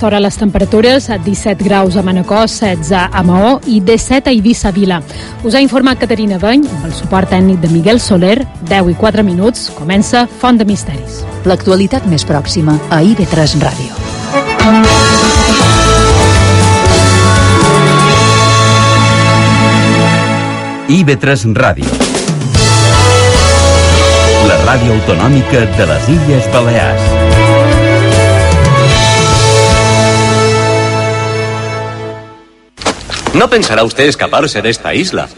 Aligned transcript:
Hora 0.00 0.20
les 0.20 0.36
temperatures, 0.38 1.08
17 1.24 1.64
graus 1.64 1.96
a 1.96 2.02
Manacor, 2.02 2.48
16 2.48 2.92
a 3.10 3.22
Maó 3.22 3.58
i 3.66 3.80
17 3.80 4.30
a 4.30 4.32
Eivissa 4.32 4.70
Vila. 4.70 5.00
Us 5.42 5.54
ha 5.54 5.60
informat 5.60 5.98
Caterina 5.98 6.38
Beny, 6.38 6.62
amb 6.68 6.84
el 6.86 6.94
suport 6.94 7.30
tècnic 7.32 7.58
de 7.58 7.70
Miguel 7.72 7.98
Soler, 7.98 8.46
10 8.68 8.92
i 8.92 8.94
4 8.94 9.24
minuts, 9.26 9.68
comença 9.74 10.26
Font 10.38 10.58
de 10.60 10.64
Misteris. 10.68 11.24
L'actualitat 11.44 12.06
més 12.06 12.24
pròxima 12.28 12.78
a 12.90 13.02
IB3 13.02 13.58
Ràdio. 13.58 13.90
IB3 20.88 21.48
Ràdio. 21.58 21.90
La 24.46 24.60
ràdio 24.64 24.94
autonòmica 24.94 25.66
de 25.74 25.90
les 25.90 26.12
Illes 26.14 26.52
Balears. 26.54 27.17
No 33.38 33.48
pensará 33.48 33.84
usted 33.84 34.08
escaparse 34.08 34.60
de 34.62 34.70
esta 34.70 34.92
isla. 34.92 35.28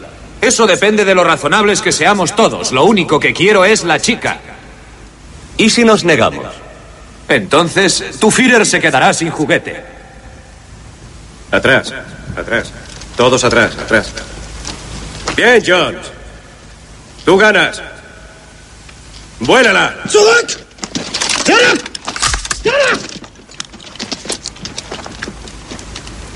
Eso 0.41 0.65
depende 0.65 1.05
de 1.05 1.13
lo 1.13 1.23
razonables 1.23 1.83
que 1.83 1.91
seamos 1.91 2.35
todos. 2.35 2.71
Lo 2.71 2.83
único 2.85 3.19
que 3.19 3.31
quiero 3.31 3.63
es 3.63 3.83
la 3.83 3.99
chica. 3.99 4.39
¿Y 5.55 5.69
si 5.69 5.85
nos 5.85 6.03
negamos? 6.03 6.47
Entonces, 7.29 8.03
tu 8.19 8.31
Führer 8.31 8.65
se 8.65 8.79
quedará 8.79 9.13
sin 9.13 9.29
juguete. 9.29 9.83
Atrás, 11.51 11.93
atrás. 12.35 12.71
Todos 13.15 13.43
atrás, 13.43 13.77
atrás. 13.77 14.11
Bien, 15.35 15.61
Jones. 15.63 16.07
Tú 17.23 17.37
ganas. 17.37 17.83
¡Vuélala! 19.41 19.95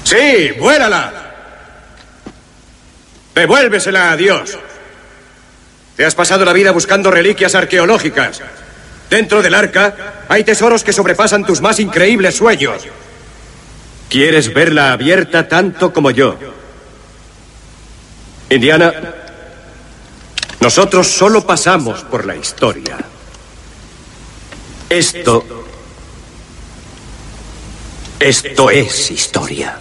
Sí, 0.04 0.52
vuélala. 0.60 1.25
Devuélvesela 3.36 4.12
a 4.12 4.18
Dios. 4.18 4.58
Te 5.98 6.06
has 6.06 6.16
pasado 6.16 6.46
la 6.46 6.54
vida 6.54 6.72
buscando 6.72 7.12
reliquias 7.12 7.54
arqueológicas. 7.54 8.42
Dentro 9.10 9.42
del 9.42 9.54
arca 9.54 10.24
hay 10.30 10.44
tesoros 10.46 10.84
que 10.84 10.94
sobrepasan 10.94 11.46
tus 11.46 11.62
más 11.62 11.80
increíbles 11.80 12.36
sueños. 12.36 12.84
¿Quieres 14.10 14.54
verla 14.54 14.94
abierta 14.94 15.48
tanto 15.50 15.92
como 15.92 16.12
yo? 16.12 16.38
Indiana, 18.50 18.94
nosotros 20.62 21.08
solo 21.08 21.46
pasamos 21.46 22.04
por 22.04 22.26
la 22.26 22.36
historia. 22.36 22.98
Esto... 24.90 25.44
Esto 28.18 28.72
es 28.72 29.12
historia. 29.12 29.78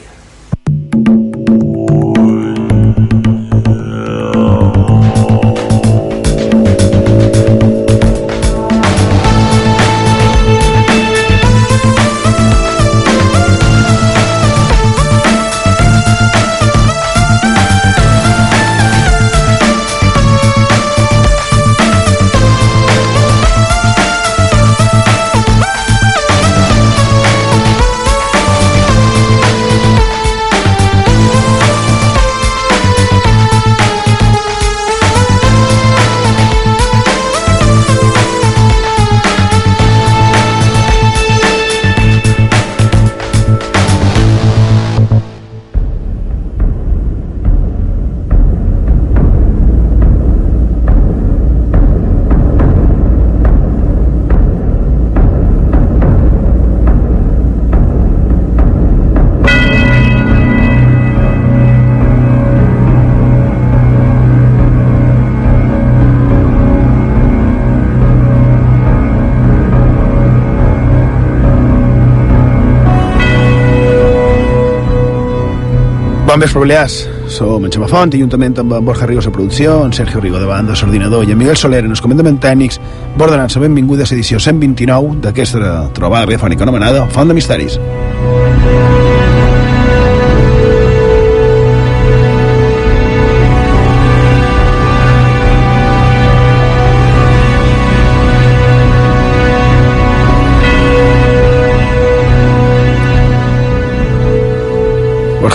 Vespre, 76.44 76.60
Balears. 76.60 77.08
Som 77.26 77.64
en 77.64 77.72
Xema 77.72 77.86
Font, 77.88 78.12
i 78.12 78.18
juntament 78.20 78.58
amb 78.60 78.74
en 78.76 78.84
Borja 78.84 79.06
Rigo 79.08 79.22
a 79.22 79.24
la 79.24 79.32
producció, 79.32 79.78
en 79.86 79.94
Sergio 79.96 80.20
Rigo 80.20 80.38
de 80.38 80.44
banda, 80.44 80.76
l'ordinador, 80.76 81.24
i 81.24 81.32
en 81.32 81.38
Miguel 81.40 81.56
Soler 81.56 81.80
en 81.86 81.94
els 81.96 82.02
comandaments 82.04 82.42
tècnics, 82.44 82.80
vol 83.16 83.32
donar-se 83.32 83.62
benvinguda 83.62 84.04
a 84.04 84.10
l'edició 84.10 84.36
129 84.36 85.22
d'aquesta 85.24 85.88
trobada 85.96 86.26
radiofònica 86.26 86.68
anomenada 86.68 87.08
Font 87.16 87.32
de 87.32 87.40
Misteris. 87.40 87.80
Borja 87.80 89.03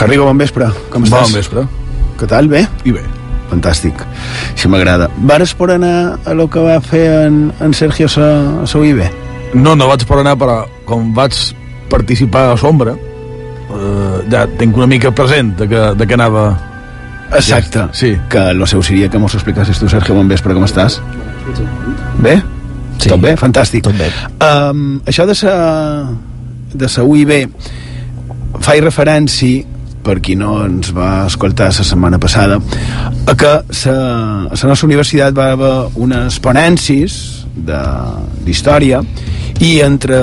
Rigo, 0.09 0.25
bon 0.25 0.39
vespre. 0.41 0.65
Com 0.89 1.03
estàs? 1.05 1.27
Bon 1.27 1.35
vespre. 1.37 1.63
Què 2.17 2.27
tal, 2.29 2.47
bé? 2.49 2.63
I 2.89 2.93
bé. 2.95 3.03
Fantàstic. 3.51 4.01
Això 4.55 4.69
m'agrada. 4.73 5.05
Vares 5.29 5.53
per 5.57 5.67
anar 5.75 6.17
a 6.25 6.33
lo 6.37 6.47
que 6.49 6.63
va 6.65 6.79
fer 6.81 7.03
en, 7.27 7.37
en 7.61 7.75
Sergio 7.77 8.09
a 8.09 8.65
sa 8.65 8.81
UIB? 8.81 9.03
No, 9.53 9.75
no 9.77 9.89
vaig 9.89 10.07
per 10.09 10.17
anar, 10.23 10.33
però 10.41 10.63
com 10.89 11.11
vaig 11.13 11.37
participar 11.93 12.47
a 12.49 12.57
l'ombra, 12.57 12.95
eh, 12.97 14.17
ja 14.33 14.43
tinc 14.57 14.77
una 14.77 14.89
mica 14.89 15.13
present 15.13 15.55
de 15.61 15.69
que, 15.69 15.85
de 16.01 16.09
que 16.09 16.17
anava... 16.17 16.49
Exacte. 17.29 17.85
Sí. 17.93 18.15
Que 18.33 18.49
el 18.55 18.65
seu 18.65 18.81
seria 18.81 19.09
que 19.13 19.21
mos 19.21 19.37
explicassis 19.37 19.77
tu, 19.77 19.89
Sergio, 19.89 20.17
bon 20.17 20.29
vespre, 20.29 20.57
com 20.57 20.65
estàs? 20.65 20.97
Bé? 22.17 22.39
Sí. 22.97 23.11
Tot 23.11 23.21
bé? 23.21 23.37
Fantàstic. 23.37 23.85
Tot 23.85 23.97
bé. 23.97 24.09
Um, 24.41 25.03
això 25.05 25.29
de 25.29 25.37
sa, 25.37 25.53
de 26.73 26.89
sa 26.89 27.05
UIB 27.05 27.45
faig 28.65 28.81
referència 28.81 29.77
per 30.03 30.19
qui 30.23 30.35
no 30.39 30.59
ens 30.65 30.93
va 30.95 31.25
escoltar 31.27 31.69
la 31.69 31.85
setmana 31.85 32.19
passada 32.21 32.59
a 33.27 33.35
que 33.35 33.51
la 33.83 34.69
nostra 34.69 34.87
universitat 34.87 35.35
va 35.35 35.51
haver 35.53 35.75
unes 35.99 36.39
ponències 36.43 37.19
d'història 38.45 39.03
i 39.59 39.79
entre 39.85 40.19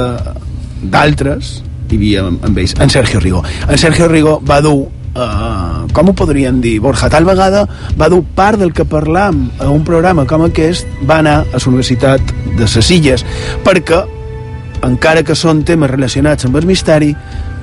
d'altres 0.82 1.60
hi 1.86 1.96
havia 1.98 2.26
amb 2.26 2.58
ells 2.58 2.74
en 2.82 2.90
Sergio 2.90 3.20
Rigo. 3.20 3.42
En 3.68 3.78
Sergio 3.78 4.08
Rigo 4.10 4.40
va 4.42 4.58
dur 4.64 4.88
uh, 5.16 5.86
com 5.92 6.10
ho 6.10 6.14
podríem 6.16 6.60
dir, 6.60 6.78
Borja, 6.82 7.10
tal 7.12 7.28
vegada 7.28 7.64
va 7.98 8.10
dur 8.12 8.22
part 8.36 8.60
del 8.60 8.72
que 8.74 8.84
parlam 8.88 9.46
a 9.58 9.70
un 9.70 9.84
programa 9.84 10.26
com 10.26 10.46
aquest, 10.46 10.88
va 11.06 11.20
anar 11.22 11.38
a 11.44 11.56
la 11.60 11.64
Universitat 11.66 12.34
de 12.56 12.66
les 12.66 12.90
Illes 12.90 13.24
perquè 13.64 14.02
encara 14.86 15.22
que 15.26 15.36
són 15.38 15.64
temes 15.66 15.90
relacionats 15.90 16.46
amb 16.46 16.56
el 16.60 16.66
misteri 16.68 17.12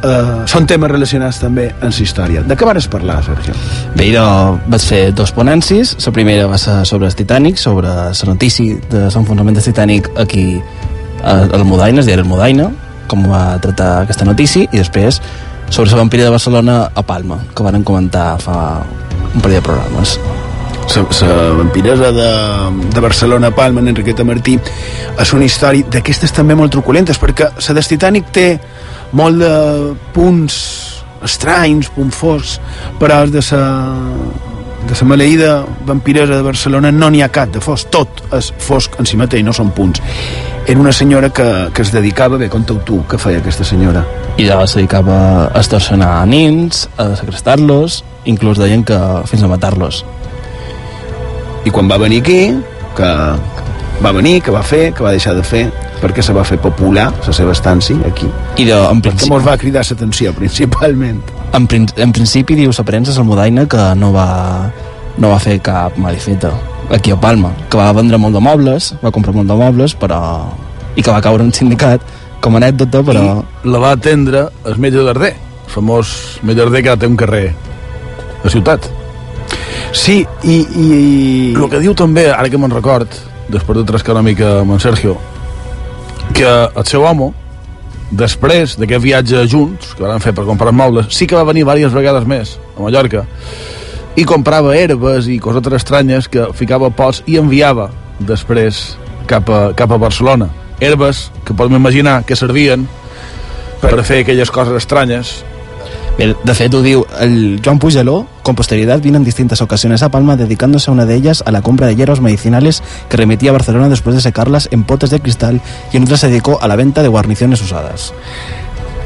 eh, 0.03 0.43
són 0.49 0.67
temes 0.69 0.91
relacionats 0.91 1.39
també 1.41 1.69
amb 1.73 1.89
la 1.89 2.05
història. 2.05 2.43
De 2.47 2.57
què 2.59 2.67
vas 2.67 2.87
parlar, 2.91 3.19
Sergio? 3.25 3.55
Bé, 3.95 4.09
jo 4.13 4.25
vaig 4.67 4.87
fer 4.87 5.03
dos 5.15 5.33
ponències. 5.35 5.95
La 6.05 6.15
primera 6.15 6.47
va 6.51 6.59
ser 6.61 6.81
sobre 6.89 7.07
el 7.07 7.15
Titanic, 7.15 7.57
sobre 7.61 7.87
la 7.87 8.29
notícia 8.29 8.79
de 8.91 9.07
l'enfonsament 9.07 9.59
del 9.59 9.67
Titanic 9.71 10.11
aquí 10.17 10.61
a 11.23 11.39
Almudaina, 11.55 12.01
es 12.01 12.09
diari 12.09 12.25
Almudaina, 12.25 12.69
com 13.07 13.27
va 13.31 13.59
tratar 13.63 14.03
aquesta 14.03 14.27
notícia, 14.27 14.67
i 14.71 14.81
després 14.81 15.21
sobre 15.69 15.91
la 15.91 16.03
vampira 16.03 16.27
de 16.27 16.35
Barcelona 16.35 16.79
a 16.93 17.01
Palma, 17.01 17.39
que 17.55 17.63
van 17.63 17.83
comentar 17.83 18.33
fa 18.43 18.57
un 19.33 19.39
parell 19.41 19.61
de 19.61 19.67
programes. 19.69 20.19
La 21.21 21.53
vampiresa 21.57 22.11
de, 22.11 22.29
de 22.93 22.99
Barcelona 22.99 23.51
Palma, 23.55 23.81
en 23.81 23.89
Enriqueta 23.93 24.23
Martí, 24.23 24.57
és 25.19 25.33
una 25.33 25.45
història 25.47 25.87
d'aquestes 25.89 26.33
també 26.35 26.55
molt 26.55 26.73
truculentes, 26.75 27.19
perquè 27.19 27.49
la 27.55 27.75
del 27.77 27.87
Titanic 27.87 28.31
té 28.35 28.47
molt 29.13 29.39
de 29.41 29.53
punts 30.13 30.57
estranys, 31.23 31.89
punts 31.93 32.17
foscs, 32.17 32.57
però 32.99 33.23
de 33.27 33.43
la 33.51 33.63
de 34.83 34.97
la 34.99 35.07
maleïda 35.07 35.51
vampiresa 35.87 36.35
de 36.35 36.43
Barcelona 36.43 36.91
no 36.91 37.07
n'hi 37.09 37.21
ha 37.23 37.29
cap 37.31 37.53
de 37.53 37.61
fosc, 37.63 37.87
tot 37.89 38.19
és 38.35 38.51
fosc 38.59 38.99
en 38.99 39.07
si 39.07 39.15
mateix, 39.15 39.45
no 39.45 39.53
són 39.55 39.71
punts. 39.71 40.03
Era 40.67 40.79
una 40.79 40.91
senyora 40.91 41.29
que, 41.29 41.47
que 41.73 41.81
es 41.81 41.93
dedicava, 41.95 42.37
bé, 42.37 42.49
conta 42.51 42.75
tu, 42.83 42.99
què 43.07 43.17
feia 43.17 43.39
aquesta 43.39 43.63
senyora? 43.63 44.03
i 44.37 44.47
llavors 44.47 44.73
se 44.73 44.79
dedicava 44.79 45.15
a 45.45 45.61
extorsionar 45.61 46.25
nins, 46.25 46.87
a 46.97 47.13
segrestar-los, 47.19 48.01
inclús 48.25 48.57
deien 48.57 48.83
que 48.87 48.97
fins 49.29 49.43
a 49.43 49.49
matar-los. 49.51 50.01
I 51.63 51.71
quan 51.71 51.89
va 51.89 51.97
venir 51.97 52.21
aquí, 52.21 52.39
que 52.97 53.09
va 54.03 54.11
venir, 54.11 54.41
que 54.43 54.51
va 54.51 54.63
fer, 54.63 54.91
que 54.93 55.03
va 55.03 55.11
deixar 55.15 55.35
de 55.37 55.43
fer, 55.47 55.63
perquè 56.01 56.23
se 56.25 56.33
va 56.35 56.43
fer 56.43 56.57
popular 56.59 57.07
la 57.25 57.33
seva 57.35 57.53
estància 57.55 57.95
aquí. 58.07 58.27
I 58.57 58.65
de, 58.67 58.75
en 58.75 58.99
Perquè 58.99 59.13
principi, 59.13 59.31
mos 59.31 59.45
va 59.45 59.55
cridar 59.57 59.85
l'atenció, 59.87 60.33
principalment. 60.35 61.21
en, 61.53 61.67
prin 61.67 61.87
en 61.95 62.11
principi 62.11 62.57
diu 62.57 62.73
la 62.75 62.83
premsa 62.83 63.13
Salmudaina 63.13 63.67
que 63.69 63.83
no 63.95 64.11
va, 64.11 64.71
no 65.17 65.29
va 65.29 65.39
fer 65.39 65.59
cap 65.61 65.97
malifeta 65.97 66.51
aquí 66.91 67.11
a 67.11 67.19
Palma, 67.19 67.53
que 67.69 67.77
va 67.77 67.91
vendre 67.93 68.17
molt 68.17 68.35
de 68.35 68.41
mobles, 68.43 68.93
va 69.03 69.11
comprar 69.11 69.33
molt 69.33 69.47
de 69.47 69.55
mobles, 69.55 69.95
però... 69.95 70.19
i 70.95 71.01
que 71.01 71.09
va 71.09 71.21
caure 71.25 71.41
en 71.45 71.53
sindicat, 71.53 72.01
com 72.41 72.53
a 72.53 72.59
anècdota, 72.59 73.01
però... 73.07 73.23
I 73.63 73.69
la 73.71 73.79
va 73.79 73.93
atendre 73.95 74.49
el 74.67 74.75
metge 74.77 75.01
d'Arder, 75.05 75.31
el 75.33 75.71
famós 75.71 76.11
metge 76.43 76.59
d'Arder 76.59 76.83
que 76.83 76.91
ara 76.91 76.99
té 76.99 77.07
un 77.09 77.15
carrer 77.17 77.47
a 78.43 78.51
ciutat. 78.51 78.89
Sí, 79.93 80.23
i... 80.43 80.55
i, 80.57 80.57
i... 80.73 80.87
El 81.53 81.69
que 81.69 81.79
diu 81.83 81.93
també, 81.93 82.25
ara 82.33 82.49
que 82.49 82.57
me'n 82.57 82.73
record, 82.73 83.13
després 83.53 83.77
de 83.77 83.85
trascar 83.85 84.15
una 84.15 84.25
mica 84.25 84.59
amb 84.63 84.73
en 84.73 84.81
Sergio, 84.81 85.15
que 86.33 86.49
el 86.49 86.87
seu 86.89 87.05
home, 87.05 87.29
després 88.09 88.73
d'aquest 88.81 89.03
viatge 89.03 89.45
junts, 89.51 89.93
que 89.93 90.05
van 90.05 90.23
fer 90.23 90.33
per 90.33 90.47
comprar 90.49 90.73
mobles, 90.73 91.13
sí 91.13 91.29
que 91.29 91.37
va 91.37 91.45
venir 91.45 91.61
diverses 91.61 91.93
vegades 91.93 92.25
més 92.29 92.57
a 92.73 92.81
Mallorca, 92.81 93.27
i 94.17 94.25
comprava 94.29 94.75
herbes 94.77 95.29
i 95.29 95.39
cosetes 95.41 95.77
estranyes 95.79 96.27
que 96.29 96.49
ficava 96.57 96.89
pots 96.93 97.21
i 97.29 97.37
enviava 97.41 97.91
després 98.19 98.83
cap 99.29 99.49
a, 99.49 99.61
cap 99.77 99.93
a 99.93 100.01
Barcelona. 100.01 100.49
Herbes 100.81 101.27
que 101.45 101.53
podem 101.53 101.77
imaginar 101.77 102.21
que 102.25 102.37
servien 102.37 102.85
per 103.81 103.95
fer 104.05 104.23
aquelles 104.23 104.51
coses 104.53 104.77
estranyes 104.81 105.41
de 106.17 106.53
fet, 106.53 106.73
ho 106.73 106.81
diu 106.85 107.05
el 107.19 107.59
Joan 107.63 107.79
Puigdeló, 107.79 108.27
con 108.43 108.55
posterioridad 108.55 109.01
vino 109.01 109.17
en 109.17 109.23
distintas 109.23 109.61
ocasiones 109.61 110.03
a 110.03 110.09
Palma 110.09 110.35
dedicándose 110.35 110.89
a 110.89 110.93
una 110.93 111.05
de 111.05 111.15
ellas 111.15 111.43
a 111.45 111.51
la 111.51 111.61
compra 111.61 111.87
de 111.87 111.95
hierbas 111.95 112.21
medicinales 112.21 112.83
que 113.09 113.17
remitía 113.17 113.49
a 113.49 113.53
Barcelona 113.53 113.89
después 113.89 114.15
de 114.15 114.21
secarlas 114.21 114.69
en 114.71 114.83
potes 114.83 115.09
de 115.09 115.19
cristal 115.19 115.61
y 115.91 115.97
en 115.97 116.03
otras 116.03 116.19
se 116.19 116.29
dedicó 116.29 116.61
a 116.61 116.67
la 116.67 116.75
venta 116.75 117.01
de 117.01 117.07
guarniciones 117.07 117.61
usadas. 117.61 118.13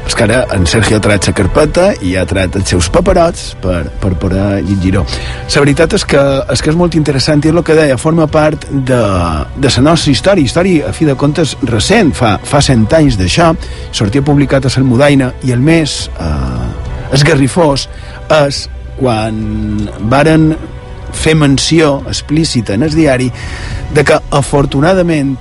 És 0.08 0.14
que 0.16 0.24
ara 0.24 0.46
en 0.56 0.64
Sergio 0.66 0.96
ha 0.96 1.02
tret 1.04 1.26
la 1.28 1.34
carpeta 1.36 1.90
i 2.00 2.14
ha 2.16 2.24
tret 2.28 2.54
els 2.56 2.70
seus 2.72 2.88
paperots 2.92 3.50
per, 3.60 3.82
per 4.00 4.14
poder 4.16 4.62
llegir-ho. 4.64 5.02
La 5.04 5.64
veritat 5.64 5.98
és 5.98 6.04
que, 6.08 6.22
és 6.48 6.62
que 6.64 6.72
és 6.72 6.78
molt 6.80 6.96
interessant 6.96 7.44
i 7.44 7.50
és 7.50 7.54
el 7.54 7.60
que 7.66 7.76
deia, 7.76 7.98
forma 8.00 8.24
part 8.32 8.64
de, 8.70 9.02
de 9.60 9.74
la 9.76 9.84
nostra 9.90 10.14
història, 10.14 10.48
història 10.48 10.88
a 10.88 10.94
fi 10.96 11.04
de 11.08 11.16
comptes 11.20 11.58
recent, 11.68 12.14
fa, 12.16 12.38
fa 12.40 12.62
cent 12.64 12.86
anys 12.96 13.20
d'això, 13.20 13.50
sortia 13.92 14.24
publicat 14.24 14.64
a 14.64 14.72
Salmudaina 14.72 15.34
i 15.44 15.52
el 15.52 15.60
més 15.60 16.06
eh, 16.16 16.77
esgarrifós 17.14 17.88
és 18.40 18.66
quan 18.98 19.88
varen 20.10 20.52
fer 21.14 21.34
menció 21.38 22.02
explícita 22.08 22.74
en 22.74 22.84
el 22.86 22.94
diari 22.94 23.30
de 23.94 24.04
que 24.04 24.18
afortunadament 24.34 25.36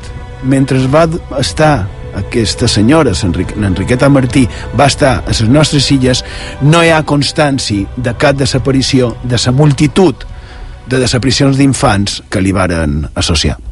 mentre 0.47 0.79
va 0.87 1.07
estar 1.39 1.87
aquesta 2.17 2.67
senyora, 2.67 3.11
l'Enriqueta 3.13 4.09
Martí, 4.09 4.47
va 4.79 4.87
estar 4.89 5.19
a 5.19 5.27
les 5.27 5.43
nostres 5.49 5.91
illes, 5.93 6.23
no 6.61 6.81
hi 6.81 6.89
ha 6.89 7.03
constància 7.05 7.85
de 7.97 8.15
cap 8.17 8.39
desaparició 8.39 9.15
de 9.23 9.37
la 9.45 9.53
multitud 9.53 10.25
de 10.87 10.99
desaparicions 11.03 11.57
d'infants 11.59 12.21
que 12.29 12.41
li 12.41 12.55
varen 12.55 13.03
associar. 13.13 13.66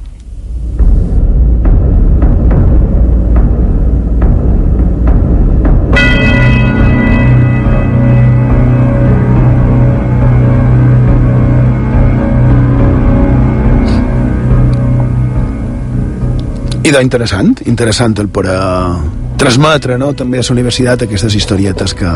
I 16.86 16.92
de 16.94 17.00
interessant, 17.02 17.56
interessant 17.66 18.14
el 18.22 18.28
per 18.30 18.44
a 18.46 18.58
transmetre 19.42 19.96
no? 19.98 20.12
també 20.14 20.38
a 20.38 20.44
la 20.46 20.54
universitat 20.54 21.02
aquestes 21.08 21.34
historietes 21.34 21.96
que, 21.98 22.12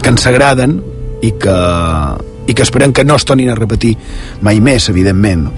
que 0.00 0.08
ens 0.08 0.24
agraden 0.30 0.78
i 1.20 1.34
que, 1.36 1.56
i 2.48 2.54
que 2.56 2.64
esperem 2.64 2.94
que 2.96 3.04
no 3.04 3.18
es 3.20 3.26
tornin 3.28 3.52
a 3.52 3.56
repetir 3.58 3.92
mai 4.40 4.62
més, 4.64 4.88
evidentment. 4.88 5.50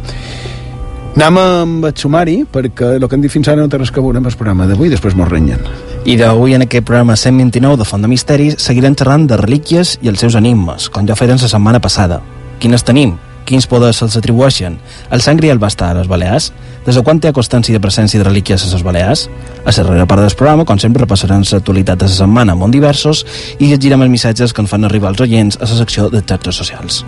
Anem 1.15 1.39
amb 1.43 1.87
el 1.87 1.95
sumari, 2.03 2.41
perquè 2.51 2.97
el 2.97 3.07
que 3.07 3.15
hem 3.15 3.23
dit 3.23 3.37
fins 3.37 3.53
ara 3.53 3.63
no 3.63 3.71
té 3.71 3.79
res 3.79 3.95
que 3.95 4.03
veure 4.03 4.19
amb 4.19 4.27
el 4.27 4.37
programa 4.39 4.67
d'avui, 4.67 4.91
després 4.91 5.15
mos 5.15 5.31
renyen. 5.31 5.63
I 6.03 6.19
d'avui 6.19 6.59
en 6.59 6.67
aquest 6.67 6.87
programa 6.87 7.15
129 7.15 7.79
de 7.79 7.87
Font 7.87 8.03
de 8.03 8.11
Misteris 8.11 8.59
seguirem 8.63 8.99
xerrant 8.99 9.31
de 9.31 9.39
relíquies 9.39 10.01
i 10.03 10.11
els 10.11 10.19
seus 10.27 10.35
enigmes, 10.35 10.91
com 10.91 11.07
ja 11.07 11.15
feren 11.19 11.39
la 11.39 11.55
setmana 11.55 11.79
passada. 11.79 12.19
Quines 12.59 12.83
tenim? 12.83 13.15
Quins 13.49 13.65
poders 13.65 13.97
se'ls 13.97 14.19
atribueixen? 14.19 14.75
El 15.09 15.23
sangre 15.25 15.49
el 15.49 15.61
va 15.62 15.71
estar 15.73 15.87
a 15.89 15.97
les 15.97 16.09
Balears? 16.11 16.50
Des 16.85 16.99
de 16.99 17.03
quan 17.05 17.17
té 17.17 17.31
constància 17.33 17.73
de 17.73 17.81
presència 17.81 18.21
de 18.21 18.27
relíquies 18.27 18.67
a 18.67 18.73
les 18.75 18.85
Balears? 18.85 19.23
A 19.65 19.73
la 19.73 19.85
darrera 19.87 20.06
part 20.11 20.21
del 20.21 20.37
programa, 20.37 20.67
com 20.69 20.77
sempre, 20.77 21.06
repassarem 21.06 21.47
l'actualitat 21.49 22.03
de 22.03 22.11
la 22.11 22.12
setmana 22.12 22.53
amb 22.53 22.69
diversos 22.69 23.25
i 23.59 23.71
llegirem 23.71 24.05
els 24.05 24.12
missatges 24.12 24.53
que 24.53 24.61
ens 24.61 24.69
fan 24.69 24.85
arribar 24.85 25.15
els 25.15 25.25
oients 25.25 25.56
a 25.56 25.65
la 25.65 25.81
secció 25.81 26.11
de 26.12 26.21
xarxes 26.21 26.61
socials. 26.61 27.05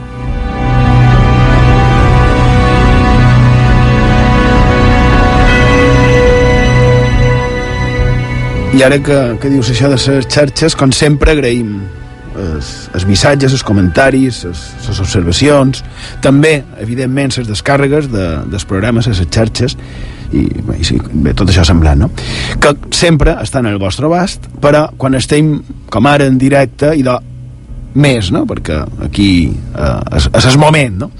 I 8.72 8.84
ara 8.86 8.96
que, 8.96 9.22
que 9.42 9.52
dius 9.52 9.68
això 9.68 9.92
de 9.92 9.98
les 9.98 10.30
xarxes, 10.32 10.72
com 10.78 10.88
sempre 10.88 11.36
agraïm 11.36 11.99
els, 12.40 13.06
missatges, 13.08 13.54
els 13.56 13.64
comentaris, 13.66 14.44
les, 14.48 15.00
observacions, 15.02 15.84
també, 16.24 16.60
evidentment, 16.82 17.32
les 17.36 17.48
descàrregues 17.48 18.10
de, 18.12 18.26
dels 18.50 18.66
programes 18.68 19.08
les 19.10 19.22
xarxes, 19.26 19.76
i, 20.30 20.44
i 20.78 20.86
sí, 20.86 20.98
bé, 21.24 21.34
tot 21.34 21.50
això 21.50 21.64
semblant, 21.66 22.06
no? 22.06 22.10
Que 22.62 22.74
sempre 22.94 23.34
estan 23.42 23.66
al 23.66 23.80
vostre 23.82 24.06
abast, 24.06 24.46
però 24.62 24.86
quan 24.98 25.18
estem, 25.18 25.56
com 25.90 26.06
ara, 26.06 26.28
en 26.30 26.38
directe, 26.38 26.94
i 26.94 27.06
de 27.06 27.16
més, 27.94 28.30
no? 28.34 28.44
Perquè 28.46 28.82
aquí 29.06 29.30
eh, 29.50 30.18
és, 30.18 30.30
és 30.38 30.50
el 30.52 30.60
moment, 30.62 31.00
no? 31.06 31.10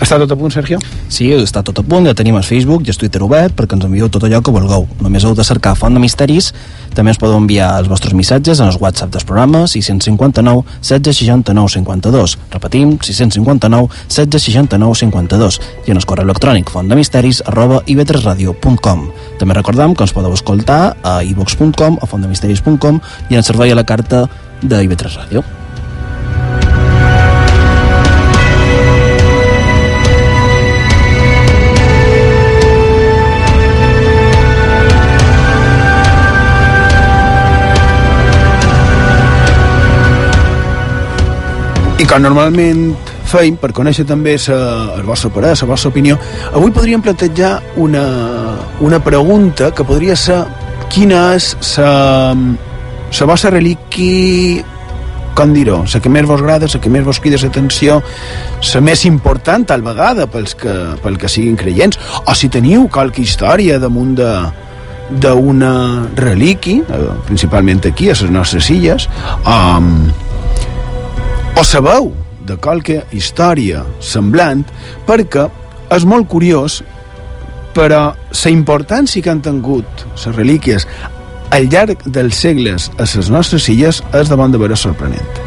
Està 0.00 0.16
tot 0.16 0.30
a 0.32 0.36
punt, 0.40 0.48
Sergio? 0.48 0.78
Sí, 1.12 1.26
està 1.36 1.60
tot 1.60 1.76
a 1.76 1.82
punt, 1.84 2.06
ja 2.08 2.14
tenim 2.16 2.38
el 2.38 2.44
Facebook 2.46 2.86
i 2.86 2.92
el 2.92 2.96
Twitter 2.96 3.20
obert 3.20 3.52
perquè 3.56 3.76
ens 3.76 3.84
envieu 3.84 4.08
tot 4.08 4.24
allò 4.24 4.40
que 4.40 4.54
vulgueu. 4.54 4.86
Només 5.04 5.26
heu 5.28 5.34
de 5.36 5.44
cercar 5.44 5.74
Font 5.76 5.92
de 5.92 6.00
Misteris, 6.00 6.48
també 6.96 7.12
ens 7.12 7.20
podeu 7.20 7.36
enviar 7.36 7.68
els 7.82 7.90
vostres 7.92 8.16
missatges 8.16 8.62
en 8.62 8.70
els 8.70 8.80
WhatsApp 8.80 9.12
dels 9.12 9.28
programes 9.28 9.76
659 9.76 10.64
1669 10.80 11.74
52. 11.76 12.38
Repetim, 12.56 12.96
659 12.96 13.92
1669 14.08 14.98
52 15.04 15.60
i 15.84 15.92
en 15.92 16.00
el 16.00 16.08
correu 16.08 16.30
electrònic 16.30 16.72
fontdemisteris 16.72 17.44
arroba 17.52 17.84
ib3radio.com. 17.84 19.06
També 19.38 19.60
recordam 19.60 19.94
que 19.94 20.08
ens 20.08 20.16
podeu 20.16 20.32
escoltar 20.32 20.82
a 21.04 21.20
ivox.com, 21.28 22.00
a 22.00 22.08
fontdemisteris.com 22.08 23.04
i 23.28 23.36
en 23.36 23.44
servei 23.44 23.76
a 23.76 23.78
la 23.78 23.84
carta 23.84 24.30
de 24.62 24.80
IB3 24.80 25.20
Ràdio. 25.20 25.59
Com 42.10 42.24
normalment 42.24 42.88
feim, 43.30 43.54
per 43.60 43.70
conèixer 43.70 44.02
també 44.08 44.32
sa, 44.42 44.56
el 44.96 45.04
vostre 45.06 45.30
parer, 45.30 45.52
la 45.60 45.68
vostra 45.70 45.92
opinió, 45.92 46.16
avui 46.50 46.72
podríem 46.74 47.02
plantejar 47.04 47.52
una, 47.78 48.02
una 48.82 48.98
pregunta 48.98 49.70
que 49.70 49.86
podria 49.86 50.16
ser 50.18 50.40
quina 50.90 51.28
és 51.36 51.52
la, 51.78 52.34
la 52.34 53.28
vostra 53.30 53.52
relíquia 53.54 54.64
com 55.38 55.52
dir-ho, 55.54 55.84
la 55.86 56.00
que 56.02 56.10
més 56.10 56.26
vos 56.26 56.42
agrada, 56.42 56.66
la 56.66 56.80
que 56.82 56.90
més 56.90 57.04
vos 57.06 57.20
crida 57.22 57.38
l'atenció, 57.40 58.00
la 58.74 58.82
més 58.82 59.04
important 59.06 59.68
tal 59.70 59.86
vegada 59.86 60.26
pels 60.26 60.56
que, 60.58 60.74
pel 61.04 61.20
que 61.20 61.30
siguin 61.30 61.54
creients, 61.60 62.00
o 62.26 62.34
si 62.34 62.50
teniu 62.50 62.88
qualque 62.90 63.22
història 63.22 63.78
damunt 63.78 64.16
de 64.18 64.32
d'una 65.10 66.06
relíquia, 66.14 66.84
eh, 66.86 67.06
principalment 67.26 67.80
aquí, 67.86 68.10
a 68.10 68.14
les 68.14 68.30
nostres 68.30 68.68
illes, 68.70 69.08
um, 69.42 70.04
o 71.58 71.64
sabeu 71.64 72.12
de 72.46 72.56
qualque 72.56 73.02
història 73.12 73.84
semblant 74.00 74.64
perquè 75.08 75.48
és 75.96 76.06
molt 76.06 76.28
curiós 76.30 76.80
però 77.74 78.10
la 78.14 78.50
importància 78.50 79.22
que 79.22 79.30
han 79.30 79.42
tingut 79.44 80.06
les 80.14 80.36
relíquies 80.36 80.86
al 81.50 81.66
llarg 81.70 82.02
dels 82.06 82.38
segles 82.38 82.90
a 82.96 83.06
les 83.06 83.30
nostres 83.30 83.68
illes 83.68 84.02
és 84.14 84.30
de 84.30 84.38
bon 84.38 84.52
de 84.52 84.58
veure 84.58 84.76
sorprenent. 84.78 85.38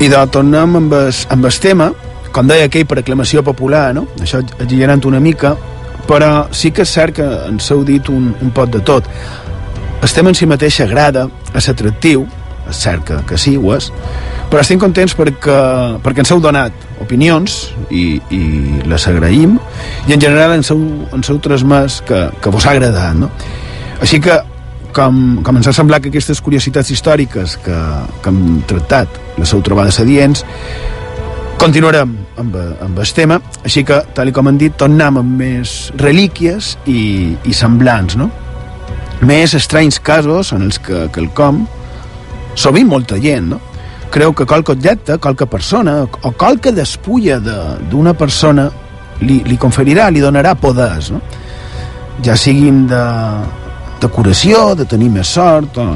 I 0.00 0.08
de 0.08 0.20
tornem 0.32 0.78
amb 0.78 0.94
el, 0.96 1.10
amb 1.28 1.44
el 1.44 1.58
tema, 1.60 1.90
com 2.32 2.50
deia 2.50 2.68
aquell 2.70 2.86
per 2.86 3.00
aclamació 3.00 3.44
popular, 3.46 3.90
no? 3.96 4.06
això 4.20 4.42
exagerant 4.58 5.04
una 5.10 5.20
mica, 5.20 5.54
però 6.08 6.48
sí 6.54 6.72
que 6.74 6.86
és 6.86 6.92
cert 6.94 7.18
que 7.20 7.28
ens 7.48 7.70
heu 7.70 7.84
dit 7.86 8.08
un, 8.12 8.32
un 8.40 8.52
pot 8.54 8.70
de 8.70 8.80
tot. 8.80 9.06
El 10.00 10.12
tema 10.16 10.32
en 10.32 10.38
si 10.38 10.48
mateix 10.48 10.80
agrada, 10.82 11.26
és 11.54 11.68
atractiu, 11.68 12.26
és 12.70 12.82
cert 12.86 13.04
que, 13.06 13.18
que 13.28 13.38
sí, 13.38 13.56
ho 13.58 13.74
és, 13.74 13.90
però 14.50 14.62
estem 14.64 14.80
contents 14.82 15.14
perquè, 15.14 15.56
perquè 16.02 16.24
ens 16.24 16.32
heu 16.34 16.40
donat 16.42 16.86
opinions 17.02 17.56
i, 17.94 18.18
i 18.34 18.40
les 18.90 19.06
agraïm 19.08 19.56
i 20.08 20.14
en 20.14 20.22
general 20.22 20.56
ens 20.56 20.72
heu, 20.74 20.80
ens 21.14 21.30
heu 21.30 21.38
transmès 21.42 22.00
que, 22.06 22.22
que 22.42 22.52
vos 22.52 22.66
ha 22.66 22.74
agradat 22.74 23.14
no? 23.18 23.30
així 24.02 24.20
que 24.22 24.36
com, 24.96 25.38
com 25.46 25.60
ens 25.60 25.70
ha 25.70 25.74
semblat 25.76 26.02
que 26.02 26.10
aquestes 26.10 26.42
curiositats 26.42 26.90
històriques 26.90 27.56
que, 27.64 27.78
que 28.22 28.32
hem 28.32 28.60
tractat 28.70 29.20
les 29.38 29.54
heu 29.54 29.62
trobades 29.66 30.02
adients 30.02 30.42
continuarem 31.62 32.16
amb, 32.40 32.56
amb 32.82 33.00
el 33.00 33.12
tema 33.16 33.40
així 33.64 33.84
que, 33.86 34.00
tal 34.16 34.32
com 34.36 34.50
han 34.50 34.58
dit, 34.60 34.74
tornem 34.76 35.20
amb 35.20 35.36
més 35.40 35.90
relíquies 36.00 36.76
i, 36.90 37.36
i 37.44 37.56
semblants 37.56 38.16
no? 38.20 38.30
més 39.26 39.54
estranys 39.54 40.00
casos 40.00 40.54
en 40.56 40.64
els 40.68 40.80
que 40.80 41.06
quelcom 41.14 41.66
sovint 42.58 42.88
molta 42.88 43.18
gent, 43.20 43.52
no? 43.54 43.60
creu 44.10 44.32
que 44.34 44.46
qualque 44.46 44.72
objecte, 44.72 45.18
qualque 45.18 45.46
persona 45.46 46.02
o 46.02 46.32
qualque 46.32 46.72
despulla 46.72 47.38
d'una 47.38 48.12
de, 48.12 48.18
persona 48.18 48.66
li, 49.20 49.40
li 49.46 49.56
conferirà, 49.60 50.08
li 50.10 50.22
donarà 50.24 50.56
poders, 50.58 51.12
no? 51.14 51.20
ja 52.24 52.36
siguin 52.36 52.86
de, 52.90 53.04
de 54.00 54.08
curació, 54.12 54.74
de 54.74 54.86
tenir 54.88 55.10
més 55.12 55.30
sort 55.36 55.78
o, 55.80 55.86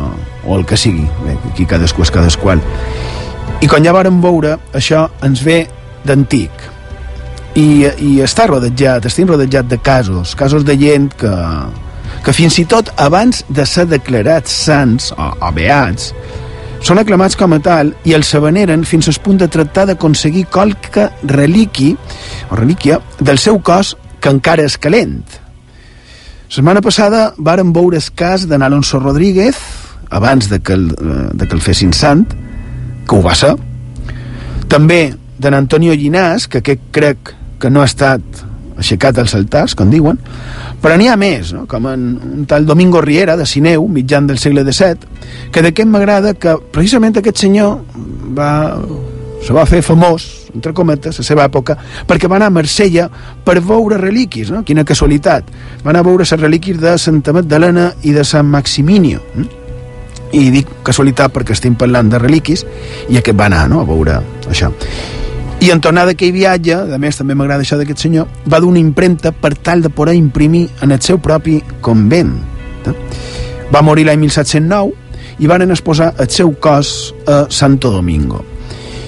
o 0.47 0.59
el 0.59 0.65
que 0.69 0.79
sigui, 0.79 1.09
Bé, 1.25 1.37
aquí 1.51 1.67
cadascú 1.69 2.05
és 2.05 2.13
cadasqual. 2.15 2.63
I 3.65 3.69
quan 3.71 3.85
ja 3.85 3.95
vàrem 3.97 4.21
veure, 4.23 4.59
això 4.77 5.09
ens 5.25 5.43
ve 5.45 5.65
d'antic. 6.05 6.51
I, 7.55 7.87
I 7.87 8.13
està 8.25 8.49
rodejat, 8.51 9.07
estem 9.07 9.29
rodejat 9.31 9.69
de 9.71 9.79
casos, 9.79 10.35
casos 10.35 10.65
de 10.67 10.75
gent 10.79 11.13
que, 11.21 11.35
que 12.27 12.35
fins 12.35 12.59
i 12.59 12.65
tot 12.71 12.91
abans 12.99 13.45
de 13.49 13.67
ser 13.69 13.87
declarats 13.91 14.55
sants 14.65 15.13
o, 15.15 15.29
o 15.39 15.53
beats, 15.55 16.11
són 16.85 17.01
aclamats 17.01 17.39
com 17.41 17.55
a 17.57 17.61
tal 17.65 17.95
i 18.05 18.13
els 18.13 18.29
s'aveneren 18.29 18.83
fins 18.85 19.09
al 19.09 19.17
punt 19.25 19.39
de 19.41 19.49
tractar 19.49 19.87
d'aconseguir 19.89 20.45
qualque 20.53 21.07
reliqui 21.31 21.95
o 22.51 22.59
relíquia 22.61 22.99
del 23.21 23.41
seu 23.41 23.57
cos 23.65 23.95
que 24.21 24.29
encara 24.29 24.67
és 24.69 24.77
calent. 24.77 25.23
La 25.25 26.53
setmana 26.59 26.83
passada 26.85 27.23
varen 27.39 27.73
veure 27.73 27.97
el 27.97 28.11
cas 28.15 28.45
d'en 28.51 28.63
Alonso 28.63 29.01
Rodríguez 29.01 29.57
abans 30.11 30.51
de 30.51 30.61
que, 30.61 30.77
el, 30.77 30.91
eh, 30.93 31.31
de 31.33 31.49
que 31.49 31.57
el 31.57 31.63
fessin 31.65 31.93
sant, 31.97 32.27
que 33.09 33.17
ho 33.17 33.23
va 33.25 33.35
ser. 33.35 33.55
També 34.69 35.15
d'en 35.39 35.55
Antonio 35.55 35.95
Llinàs, 35.95 36.49
que 36.49 36.63
aquest 36.63 36.91
crec 36.95 37.35
que 37.61 37.71
no 37.71 37.83
ha 37.83 37.89
estat 37.91 38.45
aixecat 38.79 39.19
als 39.19 39.35
altars, 39.39 39.75
com 39.79 39.91
diuen, 39.91 40.19
però 40.83 40.99
n'hi 40.99 41.09
ha 41.09 41.17
més, 41.17 41.53
no? 41.55 41.65
com 41.71 41.87
en 41.89 42.07
un 42.19 42.47
tal 42.51 42.67
Domingo 42.67 43.01
Riera, 43.01 43.37
de 43.39 43.47
Sineu, 43.47 43.87
mitjan 43.89 44.27
del 44.27 44.41
segle 44.43 44.65
XVII, 44.67 45.51
que 45.55 45.63
d'aquest 45.65 45.91
m'agrada 45.91 46.35
que 46.35 46.57
precisament 46.75 47.21
aquest 47.21 47.45
senyor 47.47 47.79
va, 48.37 48.51
se 49.45 49.55
va 49.55 49.67
fer 49.71 49.83
famós, 49.87 50.27
entre 50.55 50.75
cometes, 50.75 51.19
a 51.19 51.25
la 51.25 51.27
seva 51.27 51.47
època, 51.49 51.77
perquè 52.09 52.31
va 52.31 52.39
anar 52.39 52.51
a 52.53 52.55
Marsella 52.55 53.09
per 53.45 53.59
veure 53.61 53.99
relíquis, 54.01 54.53
no? 54.55 54.63
Quina 54.67 54.87
casualitat. 54.87 55.51
Va 55.83 55.91
anar 55.91 56.05
a 56.05 56.09
veure 56.11 56.27
les 56.27 56.41
relíquis 56.41 56.79
de 56.81 56.95
Santa 56.99 57.35
Magdalena 57.35 57.91
i 58.03 58.15
de 58.15 58.25
Sant 58.25 58.47
Maximinio. 58.51 59.23
Hm? 59.35 59.51
I 60.35 60.49
dic 60.51 60.71
casualitat 60.87 61.35
perquè 61.35 61.55
estem 61.55 61.77
parlant 61.79 62.09
de 62.11 62.19
relíquis 62.19 62.65
i 63.09 63.21
aquest 63.21 63.39
va 63.39 63.47
anar 63.51 63.69
no? 63.71 63.83
a 63.83 63.87
veure 63.87 64.19
això. 64.51 64.73
I 65.65 65.71
en 65.73 65.81
tornar 65.81 66.03
d'aquell 66.05 66.35
viatge, 66.35 66.75
a 66.93 66.97
més 67.01 67.17
també 67.17 67.33
m'agrada 67.33 67.65
això 67.65 67.79
d'aquest 67.81 68.03
senyor, 68.05 68.27
va 68.53 68.59
d'una 68.61 68.77
impremta 68.77 69.31
per 69.33 69.55
tal 69.65 69.81
de 69.81 69.89
poder 69.89 70.13
imprimir 70.19 70.67
en 70.85 70.93
el 70.93 71.01
seu 71.01 71.17
propi 71.25 71.55
convent. 71.81 72.35
Eh? 72.85 72.93
Va 73.73 73.81
morir 73.81 74.05
l'any 74.05 74.21
1709 74.27 75.39
i 75.41 75.49
van 75.49 75.65
exposar 75.65 76.11
el 76.21 76.29
seu 76.29 76.53
cos 76.61 77.15
a 77.25 77.47
Santo 77.49 77.95
Domingo. 77.95 78.43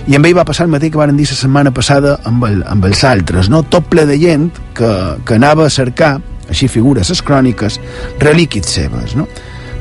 I 0.08 0.16
amb 0.16 0.30
ell 0.30 0.38
va 0.38 0.46
passar 0.48 0.64
el 0.64 0.72
mateix 0.72 0.94
que 0.94 1.02
van 1.02 1.12
dir 1.18 1.26
la 1.28 1.36
setmana 1.42 1.74
passada 1.76 2.14
amb, 2.24 2.48
el, 2.48 2.64
amb 2.64 2.88
els 2.88 3.04
altres, 3.04 3.52
no? 3.52 3.60
tot 3.68 3.90
ple 3.92 4.06
de 4.08 4.16
gent 4.22 4.48
que, 4.72 4.90
que 5.28 5.36
anava 5.36 5.66
a 5.66 5.74
cercar, 5.76 6.14
així 6.48 6.70
figures 6.72 7.12
les 7.12 7.22
cròniques, 7.26 7.76
relíquits 8.22 8.78
seves, 8.80 9.12
no? 9.18 9.28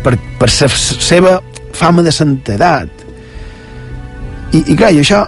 per, 0.04 0.18
per 0.42 0.52
la 0.52 0.70
seva 0.76 1.40
fama 1.72 2.04
de 2.04 2.12
santedat. 2.12 3.08
I, 4.52 4.66
i 4.66 4.76
clar, 4.76 4.92
i 4.92 5.00
això 5.06 5.24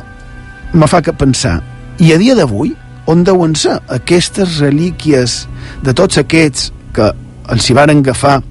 me 0.73 0.87
fa 0.89 1.01
que 1.01 1.13
pensar, 1.15 1.59
i 1.99 2.11
a 2.13 2.19
dia 2.21 2.35
d'avui, 2.37 2.73
on 3.07 3.23
deuen 3.23 3.55
ser 3.55 3.77
aquestes 3.93 4.59
relíquies 4.59 5.45
de 5.83 5.93
tots 5.95 6.19
aquests 6.19 6.71
que 6.95 7.07
els 7.53 7.69
hi 7.69 7.75
varen 7.77 8.03
agafar 8.03 8.41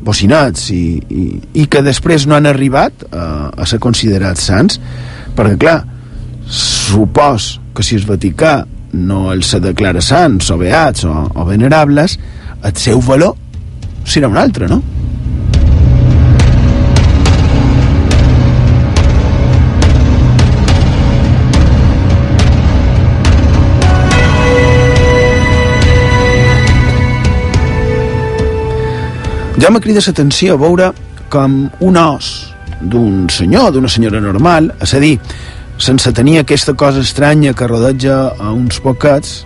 bocinats 0.00 0.70
i, 0.72 0.96
i, 1.12 1.24
i 1.60 1.66
que 1.68 1.82
després 1.84 2.24
no 2.26 2.36
han 2.38 2.48
arribat 2.48 3.04
a, 3.12 3.50
a 3.52 3.68
ser 3.68 3.80
considerats 3.82 4.46
sants? 4.48 4.80
Perquè, 5.36 5.58
clar, 5.60 5.78
supos 6.50 7.58
que 7.76 7.84
si 7.86 7.98
el 8.00 8.06
Vaticà 8.08 8.62
no 8.96 9.28
els 9.30 9.52
se 9.52 9.60
declara 9.62 10.00
sants 10.02 10.48
o 10.50 10.56
beats 10.58 11.04
o, 11.06 11.12
o 11.36 11.44
venerables, 11.46 12.16
el 12.64 12.80
seu 12.80 13.04
valor 13.04 13.36
serà 14.08 14.32
un 14.32 14.40
altre, 14.40 14.68
no? 14.68 14.80
Ja 29.60 29.68
me 29.68 29.80
crida 29.84 30.00
l'atenció 30.00 30.54
veure 30.56 30.86
com 31.28 31.66
un 31.84 31.96
os 32.00 32.28
d'un 32.80 33.26
senyor, 33.28 33.74
d'una 33.74 33.90
senyora 33.92 34.20
normal, 34.24 34.70
és 34.80 34.94
a 34.96 35.00
dir, 35.02 35.18
sense 35.76 36.12
tenir 36.16 36.38
aquesta 36.40 36.72
cosa 36.72 37.02
estranya 37.04 37.52
que 37.52 37.68
rodeja 37.68 38.30
a 38.40 38.54
uns 38.56 38.80
poquets, 38.80 39.42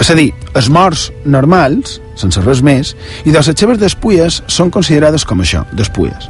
és 0.00 0.10
a 0.10 0.18
dir, 0.18 0.32
els 0.58 0.70
morts 0.74 1.06
normals, 1.22 2.00
sense 2.18 2.42
res 2.42 2.64
més, 2.66 2.96
i 3.22 3.30
de 3.30 3.38
les 3.38 3.52
seves 3.54 3.78
despulles 3.78 4.40
són 4.50 4.74
considerades 4.74 5.22
com 5.22 5.44
això, 5.44 5.62
despulles. 5.70 6.26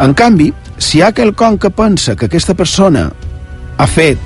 En 0.00 0.16
canvi, 0.16 0.54
si 0.78 0.98
hi 0.98 1.04
ha 1.04 1.12
quelcom 1.12 1.60
que 1.60 1.68
pensa 1.68 2.16
que 2.16 2.30
aquesta 2.30 2.56
persona 2.56 3.10
ha 3.76 3.86
fet 3.86 4.16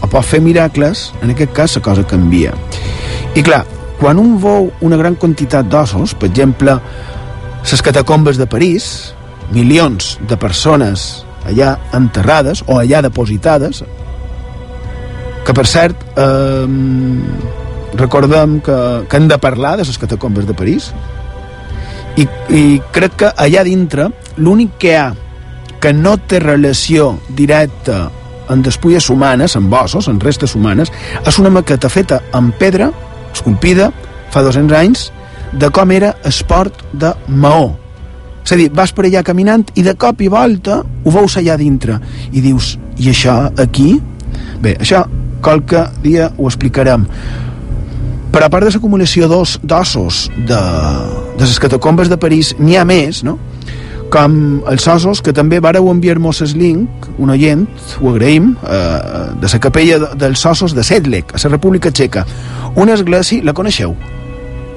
o 0.00 0.06
pot 0.06 0.22
fer 0.22 0.38
miracles, 0.38 1.08
en 1.18 1.34
aquest 1.34 1.56
cas 1.56 1.74
la 1.80 1.82
cosa 1.82 2.06
canvia. 2.06 2.54
I 3.34 3.42
clar, 3.42 3.64
quan 3.98 4.22
un 4.22 4.36
veu 4.38 4.70
una 4.86 4.96
gran 4.96 5.18
quantitat 5.18 5.66
d'ossos, 5.66 6.14
per 6.14 6.30
exemple, 6.30 6.78
les 7.62 7.82
catacombes 7.82 8.38
de 8.40 8.46
París, 8.46 9.14
milions 9.52 10.16
de 10.28 10.36
persones 10.40 11.24
allà 11.48 11.74
enterrades 11.96 12.62
o 12.66 12.78
allà 12.78 13.00
depositades, 13.04 13.82
que 15.44 15.54
per 15.56 15.66
cert 15.66 16.04
eh, 16.20 16.66
recordem 17.98 18.60
que, 18.60 18.76
que 19.08 19.16
hem 19.16 19.28
de 19.28 19.38
parlar 19.40 19.76
de 19.78 19.86
les 19.88 19.98
catacombes 19.98 20.46
de 20.46 20.54
París 20.54 20.90
i, 22.20 22.26
i 22.54 22.62
crec 22.94 23.16
que 23.22 23.32
allà 23.34 23.64
dintre 23.66 24.10
l'únic 24.38 24.76
que 24.78 24.92
hi 24.92 24.98
ha 24.98 25.10
que 25.80 25.92
no 25.96 26.16
té 26.28 26.42
relació 26.42 27.14
directa 27.28 28.10
amb 28.50 28.66
despulles 28.66 29.06
humanes, 29.08 29.54
amb 29.56 29.72
ossos, 29.72 30.08
amb 30.10 30.22
restes 30.22 30.56
humanes, 30.58 30.90
és 31.24 31.38
una 31.38 31.52
maqueta 31.54 31.88
feta 31.88 32.18
amb 32.36 32.52
pedra, 32.58 32.90
esculpida, 33.32 33.88
fa 34.34 34.42
200 34.44 34.76
anys, 34.76 35.06
de 35.52 35.70
com 35.74 35.92
era 35.92 36.14
esport 36.28 36.84
de 36.92 37.12
Maó. 37.28 37.72
És 38.44 38.54
a 38.54 38.58
dir, 38.58 38.70
vas 38.72 38.92
per 38.96 39.04
allà 39.06 39.22
caminant 39.26 39.66
i 39.76 39.84
de 39.86 39.94
cop 40.00 40.22
i 40.24 40.30
volta 40.32 40.80
ho 40.80 41.12
veus 41.12 41.36
allà 41.36 41.58
dintre 41.60 41.98
i 42.32 42.40
dius, 42.40 42.76
i 42.98 43.10
això 43.12 43.36
aquí? 43.60 43.92
Bé, 44.62 44.76
això 44.80 45.04
qualque 45.44 45.84
dia 46.02 46.30
ho 46.36 46.48
explicarem. 46.48 47.06
Però 48.30 48.46
a 48.46 48.52
part 48.52 48.66
de 48.66 48.72
l'acumulació 48.72 49.26
d'ossos 49.28 50.28
de, 50.46 50.60
de 51.36 51.44
les 51.46 51.58
catacombes 51.58 52.10
de 52.10 52.18
París, 52.20 52.54
n'hi 52.58 52.78
ha 52.78 52.86
més, 52.86 53.24
no? 53.26 53.38
com 54.10 54.32
els 54.66 54.86
ossos 54.90 55.20
que 55.22 55.32
també 55.32 55.60
vareu 55.62 55.86
enviar-nos 55.90 56.42
link, 56.58 57.06
un 57.22 57.30
oient, 57.30 57.62
ho 58.02 58.10
agraïm, 58.10 58.56
eh, 58.66 59.36
de 59.38 59.50
la 59.52 59.60
capella 59.62 60.14
dels 60.18 60.44
ossos 60.46 60.74
de 60.74 60.82
Sedlec, 60.82 61.34
a 61.34 61.38
la 61.44 61.52
República 61.54 61.92
Txeca. 61.94 62.26
Una 62.74 62.94
església, 62.98 63.44
la 63.44 63.54
coneixeu? 63.54 63.94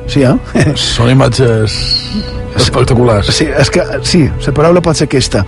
Sí, 0.07 0.23
eh? 0.23 0.35
Són 0.79 1.09
imatges 1.13 1.75
espectaculars. 2.59 3.31
Sí, 3.33 3.47
és 3.47 3.71
que, 3.73 3.83
sí, 4.07 4.25
la 4.45 4.53
paraula 4.55 4.83
pot 4.83 4.99
ser 4.99 5.07
aquesta. 5.09 5.43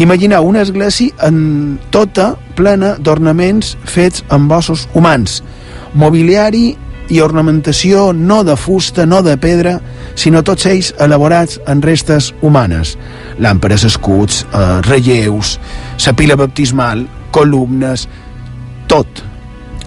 Imagineu 0.00 0.46
una 0.48 0.62
església 0.64 1.12
en 1.26 1.78
tota 1.92 2.32
plena 2.56 2.94
d'ornaments 2.98 3.74
fets 3.84 4.24
amb 4.32 4.52
ossos 4.56 4.86
humans, 4.96 5.40
mobiliari 5.94 6.70
i 7.10 7.18
ornamentació 7.20 8.12
no 8.14 8.40
de 8.46 8.54
fusta, 8.56 9.04
no 9.06 9.20
de 9.26 9.36
pedra, 9.42 9.76
sinó 10.14 10.44
tots 10.46 10.66
ells 10.70 10.92
elaborats 11.02 11.58
en 11.68 11.82
restes 11.82 12.30
humanes. 12.40 12.96
Làmperes, 13.42 13.84
escuts, 13.84 14.44
eh, 14.54 14.80
relleus, 14.86 15.58
la 16.06 16.14
pila 16.14 16.36
baptismal, 16.36 17.06
columnes, 17.30 18.08
tot. 18.86 19.24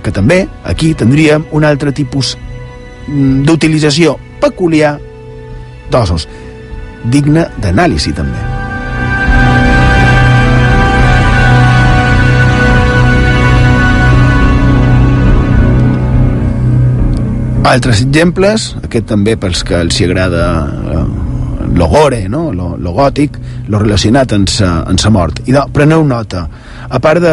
Que 0.03 0.11
també 0.11 0.47
aquí 0.65 0.93
tindríem 0.93 1.45
un 1.51 1.63
altre 1.63 1.93
tipus 1.95 2.37
d'utilització 3.07 4.17
peculiar 4.41 4.97
d'ossos, 5.91 6.27
digne 7.03 7.47
d'anàlisi 7.61 8.13
també. 8.15 8.53
Altres 17.63 18.01
exemples, 18.03 18.73
aquest 18.83 19.07
també 19.07 19.37
pels 19.39 19.63
que 19.63 19.77
els 19.79 19.95
hi 19.97 20.05
agrada 20.05 20.47
eh, 20.67 21.03
lo 21.73 21.87
gore, 21.87 22.27
no? 22.29 22.51
lo, 22.53 22.73
lo 22.77 22.91
gòtic, 22.93 23.39
lo 23.71 23.79
relacionat 23.79 24.35
amb 24.35 24.51
sa, 24.51 24.81
amb 24.83 24.99
sa 24.99 25.09
mort. 25.09 25.39
I 25.47 25.55
no, 25.55 25.63
preneu 25.73 26.03
nota. 26.05 26.43
A 26.93 26.99
part 27.01 27.23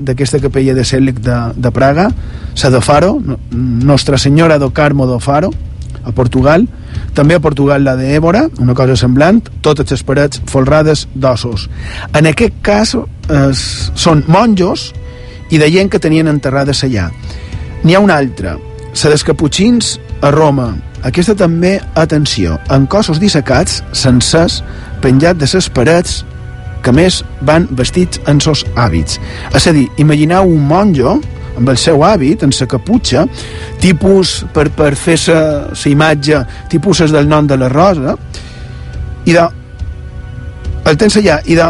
d'aquesta 0.00 0.40
capella 0.40 0.72
de 0.74 0.84
Cèlic 0.86 1.20
de, 1.20 1.36
de 1.52 1.72
Praga, 1.76 2.08
sa 2.56 2.70
de 2.72 2.80
Faro, 2.80 3.18
Nostra 3.52 4.16
Senyora 4.18 4.56
do 4.58 4.70
Carmo 4.72 5.06
do 5.06 5.18
Faro, 5.20 5.52
a 6.04 6.12
Portugal, 6.16 6.64
també 7.12 7.36
a 7.36 7.42
Portugal 7.44 7.84
la 7.84 7.96
d'Èbora, 7.98 8.46
una 8.64 8.74
cosa 8.74 8.96
semblant, 8.96 9.42
totes 9.60 9.90
les 9.92 10.02
parets 10.06 10.40
folrades 10.48 11.06
d'ossos. 11.14 11.68
En 12.16 12.30
aquest 12.30 12.56
cas 12.64 12.94
eh, 12.96 13.50
són 13.52 14.24
monjos 14.28 14.90
i 15.50 15.60
de 15.60 15.68
gent 15.72 15.90
que 15.92 16.00
tenien 16.00 16.30
enterrades 16.30 16.84
allà. 16.86 17.10
N'hi 17.84 17.96
ha 17.96 18.00
una 18.00 18.16
altra, 18.20 18.56
la 18.94 19.12
dels 19.12 19.26
Caputxins 19.26 19.98
a 20.22 20.30
Roma. 20.32 20.72
Aquesta 21.06 21.34
també, 21.34 21.78
atenció, 21.96 22.58
en 22.70 22.86
cossos 22.86 23.20
dissecats, 23.20 23.80
sencers, 23.96 24.60
penjat 25.00 25.38
de 25.40 25.48
ses 25.48 25.70
parets, 25.72 26.20
que 26.84 26.94
més 26.94 27.20
van 27.46 27.68
vestits 27.76 28.20
en 28.30 28.40
sos 28.40 28.64
hàbits. 28.76 29.20
És 29.54 29.68
a 29.68 29.74
dir, 29.76 29.86
imagineu 30.02 30.48
un 30.48 30.66
monjo 30.68 31.18
amb 31.58 31.68
el 31.68 31.78
seu 31.80 32.04
hàbit, 32.06 32.44
en 32.46 32.54
sa 32.56 32.66
caputxa, 32.70 33.26
tipus 33.82 34.40
per, 34.54 34.68
per 34.72 34.94
fer 34.96 35.18
sa, 35.20 35.40
sa 35.76 35.90
imatge, 35.90 36.40
tipus 36.72 37.02
del 37.10 37.28
nom 37.28 37.46
de 37.46 37.58
la 37.60 37.68
rosa, 37.72 38.16
i 39.26 39.36
de... 39.36 39.46
El 40.88 40.96
tens 40.96 41.18
allà, 41.20 41.36
i 41.44 41.58
de 41.58 41.68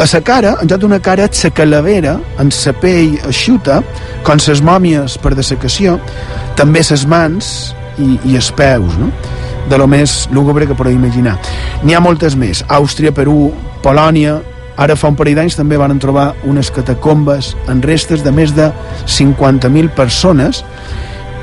a 0.00 0.06
sa 0.08 0.22
cara, 0.24 0.54
en 0.62 0.70
lloc 0.70 0.80
d'una 0.80 0.98
cara, 1.04 1.26
sa 1.36 1.50
calavera, 1.52 2.16
en 2.40 2.50
sa 2.50 2.72
pell 2.72 3.18
eixuta, 3.28 3.82
com 4.24 4.40
ses 4.40 4.62
mòmies 4.64 5.18
per 5.20 5.34
dessecació, 5.36 5.98
també 6.56 6.82
ses 6.86 7.04
mans 7.06 7.74
i, 8.00 8.16
i 8.24 8.38
els 8.40 8.48
peus, 8.56 8.96
no? 8.98 9.10
De 9.70 9.78
lo 9.78 9.86
més 9.86 10.28
lúgubre 10.32 10.66
que 10.66 10.76
podeu 10.78 10.94
imaginar. 10.94 11.36
N'hi 11.82 11.94
ha 11.94 12.02
moltes 12.02 12.36
més. 12.38 12.64
Àustria, 12.68 13.12
Perú, 13.14 13.52
Polònia, 13.82 14.40
ara 14.76 14.96
fa 14.96 15.10
un 15.12 15.16
parell 15.18 15.36
d'anys 15.38 15.58
també 15.58 15.78
van 15.78 15.98
trobar 16.00 16.32
unes 16.48 16.70
catacombes 16.72 17.52
en 17.68 17.82
restes 17.84 18.24
de 18.24 18.32
més 18.32 18.54
de 18.56 18.70
50.000 19.06 19.92
persones 19.96 20.62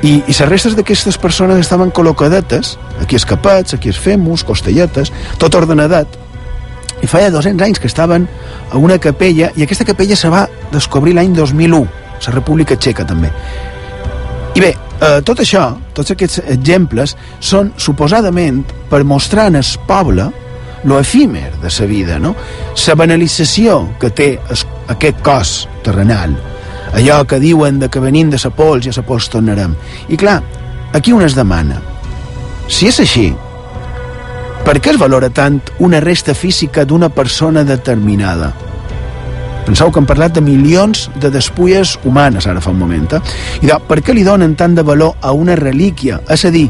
i, 0.02 0.18
i 0.26 0.32
les 0.32 0.48
restes 0.48 0.74
d'aquestes 0.76 1.18
persones 1.20 1.60
estaven 1.60 1.92
col·locadetes, 1.94 2.76
aquí 3.02 3.16
escapats, 3.16 3.76
aquí 3.76 3.92
es 3.92 4.00
femus, 4.00 4.44
costelletes, 4.44 5.12
tot 5.38 5.54
ordenadat, 5.54 6.18
i 7.00 7.08
feia 7.08 7.30
200 7.32 7.64
anys 7.64 7.80
que 7.80 7.88
estaven 7.88 8.26
a 8.70 8.78
una 8.78 8.98
capella 8.98 9.50
i 9.56 9.64
aquesta 9.64 9.86
capella 9.88 10.16
se 10.16 10.28
va 10.32 10.46
descobrir 10.72 11.14
l'any 11.16 11.32
2001 11.36 11.80
la 12.26 12.34
República 12.34 12.76
Txeca 12.76 13.06
també 13.08 13.30
i 14.54 14.60
bé, 14.60 14.74
eh, 15.00 15.20
tot 15.24 15.40
això 15.42 15.64
tots 15.96 16.12
aquests 16.14 16.42
exemples 16.46 17.16
són 17.40 17.72
suposadament 17.76 18.62
per 18.90 19.02
mostrar 19.04 19.48
en 19.50 19.60
el 19.60 19.72
poble 19.88 20.30
lo 20.84 20.98
efímer 21.00 21.50
de 21.62 21.70
sa 21.70 21.84
vida 21.84 22.18
no? 22.18 22.34
la 22.86 22.94
banalització 22.96 23.82
que 24.00 24.10
té 24.10 24.30
es, 24.50 24.64
aquest 24.88 25.20
cos 25.24 25.68
terrenal 25.84 26.36
allò 26.96 27.22
que 27.26 27.40
diuen 27.40 27.78
de 27.78 27.88
que 27.88 28.00
venim 28.00 28.30
de 28.30 28.38
sa 28.38 28.50
pols 28.50 28.86
i 28.86 28.90
a 28.90 28.96
sa 28.96 29.04
pols 29.06 29.28
tornarem 29.30 29.76
i 30.08 30.16
clar, 30.16 30.40
aquí 30.92 31.12
un 31.12 31.22
es 31.22 31.36
demana 31.36 31.80
si 32.68 32.88
és 32.88 33.00
així 33.00 33.28
per 34.64 34.78
què 34.78 34.92
es 34.92 35.00
valora 35.00 35.30
tant 35.32 35.60
una 35.80 36.00
resta 36.00 36.34
física 36.36 36.84
d'una 36.84 37.08
persona 37.08 37.64
determinada? 37.64 38.52
Penseu 39.70 39.92
que 39.94 40.00
hem 40.00 40.06
parlat 40.08 40.32
de 40.34 40.40
milions 40.42 41.04
de 41.22 41.28
despulles 41.30 41.92
humanes 42.02 42.48
ara 42.50 42.58
fa 42.58 42.72
un 42.72 42.78
moment, 42.80 43.04
eh? 43.14 43.18
I 43.62 43.68
de, 43.68 43.74
per 43.86 44.00
què 44.02 44.10
li 44.16 44.24
donen 44.26 44.56
tant 44.58 44.72
de 44.74 44.82
valor 44.82 45.12
a 45.22 45.30
una 45.30 45.54
relíquia, 45.54 46.16
és 46.26 46.42
a 46.42 46.50
dir, 46.50 46.64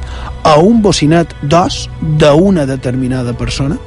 a 0.44 0.58
un 0.60 0.82
bocinat 0.84 1.32
d'os 1.40 1.86
d'una 2.20 2.66
determinada 2.68 3.32
persona? 3.32 3.78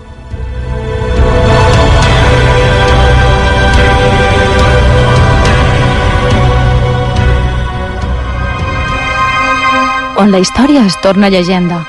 On 10.18 10.34
la 10.34 10.42
història 10.42 10.88
es 10.90 10.98
torna 11.06 11.30
llegenda 11.30 11.84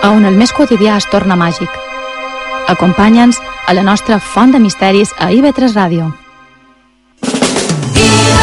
a 0.00 0.14
on 0.16 0.24
el 0.24 0.40
més 0.40 0.56
quotidià 0.56 0.96
es 0.96 1.10
torna 1.12 1.36
màgic. 1.36 1.68
Acompanya'ns 2.72 3.36
a 3.68 3.76
la 3.76 3.84
nostra 3.84 4.16
font 4.16 4.56
de 4.56 4.64
misteris 4.64 5.12
a 5.20 5.28
IB3 5.28 5.76
Ràdio. 5.76 6.10
Yeah. 8.00 8.39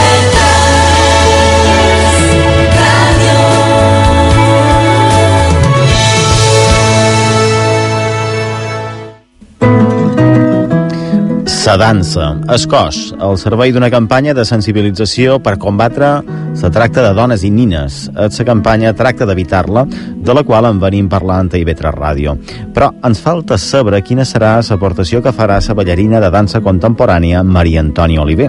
Sa 11.68 11.76
dansa, 11.76 12.30
es 12.56 12.64
cos, 12.64 12.98
al 13.20 13.36
servei 13.36 13.74
d'una 13.76 13.90
campanya 13.92 14.32
de 14.32 14.46
sensibilització 14.48 15.34
per 15.44 15.58
combatre 15.60 16.14
la 16.62 16.70
tracta 16.72 17.04
de 17.04 17.10
dones 17.12 17.44
i 17.44 17.50
nines. 17.52 17.98
Aquesta 18.14 18.46
campanya 18.48 18.94
tracta 18.96 19.28
d'evitar-la, 19.28 19.84
de 19.84 20.36
la 20.38 20.46
qual 20.48 20.70
en 20.70 20.80
venim 20.80 21.10
parlant 21.12 21.52
a 21.52 21.60
IB3 21.60 21.92
Ràdio. 21.92 22.38
Però 22.72 22.94
ens 23.04 23.20
falta 23.20 23.60
saber 23.60 24.00
quina 24.00 24.24
serà 24.24 24.54
l'aportació 24.64 25.20
que 25.20 25.36
farà 25.36 25.60
la 25.60 25.76
ballarina 25.76 26.24
de 26.24 26.32
dansa 26.32 26.64
contemporània 26.64 27.44
Maria 27.44 27.84
Antònia 27.84 28.24
Oliver. 28.24 28.48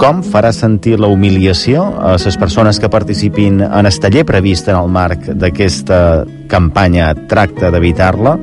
Com 0.00 0.24
farà 0.24 0.54
sentir 0.56 0.96
la 0.98 1.12
humiliació 1.12 1.84
a 2.00 2.16
les 2.16 2.40
persones 2.40 2.80
que 2.80 2.88
participin 2.88 3.60
en 3.60 3.84
el 3.84 4.00
taller 4.00 4.24
previst 4.24 4.72
en 4.72 4.80
el 4.80 4.88
marc 4.88 5.28
d'aquesta 5.36 6.24
campanya 6.48 7.12
tracta 7.28 7.68
d'evitar-la? 7.68 8.38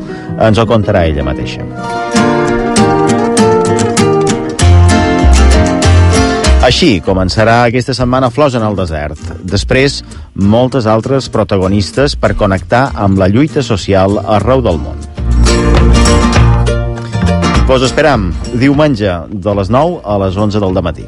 Ens 0.45 0.61
ho 0.61 0.69
contarà 0.69 1.07
ella 1.09 1.25
mateixa. 1.25 1.65
Així 6.69 6.99
començarà 7.01 7.63
aquesta 7.65 7.95
setmana 7.97 8.27
Flors 8.29 8.53
en 8.53 8.61
el 8.61 8.75
desert. 8.77 9.17
Després, 9.41 10.03
moltes 10.53 10.85
altres 10.85 11.25
protagonistes 11.33 12.13
per 12.13 12.35
connectar 12.37 12.91
amb 12.93 13.17
la 13.17 13.25
lluita 13.31 13.63
social 13.65 14.19
arreu 14.35 14.61
del 14.61 14.77
món. 14.77 15.01
Vos 17.65 17.87
esperam 17.87 18.27
diumenge 18.53 19.15
de 19.33 19.57
les 19.57 19.73
9 19.73 19.97
a 20.05 20.19
les 20.27 20.37
11 20.37 20.61
del 20.61 20.77
matí. 20.85 21.07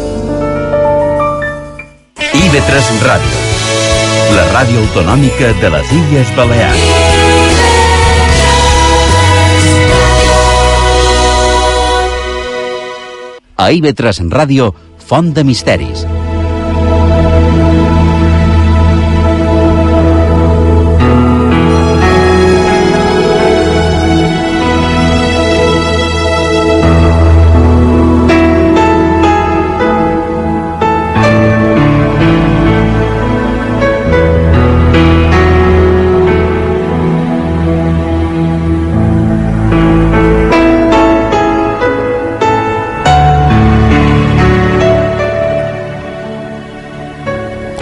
IB3 2.31 3.03
Ràdio, 3.03 3.39
la 4.31 4.45
ràdio 4.53 4.79
autonòmica 4.85 5.49
de 5.59 5.71
les 5.73 5.91
Illes 5.91 6.31
Balears. 6.37 6.85
A 13.59 13.67
IB3 13.75 14.23
Ràdio, 14.31 14.71
Font 15.11 15.33
de 15.35 15.43
Misteris. 15.43 16.07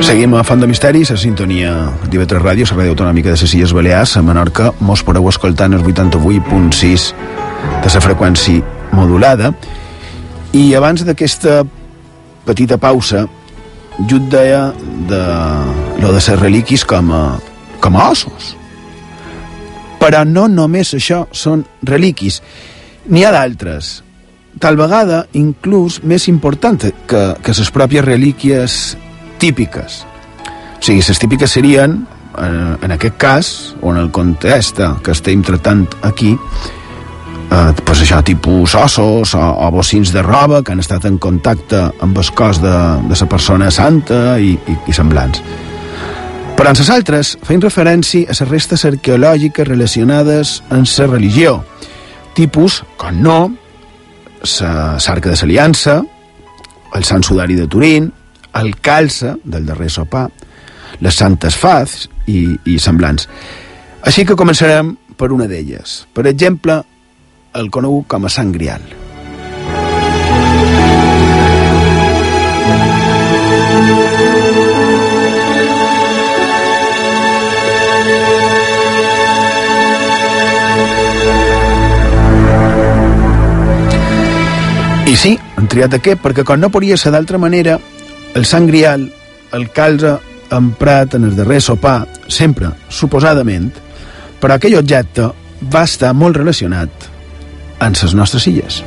Seguim 0.10 0.34
a 0.34 0.43
Font 0.43 0.58
de 0.58 0.65
Misteris, 0.65 1.12
a 1.13 1.15
sintonia 1.22 1.69
d'IV3 2.10 2.39
Ràdio, 2.41 2.65
la 2.72 2.78
ràdio 2.80 2.95
autonòmica 2.95 3.30
de 3.30 3.38
les 3.38 3.52
Illes 3.54 3.74
Balears, 3.78 4.15
a 4.17 4.24
Menorca, 4.26 4.72
mos 4.82 5.04
podeu 5.06 5.28
escoltar 5.30 5.67
en 5.69 5.76
el 5.78 5.84
88.6 5.86 7.04
de 7.84 7.91
la 7.93 8.00
freqüència 8.02 8.63
modulada. 8.98 9.52
I 10.58 10.74
abans 10.74 11.04
d'aquesta 11.06 11.60
petita 12.48 12.80
pausa, 12.82 13.28
jo 14.10 14.17
et 14.17 14.26
deia 14.34 14.63
de 15.12 15.19
lo 16.02 16.08
de 16.08 16.15
les 16.15 16.30
relíquies 16.39 16.86
com 16.89 17.12
a, 17.13 17.38
com 17.80 17.95
a 17.95 18.08
ossos. 18.10 18.56
Però 20.02 20.24
no 20.26 20.48
només 20.50 20.95
això 20.98 21.28
són 21.30 21.62
relíquies. 21.84 22.39
N'hi 23.13 23.28
ha 23.28 23.36
d'altres. 23.36 24.00
Tal 24.58 24.74
vegada, 24.74 25.28
inclús, 25.38 26.00
més 26.02 26.26
important 26.34 26.82
que, 26.82 27.22
que 27.45 27.56
les 27.62 27.72
pròpies 27.78 28.10
relíquies 28.10 28.80
típiques. 29.39 30.04
O 30.80 30.84
sigui, 30.84 31.02
les 31.04 31.19
típiques 31.19 31.52
serien, 31.52 32.02
en, 32.38 32.78
en 32.84 32.91
aquest 32.95 33.17
cas, 33.17 33.54
o 33.82 33.93
en 33.93 34.04
el 34.04 34.12
context 34.12 34.80
que 35.04 35.15
estem 35.15 35.41
tractant 35.43 35.88
aquí, 36.08 36.36
eh, 36.36 37.73
pues 37.84 38.04
això, 38.04 38.21
tipus 38.23 38.75
ossos 38.75 39.34
o, 39.36 39.41
o 39.41 39.71
bocins 39.71 40.13
de 40.13 40.23
roba 40.25 40.62
que 40.63 40.73
han 40.73 40.84
estat 40.84 41.08
en 41.10 41.17
contacte 41.17 41.82
amb 41.99 42.17
el 42.17 42.32
cos 42.36 42.62
de, 42.62 42.75
de 43.10 43.17
la 43.19 43.30
persona 43.30 43.71
santa 43.71 44.38
i, 44.39 44.54
i, 44.54 44.78
i 44.88 44.95
semblants. 44.95 45.41
Però 46.60 46.73
en 46.73 46.75
les 46.75 46.89
altres 46.91 47.38
feien 47.47 47.63
referència 47.63 48.28
a 48.28 48.36
les 48.36 48.49
restes 48.49 48.84
arqueològiques 48.86 49.67
relacionades 49.67 50.58
amb 50.69 50.88
la 50.97 51.08
religió, 51.08 51.62
tipus, 52.36 52.84
com 52.99 53.21
no, 53.23 53.39
l'arca 54.43 55.30
de 55.30 55.38
l'Aliança, 55.39 56.02
el 56.95 57.06
Sant 57.08 57.23
Sudari 57.23 57.56
de 57.56 57.67
Turín, 57.67 58.10
el 58.56 58.76
calça 58.82 59.36
del 59.44 59.66
darrer 59.66 59.90
sopar, 59.94 60.30
les 61.00 61.16
santes 61.16 61.58
faz 61.58 62.08
i, 62.28 62.56
i 62.66 62.80
semblants. 62.80 63.28
Així 64.06 64.26
que 64.26 64.38
començarem 64.40 64.96
per 65.20 65.32
una 65.36 65.48
d'elles. 65.52 66.06
Per 66.16 66.26
exemple, 66.30 66.82
el 67.60 67.70
conegut 67.74 68.08
com 68.08 68.26
a 68.26 68.32
Sant 68.32 68.54
Grial. 68.56 68.84
I 85.10 85.16
sí, 85.18 85.32
han 85.58 85.66
triat 85.66 85.96
aquest 85.98 86.22
perquè 86.22 86.44
com 86.46 86.60
no 86.62 86.70
podria 86.70 86.96
ser 87.02 87.10
d'altra 87.12 87.40
manera, 87.42 87.80
el 88.36 88.46
Sant 88.46 88.68
Grial, 88.70 89.08
el 89.54 89.70
calze 89.74 90.18
emprat 90.52 91.15
en 91.15 91.26
el 91.28 91.36
darrer 91.38 91.60
sopar, 91.62 92.08
sempre, 92.28 92.72
suposadament, 92.89 93.72
però 94.42 94.56
aquell 94.56 94.78
objecte 94.80 95.30
va 95.74 95.84
estar 95.88 96.13
molt 96.13 96.38
relacionat 96.39 97.10
amb 97.80 97.96
les 98.02 98.15
nostres 98.15 98.48
illes. 98.48 98.84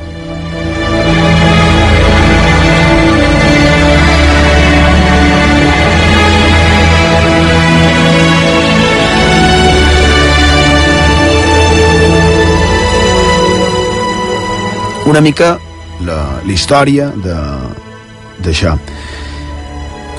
Una 15.12 15.20
mica 15.20 15.58
la, 16.06 16.18
la 16.46 16.52
història 16.52 17.10
d'això. 17.22 18.76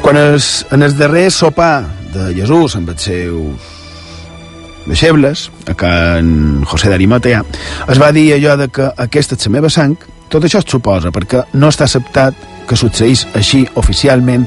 Quan 0.03 0.17
els, 0.19 0.65
en 0.75 0.83
el 0.83 0.97
darrer 0.99 1.29
sopar 1.31 1.85
de 2.11 2.33
Jesús 2.35 2.73
amb 2.75 2.89
els 2.91 3.05
seus 3.07 3.69
deixebles, 4.83 5.45
a 5.71 5.75
can 5.79 6.65
José 6.67 6.91
d'Arimatea, 6.91 7.39
es 7.87 8.01
va 8.01 8.11
dir 8.11 8.33
allò 8.35 8.57
de 8.59 8.67
que 8.67 8.89
aquesta 8.99 9.37
és 9.39 9.47
la 9.47 9.53
meva 9.55 9.71
sang, 9.71 9.95
tot 10.27 10.43
això 10.43 10.59
es 10.59 10.67
suposa, 10.67 11.13
perquè 11.15 11.45
no 11.55 11.71
està 11.71 11.87
acceptat 11.87 12.35
que 12.67 12.75
succeís 12.75 13.23
així 13.39 13.63
oficialment 13.79 14.43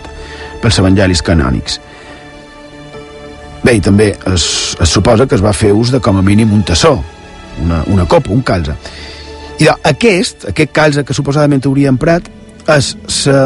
pels 0.61 0.83
evangelis 0.85 1.25
canònics. 1.25 1.81
Bé, 3.65 3.79
i 3.79 3.81
també 3.81 4.13
es, 4.29 4.77
es 4.77 4.93
suposa 4.93 5.25
que 5.25 5.41
es 5.41 5.45
va 5.45 5.57
fer 5.57 5.73
ús 5.73 5.89
de 5.95 6.05
com 6.05 6.21
a 6.21 6.27
mínim 6.27 6.53
un 6.53 6.69
tassó, 6.69 6.99
una, 7.65 7.81
una 7.89 8.05
copa, 8.05 8.35
un 8.37 8.45
calze. 8.45 8.77
I 9.57 9.65
de, 9.65 9.73
aquest, 9.89 10.51
aquest 10.53 10.77
calze 10.77 11.03
que 11.09 11.17
suposadament 11.17 11.65
hauria 11.65 11.89
emprat, 11.97 12.29
es, 12.77 12.93
se, 13.09 13.41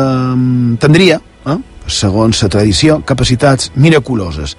tindria, 0.82 1.22
eh, 1.46 1.60
segons 1.98 2.42
la 2.42 2.48
tradició, 2.52 3.00
capacitats 3.06 3.72
miraculoses 3.74 4.56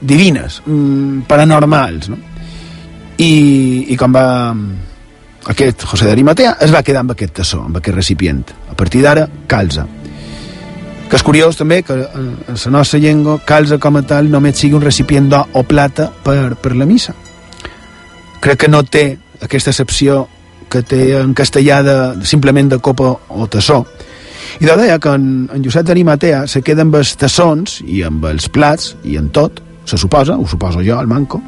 divines, 0.00 0.60
mm, 0.66 1.24
paranormals, 1.28 2.08
no? 2.08 2.18
I, 3.16 3.86
i 3.94 3.96
com 3.96 4.12
va 4.12 4.26
aquest 5.50 5.84
José 5.84 6.08
d'Arimatea 6.08 6.56
es 6.64 6.72
va 6.72 6.82
quedar 6.82 7.02
amb 7.04 7.12
aquest 7.12 7.34
tassó, 7.40 7.60
amb 7.66 7.76
aquest 7.76 7.96
recipient. 7.96 8.44
A 8.70 8.74
partir 8.76 9.02
d'ara, 9.04 9.26
calza. 9.46 9.86
Que 11.08 11.18
és 11.18 11.22
curiós 11.22 11.58
també 11.58 11.82
que 11.84 11.98
en 12.00 12.30
la 12.48 12.70
nostra 12.72 12.98
llengua 12.98 13.36
calza 13.44 13.78
com 13.78 13.98
a 14.00 14.02
tal 14.08 14.30
només 14.32 14.56
sigui 14.56 14.78
un 14.78 14.82
recipient 14.82 15.28
d'or 15.28 15.52
o 15.52 15.62
plata 15.68 16.08
per, 16.24 16.54
per 16.56 16.72
la 16.74 16.88
missa. 16.88 17.14
Crec 18.40 18.64
que 18.64 18.72
no 18.72 18.82
té 18.84 19.04
aquesta 19.44 19.70
excepció 19.70 20.24
que 20.72 20.82
té 20.82 21.12
en 21.20 21.34
castellà 21.36 21.82
de, 21.84 21.96
simplement 22.24 22.72
de 22.72 22.80
copa 22.80 23.12
o 23.28 23.46
tassó. 23.46 23.84
I 24.60 24.66
de 24.68 24.76
deia 24.78 24.98
que 25.02 25.14
en, 25.16 25.28
en 25.52 25.64
Josep 25.64 25.86
d'Arimatea 25.88 26.44
se 26.50 26.62
queda 26.62 26.84
amb 26.86 26.94
els 27.00 27.14
tassons 27.18 27.80
i 27.84 28.02
amb 28.06 28.24
els 28.30 28.48
plats 28.52 28.94
i 29.04 29.16
en 29.18 29.30
tot, 29.34 29.62
se 29.84 29.98
suposa, 30.00 30.36
ho 30.38 30.46
suposo 30.48 30.82
jo, 30.84 30.98
el 31.00 31.10
manco, 31.10 31.40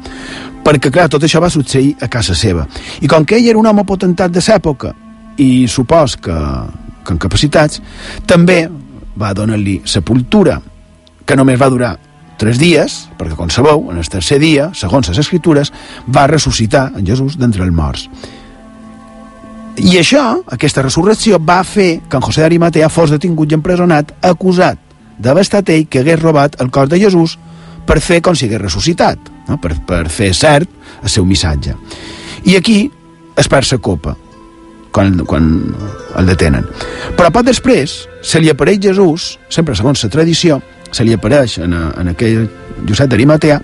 perquè, 0.65 0.91
clar, 0.91 1.07
tot 1.09 1.23
això 1.23 1.41
va 1.41 1.49
succeir 1.49 1.95
a 2.03 2.09
casa 2.11 2.35
seva. 2.35 2.67
I 3.01 3.07
com 3.07 3.25
que 3.25 3.37
ell 3.39 3.47
era 3.49 3.59
un 3.59 3.69
home 3.69 3.85
potentat 3.87 4.33
de 4.33 4.43
l'època, 4.43 4.93
i 5.37 5.67
supos 5.69 6.17
que, 6.17 6.35
que 7.05 7.15
en 7.15 7.21
capacitats, 7.21 7.81
també 8.27 8.65
va 9.17 9.33
donar-li 9.33 9.79
sepultura, 9.85 10.59
que 11.25 11.35
només 11.35 11.59
va 11.59 11.71
durar 11.71 11.95
tres 12.37 12.59
dies, 12.61 12.97
perquè, 13.17 13.35
com 13.35 13.49
sabeu, 13.49 13.87
en 13.91 13.97
el 13.97 14.09
tercer 14.09 14.39
dia, 14.43 14.69
segons 14.77 15.09
les 15.09 15.21
escritures, 15.23 15.71
va 16.13 16.27
ressuscitar 16.29 16.91
en 16.95 17.05
Jesús 17.07 17.37
d'entre 17.39 17.65
els 17.65 17.73
morts. 17.73 18.09
I 19.77 19.99
això, 19.99 20.23
aquesta 20.49 20.81
resurrecció, 20.81 21.37
va 21.37 21.59
fer 21.63 21.99
que 22.09 22.17
en 22.17 22.23
José 22.25 22.41
d'Arimatea 22.41 22.89
fos 22.89 23.11
detingut 23.13 23.51
i 23.51 23.57
empresonat, 23.57 24.15
acusat 24.25 24.79
d'haver 25.21 25.43
estat 25.45 25.69
ell 25.69 25.85
que 25.89 26.01
hagués 26.01 26.21
robat 26.21 26.57
el 26.61 26.71
cos 26.73 26.89
de 26.89 26.99
Jesús 27.01 27.37
per 27.85 27.99
fer 28.01 28.19
com 28.25 28.35
si 28.35 28.47
hagués 28.47 28.61
ressuscitat, 28.63 29.29
no? 29.47 29.59
per, 29.61 29.75
per 29.85 30.07
fer 30.09 30.31
cert 30.33 30.69
el 31.03 31.13
seu 31.13 31.25
missatge. 31.29 31.75
I 32.49 32.57
aquí 32.57 32.79
es 33.37 33.49
perd 33.49 33.69
la 33.71 33.77
copa, 33.77 34.15
quan, 34.91 35.13
quan 35.29 35.47
el 36.17 36.33
detenen. 36.33 36.65
Però 37.17 37.29
poc 37.33 37.45
després 37.45 37.99
se 38.25 38.41
li 38.41 38.49
apareix 38.49 38.81
Jesús, 38.89 39.35
sempre 39.53 39.77
segons 39.77 40.03
la 40.03 40.09
tradició, 40.13 40.61
se 40.89 41.05
li 41.05 41.13
apareix 41.13 41.59
en, 41.61 41.73
en 41.73 42.13
aquell 42.15 42.47
Josep 42.87 43.13
d'Arimatea, 43.13 43.61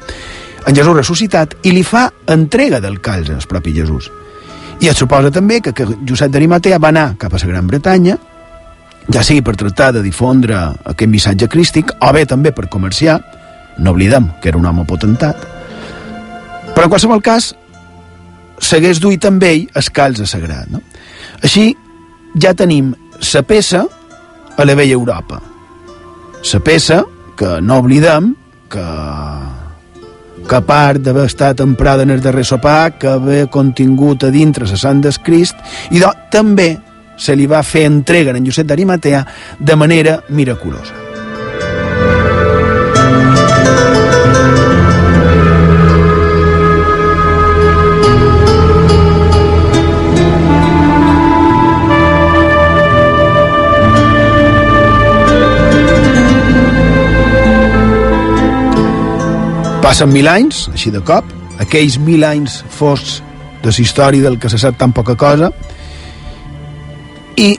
en 0.64 0.76
Jesús 0.78 0.96
ressuscitat, 0.96 1.58
i 1.66 1.74
li 1.74 1.82
fa 1.84 2.12
entrega 2.30 2.80
del 2.84 3.02
calze 3.02 3.34
al 3.34 3.50
propi 3.50 3.74
Jesús. 3.74 4.12
I 4.84 4.90
es 4.92 5.00
suposa 5.00 5.30
també 5.32 5.62
que, 5.64 5.72
que 5.72 5.86
Josep 6.04 6.32
d'Arimatea 6.34 6.76
va 6.84 6.90
anar 6.92 7.14
cap 7.20 7.32
a 7.32 7.40
la 7.40 7.48
Gran 7.48 7.68
Bretanya, 7.70 8.18
ja 9.16 9.22
sigui 9.24 9.40
per 9.40 9.56
tractar 9.56 9.94
de 9.96 10.02
difondre 10.04 10.58
aquest 10.92 11.12
missatge 11.12 11.48
crístic, 11.48 11.94
o 12.04 12.10
bé 12.12 12.26
també 12.28 12.52
per 12.52 12.68
comerciar, 12.68 13.16
no 13.80 13.94
oblidem 13.96 14.28
que 14.42 14.52
era 14.52 14.60
un 14.60 14.68
home 14.68 14.84
potentat, 14.84 15.40
però 16.74 16.90
en 16.90 16.92
qualsevol 16.92 17.24
cas 17.24 17.54
s'hagués 18.60 19.00
duit 19.00 19.24
amb 19.26 19.48
ell 19.48 19.64
el 19.72 19.90
calze 19.96 20.28
sagrat. 20.28 20.68
No? 20.68 20.84
Així 21.40 21.70
ja 22.36 22.52
tenim 22.52 22.92
la 23.24 23.44
peça 23.48 23.86
a 24.58 24.68
la 24.68 24.76
vella 24.76 25.00
Europa. 25.00 25.40
La 26.44 26.60
peça 26.60 27.06
que 27.40 27.60
no 27.64 27.80
oblidem 27.80 28.34
que 28.68 28.84
que 30.48 30.56
a 30.56 30.64
part 30.66 31.02
d'haver 31.04 31.28
estat 31.30 31.62
emprada 31.64 32.04
en 32.04 32.12
el 32.12 32.22
darrer 32.22 32.46
sopar, 32.46 32.98
que 32.98 33.08
haver 33.08 33.48
contingut 33.50 34.24
a 34.24 34.32
dintre 34.32 34.68
la 34.68 34.80
sang 34.80 35.02
del 35.02 35.20
Crist, 35.24 35.56
i 35.92 36.02
també 36.32 36.74
se 37.18 37.36
li 37.36 37.48
va 37.48 37.64
fer 37.64 37.86
entrega 37.86 38.36
en 38.36 38.46
Josep 38.46 38.68
d'Arimatea 38.68 39.26
de 39.60 39.76
manera 39.76 40.22
miraculosa. 40.30 41.03
Passen 59.94 60.10
mil 60.10 60.26
anys, 60.26 60.64
així 60.74 60.90
de 60.90 61.04
cop, 61.06 61.28
aquells 61.62 62.00
mil 62.02 62.24
anys 62.26 62.64
foscs 62.74 63.20
de 63.62 63.70
la 63.70 63.82
història 63.84 64.24
del 64.24 64.40
que 64.42 64.50
se 64.50 64.58
sap 64.58 64.74
tan 64.80 64.90
poca 64.90 65.14
cosa, 65.14 65.52
i 67.38 67.52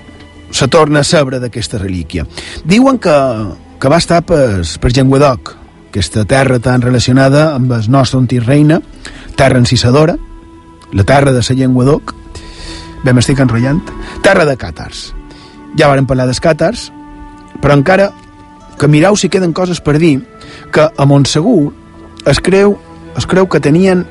se 0.51 0.67
torna 0.67 1.05
a 1.05 1.07
sabre 1.07 1.39
d'aquesta 1.39 1.79
relíquia. 1.79 2.25
Diuen 2.67 2.99
que 2.99 3.15
que 3.79 3.93
va 3.93 4.01
estar 4.03 4.19
per, 4.27 4.65
per 4.83 4.91
Llenguadoc, 4.91 5.53
aquesta 5.93 6.25
terra 6.27 6.59
tan 6.59 6.83
relacionada 6.83 7.45
amb 7.55 7.71
el 7.79 7.87
nostre 7.87 8.19
antic 8.19 8.43
reina, 8.43 8.81
terra 9.39 9.63
encisadora, 9.63 10.19
la 10.91 11.07
terra 11.07 11.31
de 11.31 11.39
la 11.39 11.57
Llenguadoc, 11.61 12.17
bé, 13.05 13.13
m'estic 13.13 13.45
enrotllant, 13.47 13.79
terra 14.27 14.43
de 14.51 14.59
càtars. 14.59 15.05
Ja 15.79 15.87
varen 15.87 16.11
parlar 16.11 16.27
dels 16.27 16.43
càtars, 16.43 16.89
però 17.63 17.79
encara 17.79 18.11
que 18.75 18.91
mireu 18.91 19.15
si 19.15 19.31
queden 19.31 19.55
coses 19.55 19.79
per 19.79 20.01
dir, 20.03 20.17
que 20.75 20.91
a 20.91 21.07
Montsegur 21.07 21.84
es 22.27 22.41
creu, 22.41 22.79
es 23.17 23.27
creu 23.27 23.49
que 23.49 23.61
tenien 23.61 24.05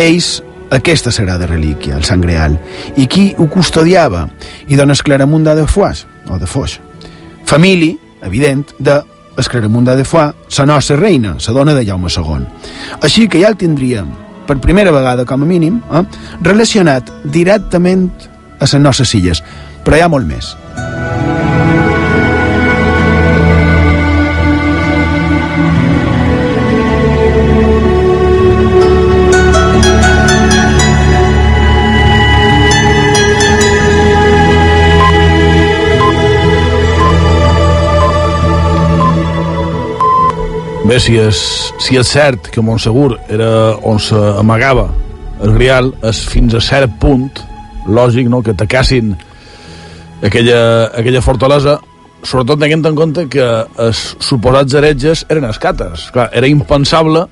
ells 0.00 0.40
aquesta 0.70 1.10
sagrada 1.10 1.46
relíquia, 1.46 1.96
el 1.96 2.04
Sant 2.06 2.22
Greal, 2.22 2.56
i 2.96 3.06
qui 3.10 3.30
ho 3.36 3.48
custodiava? 3.50 4.26
I 4.68 4.78
dona 4.78 4.94
Esclaramunda 4.94 5.56
de 5.58 5.66
Foix, 5.66 6.06
o 6.30 6.38
de 6.38 6.46
Foix. 6.46 6.78
Família, 7.44 7.96
evident, 8.22 8.70
de 8.78 9.00
Esclaramunda 9.38 9.96
de 9.96 10.04
Foix, 10.04 10.34
la 10.58 10.66
nostra 10.66 10.96
reina, 10.96 11.36
la 11.36 11.54
dona 11.54 11.74
de 11.74 11.84
Jaume 11.86 12.10
II. 12.10 12.46
Així 13.02 13.26
que 13.28 13.42
ja 13.42 13.50
el 13.50 13.58
tindríem, 13.58 14.12
per 14.46 14.60
primera 14.62 14.94
vegada 14.94 15.26
com 15.26 15.42
a 15.42 15.46
mínim, 15.46 15.80
eh, 15.92 16.04
relacionat 16.42 17.10
directament 17.24 18.10
a 18.58 18.66
les 18.66 18.74
nostres 18.80 19.14
illes, 19.14 19.42
però 19.84 19.96
hi 19.96 20.04
ha 20.04 20.08
molt 20.08 20.26
més. 20.26 20.54
Bé, 40.90 40.96
si 40.98 41.12
és, 41.22 41.38
si 41.78 41.94
és 41.94 42.08
cert 42.10 42.48
que 42.50 42.62
Montsegur 42.66 43.12
era 43.30 43.76
on 43.86 44.00
s'amagava 44.02 44.88
el 45.38 45.52
Grial, 45.54 45.92
és 46.02 46.24
fins 46.26 46.56
a 46.58 46.62
cert 46.66 46.96
punt 46.98 47.28
lògic 47.86 48.26
no, 48.26 48.40
que 48.42 48.50
atacassin 48.56 49.12
aquella, 50.26 50.88
aquella 50.98 51.20
fortalesa 51.22 51.76
sobretot 52.26 52.58
tenint 52.58 52.82
en 52.90 52.98
compte 52.98 53.28
que 53.30 53.46
els 53.84 54.00
suposats 54.18 54.74
heretges 54.80 55.22
eren 55.30 55.46
escates. 55.46 56.08
Clar, 56.10 56.26
era 56.34 56.50
impensable 56.50 57.22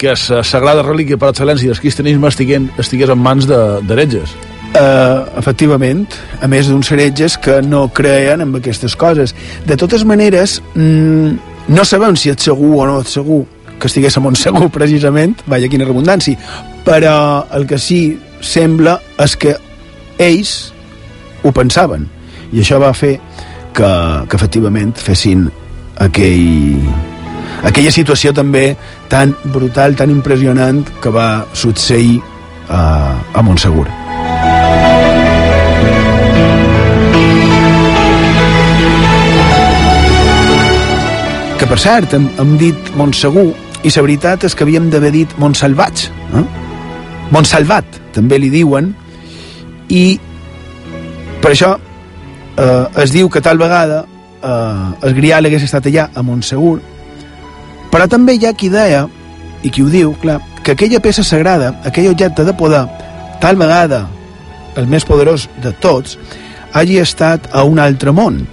que 0.00 0.14
la 0.16 0.40
sagrada 0.44 0.84
relíquia 0.86 1.18
per 1.20 1.34
excel·lència 1.34 1.74
del 1.74 1.82
cristianisme 1.82 2.30
estigués, 2.32 2.70
estigués 2.80 3.12
en 3.12 3.20
mans 3.20 3.44
d'heretges. 3.50 4.32
Uh, 4.72 5.36
efectivament, 5.36 6.06
a 6.40 6.48
més 6.48 6.72
d'uns 6.72 6.88
heretges 6.96 7.36
que 7.44 7.60
no 7.60 7.90
creien 7.92 8.40
en 8.40 8.56
aquestes 8.56 8.96
coses. 8.96 9.36
De 9.68 9.76
totes 9.76 10.08
maneres, 10.08 10.62
mm, 10.72 11.55
no 11.68 11.84
sabem 11.84 12.16
si 12.16 12.30
és 12.30 12.42
segur 12.48 12.72
o 12.82 12.86
no 12.86 13.00
és 13.02 13.14
segur 13.18 13.44
que 13.80 13.90
estigués 13.90 14.16
a 14.16 14.22
Montsegur, 14.24 14.70
precisament, 14.78 15.36
vaja, 15.50 15.68
quina 15.72 15.88
redundància, 15.88 16.38
però 16.86 17.46
el 17.56 17.66
que 17.68 17.78
sí 17.82 18.00
sembla 18.40 18.98
és 19.22 19.36
que 19.36 19.56
ells 20.22 20.54
ho 21.44 21.52
pensaven, 21.52 22.06
i 22.52 22.62
això 22.62 22.80
va 22.82 22.94
fer 22.96 23.16
que, 23.76 23.90
que 24.28 24.38
efectivament 24.38 24.94
fessin 24.96 25.46
aquell, 26.00 26.80
aquella 27.68 27.92
situació 27.92 28.32
també 28.36 28.70
tan 29.12 29.34
brutal, 29.52 29.96
tan 29.98 30.12
impressionant 30.14 30.84
que 31.02 31.12
va 31.12 31.46
succeir 31.52 32.18
a, 32.68 32.80
a 33.34 33.44
Montsegur. 33.44 33.86
Que 41.66 41.72
per 41.74 41.82
cert 41.82 42.12
hem, 42.14 42.26
hem 42.38 42.50
dit 42.60 42.90
Montsegur 42.94 43.48
i 43.82 43.90
la 43.90 44.02
veritat 44.04 44.44
és 44.46 44.54
que 44.54 44.62
havíem 44.62 44.86
d'haver 44.90 45.08
dit 45.10 45.32
Montsalvats 45.42 46.04
eh? 46.38 46.42
Montsalvat 47.34 47.96
també 48.14 48.36
li 48.38 48.50
diuen 48.52 48.92
i 49.90 50.02
per 51.42 51.50
això 51.50 51.72
eh, 51.74 53.02
es 53.02 53.10
diu 53.10 53.26
que 53.32 53.42
tal 53.42 53.58
vegada 53.58 54.04
eh, 54.06 55.08
el 55.08 55.16
Grial 55.16 55.48
hagués 55.48 55.64
estat 55.66 55.88
allà 55.90 56.04
a 56.14 56.22
Montsegur 56.22 56.76
però 57.90 58.06
també 58.12 58.36
hi 58.36 58.46
ha 58.46 58.52
qui 58.54 58.70
deia 58.70 59.02
i 59.66 59.72
qui 59.72 59.82
ho 59.82 59.90
diu, 59.90 60.12
clar, 60.22 60.38
que 60.62 60.76
aquella 60.76 61.00
peça 61.02 61.24
sagrada 61.26 61.72
aquell 61.88 62.12
objecte 62.12 62.44
de 62.46 62.54
poder 62.54 62.84
tal 63.42 63.58
vegada 63.58 64.04
el 64.76 64.86
més 64.86 65.08
poderós 65.08 65.48
de 65.64 65.74
tots 65.82 66.14
hagi 66.78 67.00
estat 67.02 67.50
a 67.50 67.66
un 67.66 67.82
altre 67.82 68.14
món 68.14 68.44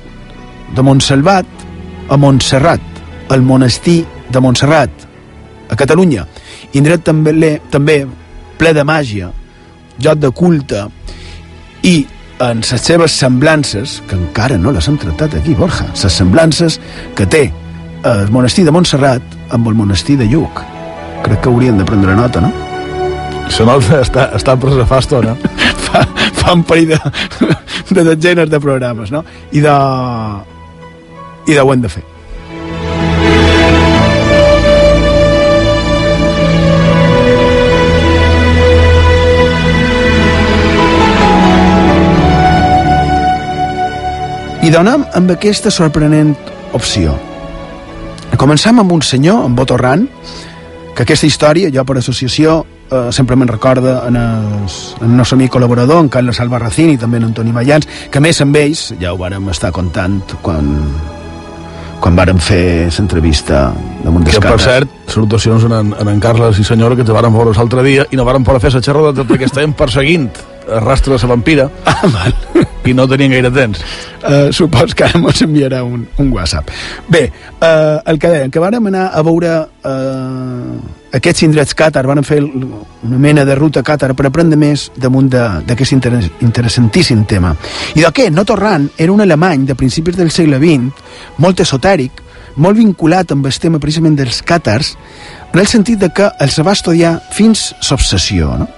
de 0.73 0.87
Montsalvat 0.87 1.69
a 2.09 2.17
Montserrat 2.17 2.92
al 3.33 3.41
monestir 3.41 4.03
de 4.29 4.39
Montserrat, 4.39 4.91
a 5.69 5.75
Catalunya, 5.75 6.25
indret 6.77 7.03
també, 7.05 7.55
també 7.73 8.03
ple 8.59 8.73
de 8.77 8.83
màgia, 8.85 9.31
joc 9.97 10.19
de 10.21 10.29
culte, 10.31 10.83
i 11.83 11.95
en 12.43 12.61
les 12.61 12.81
seves 12.81 13.15
semblances, 13.17 14.01
que 14.07 14.17
encara 14.19 14.57
no 14.57 14.71
les 14.75 14.87
hem 14.87 14.99
tractat 15.01 15.39
aquí, 15.39 15.55
Borja, 15.57 15.87
les 15.91 16.19
semblances 16.19 16.79
que 17.17 17.25
té 17.25 17.47
el 18.03 18.29
monestir 18.35 18.67
de 18.67 18.75
Montserrat 18.75 19.37
amb 19.55 19.67
el 19.71 19.77
monestir 19.79 20.17
de 20.19 20.27
Lluc. 20.29 20.61
Crec 21.23 21.41
que 21.41 21.49
haurien 21.49 21.77
de 21.79 21.85
prendre 21.87 22.15
nota, 22.15 22.41
no? 22.43 22.51
La 23.43 23.65
nota 23.69 23.99
està, 24.01 24.29
està 24.37 24.55
presa 24.59 24.85
fa 24.87 25.01
estona. 25.03 25.35
fa, 25.87 26.05
fa 26.39 26.55
un 26.55 26.63
parell 26.67 26.93
de, 26.93 27.01
de 27.91 28.07
dotzenes 28.11 28.49
de 28.49 28.59
programes, 28.59 29.11
no? 29.11 29.23
I 29.51 29.61
de... 29.63 29.77
I 31.47 31.53
de 31.53 31.61
ho 31.61 31.73
hem 31.73 31.83
de 31.83 31.91
fer. 31.91 32.12
I 44.63 44.69
donem 44.71 45.01
amb 45.11 45.31
aquesta 45.33 45.67
sorprenent 45.75 46.29
opció. 46.71 47.17
Començam 48.39 48.77
amb 48.79 48.93
un 48.95 49.01
senyor, 49.03 49.41
amb 49.43 49.59
Botorran, 49.59 50.05
que 50.95 51.03
aquesta 51.03 51.27
història, 51.27 51.71
jo 51.73 51.83
per 51.83 51.97
associació, 51.99 52.61
eh, 52.87 53.09
sempre 53.11 53.35
me'n 53.35 53.51
recorda 53.51 53.97
en 54.07 54.15
el, 54.15 54.45
en 55.01 55.09
el 55.09 55.17
nostre 55.17 55.35
amic 55.35 55.51
col·laborador, 55.57 55.99
en 56.05 56.07
Carles 56.07 56.39
Albarracín 56.39 56.93
i 56.93 57.01
també 57.01 57.19
en 57.19 57.27
Antoni 57.27 57.51
Mayans, 57.51 57.89
que 58.09 58.23
més 58.23 58.39
amb 58.39 58.55
ells, 58.55 58.85
ja 59.03 59.11
ho 59.11 59.19
vàrem 59.19 59.51
estar 59.51 59.73
contant 59.75 60.21
quan, 60.45 60.71
quan 61.99 62.15
vàrem 62.15 62.39
fer 62.39 62.87
l'entrevista 62.87 63.65
damunt 64.05 64.31
Que, 64.31 64.39
per 64.39 64.61
cert, 64.63 64.95
salutacions 65.11 65.67
en, 65.67 65.91
en, 65.91 66.07
en 66.15 66.23
Carles 66.23 66.63
i 66.63 66.63
senyora 66.63 66.95
que 66.95 67.03
te 67.03 67.11
varen 67.11 67.35
veure 67.35 67.51
l'altre 67.51 67.83
dia 67.83 68.07
i 68.11 68.15
no 68.15 68.23
varen 68.23 68.47
poder 68.47 68.63
fer 68.63 68.77
la 68.77 68.85
xerrada 68.87 69.27
perquè 69.27 69.51
estàvem 69.51 69.75
perseguint 69.75 70.31
de 70.67 71.09
la 71.09 71.27
vampira 71.27 71.69
ah, 71.85 72.07
mal. 72.07 72.33
i 72.85 72.93
no 72.93 73.07
tenien 73.07 73.31
gaire 73.31 73.51
temps. 73.51 73.79
Uh, 74.23 74.51
supos 74.51 74.93
que 74.95 75.05
ara 75.05 75.19
ens 75.19 75.41
enviarà 75.43 75.83
un, 75.83 76.05
un 76.19 76.31
WhatsApp. 76.31 76.69
Bé, 77.07 77.29
uh, 77.59 78.01
el 78.05 78.19
que 78.19 78.31
deien, 78.31 78.51
que 78.51 78.61
vàrem 78.63 78.89
anar 78.91 79.09
a 79.15 79.23
veure 79.23 79.53
uh, 79.63 80.79
aquests 81.15 81.45
indrets 81.47 81.75
càtar, 81.77 82.05
van 82.07 82.23
fer 82.27 82.41
una 82.43 83.19
mena 83.19 83.45
de 83.47 83.55
ruta 83.55 83.83
càtar 83.85 84.13
per 84.15 84.27
aprendre 84.27 84.59
més 84.59 84.89
damunt 84.99 85.29
d'aquest 85.31 85.95
interes, 85.95 86.29
interessantíssim 86.41 87.23
tema. 87.29 87.53
I 87.95 88.03
de 88.03 88.11
què? 88.15 88.29
No 88.31 88.45
Torrant 88.47 88.89
era 88.97 89.13
un 89.13 89.23
alemany 89.23 89.67
de 89.69 89.77
principis 89.79 90.19
del 90.19 90.31
segle 90.31 90.59
XX, 90.59 90.91
molt 91.43 91.63
esotèric, 91.63 92.19
molt 92.55 92.77
vinculat 92.77 93.31
amb 93.33 93.47
el 93.47 93.55
tema 93.59 93.79
precisament 93.81 94.17
dels 94.19 94.43
càtars, 94.45 94.93
en 95.53 95.59
el 95.61 95.69
sentit 95.69 95.99
de 96.01 96.09
que 96.13 96.29
els 96.41 96.59
va 96.65 96.75
estudiar 96.75 97.15
fins 97.33 97.71
l'obsessió, 97.89 98.55
no? 98.59 98.69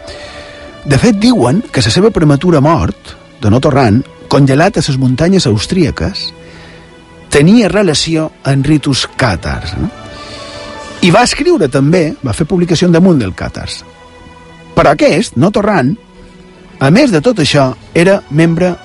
De 0.85 0.97
fet, 1.01 1.17
diuen 1.17 1.63
que 1.73 1.81
la 1.81 1.91
seva 1.91 2.11
prematura 2.13 2.61
mort, 2.61 3.15
de 3.41 3.49
no 3.49 3.57
Torrant, 3.61 4.03
congelat 4.29 4.77
a 4.77 4.83
les 4.85 4.99
muntanyes 5.01 5.47
austríaques, 5.49 6.27
tenia 7.33 7.71
relació 7.71 8.29
amb 8.45 8.69
ritus 8.69 9.07
càtars. 9.17 9.73
No? 9.81 9.89
I 11.01 11.09
va 11.09 11.25
escriure 11.25 11.69
també, 11.73 12.11
va 12.21 12.37
fer 12.37 12.45
publicació 12.45 12.91
damunt 12.93 13.17
del 13.21 13.33
càtars. 13.33 13.81
Però 14.77 14.93
aquest, 14.93 15.39
no 15.41 15.49
Torrant, 15.49 15.95
a 16.79 16.91
més 16.93 17.09
de 17.11 17.21
tot 17.23 17.41
això, 17.41 17.71
era 17.97 18.19
membre 18.29 18.75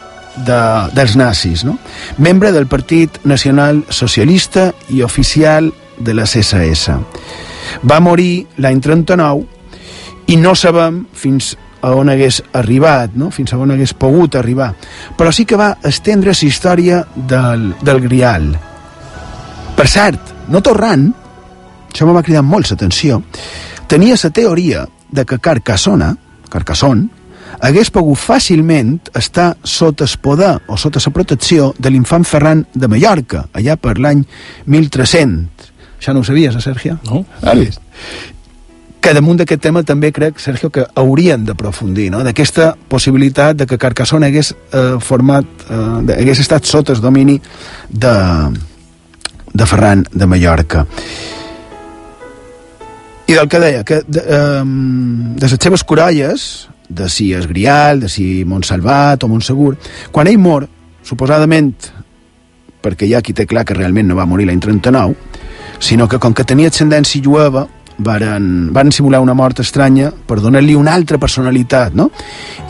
de, 0.46 0.60
dels 0.96 1.16
nazis, 1.20 1.66
no? 1.68 1.76
membre 2.16 2.52
del 2.56 2.66
Partit 2.66 3.20
Nacional 3.28 3.84
Socialista 3.90 4.70
i 4.88 5.02
oficial 5.02 5.68
de 5.98 6.14
la 6.16 6.24
CSS. 6.24 6.96
Va 7.84 8.00
morir 8.00 8.46
l'any 8.56 8.80
39 8.80 10.32
i 10.32 10.38
no 10.40 10.54
sabem 10.56 11.04
fins 11.12 11.56
a 11.82 11.92
on 11.96 12.10
hagués 12.12 12.42
arribat, 12.52 13.14
no? 13.14 13.30
fins 13.30 13.52
a 13.52 13.58
on 13.58 13.74
hagués 13.74 13.94
pogut 13.94 14.36
arribar. 14.36 14.72
Però 15.16 15.32
sí 15.32 15.46
que 15.46 15.58
va 15.58 15.76
estendre 15.84 16.34
la 16.34 16.48
història 16.48 17.04
del, 17.14 17.70
del 17.80 18.02
Grial. 18.04 18.50
Per 19.76 19.88
cert, 19.88 20.34
no 20.48 20.60
Torrant, 20.60 21.06
això 21.90 22.06
me 22.06 22.16
va 22.16 22.24
cridar 22.26 22.42
molt 22.44 22.70
l'atenció, 22.70 23.22
tenia 23.88 24.18
la 24.22 24.30
teoria 24.30 24.84
de 25.10 25.24
que 25.24 25.38
Carcassona, 25.38 26.12
Carcassonne, 26.50 27.08
hagués 27.60 27.90
pogut 27.90 28.18
fàcilment 28.20 28.98
estar 29.16 29.54
sota 29.64 30.06
el 30.06 30.18
poder 30.22 30.52
o 30.68 30.76
sota 30.76 31.02
la 31.04 31.12
protecció 31.12 31.72
de 31.78 31.90
l'infant 31.90 32.24
Ferran 32.24 32.64
de 32.74 32.88
Mallorca, 32.88 33.46
allà 33.52 33.76
per 33.76 33.98
l'any 33.98 34.22
1300. 34.66 35.72
Això 36.00 36.14
no 36.14 36.22
ho 36.22 36.24
sabies, 36.24 36.54
eh, 36.56 36.60
Sergio? 36.60 36.98
No. 37.04 37.24
Vist? 37.58 37.80
Que 39.00 39.14
damunt 39.16 39.40
d'aquest 39.40 39.62
tema 39.64 39.82
també 39.86 40.10
crec, 40.12 40.38
Sergio, 40.42 40.70
que 40.70 40.84
haurien 41.00 41.44
d'aprofundir, 41.48 42.10
no? 42.12 42.20
d'aquesta 42.24 42.74
possibilitat 42.88 43.62
de 43.62 43.66
que 43.66 43.78
Carcassonne 43.80 44.28
hagués 44.28 44.52
eh, 44.52 44.98
format, 45.00 45.46
eh, 45.68 46.16
hagués 46.18 46.42
estat 46.44 46.68
sota 46.68 46.92
el 46.92 47.00
domini 47.00 47.38
de, 47.88 48.16
de 49.52 49.66
Ferran 49.66 50.04
de 50.12 50.28
Mallorca. 50.28 50.84
I 53.30 53.38
del 53.38 53.48
que 53.48 53.62
deia, 53.62 53.84
que 53.86 54.02
de, 54.06 54.20
eh, 54.20 54.64
de 55.40 55.48
les 55.48 55.56
seves 55.56 55.84
corolles, 55.84 56.50
de 56.90 57.08
si 57.08 57.30
és 57.32 57.46
Grial, 57.46 58.02
de 58.04 58.10
si 58.10 58.44
Montsalvat 58.44 59.24
o 59.24 59.30
Montsegur, 59.30 59.76
quan 60.12 60.28
ell 60.28 60.40
mor, 60.42 60.66
suposadament 61.06 61.72
perquè 62.80 63.06
hi 63.06 63.14
ha 63.14 63.22
qui 63.24 63.34
té 63.36 63.46
clar 63.48 63.64
que 63.68 63.76
realment 63.76 64.08
no 64.08 64.16
va 64.18 64.28
morir 64.28 64.48
l'any 64.48 64.60
39, 64.60 65.14
sinó 65.80 66.08
que 66.08 66.18
com 66.20 66.34
que 66.36 66.44
tenia 66.48 66.72
ascendència 66.72 67.22
jueva, 67.24 67.66
varen, 68.04 68.70
van 68.72 68.92
simular 68.92 69.20
una 69.20 69.34
mort 69.34 69.60
estranya 69.60 70.10
per 70.10 70.40
donar-li 70.40 70.74
una 70.74 70.94
altra 70.94 71.18
personalitat, 71.18 71.94
no? 71.94 72.10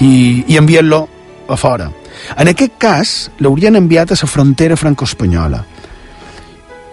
I, 0.00 0.44
i 0.48 0.58
enviar-lo 0.60 1.00
a 1.48 1.56
fora. 1.56 1.90
En 2.36 2.50
aquest 2.50 2.76
cas, 2.78 3.14
l'haurien 3.40 3.78
enviat 3.78 4.12
a 4.12 4.18
la 4.20 4.28
frontera 4.28 4.76
franco-espanyola. 4.76 5.62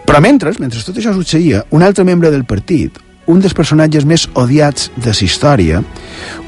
Però 0.08 0.22
mentre, 0.24 0.54
mentre 0.62 0.82
tot 0.86 0.98
això 0.98 1.12
succeïa, 1.14 1.66
un 1.76 1.84
altre 1.84 2.06
membre 2.08 2.32
del 2.32 2.46
partit, 2.48 2.96
un 3.28 3.42
dels 3.44 3.54
personatges 3.54 4.06
més 4.08 4.26
odiats 4.40 4.90
de 4.96 5.12
la 5.12 5.24
història, 5.26 5.84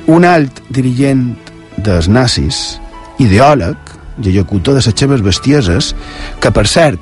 un 0.07 0.25
alt 0.25 0.61
dirigent 0.71 1.33
dels 1.77 2.07
nazis, 2.07 2.79
ideòleg 3.19 3.95
i 4.19 4.29
executor 4.31 4.75
de 4.75 4.83
les 4.83 4.95
seves 4.95 5.21
bestieses, 5.23 5.93
que, 6.39 6.51
per 6.51 6.65
cert, 6.67 6.99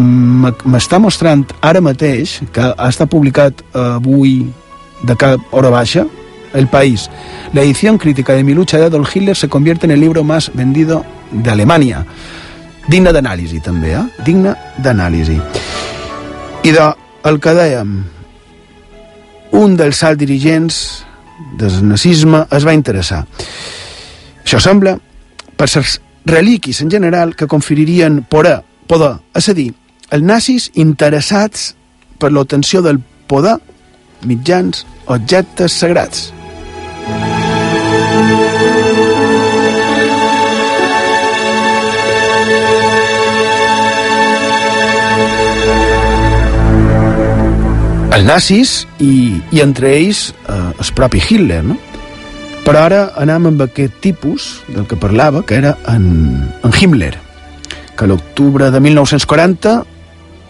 m'està 0.00 0.98
mostrant 0.98 1.44
ara 1.60 1.82
mateix, 1.84 2.40
que 2.52 2.70
ha 2.70 2.88
estat 2.88 3.10
publicat 3.10 3.62
avui 3.76 4.44
de 5.06 5.16
cap 5.16 5.54
hora 5.54 5.70
baixa, 5.70 6.06
El 6.52 6.66
País. 6.66 7.08
La 7.52 7.62
edición 7.62 7.98
crítica 7.98 8.32
de 8.32 8.42
mi 8.42 8.54
lucha 8.54 8.78
de 8.78 8.86
Adolf 8.86 9.14
Hitler 9.14 9.36
se 9.36 9.48
convierte 9.48 9.86
en 9.86 9.92
el 9.92 10.00
libro 10.00 10.24
más 10.24 10.50
vendido 10.52 11.04
de 11.30 11.50
Alemania. 11.50 12.04
Digna 12.88 13.12
d'anàlisi, 13.12 13.60
també, 13.62 13.92
eh? 13.94 14.02
Digna 14.26 14.56
d'anàlisi. 14.82 15.36
I 16.64 16.72
de, 16.74 16.88
el 17.24 17.38
que 17.38 17.54
dèiem, 17.54 17.92
un 19.52 19.76
dels 19.76 20.02
alts 20.02 20.18
dirigents 20.18 20.80
del 21.58 21.80
nazisme 21.86 22.44
es 22.50 22.66
va 22.66 22.74
interessar. 22.74 23.22
Això 24.42 24.60
sembla 24.60 24.96
per 25.56 25.68
ser 25.68 25.84
reliquis 26.26 26.80
en 26.82 26.90
general 26.90 27.36
que 27.36 27.46
conferirien 27.46 28.24
poder, 28.28 28.60
poder, 28.86 29.14
és 29.36 29.48
a 29.48 29.54
dir, 29.54 29.70
els 30.10 30.26
nazis 30.26 30.70
interessats 30.74 31.70
per 32.18 32.32
l'obtenció 32.34 32.82
del 32.82 32.98
poder 33.30 33.56
mitjans 34.26 34.84
objectes 35.06 35.76
sagrats. 35.80 36.30
Els 48.10 48.26
nazis 48.26 48.72
i, 48.98 49.38
i 49.54 49.62
entre 49.62 49.94
ells 49.94 50.32
eh, 50.42 50.56
el 50.74 50.92
propi 50.98 51.22
Hitler, 51.22 51.62
no? 51.64 51.78
Però 52.66 52.82
ara 52.82 52.98
anem 53.16 53.46
amb 53.48 53.62
aquest 53.64 54.02
tipus 54.04 54.50
del 54.68 54.84
que 54.90 54.98
parlava, 54.98 55.40
que 55.46 55.56
era 55.56 55.76
en, 55.88 56.50
en 56.66 56.74
Himmler, 56.76 57.14
que 57.96 58.10
l'octubre 58.10 58.68
de 58.74 58.82
1940 58.82 59.78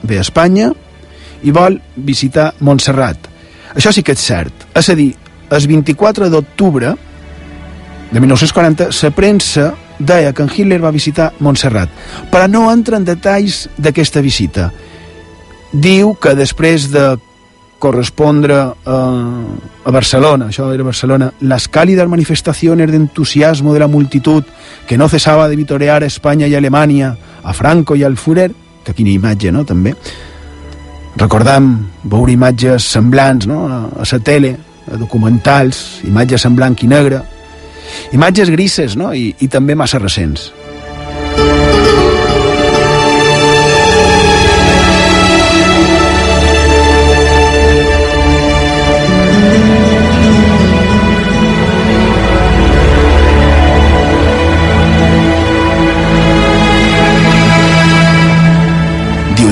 ve 0.02 0.18
a 0.18 0.24
Espanya 0.24 0.70
i 1.42 1.52
vol 1.54 1.78
visitar 1.96 2.50
Montserrat. 2.60 3.28
Això 3.74 3.92
sí 3.94 4.02
que 4.02 4.16
és 4.16 4.24
cert. 4.24 4.66
És 4.76 4.90
a 4.90 4.96
dir, 4.98 5.12
el 5.50 5.66
24 5.66 6.30
d'octubre 6.30 6.94
de 8.10 8.20
1940 8.20 8.90
la 9.02 9.10
premsa 9.14 9.70
deia 9.98 10.32
que 10.32 10.42
en 10.42 10.50
Hitler 10.50 10.80
va 10.82 10.90
visitar 10.90 11.32
Montserrat, 11.40 11.90
però 12.32 12.48
no 12.48 12.70
entra 12.72 12.96
en 12.96 13.04
detalls 13.04 13.68
d'aquesta 13.76 14.22
visita. 14.24 14.70
Diu 15.72 16.14
que 16.18 16.34
després 16.34 16.88
de 16.90 17.12
correspondre 17.80 18.56
a, 18.60 18.96
a 19.84 19.90
Barcelona, 19.90 20.50
això 20.50 20.68
era 20.72 20.84
Barcelona, 20.84 21.30
las 21.40 21.68
cálidas 21.68 22.08
manifestaciones 22.08 22.90
de 22.90 22.96
entusiasmo 22.96 23.72
de 23.72 23.80
la 23.80 23.88
multitud 23.88 24.44
que 24.86 24.98
no 24.98 25.08
cesaba 25.08 25.48
de 25.48 25.56
vitorear 25.56 26.02
a 26.02 26.06
España 26.06 26.46
y 26.46 26.54
Alemania, 26.54 27.16
a 27.42 27.54
Franco 27.54 27.96
i 27.96 28.04
al 28.04 28.18
Führer, 28.18 28.52
que 28.84 28.94
quina 28.96 29.12
imatge, 29.12 29.52
no?, 29.52 29.64
també. 29.68 29.94
Recordam 31.20 31.72
veure 32.04 32.32
imatges 32.32 32.86
semblants, 32.94 33.48
no?, 33.50 33.64
a, 33.66 33.80
la 34.00 34.20
tele, 34.24 34.54
a 34.90 34.96
documentals, 35.00 36.00
imatges 36.08 36.46
en 36.46 36.56
blanc 36.56 36.82
i 36.84 36.90
negre, 36.90 37.22
imatges 38.16 38.50
grises, 38.50 38.96
no?, 38.96 39.12
i, 39.14 39.34
i 39.40 39.48
també 39.48 39.76
massa 39.78 40.00
recents. 40.02 40.50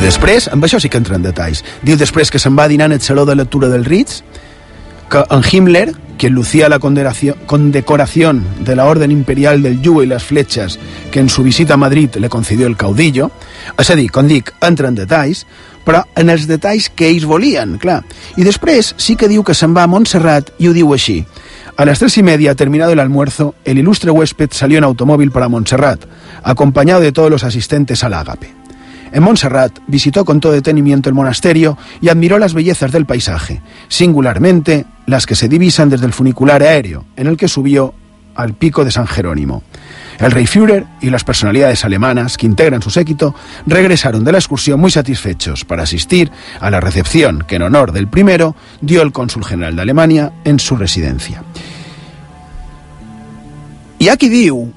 Després, 0.09 0.47
amb 0.49 0.65
això 0.65 0.79
sí 0.81 0.89
que 0.89 0.97
entra 0.97 1.19
en 1.19 1.25
detalls, 1.27 1.61
diu 1.85 1.97
després 2.01 2.31
que 2.33 2.41
se'n 2.41 2.57
va 2.57 2.69
dinar 2.71 2.87
en 2.89 2.97
el 2.97 3.03
saló 3.05 3.27
de 3.29 3.35
lectura 3.37 3.69
del 3.69 3.85
Ritz, 3.85 4.23
que 5.11 5.21
en 5.29 5.43
Himmler, 5.45 5.93
quien 6.17 6.33
lucía 6.33 6.69
la 6.69 6.79
condecoración 6.79 8.45
de 8.61 8.75
la 8.75 8.87
Orden 8.87 9.11
Imperial 9.11 9.63
del 9.63 9.83
Yugo 9.83 10.03
y 10.03 10.07
las 10.07 10.25
Flechas 10.25 10.79
que 11.11 11.21
en 11.21 11.29
su 11.29 11.43
visita 11.43 11.75
a 11.75 11.77
Madrid 11.77 12.11
le 12.17 12.29
concedió 12.29 12.67
el 12.67 12.77
caudillo, 12.77 13.31
és 13.77 13.91
a 13.91 13.97
dir, 13.97 14.09
com 14.11 14.27
dic, 14.29 14.55
entra 14.65 14.89
en 14.89 14.97
detalls, 14.97 15.45
però 15.85 16.03
en 16.17 16.33
els 16.33 16.49
detalls 16.49 16.89
que 16.89 17.11
ells 17.13 17.29
volien, 17.29 17.77
clar. 17.79 18.01
I 18.41 18.49
després 18.49 18.95
sí 18.97 19.17
que 19.17 19.29
diu 19.29 19.45
que 19.45 19.57
se'n 19.57 19.77
va 19.77 19.85
a 19.85 19.93
Montserrat 19.93 20.55
i 20.59 20.69
ho 20.69 20.77
diu 20.77 20.95
així. 20.97 21.21
A 21.77 21.85
las 21.85 22.01
tres 22.01 22.17
y 22.17 22.25
media, 22.25 22.57
terminado 22.57 22.93
el 22.93 23.01
almuerzo, 23.01 23.55
el 23.65 23.79
ilustre 23.79 24.11
huésped 24.11 24.51
salió 24.53 24.79
en 24.79 24.85
automóvil 24.85 25.31
para 25.31 25.49
Montserrat, 25.49 26.01
acompañado 26.43 27.01
de 27.01 27.13
todos 27.13 27.31
los 27.31 27.45
asistentes 27.45 28.03
al 28.05 28.15
ágape. 28.15 28.58
En 29.13 29.23
Montserrat 29.23 29.79
visitó 29.87 30.25
con 30.25 30.41
todo 30.41 30.53
detenimiento 30.53 31.09
el 31.09 31.15
monasterio 31.15 31.79
y 32.01 32.09
admiró 32.09 32.39
las 32.39 32.55
bellezas 32.55 32.93
del 32.93 33.07
paisaje, 33.07 33.63
singularmente 33.89 34.85
las 35.07 35.27
que 35.27 35.35
se 35.35 35.49
divisan 35.49 35.89
desde 35.89 36.07
el 36.07 36.13
funicular 36.13 36.63
aéreo, 36.63 37.05
en 37.17 37.27
el 37.27 37.37
que 37.37 37.49
subió 37.49 37.95
al 38.35 38.55
pico 38.55 38.85
de 38.85 38.91
San 38.91 39.07
Jerónimo. 39.07 39.63
El 40.19 40.33
rey 40.33 40.47
Führer 40.47 40.85
y 41.01 41.11
las 41.11 41.25
personalidades 41.25 41.85
alemanas 41.85 42.37
que 42.37 42.47
integran 42.47 42.83
su 42.83 42.91
séquito 42.91 43.35
regresaron 43.67 44.25
de 44.25 44.33
la 44.33 44.39
excursión 44.39 44.81
muy 44.81 44.91
satisfechos 44.91 45.65
para 45.65 45.85
asistir 45.85 46.31
a 46.61 46.71
la 46.71 46.81
recepción 46.81 47.45
que 47.47 47.57
en 47.57 47.63
honor 47.63 47.93
del 47.93 48.09
primero 48.09 48.57
dio 48.81 49.03
el 49.03 49.13
cónsul 49.13 49.45
general 49.45 49.77
de 49.77 49.83
Alemania 49.83 50.33
en 50.45 50.59
su 50.59 50.77
residencia. 50.77 51.43
Hi 53.99 54.11
ha 54.11 54.17
qui 54.17 54.29
diu, 54.31 54.69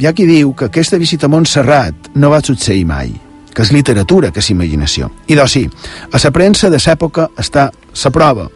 diu 0.00 0.54
que 0.56 0.64
aquesta 0.70 0.96
visita 0.96 1.28
a 1.28 1.32
Montserrat 1.32 2.14
no 2.14 2.30
va 2.32 2.40
succeir 2.40 2.86
mai, 2.88 3.12
que 3.54 3.62
és 3.62 3.72
literatura, 3.74 4.30
que 4.30 4.40
és 4.42 4.50
imaginació. 4.52 5.10
I 5.26 5.38
doncs 5.38 5.56
sí, 5.56 5.64
a 6.12 6.20
la 6.22 6.30
premsa 6.34 6.70
de 6.70 6.78
l'època 6.78 7.30
està 7.38 7.70
la 7.70 8.12
prova. 8.14 8.48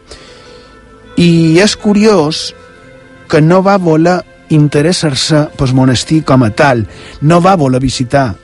I 1.17 1.59
és 1.63 1.75
curiós 1.75 2.53
que 3.29 3.41
no 3.41 3.61
va 3.63 3.77
voler 3.77 4.19
interessar-se 4.49 5.47
pel 5.57 5.73
monestir 5.73 6.23
com 6.23 6.43
a 6.45 6.51
tal, 6.51 6.85
no 7.21 7.41
va 7.41 7.55
voler 7.55 7.81
visitar 7.81 8.35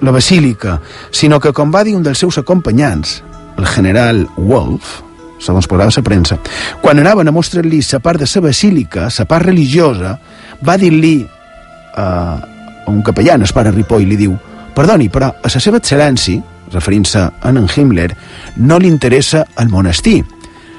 la 0.00 0.12
basílica, 0.12 0.80
sinó 1.10 1.40
que, 1.40 1.52
com 1.52 1.72
va 1.72 1.84
dir 1.84 1.96
un 1.96 2.04
dels 2.04 2.18
seus 2.18 2.38
acompanyants, 2.38 3.22
el 3.56 3.66
general 3.66 4.26
Wolf, 4.36 5.00
segons 5.40 5.68
parlava 5.68 5.92
la 5.94 6.04
premsa, 6.04 6.38
quan 6.80 7.00
anaven 7.00 7.28
a 7.28 7.32
mostrar-li 7.32 7.80
la 7.92 8.00
part 8.00 8.20
de 8.20 8.28
la 8.34 8.42
basílica, 8.48 9.08
la 9.18 9.24
part 9.24 9.46
religiosa, 9.46 10.18
va 10.64 10.76
dir-li 10.76 11.16
uh, 11.24 12.00
a 12.00 12.90
un 12.90 13.02
capellà, 13.02 13.36
el 13.36 13.52
pare 13.52 13.72
Ripoll, 13.72 14.08
li 14.08 14.16
diu 14.16 14.36
perdoni, 14.76 15.08
però 15.08 15.32
a 15.32 15.48
la 15.48 15.62
seva 15.62 15.80
excel·lència, 15.80 16.42
referint-se 16.74 17.22
a 17.24 17.48
en 17.48 17.64
Himmler, 17.64 18.10
no 18.56 18.78
li 18.78 18.90
interessa 18.92 19.46
el 19.56 19.70
monestir, 19.72 20.20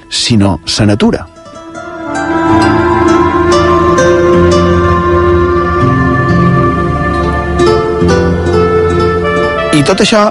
sinó 0.10 0.60
la 0.78 0.86
natura. 0.86 1.26
I 9.78 9.84
tot 9.86 10.02
això 10.02 10.24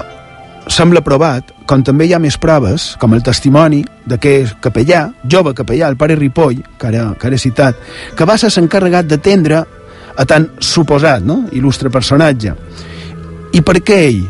sembla 0.67 1.03
provat 1.03 1.53
com 1.67 1.83
també 1.83 2.07
hi 2.07 2.13
ha 2.15 2.19
més 2.23 2.37
proves, 2.39 2.93
com 2.99 3.13
el 3.15 3.23
testimoni 3.23 3.81
d'aquest 4.07 4.57
capellà, 4.63 5.09
jove 5.27 5.51
capellà, 5.55 5.89
el 5.91 5.97
pare 5.99 6.15
Ripoll, 6.15 6.61
que 6.79 6.87
ara, 6.87 7.09
que 7.19 7.27
ara 7.27 7.35
he 7.35 7.43
citat, 7.43 7.79
que 8.15 8.27
va 8.27 8.37
ser 8.39 8.53
encarregat 8.61 9.07
d'atendre 9.07 9.63
a 10.17 10.25
tan 10.25 10.53
suposat, 10.63 11.25
no?, 11.27 11.43
il·lustre 11.51 11.91
personatge. 11.91 12.55
I 13.53 13.61
per 13.61 13.79
què 13.81 13.99
ell? 14.07 14.23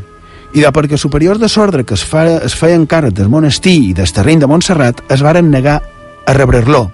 I 0.56 0.64
de 0.64 0.72
perquè 0.74 0.98
superiors 0.98 1.40
de 1.42 1.50
l'ordre 1.56 1.84
que 1.86 1.98
es, 1.98 2.04
fa, 2.06 2.26
es 2.46 2.56
feien 2.56 2.88
càrrec 2.88 3.14
del 3.18 3.30
monestir 3.30 3.78
i 3.90 3.94
del 3.94 4.12
terreny 4.14 4.42
de 4.42 4.48
Montserrat 4.50 5.04
es 5.12 5.22
varen 5.22 5.52
negar 5.52 5.82
a 6.26 6.34
rebrer-lo. 6.34 6.88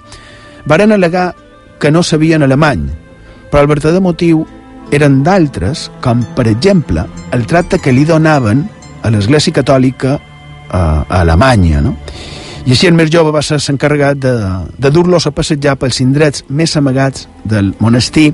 Varen 0.66 0.92
alegar 0.92 1.34
que 1.80 1.92
no 1.92 2.04
sabien 2.04 2.44
alemany, 2.44 2.88
però 3.52 3.64
el 3.64 3.70
verdader 3.70 4.02
motiu 4.02 4.46
eren 4.94 5.22
d'altres, 5.24 5.90
com, 6.02 6.24
per 6.36 6.48
exemple, 6.48 7.06
el 7.34 7.46
tracte 7.50 7.80
que 7.80 7.94
li 7.94 8.06
donaven 8.06 8.64
a 9.04 9.12
l'Església 9.12 9.54
Catòlica 9.60 10.16
a, 10.16 10.80
a 10.80 11.22
Alemanya, 11.22 11.82
no? 11.84 11.98
I 12.64 12.72
així 12.72 12.88
el 12.88 12.96
més 12.96 13.10
jove 13.12 13.34
va 13.36 13.42
ser 13.44 13.58
s'encarregat 13.60 14.20
de, 14.24 14.34
de 14.80 14.92
dur-los 14.96 15.28
a 15.28 15.34
passejar 15.36 15.76
pels 15.82 16.00
indrets 16.00 16.46
més 16.48 16.78
amagats 16.80 17.28
del 17.44 17.74
monestir, 17.84 18.30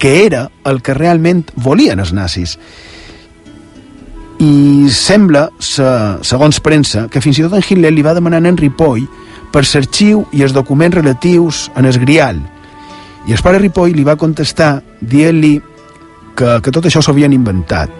que 0.00 0.24
era 0.24 0.46
el 0.64 0.80
que 0.80 0.96
realment 0.96 1.44
volien 1.60 2.00
els 2.00 2.14
nazis. 2.16 2.56
I 4.42 4.88
sembla, 4.92 5.46
se, 5.58 5.86
segons 6.26 6.60
premsa, 6.60 7.06
que 7.08 7.22
fins 7.24 7.38
i 7.38 7.46
tot 7.46 7.56
en 7.56 7.64
Hitler 7.64 7.92
li 7.94 8.04
va 8.04 8.14
demanar 8.16 8.42
en 8.44 8.58
Ripoll 8.58 9.06
per 9.52 9.62
l'arxiu 9.64 10.26
i 10.36 10.42
els 10.44 10.52
documents 10.52 10.96
relatius 10.96 11.70
en 11.76 11.88
el 11.88 11.98
grial. 12.02 12.42
I 13.26 13.32
el 13.32 13.42
pare 13.42 13.58
Ripoll 13.62 13.96
li 13.96 14.04
va 14.04 14.18
contestar 14.20 14.82
dient-li 15.00 15.54
que, 16.36 16.58
que 16.60 16.70
tot 16.74 16.86
això 16.86 17.00
s'ho 17.00 17.14
havien 17.14 17.32
inventat, 17.32 17.90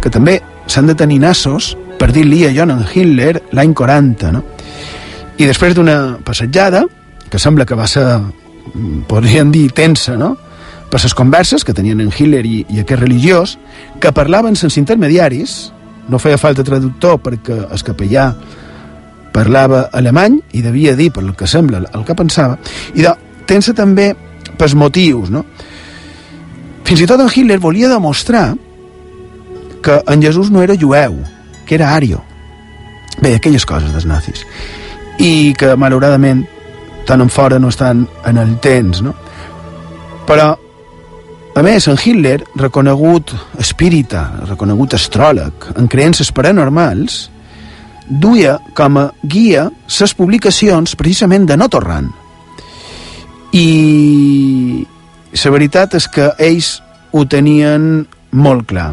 que 0.00 0.10
també 0.10 0.40
s'han 0.66 0.88
de 0.88 0.96
tenir 0.96 1.20
nassos 1.20 1.74
per 2.00 2.10
dir-li 2.12 2.44
a 2.48 2.52
John 2.56 2.72
Hitler 2.80 3.42
l'any 3.52 3.74
40, 3.76 4.32
no? 4.32 4.42
I 5.36 5.46
després 5.50 5.74
d'una 5.74 6.16
passejada, 6.24 6.84
que 7.30 7.38
sembla 7.42 7.66
que 7.66 7.76
va 7.76 7.86
ser, 7.90 8.04
podríem 9.10 9.52
dir, 9.52 9.68
tensa, 9.76 10.16
no?, 10.16 10.34
per 10.94 11.00
les 11.02 11.14
converses 11.18 11.64
que 11.66 11.74
tenien 11.74 11.98
en 11.98 12.12
Hitler 12.14 12.44
i, 12.46 12.60
i 12.70 12.78
aquest 12.78 13.00
religiós, 13.00 13.56
que 13.98 14.12
parlaven 14.14 14.54
sense 14.54 14.78
intermediaris, 14.78 15.72
no 16.06 16.20
feia 16.22 16.38
falta 16.38 16.62
traductor 16.62 17.18
perquè 17.18 17.56
el 17.64 17.82
capellà 17.82 18.28
parlava 19.34 19.88
alemany 19.90 20.36
i 20.54 20.62
devia 20.62 20.94
dir, 20.94 21.08
per 21.10 21.24
el 21.24 21.32
que 21.34 21.50
sembla, 21.50 21.82
el 21.90 22.06
que 22.06 22.14
pensava, 22.14 22.60
i 22.94 23.02
de, 23.02 23.10
tensa 23.42 23.74
també 23.74 24.12
pels 24.54 24.78
motius, 24.78 25.34
no? 25.34 25.42
Fins 26.86 27.02
i 27.02 27.10
tot 27.10 27.26
en 27.26 27.34
Hitler 27.34 27.58
volia 27.58 27.90
demostrar 27.90 28.52
que 29.82 29.98
en 29.98 30.22
Jesús 30.22 30.54
no 30.54 30.62
era 30.62 30.78
jueu, 30.78 31.18
que 31.66 31.74
era 31.74 31.90
ario. 31.96 32.22
Bé, 33.18 33.34
aquelles 33.34 33.66
coses 33.66 33.90
dels 33.90 34.06
nazis. 34.06 34.46
I 35.18 35.56
que, 35.58 35.74
malauradament, 35.74 36.46
tant 37.02 37.18
en 37.18 37.34
fora 37.34 37.58
no 37.58 37.74
estan 37.74 38.06
en 38.30 38.38
el 38.38 38.60
temps, 38.62 39.02
no? 39.02 39.18
Però, 40.24 40.52
a 41.54 41.62
més, 41.62 41.86
en 41.86 41.98
Hitler, 41.98 42.40
reconegut 42.58 43.30
espírita, 43.62 44.24
reconegut 44.48 44.96
astròleg, 44.96 45.68
en 45.78 45.86
creences 45.86 46.32
paranormals, 46.34 47.28
duia 48.08 48.58
com 48.74 48.98
a 48.98 49.04
guia 49.22 49.68
les 49.86 50.14
publicacions 50.18 50.96
precisament 50.98 51.46
de 51.46 51.56
no 51.56 51.68
torrant. 51.70 52.10
I 53.54 54.84
la 55.34 55.54
veritat 55.54 55.94
és 55.94 56.08
que 56.10 56.32
ells 56.42 56.80
ho 57.14 57.24
tenien 57.30 58.04
molt 58.34 58.66
clar. 58.66 58.90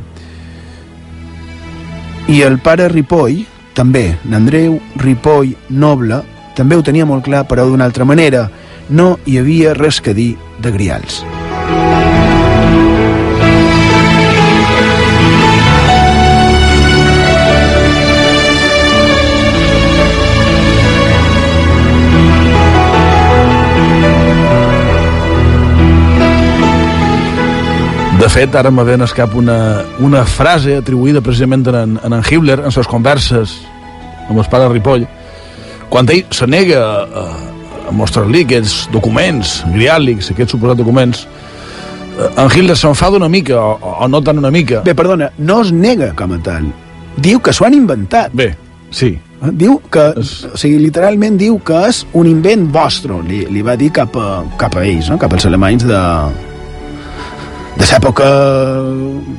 I 2.30 2.44
el 2.46 2.60
pare 2.62 2.88
Ripoll, 2.94 3.42
també, 3.74 4.06
n'Andreu 4.30 4.78
Ripoll 5.02 5.56
Noble, 5.74 6.22
també 6.56 6.78
ho 6.78 6.86
tenia 6.86 7.10
molt 7.10 7.26
clar, 7.26 7.48
però 7.50 7.66
d'una 7.66 7.90
altra 7.90 8.06
manera. 8.06 8.50
No 8.90 9.18
hi 9.26 9.40
havia 9.42 9.74
res 9.74 10.02
que 10.04 10.14
dir 10.14 10.36
de 10.62 10.72
grials. 10.72 11.24
De 28.22 28.28
fet, 28.30 28.54
ara 28.54 28.70
me 28.70 28.84
ven 28.86 29.02
cap 29.18 29.32
una, 29.34 29.82
una 29.98 30.20
frase 30.30 30.76
atribuïda 30.78 31.24
precisament 31.26 31.64
a 31.66 31.80
en, 31.82 31.96
a 31.98 32.06
en 32.06 32.20
Hitler 32.22 32.60
en 32.60 32.70
les 32.76 32.88
converses 32.88 33.56
amb 34.30 34.38
el 34.38 34.46
pare 34.46 34.68
Ripoll, 34.70 35.08
quan 35.90 36.06
ell 36.14 36.28
se 36.30 36.46
nega 36.46 36.84
a, 37.02 37.24
a 37.90 37.96
mostrar-li 37.98 38.44
aquests 38.46 38.92
documents 38.94 39.56
griàlics, 39.74 40.30
aquests 40.36 40.54
suposats 40.54 40.78
documents, 40.84 41.24
eh, 41.26 42.28
en 42.30 42.52
Hitler 42.54 42.76
s'enfada 42.78 43.18
una 43.18 43.32
mica, 43.32 43.58
o, 43.58 43.96
o 44.06 44.08
no 44.08 44.22
tant 44.22 44.38
una 44.38 44.54
mica. 44.54 44.84
Bé, 44.86 44.94
perdona, 44.94 45.32
no 45.40 45.58
es 45.66 45.74
nega 45.74 46.12
com 46.14 46.38
a 46.38 46.40
tal. 46.46 46.70
Diu 47.18 47.42
que 47.42 47.56
s'ho 47.58 47.66
han 47.66 47.80
inventat. 47.80 48.38
Bé, 48.38 48.52
sí. 48.94 49.16
Diu 49.50 49.80
que, 49.90 50.06
es... 50.22 50.36
o 50.46 50.62
sigui, 50.62 50.78
literalment 50.86 51.42
diu 51.42 51.58
que 51.66 51.82
és 51.90 52.06
un 52.14 52.30
invent 52.30 52.70
vostre, 52.70 53.18
li, 53.26 53.48
li 53.50 53.66
va 53.66 53.74
dir 53.82 53.90
cap 53.98 54.14
a, 54.14 54.30
cap 54.62 54.78
a 54.78 54.86
ells, 54.86 55.10
no? 55.10 55.18
cap 55.18 55.34
als 55.34 55.50
alemanys 55.50 55.90
de, 55.90 56.06
de 57.82 57.88
l'època 57.90 58.28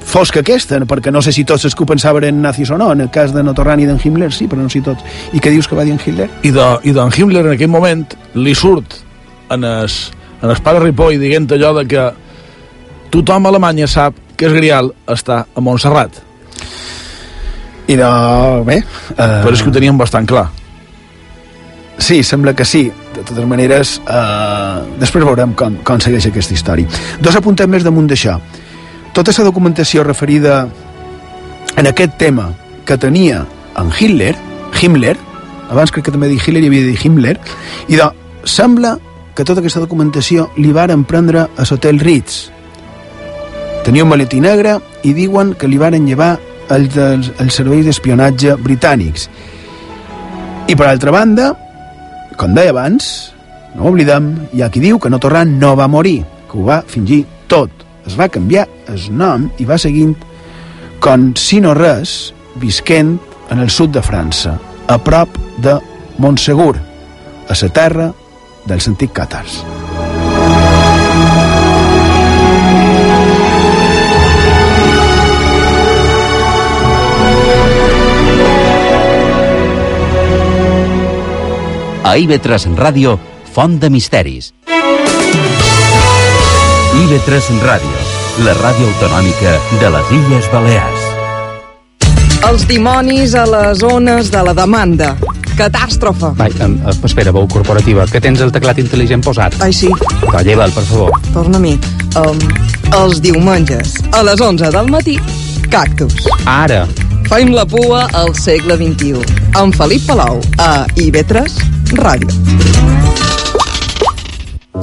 fosca 0.03 0.41
aquesta, 0.43 0.81
perquè 0.89 1.13
no 1.15 1.23
sé 1.23 1.31
si 1.35 1.45
tots 1.47 1.63
els 1.69 1.77
que 1.79 1.85
ho 1.85 1.87
pensaven 1.87 2.25
eren 2.27 2.41
nazis 2.43 2.73
o 2.75 2.79
no, 2.79 2.91
en 2.93 3.05
el 3.05 3.11
cas 3.15 3.31
de 3.35 3.43
Notorran 3.43 3.81
i 3.81 3.87
d'en 3.87 4.01
Himmler 4.03 4.33
sí, 4.35 4.49
però 4.51 4.65
no 4.65 4.71
sé 4.71 4.81
si 4.81 4.87
tots. 4.89 5.05
I 5.33 5.39
què 5.39 5.53
dius 5.55 5.69
que 5.71 5.79
va 5.79 5.85
dir 5.87 5.95
en 5.95 6.01
Hitler? 6.03 6.29
I 6.43 6.51
d'en 6.51 6.75
de, 6.91 6.91
i 6.91 7.21
Himmler 7.23 7.45
en 7.47 7.53
aquell 7.55 7.71
moment 7.71 8.03
li 8.35 8.55
surt 8.59 8.99
en 9.55 9.65
el, 9.69 9.95
en 10.43 10.51
el 10.51 10.63
pare 10.65 10.83
Ripoll 10.83 11.21
dient 11.23 11.47
allò 11.55 11.71
de 11.79 11.87
que 11.87 12.09
tothom 13.15 13.47
a 13.47 13.53
Alemanya 13.53 13.87
sap 13.87 14.19
que 14.37 14.49
el 14.51 14.57
Grial 14.59 14.91
està 15.07 15.45
a 15.47 15.63
Montserrat. 15.63 16.19
I 17.87 17.99
de... 17.99 18.11
bé... 18.67 18.83
Uh... 19.13 19.39
Però 19.45 19.55
és 19.55 19.63
que 19.63 19.71
ho 19.71 19.75
teníem 19.75 19.99
bastant 20.01 20.27
clar. 20.27 20.49
Sí, 21.99 22.23
sembla 22.27 22.57
que 22.59 22.67
sí. 22.67 22.89
De 23.13 23.23
totes 23.23 23.45
maneres, 23.45 23.99
eh, 24.09 24.79
després 25.01 25.25
veurem 25.25 25.53
com, 25.53 25.77
com 25.85 26.01
segueix 26.01 26.27
aquesta 26.31 26.55
història. 26.57 26.89
Dos 27.21 27.37
apuntem 27.37 27.69
més 27.71 27.85
damunt 27.85 28.09
d'això. 28.09 28.39
Tota 29.13 29.35
la 29.37 29.45
documentació 29.45 30.05
referida 30.05 30.63
en 31.77 31.87
aquest 31.87 32.17
tema 32.19 32.53
que 32.87 32.97
tenia 32.97 33.45
en 33.77 33.91
Hitler, 33.93 34.35
Himmler, 34.81 35.17
abans 35.71 35.93
crec 35.93 36.07
que 36.07 36.15
també 36.15 36.29
dit 36.29 36.41
Hitler 36.41 36.63
i 36.65 36.71
havia 36.71 36.87
dit 36.89 37.05
Himmler, 37.05 37.37
i 37.89 37.97
de, 38.01 38.09
sembla 38.45 38.97
que 39.37 39.45
tota 39.45 39.61
aquesta 39.61 39.81
documentació 39.81 40.51
li 40.57 40.73
varen 40.73 41.05
prendre 41.09 41.47
a 41.47 41.67
l'hotel 41.69 42.01
Ritz. 42.01 42.51
Tenia 43.85 44.05
un 44.05 44.11
maletí 44.13 44.41
negre 44.41 44.79
i 45.03 45.13
diuen 45.17 45.55
que 45.59 45.69
li 45.69 45.81
varen 45.81 46.07
llevar 46.07 46.37
els, 46.73 46.97
els 46.97 47.57
serveis 47.57 47.87
d'espionatge 47.89 48.57
britànics. 48.63 49.29
I 50.69 50.77
per 50.79 50.87
altra 50.89 51.13
banda, 51.15 51.53
com 52.39 52.55
deia 52.57 52.73
abans, 52.73 53.33
no 53.77 53.89
oblidem, 53.91 54.33
hi 54.53 54.63
ha 54.63 54.71
qui 54.73 54.83
diu 54.83 54.99
que 55.01 55.11
no 55.13 55.21
Torrant 55.23 55.57
no 55.61 55.75
va 55.79 55.89
morir, 55.89 56.21
que 56.51 56.59
ho 56.59 56.67
va 56.69 56.83
fingir 56.87 57.25
tot. 57.49 57.71
Es 58.07 58.19
va 58.19 58.31
canviar 58.33 58.67
el 58.91 59.03
nom 59.15 59.49
i 59.63 59.67
va 59.69 59.79
seguint 59.79 60.17
com 61.03 61.33
si 61.39 61.61
no 61.63 61.75
res, 61.75 62.33
visquent 62.63 63.17
en 63.51 63.63
el 63.63 63.71
sud 63.71 63.95
de 63.97 64.03
França, 64.07 64.57
a 64.87 64.99
prop 65.03 65.39
de 65.59 65.79
Montsegur, 66.23 66.75
a 67.49 67.59
la 67.63 67.75
terra 67.75 68.11
dels 68.69 68.89
antics 68.89 69.17
càtars. 69.17 69.63
A 82.03 82.17
IB3 82.19 82.75
Ràdio, 82.75 83.15
Font 83.55 83.79
de 83.79 83.89
Misteris. 83.89 84.51
IB3 86.99 87.61
Ràdio, 87.63 87.99
la 88.43 88.55
ràdio 88.59 88.89
autonòmica 88.91 89.53
de 89.79 89.91
les 89.95 90.11
Illes 90.17 90.49
Balears. 90.51 91.05
Els 92.49 92.67
dimonis 92.67 93.37
a 93.39 93.45
les 93.47 93.79
zones 93.79 94.33
de 94.35 94.43
la 94.43 94.51
demanda. 94.53 95.15
Catàstrofe. 95.55 96.33
Vai, 96.41 96.51
um, 96.67 96.75
espera, 96.91 97.31
veu 97.31 97.47
corporativa, 97.47 98.09
que 98.11 98.21
tens 98.21 98.43
el 98.43 98.51
teclat 98.51 98.83
intel·ligent 98.83 99.23
posat. 99.23 99.55
Ai, 99.63 99.71
sí. 99.71 99.91
Va, 100.27 100.43
lleva'l, 100.43 100.75
per 100.75 100.83
favor. 100.89 101.15
Torna 101.31 101.61
a 101.61 101.63
mi. 101.63 101.77
Um, 102.19 102.41
els 102.99 103.23
diumenges, 103.23 104.01
a 104.11 104.25
les 104.27 104.43
11 104.43 104.73
del 104.75 104.91
matí, 104.91 105.21
cactus. 105.71 106.19
Ara. 106.51 106.83
Faim 107.31 107.55
la 107.55 107.63
pua 107.65 108.09
al 108.19 108.35
segle 108.35 108.75
XXI. 108.81 109.23
Amb 109.55 109.77
Felip 109.79 110.03
Palau, 110.11 110.43
a 110.59 110.83
IB3 110.99 111.82
Ràdio. 111.93 112.33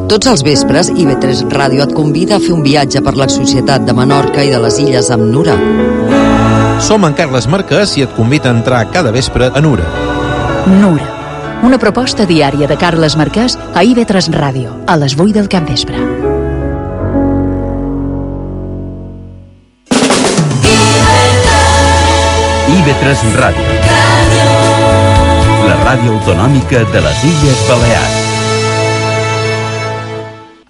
Tots 0.10 0.28
els 0.30 0.43
vespres, 0.45 0.89
IB3 0.93 1.43
Ràdio 1.53 1.84
et 1.86 1.93
convida 1.97 2.38
a 2.38 2.41
fer 2.41 2.53
un 2.53 2.62
viatge 2.66 3.01
per 3.05 3.16
la 3.18 3.28
societat 3.30 3.86
de 3.86 3.93
Menorca 3.97 4.43
i 4.45 4.51
de 4.53 4.60
les 4.62 4.78
Illes 4.82 5.10
amb 5.14 5.26
Nura. 5.34 5.55
Som 6.86 7.05
en 7.05 7.16
Carles 7.18 7.49
Marquès 7.49 7.95
i 7.97 8.05
et 8.05 8.14
convida 8.18 8.49
a 8.49 8.55
entrar 8.57 8.84
cada 8.93 9.12
vespre 9.14 9.49
a 9.49 9.62
Nura. 9.62 9.86
Nura, 10.70 11.10
una 11.66 11.78
proposta 11.82 12.26
diària 12.30 12.70
de 12.70 12.78
Carles 12.78 13.18
Marquès 13.18 13.57
a 13.74 13.84
IB3 13.84 14.30
Ràdio, 14.38 14.78
a 14.86 14.97
les 14.97 15.18
8 15.18 15.34
del 15.34 15.49
capvespre. 15.49 15.97
IB3 22.80 23.30
Ràdio. 23.38 23.78
Ràdio 25.89 26.11
autonòmica 26.19 26.83
de 26.93 26.99
les 27.01 27.21
Illes 27.25 27.61
Balears. 27.65 28.17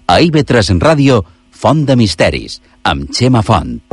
A 0.08 0.16
IB3 0.24 0.80
Ràdio, 0.80 1.20
Font 1.52 1.84
de 1.84 2.00
Misteris, 2.00 2.56
amb 2.88 3.12
Xema 3.12 3.44
Font. 3.44 3.89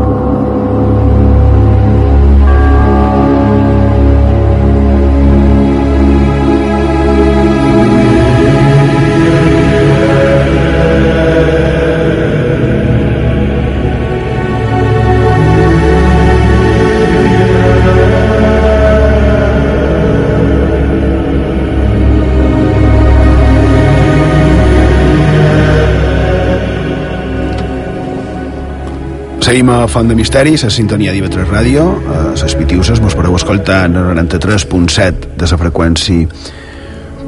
Seguim 29.47 29.69
a 29.71 29.87
Font 29.87 30.09
de 30.09 30.15
Misteris, 30.19 30.65
a 30.67 30.69
sintonia 30.69 31.13
d'IV3 31.15 31.45
Ràdio, 31.47 31.83
a 32.11 32.15
les 32.35 32.53
Pitiuses, 32.59 32.99
mos 32.99 33.13
podeu 33.15 33.31
escoltar 33.37 33.85
en 33.87 33.93
el 33.95 34.09
93.7 34.09 35.29
de 35.39 35.47
la 35.47 35.59
freqüència 35.61 36.25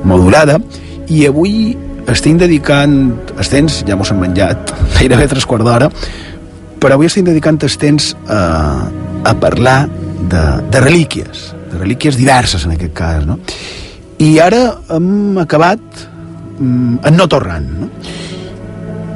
modulada, 0.04 0.58
i 1.08 1.22
avui 1.30 1.78
estic 2.12 2.42
dedicant 2.42 2.98
el 3.16 3.52
temps, 3.54 3.78
ja 3.88 3.96
mos 3.96 4.12
hem 4.12 4.20
menjat, 4.20 4.74
gairebé 4.98 5.30
tres 5.32 5.48
quarts 5.48 5.64
d'hora, 5.64 5.88
però 6.84 6.98
avui 6.98 7.08
estic 7.08 7.24
dedicant 7.30 7.62
el 7.64 7.78
temps 7.86 8.10
a, 8.28 8.42
a 9.24 9.34
parlar 9.40 9.78
de, 9.88 10.44
de 10.76 10.84
relíquies, 10.84 11.54
de 11.72 11.80
relíquies 11.80 12.20
diverses 12.20 12.68
en 12.68 12.76
aquest 12.76 12.98
cas, 13.00 13.24
no? 13.30 13.40
I 14.20 14.34
ara 14.44 14.66
hem 14.98 15.40
acabat 15.40 16.04
mm, 16.60 17.00
en 17.00 17.16
no 17.16 17.32
torrant, 17.32 17.72
no? 17.80 17.90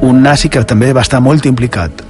un 0.08 0.24
nazi 0.24 0.48
que 0.48 0.64
també 0.68 0.96
va 0.96 1.04
estar 1.04 1.20
molt 1.24 1.52
implicat 1.52 2.03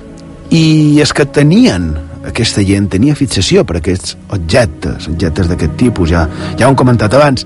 i 0.54 1.00
és 1.02 1.12
que 1.16 1.26
tenien 1.26 1.88
aquesta 2.30 2.62
gent 2.66 2.86
tenia 2.94 3.18
fixació 3.18 3.64
per 3.68 3.80
aquests 3.80 4.14
objectes, 4.36 5.08
objectes 5.10 5.50
d'aquest 5.50 5.74
tipus, 5.80 6.12
ja, 6.14 6.28
ja 6.60 6.68
ho 6.68 6.72
hem 6.72 6.78
comentat 6.80 7.14
abans. 7.18 7.46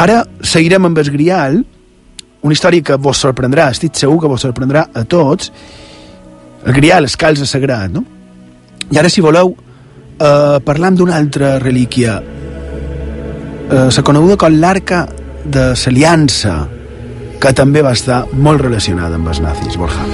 Ara 0.00 0.22
seguirem 0.40 0.88
amb 0.88 0.98
el 1.02 1.10
Grial, 1.12 1.60
una 2.40 2.56
història 2.56 2.86
que 2.86 2.96
vos 2.96 3.20
sorprendrà, 3.20 3.68
estic 3.74 3.98
segur 3.98 4.18
que 4.22 4.30
vos 4.32 4.40
sorprendrà 4.46 4.86
a 4.96 5.04
tots. 5.04 5.52
El 6.64 6.76
Grial, 6.76 7.04
el 7.04 7.16
calze 7.20 7.46
sagrat, 7.46 7.92
no? 7.92 8.04
I 8.90 8.98
ara, 8.98 9.12
si 9.12 9.20
voleu, 9.20 9.52
eh, 10.16 10.58
parlam 10.64 10.96
d'una 10.96 11.16
altra 11.20 11.58
relíquia, 11.60 12.18
eh, 13.70 13.88
la 13.92 14.02
coneguda 14.02 14.40
com 14.40 14.56
l'arca 14.58 15.06
de 15.44 15.72
l'Aliança, 15.76 16.79
que 17.40 17.52
també 17.56 17.82
va 17.82 17.94
estar 17.96 18.24
molt 18.32 18.60
relacionada 18.60 19.16
amb 19.16 19.30
els 19.32 19.40
nazis, 19.40 19.78
Borja. 19.80 20.04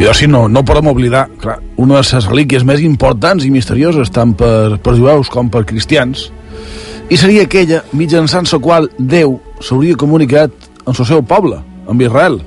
I 0.00 0.06
si 0.16 0.26
no, 0.28 0.46
no 0.48 0.62
podem 0.64 0.86
oblidar, 0.92 1.26
clar, 1.40 1.58
una 1.76 1.98
de 1.98 2.04
les 2.04 2.28
relíquies 2.28 2.64
més 2.64 2.80
importants 2.80 3.44
i 3.44 3.50
misterioses 3.50 4.12
tant 4.12 4.32
per, 4.36 4.78
per 4.80 4.94
jueus 4.96 5.28
com 5.32 5.50
per 5.52 5.66
cristians, 5.68 6.30
i 7.10 7.18
seria 7.18 7.44
aquella 7.48 7.82
mitjançant 7.92 8.46
la 8.52 8.60
qual 8.62 8.88
Déu 8.98 9.40
s'hauria 9.60 9.98
comunicat 9.98 10.52
amb 10.86 10.94
el 10.94 11.06
seu 11.06 11.22
poble, 11.26 11.58
amb 11.88 12.02
Israel, 12.02 12.40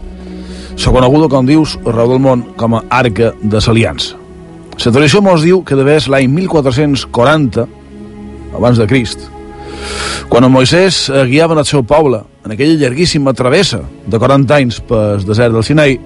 la 0.74 0.92
coneguda, 0.92 1.30
com 1.30 1.46
dius, 1.46 1.76
arreu 1.86 2.16
del 2.16 2.22
món 2.24 2.42
com 2.58 2.78
a 2.78 2.84
Arca 2.90 3.34
de 3.42 3.60
l'Aliança. 3.62 4.18
La 4.74 4.92
tradició 4.92 5.22
mos 5.22 5.44
diu 5.46 5.62
que 5.62 5.78
devés 5.78 6.08
l'any 6.10 6.32
1440, 6.34 7.68
abans 8.58 8.82
de 8.82 8.88
Crist, 8.90 9.28
quan 10.30 10.46
en 10.46 10.52
Moisès 10.54 11.08
guiava 11.30 11.58
el 11.60 11.66
seu 11.66 11.84
poble 11.84 12.24
en 12.46 12.54
aquella 12.56 12.80
llarguíssima 12.80 13.34
travessa 13.38 13.82
de 14.08 14.20
40 14.20 14.56
anys 14.56 14.80
pel 14.88 15.24
desert 15.28 15.54
del 15.56 15.64
Sinai, 15.64 15.98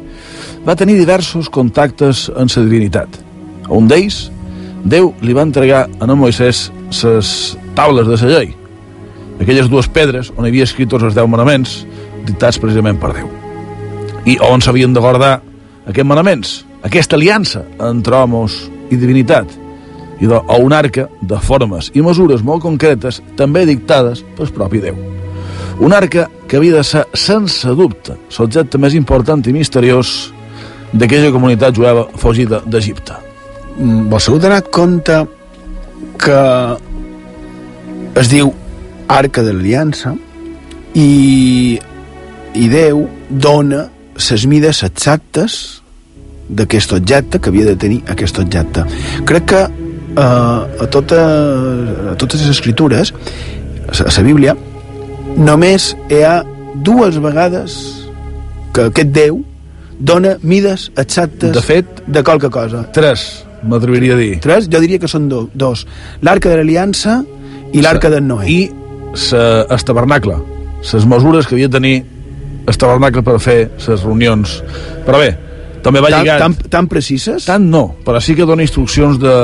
va 0.67 0.75
tenir 0.75 0.97
diversos 0.99 1.49
contactes 1.49 2.27
amb 2.35 2.51
la 2.51 2.63
divinitat. 2.65 3.21
A 3.67 3.73
un 3.73 3.87
d'ells, 3.87 4.27
Déu 4.87 5.09
li 5.25 5.33
va 5.33 5.43
entregar 5.43 5.87
a 5.87 6.05
en 6.05 6.13
Moisès 6.15 6.67
les 7.03 7.29
taules 7.75 8.07
de 8.07 8.15
la 8.15 8.29
llei, 8.31 8.53
aquelles 9.41 9.69
dues 9.69 9.87
pedres 9.87 10.31
on 10.37 10.45
havia 10.45 10.63
escrits 10.63 10.93
els 10.93 11.15
deu 11.15 11.27
manaments, 11.27 11.85
dictats 12.25 12.59
precisament 12.61 12.99
per 12.99 13.13
Déu. 13.17 13.27
I 14.25 14.37
on 14.43 14.61
s'havien 14.61 14.93
de 14.93 15.03
guardar 15.03 15.41
aquests 15.87 16.07
manaments, 16.07 16.65
aquesta 16.83 17.15
aliança 17.15 17.63
entre 17.79 18.15
homes 18.15 18.57
i 18.91 18.95
divinitat, 18.95 19.47
i 20.19 20.27
de, 20.27 20.37
o 20.37 20.57
un 20.63 20.73
arca 20.73 21.07
de 21.21 21.39
formes 21.43 21.91
i 21.93 22.01
mesures 22.01 22.43
molt 22.43 22.63
concretes, 22.65 23.21
també 23.37 23.65
dictades 23.69 24.23
pel 24.37 24.51
propi 24.53 24.81
Déu. 24.81 24.97
Un 25.79 25.93
arca 25.93 26.25
que 26.49 26.57
havia 26.57 26.79
de 26.79 26.83
ser, 26.83 27.03
sense 27.13 27.69
dubte, 27.77 28.15
l'objecte 28.37 28.79
més 28.81 28.95
important 28.97 29.43
i 29.45 29.53
misteriós 29.53 30.33
d'aquella 30.93 31.31
comunitat 31.31 31.75
jueva 31.75 32.07
fugida 32.17 32.61
d'Egipte. 32.65 33.17
Mm, 33.77 34.07
Vos 34.09 34.29
heu 34.29 34.39
donat 34.41 34.71
compte 34.73 35.19
que 36.17 36.39
es 38.17 38.29
diu 38.31 38.53
Arca 39.07 39.43
de 39.45 39.53
l'Aliança 39.53 40.15
i, 40.97 41.77
i 42.57 42.69
Déu 42.71 43.05
dona 43.29 43.85
les 44.17 44.47
mides 44.49 44.81
exactes 44.87 45.57
d'aquest 46.49 46.93
objecte 46.95 47.39
que 47.39 47.51
havia 47.51 47.67
de 47.67 47.75
tenir 47.75 47.99
aquest 48.09 48.39
objecte. 48.41 48.85
Crec 49.27 49.45
que 49.51 49.61
eh, 50.17 50.83
a, 50.83 50.87
tota, 50.91 51.21
a 52.13 52.15
totes 52.19 52.41
les 52.41 52.55
escritures, 52.55 53.13
a 53.87 54.09
la 54.09 54.25
Bíblia, 54.25 54.55
només 55.37 55.93
hi 56.09 56.23
ha 56.25 56.41
dues 56.83 57.19
vegades 57.21 57.77
que 58.73 58.89
aquest 58.91 59.13
Déu 59.13 59.41
dona 59.97 60.35
mides 60.43 60.91
exactes 60.97 61.53
de 61.55 61.63
fet 61.65 62.03
de 62.05 62.23
qualque 62.23 62.49
cosa. 62.53 62.83
Tres, 62.93 63.45
m'atreviria 63.63 64.17
a 64.17 64.19
dir. 64.19 64.35
Tres? 64.43 64.67
Jo 64.69 64.81
diria 64.83 65.01
que 65.01 65.09
són 65.09 65.29
do, 65.29 65.47
dos. 65.53 65.85
L'arca 66.21 66.51
de 66.51 66.59
l'Aliança 66.59 67.21
i 67.73 67.81
l'arca 67.81 68.11
de 68.13 68.21
Noé. 68.21 68.45
I 68.47 68.59
el 69.17 69.83
tabernacle. 69.87 70.37
Les 70.93 71.05
mesures 71.09 71.47
que 71.47 71.55
havia 71.55 71.71
de 71.71 71.77
tenir 71.79 71.95
el 72.67 72.77
tabernacle 72.77 73.23
per 73.25 73.39
fer 73.41 73.59
les 73.71 74.03
reunions. 74.03 74.59
Però 75.07 75.21
bé, 75.21 75.31
també 75.87 76.03
va 76.03 76.11
lligat... 76.11 76.41
Tan, 76.43 76.55
tan, 76.59 76.71
tan 76.73 76.89
precises? 76.91 77.47
Tant 77.47 77.67
no, 77.71 77.83
però 78.05 78.21
sí 78.23 78.35
que 78.37 78.47
dona 78.47 78.65
instruccions 78.65 79.19
de, 79.21 79.35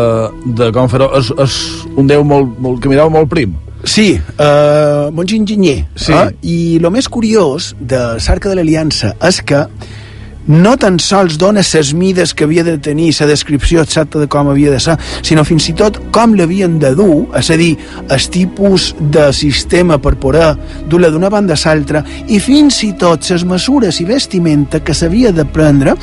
de 0.59 0.71
com 0.75 0.91
fer-ho. 0.91 1.09
És, 1.19 1.31
és 1.45 1.59
un 1.95 2.09
déu 2.09 2.25
molt, 2.27 2.57
molt, 2.59 2.81
que 2.83 2.91
mirava 2.91 3.13
molt 3.13 3.31
prim. 3.31 3.55
Sí, 3.83 4.13
uh, 4.15 5.09
bons 5.11 5.33
enginyer. 5.35 5.81
Sí. 5.99 6.13
Eh? 6.15 6.29
I 6.47 6.57
el 6.79 6.87
més 6.93 7.09
curiós 7.11 7.73
de 7.79 7.99
l'Arca 8.15 8.51
de 8.51 8.59
l'Aliança 8.59 9.11
és 9.27 9.41
que 9.43 9.65
no 10.47 10.75
tan 10.77 10.99
sols 10.99 11.37
dona 11.39 11.63
ses 11.63 11.93
mides 11.95 12.33
que 12.33 12.43
havia 12.43 12.63
de 12.63 12.77
tenir, 12.77 13.13
la 13.19 13.27
descripció 13.29 13.83
exacta 13.83 14.19
de 14.19 14.27
com 14.27 14.49
havia 14.51 14.71
de 14.73 14.79
ser, 14.83 14.97
sinó 15.23 15.45
fins 15.47 15.69
i 15.71 15.75
tot 15.77 15.99
com 16.15 16.35
l'havien 16.35 16.77
de 16.81 16.93
dur, 16.97 17.27
és 17.39 17.49
a 17.53 17.57
dir, 17.59 17.71
el 18.09 18.27
tipus 18.33 18.91
de 18.99 19.29
sistema 19.33 19.99
per 20.01 20.15
poder 20.19 20.53
dur-la 20.89 21.11
d'una 21.13 21.31
banda 21.33 21.55
a 21.55 21.61
l'altra, 21.63 22.03
i 22.27 22.39
fins 22.43 22.83
i 22.83 22.93
tot 22.99 23.29
les 23.29 23.45
mesures 23.47 23.99
i 24.01 24.07
vestimenta 24.09 24.83
que 24.83 24.93
s'havia 24.93 25.31
de 25.31 25.45
prendre 25.45 25.95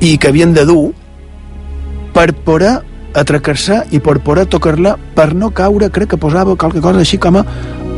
i 0.00 0.16
que 0.18 0.28
havien 0.28 0.54
de 0.54 0.64
dur 0.68 0.92
per 2.14 2.30
poder 2.46 2.78
atracar-se 3.14 3.84
i 3.94 4.00
per 4.02 4.18
poder 4.22 4.46
tocar-la 4.50 4.96
per 5.14 5.32
no 5.34 5.50
caure, 5.54 5.90
crec 5.90 6.14
que 6.14 6.20
posava 6.20 6.56
qualque 6.56 6.82
cosa 6.82 7.02
així 7.02 7.18
com 7.18 7.38
a 7.38 7.44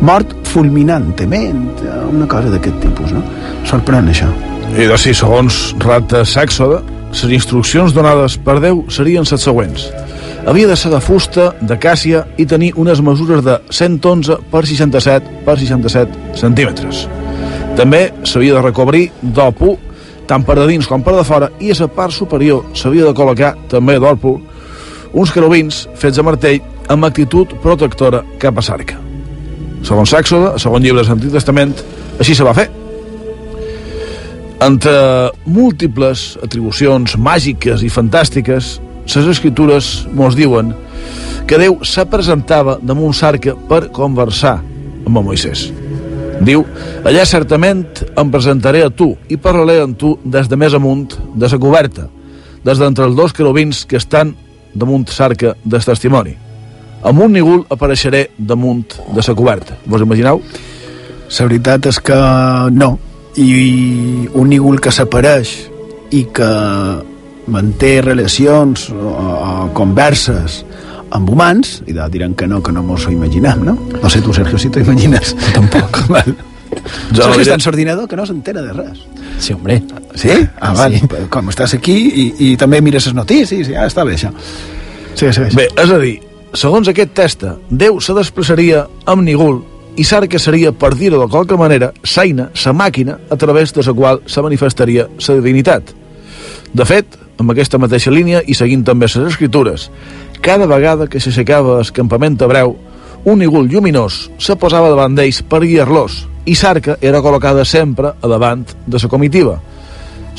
mort 0.04 0.34
fulminantement, 0.52 1.64
una 2.12 2.28
cosa 2.28 2.52
d'aquest 2.52 2.84
tipus, 2.84 3.16
no? 3.16 3.24
Sorprèn 3.64 4.12
això. 4.12 4.28
I 4.74 4.86
si, 4.98 5.12
segons 5.14 5.74
Rata 5.78 6.24
Sàxoda, 6.26 6.80
les 7.12 7.32
instruccions 7.32 7.94
donades 7.94 8.34
per 8.42 8.58
Déu 8.60 8.82
serien 8.92 9.24
les 9.24 9.42
següents. 9.42 9.86
Havia 10.46 10.68
de 10.68 10.76
ser 10.76 10.90
de 10.90 11.00
fusta, 11.00 11.52
de 11.60 11.76
càssia 11.78 12.24
i 12.36 12.46
tenir 12.46 12.72
unes 12.76 13.00
mesures 13.00 13.44
de 13.46 13.56
111 13.70 14.36
per 14.50 14.64
67 14.66 15.42
per 15.46 15.56
67 15.58 16.38
centímetres. 16.38 17.06
També 17.78 18.12
s'havia 18.24 18.54
de 18.58 18.62
recobrir 18.62 19.10
d'òpul, 19.22 19.76
tant 20.26 20.44
per 20.44 20.58
de 20.58 20.66
dins 20.68 20.86
com 20.86 21.02
per 21.02 21.16
de 21.16 21.24
fora, 21.24 21.50
i 21.60 21.70
a 21.70 21.80
la 21.80 21.88
part 21.88 22.12
superior 22.12 22.64
s'havia 22.74 23.06
de 23.08 23.14
col·locar, 23.16 23.54
també 23.68 23.98
d'òpul, 23.98 24.40
uns 25.14 25.32
querubins 25.32 25.86
fets 25.94 26.16
de 26.16 26.22
martell 26.26 26.60
amb 26.88 27.06
actitud 27.06 27.54
protectora 27.62 28.24
cap 28.38 28.58
a 28.58 28.66
l'arca. 28.68 28.98
Segons 29.82 30.10
Sàxoda, 30.10 30.58
segon 30.58 30.82
llibre 30.82 31.02
de 31.02 31.08
l'Antic 31.08 31.32
Testament, 31.32 31.74
així 32.18 32.34
se 32.34 32.44
va 32.44 32.54
fer. 32.54 32.85
Entre 34.64 34.92
múltiples 35.44 36.38
atribucions 36.44 37.16
màgiques 37.20 37.82
i 37.84 37.90
fantàstiques, 37.92 38.76
les 39.06 39.26
escritures 39.28 40.06
mos 40.16 40.36
diuen 40.36 40.72
que 41.46 41.58
Déu 41.60 41.76
se 41.84 42.06
presentava 42.08 42.78
damunt 42.82 43.14
l'arca 43.20 43.52
per 43.68 43.90
conversar 43.94 44.56
amb 45.06 45.20
Moisès. 45.20 45.68
Diu, 46.40 46.64
allà 47.04 47.24
certament 47.28 47.84
em 48.16 48.32
presentaré 48.32 48.82
a 48.84 48.90
tu 48.90 49.12
i 49.28 49.36
parlaré 49.36 49.78
amb 49.84 49.96
tu 49.96 50.16
des 50.24 50.48
de 50.48 50.56
més 50.56 50.74
amunt 50.74 51.14
de 51.34 51.48
la 51.52 51.58
coberta, 51.60 52.08
des 52.64 52.80
d'entre 52.80 53.06
els 53.06 53.16
dos 53.16 53.32
querubins 53.32 53.84
que 53.86 54.00
estan 54.00 54.34
damunt 54.74 55.06
l'arca 55.18 55.54
del 55.64 55.84
testimoni. 55.84 56.34
Amb 57.04 57.20
un 57.22 57.32
nígul 57.32 57.66
apareixeré 57.70 58.30
damunt 58.38 58.96
de 59.12 59.22
la 59.22 59.34
coberta. 59.34 59.76
Vos 59.86 60.02
imagineu? 60.02 60.40
La 61.28 61.46
veritat 61.46 61.86
és 61.86 62.00
que 62.00 62.16
no. 62.72 62.96
I 63.36 64.28
un 64.32 64.48
nígul 64.48 64.80
que 64.80 64.92
s'apareix 64.94 65.52
i 66.16 66.24
que 66.34 66.50
manté 67.52 68.00
relacions 68.02 68.88
o, 68.90 69.12
o 69.12 69.68
converses 69.76 70.62
amb 71.14 71.30
humans, 71.30 71.80
i 71.86 71.94
de, 71.94 72.06
diran 72.10 72.34
que 72.34 72.48
no, 72.50 72.62
que 72.62 72.72
no 72.74 72.82
mos 72.82 73.06
ho 73.06 73.12
imaginem, 73.14 73.62
no? 73.64 73.76
No 74.02 74.10
sé 74.10 74.20
tu, 74.22 74.34
Sergio, 74.34 74.58
si 74.58 74.70
t'ho 74.70 74.82
imagines. 74.82 75.34
Tampoc. 75.54 76.02
Val. 76.12 76.34
Jo 77.12 77.22
Sergio 77.22 77.44
està 77.44 77.54
en 77.56 77.64
l'ordinador 77.64 78.08
que 78.10 78.18
no 78.18 78.26
s'entera 78.26 78.62
de 78.62 78.72
res. 78.74 79.04
Sí, 79.38 79.54
hombre. 79.54 79.78
Sí? 80.18 80.32
Ah, 80.60 80.72
val. 80.74 80.96
Sí. 80.96 81.08
Com 81.32 81.50
estàs 81.52 81.76
aquí 81.76 81.94
i, 82.08 82.26
i 82.48 82.50
també 82.60 82.80
mires 82.84 83.06
les 83.08 83.16
notícies, 83.16 83.70
ja 83.70 83.86
està 83.88 84.04
bé, 84.06 84.16
això. 84.18 84.32
Sí, 85.14 85.28
sí, 85.30 85.40
sí. 85.40 85.56
Bé, 85.56 85.68
és 85.72 85.92
a 85.92 85.98
dir, 86.02 86.16
segons 86.56 86.88
aquest 86.92 87.14
testa, 87.16 87.56
Déu 87.70 88.00
se 88.04 88.14
desplaçaria 88.16 88.84
amb 89.08 89.24
Nigul 89.26 89.62
i 89.96 90.04
Sarka 90.04 90.38
seria, 90.38 90.72
per 90.72 90.94
dir-ho 90.94 91.18
de 91.22 91.28
qualque 91.32 91.56
manera, 91.56 91.92
Saina, 92.04 92.50
sa 92.54 92.72
màquina, 92.76 93.18
a 93.30 93.36
través 93.36 93.72
de 93.72 93.82
la 93.82 93.94
qual 93.94 94.20
se 94.26 94.42
manifestaria 94.42 95.08
sa 95.18 95.34
divinitat. 95.34 95.94
De 96.72 96.84
fet, 96.84 97.16
amb 97.40 97.52
aquesta 97.52 97.78
mateixa 97.80 98.12
línia 98.12 98.42
i 98.46 98.54
seguint 98.54 98.84
també 98.84 99.08
les 99.08 99.32
escritures, 99.32 99.90
cada 100.40 100.66
vegada 100.66 101.08
que 101.08 101.20
s'aixecava 101.20 101.78
el 101.80 101.92
campament 101.96 102.36
hebreu, 102.40 102.76
un 103.24 103.40
nigul 103.40 103.66
lluminós 103.66 104.28
se 104.38 104.54
posava 104.56 104.92
davant 104.92 105.16
d'ells 105.16 105.42
per 105.48 105.64
guiar-los 105.64 106.26
i 106.46 106.54
Sarka 106.54 106.98
era 107.00 107.22
col·locada 107.24 107.64
sempre 107.66 108.12
a 108.20 108.28
davant 108.30 108.62
de 108.86 109.00
la 109.02 109.08
comitiva. 109.10 109.58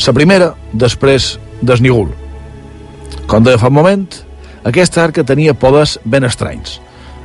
La 0.05 0.13
primera, 0.13 0.53
després 0.71 1.37
del 1.61 1.81
nigul. 1.81 2.13
Com 3.27 3.43
deia 3.43 3.59
fa 3.59 3.67
un 3.67 3.75
moment, 3.75 4.07
aquesta 4.63 5.03
arca 5.03 5.25
tenia 5.25 5.57
poders 5.57 5.97
ben 6.05 6.23
estranys. 6.23 6.77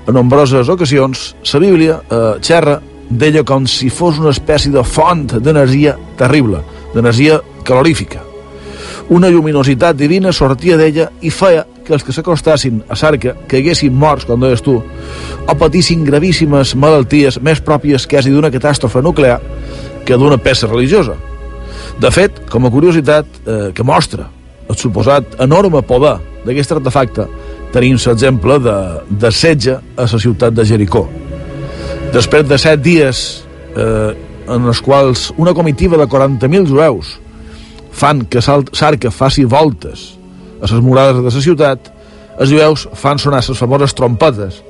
En 0.07 0.15
nombroses 0.15 0.69
ocasions, 0.69 1.35
la 1.53 1.61
Bíblia 1.63 2.01
eh, 2.11 2.35
xerra 2.43 2.81
d'ella 3.09 3.45
com 3.47 3.67
si 3.71 3.91
fos 3.91 4.19
una 4.19 4.33
espècie 4.33 4.73
de 4.73 4.83
font 4.83 5.27
d'energia 5.39 5.95
terrible, 6.19 6.63
d'energia 6.95 7.39
calorífica. 7.63 8.23
Una 9.13 9.29
lluminositat 9.31 9.97
divina 9.99 10.33
sortia 10.33 10.79
d'ella 10.81 11.09
i 11.21 11.31
feia 11.31 11.67
que 11.85 11.95
els 11.95 12.03
que 12.07 12.15
s'acostassin 12.15 12.81
a 12.89 12.97
l'arca 12.99 13.35
caiguessin 13.51 13.95
morts, 13.95 14.25
com 14.27 14.41
deies 14.41 14.63
tu, 14.63 14.79
o 15.47 15.55
patissin 15.59 16.05
gravíssimes 16.07 16.75
malalties 16.75 17.39
més 17.43 17.61
pròpies 17.61 18.07
quasi 18.07 18.33
d'una 18.33 18.51
catàstrofe 18.51 19.03
nuclear 19.03 19.41
que 20.07 20.19
d'una 20.19 20.39
peça 20.39 20.71
religiosa. 20.71 21.15
De 22.01 22.11
fet, 22.11 22.43
com 22.51 22.67
a 22.67 22.71
curiositat 22.71 23.27
eh, 23.47 23.71
que 23.75 23.85
mostra 23.87 24.31
el 24.69 24.79
suposat 24.79 25.37
enorme 25.43 25.83
poder 25.87 26.17
d'aquest 26.47 26.73
artefacte, 26.79 27.27
tenim 27.73 27.97
l'exemple 27.97 28.59
de, 28.63 28.77
de 29.09 29.31
setge 29.33 29.79
a 29.97 30.07
la 30.07 30.21
ciutat 30.21 30.55
de 30.55 30.65
Jericó. 30.69 31.07
Després 32.13 32.45
de 32.49 32.59
set 32.61 32.83
dies 32.85 33.23
eh, 33.77 34.13
en 34.53 34.67
els 34.69 34.83
quals 34.85 35.31
una 35.41 35.55
comitiva 35.57 35.97
de 35.97 36.07
40.000 36.11 36.69
jueus 36.69 37.17
fan 37.93 38.25
que 38.27 38.43
Sarka 38.43 39.11
faci 39.11 39.45
voltes 39.45 40.13
a 40.61 40.69
les 40.69 40.83
murades 40.85 41.19
de 41.19 41.25
la 41.25 41.45
ciutat, 41.45 41.89
els 42.39 42.51
jueus 42.51 42.87
fan 42.95 43.19
sonar 43.19 43.43
les 43.45 43.59
famoses 43.59 43.95
trompetes 43.95 44.63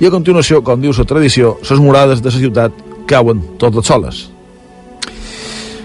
i 0.00 0.06
a 0.06 0.12
continuació, 0.14 0.62
com 0.64 0.80
diu 0.80 0.94
la 0.96 1.06
tradició, 1.08 1.56
les 1.62 1.82
murades 1.82 2.22
de 2.22 2.30
la 2.30 2.38
ciutat 2.38 2.84
cauen 3.10 3.42
totes 3.58 3.86
soles. 3.86 4.33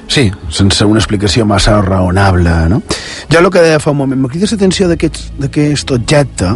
Sí, 0.09 0.25
sense 0.49 0.85
una 0.89 0.99
explicació 0.99 1.45
massa 1.45 1.75
raonable, 1.85 2.53
no? 2.71 2.81
Jo 3.29 3.39
el 3.43 3.49
que 3.53 3.61
deia 3.61 3.79
fa 3.79 3.91
un 3.93 3.99
moment, 4.01 4.19
me 4.23 4.29
crida 4.31 4.47
l'atenció 4.49 4.87
d'aquest 4.89 5.91
objecte, 5.93 6.49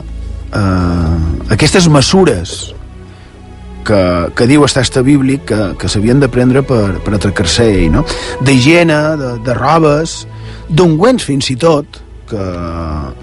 eh, 0.58 1.52
aquestes 1.54 1.86
mesures 1.88 2.74
que, 3.86 4.00
que 4.34 4.48
diu 4.50 4.64
el 4.66 4.72
text 4.74 4.98
bíblic 5.06 5.46
que, 5.52 5.60
que 5.78 5.90
s'havien 5.92 6.20
de 6.24 6.30
prendre 6.34 6.64
per, 6.66 6.98
per 7.06 7.14
atracar-se 7.20 7.68
ell, 7.76 7.92
no? 7.94 8.06
D'higiene, 8.42 8.98
de, 9.22 9.32
de 9.46 9.54
robes, 9.60 10.24
d'ungüents 10.70 11.22
fins 11.30 11.52
i 11.54 11.58
tot, 11.60 12.02
que, 12.32 12.44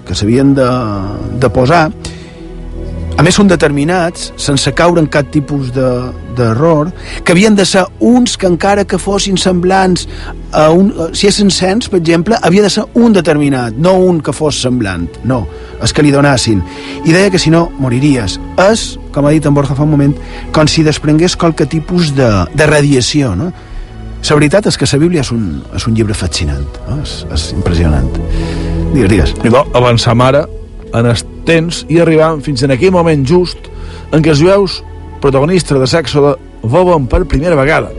que 0.07 0.15
s'havien 0.15 0.53
de, 0.55 0.69
de 1.43 1.49
posar, 1.51 1.89
a 3.19 3.23
més 3.25 3.35
són 3.35 3.49
determinats 3.51 4.29
sense 4.39 4.71
caure 4.77 5.01
en 5.03 5.09
cap 5.11 5.27
tipus 5.33 5.73
de- 5.75 6.11
d'error 6.37 6.91
que 7.23 7.33
havien 7.35 7.55
de 7.55 7.65
ser 7.65 7.85
uns 7.99 8.37
que 8.37 8.49
encara 8.49 8.85
que 8.85 8.99
fossin 9.01 9.37
semblants 9.37 10.07
a 10.51 10.69
un, 10.75 10.91
si 11.15 11.29
és 11.29 11.39
encens, 11.43 11.89
per 11.89 12.01
exemple 12.01 12.37
havia 12.41 12.65
de 12.65 12.71
ser 12.73 12.85
un 12.99 13.13
determinat, 13.13 13.75
no 13.77 13.97
un 13.99 14.21
que 14.21 14.33
fos 14.35 14.61
semblant. 14.61 15.07
No, 15.27 15.43
és 15.81 15.93
que 15.93 16.03
li 16.05 16.13
donassin 16.13 16.61
i 17.05 17.11
deia 17.11 17.31
que 17.31 17.39
si 17.41 17.51
no 17.53 17.67
moriries. 17.79 18.37
És, 18.61 18.85
com 19.11 19.25
ha 19.27 19.33
dit 19.35 19.45
en 19.45 19.55
Borja 19.55 19.75
fa 19.75 19.85
un 19.85 19.93
moment 19.93 20.15
com 20.55 20.69
si 20.69 20.85
desprengués 20.87 21.35
qualque 21.35 21.67
tipus 21.67 22.13
de, 22.15 22.29
de 22.55 22.67
radiació 22.69 23.35
no? 23.35 23.51
la 24.21 24.37
veritat 24.37 24.67
és 24.69 24.77
que 24.77 24.85
la 24.85 24.99
Bíblia 25.01 25.23
és 25.25 25.31
un, 25.33 25.61
és 25.75 25.87
un 25.89 25.95
llibre 25.97 26.13
fascinant 26.13 26.63
no? 26.87 27.01
és, 27.01 27.21
és 27.33 27.49
impressionant. 27.57 28.07
Digues, 28.93 29.09
digues. 29.09 29.33
I 29.43 29.51
bo, 29.51 29.65
avançam 29.77 30.21
ara 30.21 30.45
en 30.93 31.07
el 31.07 31.25
temps 31.47 31.85
i 31.89 31.99
arribam 32.03 32.41
fins 32.45 32.63
en 32.63 32.75
aquell 32.75 32.93
moment 32.93 33.25
just 33.27 33.71
en 34.11 34.23
què 34.23 34.33
els 34.33 34.41
jueus 34.43 34.81
protagonistes 35.21 35.77
de 35.77 35.85
l'Èxode 35.85 36.35
veuen 36.63 37.05
per 37.09 37.23
primera 37.29 37.57
vegada 37.59 37.91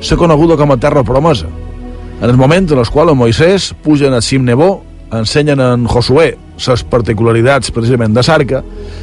ser 0.00 0.16
coneguda 0.16 0.56
com 0.56 0.72
a 0.72 0.78
terra 0.80 1.04
promesa 1.04 1.50
en 2.20 2.28
el 2.28 2.36
moment 2.36 2.70
en 2.70 2.78
el 2.78 2.88
qual 2.88 3.14
Moisès 3.16 3.72
pugen 3.82 4.14
a 4.14 4.20
Sim 4.20 4.44
Nebó 4.44 4.82
ensenyen 5.12 5.60
en 5.60 5.86
Josué 5.88 6.36
les 6.60 6.82
particularitats 6.84 7.72
precisament 7.72 8.14
de 8.14 8.22
Sarca 8.22 8.62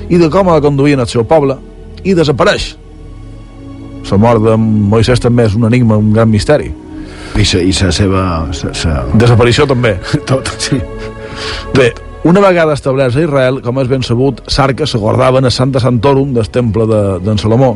i 0.09 0.19
de 0.21 0.29
com 0.29 0.51
de 0.53 0.61
conduir 0.61 0.99
el 0.99 1.07
seu 1.09 1.25
poble 1.25 1.57
i 2.05 2.13
desapareix. 2.13 2.75
La 4.07 4.17
mort 4.21 4.43
de 4.43 4.53
Moisès 4.55 5.19
també 5.19 5.47
és 5.49 5.55
un 5.57 5.65
enigma, 5.67 5.97
un 5.97 6.13
gran 6.13 6.29
misteri. 6.31 6.69
I 7.35 7.45
sa 7.45 7.91
seva 7.91 8.21
sa, 8.55 8.71
sa... 8.73 8.93
desaparició 9.19 9.65
també. 9.67 9.97
Tot, 10.29 10.47
sí. 10.61 10.79
Bé, 11.75 11.91
una 12.23 12.41
vegada 12.41 12.73
establerts 12.73 13.15
a 13.15 13.21
Israel, 13.21 13.61
com 13.61 13.77
és 13.79 13.89
ben 13.89 14.03
sabut, 14.03 14.41
Sarca 14.49 14.87
se 14.87 14.97
guardaven 14.97 15.45
a 15.45 15.51
Santa 15.53 15.79
Santorum 15.79 16.33
del 16.33 16.49
temple 16.49 16.87
d'en 16.89 17.23
de, 17.23 17.37
Salomó 17.41 17.75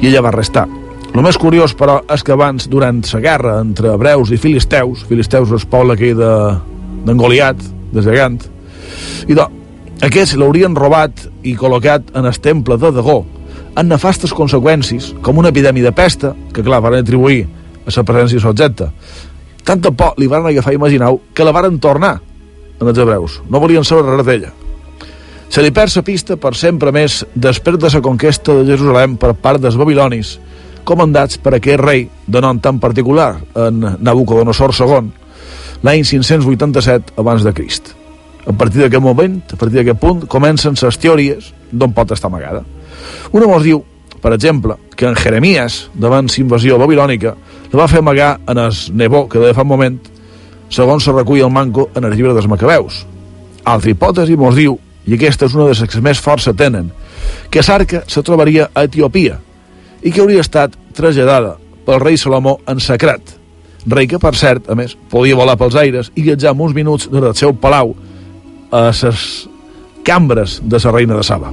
i 0.00 0.08
ella 0.08 0.22
va 0.24 0.32
restar. 0.32 0.66
El 1.10 1.24
més 1.26 1.36
curiós, 1.38 1.74
però, 1.76 1.98
és 2.08 2.22
que 2.24 2.32
abans, 2.32 2.68
durant 2.70 3.02
la 3.12 3.20
guerra 3.20 3.58
entre 3.60 3.92
hebreus 3.92 4.30
i 4.30 4.38
filisteus, 4.40 5.04
filisteus 5.08 5.50
és 5.50 5.64
el 5.64 5.70
poble 5.70 5.96
que 5.98 6.08
hi 6.08 6.14
d'en 6.16 7.04
de, 7.04 7.16
Goliat, 7.18 7.60
de 7.92 8.04
gegant, 8.06 8.38
i 9.28 9.36
do, 9.36 9.44
aquests 10.06 10.38
l'haurien 10.40 10.76
robat 10.78 11.26
i 11.44 11.56
col·locat 11.58 12.14
en 12.16 12.30
el 12.30 12.40
temple 12.40 12.78
de 12.80 12.92
Dagó, 12.96 13.18
amb 13.74 13.90
nefastes 13.90 14.32
conseqüències, 14.32 15.12
com 15.20 15.38
una 15.42 15.50
epidèmia 15.52 15.90
de 15.90 15.92
pesta, 15.92 16.32
que 16.54 16.64
clar, 16.64 16.80
van 16.80 16.96
atribuir 17.02 17.42
a 17.84 17.92
la 17.92 18.06
presència 18.06 18.40
subjecta. 18.40 18.88
Tanta 19.66 19.92
por 19.92 20.16
li 20.16 20.30
van 20.30 20.46
agafar, 20.46 20.72
imagineu, 20.74 21.20
que 21.34 21.44
la 21.44 21.52
varen 21.52 21.78
tornar 21.82 22.16
en 22.80 22.88
els 22.88 22.98
hebreus. 22.98 23.40
No 23.48 23.60
volien 23.60 23.84
saber 23.84 24.08
res 24.08 24.26
d'ella. 24.26 24.52
Se 25.50 25.62
li 25.62 25.72
perd 25.74 25.96
la 25.96 26.04
pista 26.06 26.36
per 26.38 26.54
sempre 26.54 26.92
més 26.94 27.24
després 27.34 27.78
de 27.78 27.90
la 27.90 28.02
conquesta 28.04 28.54
de 28.54 28.68
Jerusalem 28.68 29.16
per 29.18 29.34
part 29.34 29.60
dels 29.60 29.76
babilonis, 29.76 30.36
comandats 30.86 31.40
per 31.42 31.56
aquest 31.56 31.80
rei 31.82 32.04
de 32.26 32.40
nom 32.40 32.60
tan 32.62 32.78
particular, 32.80 33.34
en 33.54 33.96
Nabucodonosor 33.98 34.74
II, 34.78 35.10
l'any 35.82 36.04
587 36.04 37.18
abans 37.18 37.42
de 37.42 37.52
Crist. 37.52 37.94
A 38.46 38.54
partir 38.56 38.80
d'aquest 38.84 39.02
moment, 39.02 39.40
a 39.52 39.56
partir 39.56 39.80
d'aquest 39.80 40.00
punt, 40.00 40.22
comencen 40.30 40.78
les 40.80 40.98
teories 40.98 41.50
d'on 41.70 41.92
pot 41.92 42.14
estar 42.14 42.30
amagada. 42.30 42.62
Una 43.32 43.48
mos 43.50 43.66
diu, 43.66 43.82
per 44.22 44.32
exemple, 44.36 44.76
que 44.96 45.08
en 45.08 45.18
Jeremies, 45.18 45.88
davant 45.94 46.30
l'invasió 46.30 46.78
babilònica, 46.78 47.34
la 47.72 47.82
va 47.82 47.88
fer 47.88 48.00
amagar 48.00 48.36
en 48.48 48.58
el 48.58 48.80
Nebó, 48.94 49.26
que 49.28 49.42
deia 49.42 49.54
fa 49.54 49.66
un 49.66 49.72
moment, 49.74 49.98
segons 50.70 51.04
se 51.04 51.12
recull 51.12 51.42
el 51.42 51.50
manco 51.52 51.90
en 51.94 52.06
el 52.06 52.14
llibre 52.16 52.34
dels 52.34 52.48
Macabeus. 52.48 53.04
Altra 53.64 53.90
hipòtesi 53.90 54.38
mos 54.38 54.56
diu, 54.56 54.78
i 55.06 55.16
aquesta 55.16 55.48
és 55.48 55.56
una 55.56 55.66
de 55.66 55.74
les 55.74 55.82
que 55.82 56.02
més 56.04 56.20
força 56.22 56.54
tenen, 56.56 56.90
que 57.50 57.62
Sarca 57.62 58.04
se 58.06 58.22
trobaria 58.22 58.70
a 58.74 58.86
Etiòpia 58.86 59.40
i 60.02 60.12
que 60.12 60.22
hauria 60.22 60.44
estat 60.44 60.76
traslladada 60.96 61.56
pel 61.86 62.00
rei 62.00 62.16
Salomó 62.16 62.58
en 62.70 62.80
secret. 62.80 63.36
Rei 63.86 64.06
que, 64.06 64.20
per 64.20 64.34
cert, 64.36 64.68
a 64.68 64.76
més, 64.76 64.94
podia 65.10 65.36
volar 65.36 65.56
pels 65.60 65.76
aires 65.80 66.12
i 66.14 66.22
viatjar 66.22 66.52
uns 66.52 66.76
minuts 66.76 67.08
des 67.10 67.20
del 67.20 67.34
seu 67.34 67.54
palau 67.56 67.94
a 68.70 68.88
les 68.90 69.48
cambres 70.04 70.60
de 70.62 70.78
la 70.84 70.92
reina 70.92 71.16
de 71.16 71.24
Saba. 71.24 71.52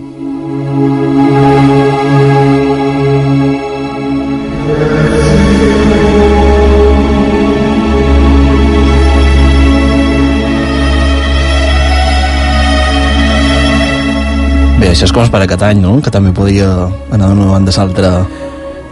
Això 14.91 15.07
és 15.07 15.13
com 15.15 15.27
per 15.31 15.41
a 15.43 15.47
Catany, 15.49 15.79
no? 15.83 15.97
Que 16.03 16.11
també 16.13 16.33
podria 16.35 16.67
anar 17.13 17.31
d'una 17.31 17.47
banda 17.51 17.73
a 17.73 17.79
l'altra. 17.79 18.11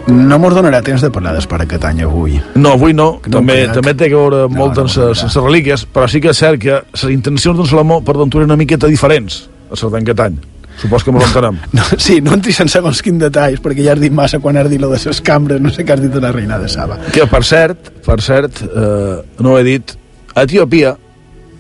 No 0.06 0.38
mos 0.38 0.54
donarà 0.54 0.84
temps 0.86 1.02
de 1.02 1.10
parlar 1.10 1.34
d'Espar 1.34 1.62
a 1.64 1.68
Catany 1.70 2.04
avui. 2.06 2.40
No, 2.56 2.76
avui 2.78 2.94
no. 2.94 3.20
Que 3.22 3.32
no 3.32 3.40
també, 3.40 3.62
crec. 3.64 3.78
també 3.80 3.94
té 3.94 4.10
que 4.12 4.16
veure 4.16 4.44
No, 4.46 4.50
molt 4.54 4.78
no, 4.78 4.86
amb 4.86 4.98
no, 4.98 5.08
les 5.14 5.36
no, 5.36 5.46
relíquies, 5.48 5.86
però 5.94 6.10
sí 6.12 6.22
que 6.22 6.34
és 6.34 6.42
cert 6.42 6.62
que 6.62 6.82
les 6.82 7.06
intencions 7.14 7.58
d'en 7.58 7.70
Salomó 7.70 8.02
per 8.06 8.16
eren 8.18 8.44
una 8.46 8.60
miqueta 8.60 8.92
diferents 8.92 9.46
a 9.72 9.80
Cerdany 9.80 10.06
Catany. 10.12 10.38
Supos 10.78 11.06
que 11.06 11.12
mos 11.12 11.24
entenem. 11.24 11.58
No, 11.74 11.84
sí, 11.98 12.20
no 12.22 12.34
entris 12.36 12.60
en 12.60 12.70
segons 12.70 13.02
quin 13.02 13.18
detalls, 13.18 13.62
perquè 13.64 13.86
ja 13.86 13.96
has 13.96 14.02
dit 14.04 14.14
massa 14.14 14.42
quan 14.44 14.58
has 14.60 14.70
dit 14.70 14.82
lo 14.82 14.92
de 14.92 15.00
les 15.00 15.22
cambres, 15.22 15.62
no 15.62 15.72
sé 15.72 15.86
què 15.88 15.96
has 15.96 16.04
dit 16.04 16.12
de 16.12 16.22
la 16.22 16.34
reina 16.36 16.60
de 16.60 16.68
Saba. 16.68 17.00
Que, 17.16 17.26
per 17.32 17.44
cert, 17.48 17.90
per 18.06 18.20
cert, 18.22 18.62
eh, 18.68 19.16
no 19.40 19.56
ho 19.56 19.58
he 19.60 19.64
dit, 19.64 19.96
a 20.36 20.44
Etiòpia 20.44 20.98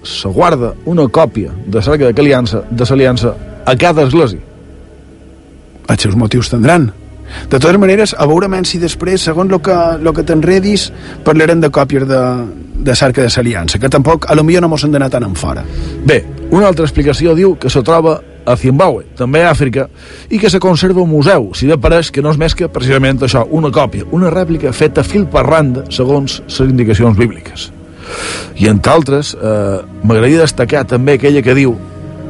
se 0.06 0.30
guarda 0.30 0.74
una 0.86 1.08
còpia 1.08 1.52
de 1.66 1.82
l'arca 1.82 2.12
de 2.12 2.14
l'aliança 2.14 2.62
de 2.70 2.86
l'aliança 2.92 3.34
a 3.66 3.76
cada 3.76 4.06
església. 4.06 4.42
Els 5.90 6.02
seus 6.02 6.16
motius 6.16 6.50
tindran. 6.50 6.92
De 7.50 7.58
totes 7.60 7.78
maneres, 7.82 8.14
a 8.18 8.28
veure 8.30 8.48
menys 8.50 8.72
si 8.74 8.80
després, 8.82 9.24
segons 9.26 9.52
el 9.52 9.62
que, 9.66 9.76
lo 10.02 10.14
que 10.14 10.24
t'enredis, 10.26 10.92
parlarem 11.26 11.62
de 11.62 11.72
còpies 11.74 12.06
de, 12.10 12.22
de 12.86 12.94
l'arca 12.94 13.26
de 13.26 13.32
l'aliança, 13.34 13.80
que 13.82 13.90
tampoc, 13.90 14.30
a 14.30 14.38
lo 14.38 14.44
millor 14.46 14.64
no 14.66 14.70
mos 14.70 14.86
han 14.86 14.94
d'anar 14.94 15.10
tan 15.10 15.26
en 15.26 15.36
fora. 15.36 15.66
Bé, 16.06 16.24
una 16.52 16.70
altra 16.70 16.86
explicació 16.86 17.36
diu 17.36 17.56
que 17.60 17.70
se 17.70 17.82
troba 17.84 18.20
a 18.46 18.56
Zimbabue, 18.56 19.08
també 19.18 19.42
a 19.42 19.50
Àfrica, 19.52 19.88
i 20.30 20.38
que 20.40 20.52
se 20.54 20.62
conserva 20.62 21.02
un 21.02 21.10
museu, 21.10 21.50
si 21.58 21.66
de 21.66 21.80
pareix 21.82 22.12
que 22.14 22.22
no 22.22 22.30
és 22.30 22.38
més 22.38 22.54
que 22.54 22.70
precisament 22.70 23.26
això, 23.26 23.42
una 23.50 23.74
còpia, 23.74 24.06
una 24.14 24.30
rèplica 24.30 24.74
feta 24.74 25.04
fil 25.04 25.26
per 25.26 25.48
randa 25.50 25.88
segons 25.90 26.44
les 26.46 26.62
indicacions 26.70 27.18
bíbliques. 27.18 27.72
I 28.62 28.70
entre 28.70 28.94
altres, 28.94 29.34
eh, 29.34 29.82
m'agradaria 30.04 30.46
destacar 30.46 30.86
també 30.86 31.18
aquella 31.18 31.42
que 31.42 31.58
diu 31.58 31.74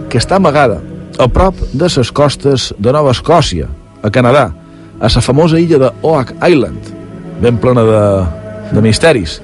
que 0.09 0.17
està 0.21 0.39
amagada 0.39 0.79
a 1.19 1.27
prop 1.27 1.55
de 1.73 1.87
les 1.87 2.11
costes 2.11 2.73
de 2.77 2.91
Nova 2.91 3.13
Escòcia, 3.15 3.67
a 4.03 4.09
Canadà, 4.11 4.49
a 4.99 5.09
la 5.09 5.21
famosa 5.21 5.59
illa 5.59 5.79
de 5.79 5.91
Oak 6.01 6.33
Island, 6.47 6.91
ben 7.41 7.57
plena 7.57 7.83
de, 7.83 8.01
de 8.71 8.81
misteris. 8.81 9.39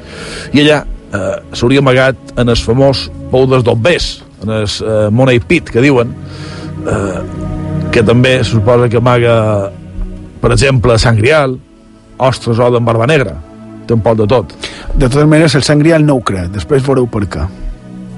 I 0.54 0.64
allà 0.64 0.82
eh, 0.84 1.38
s'hauria 1.54 1.84
amagat 1.84 2.36
en 2.40 2.52
el 2.52 2.60
famós 2.60 3.08
pou 3.32 3.48
dels 3.48 3.64
dobbers, 3.64 4.22
en 4.44 4.56
el 4.58 4.66
eh, 4.66 5.08
Money 5.12 5.40
Pit, 5.40 5.72
que 5.72 5.84
diuen, 5.84 6.12
eh, 6.88 7.22
que 7.92 8.04
també 8.04 8.38
se 8.42 8.52
suposa 8.56 8.90
que 8.90 9.00
amaga, 9.00 9.38
per 10.42 10.54
exemple, 10.56 10.98
sang 11.00 11.20
grial, 11.20 11.58
ostres 12.22 12.60
o 12.60 12.70
d'en 12.74 12.86
barba 12.86 13.08
negra, 13.10 13.38
té 13.88 13.96
un 13.96 14.04
poc 14.04 14.20
de 14.20 14.28
tot. 14.30 14.54
De 14.94 15.08
totes 15.08 15.28
maneres, 15.28 15.56
el 15.56 15.66
sangrial 15.68 16.06
no 16.06 16.20
ho 16.20 16.26
crec, 16.26 16.52
després 16.54 16.84
veureu 16.86 17.08
per 17.12 17.26
què. 17.32 17.48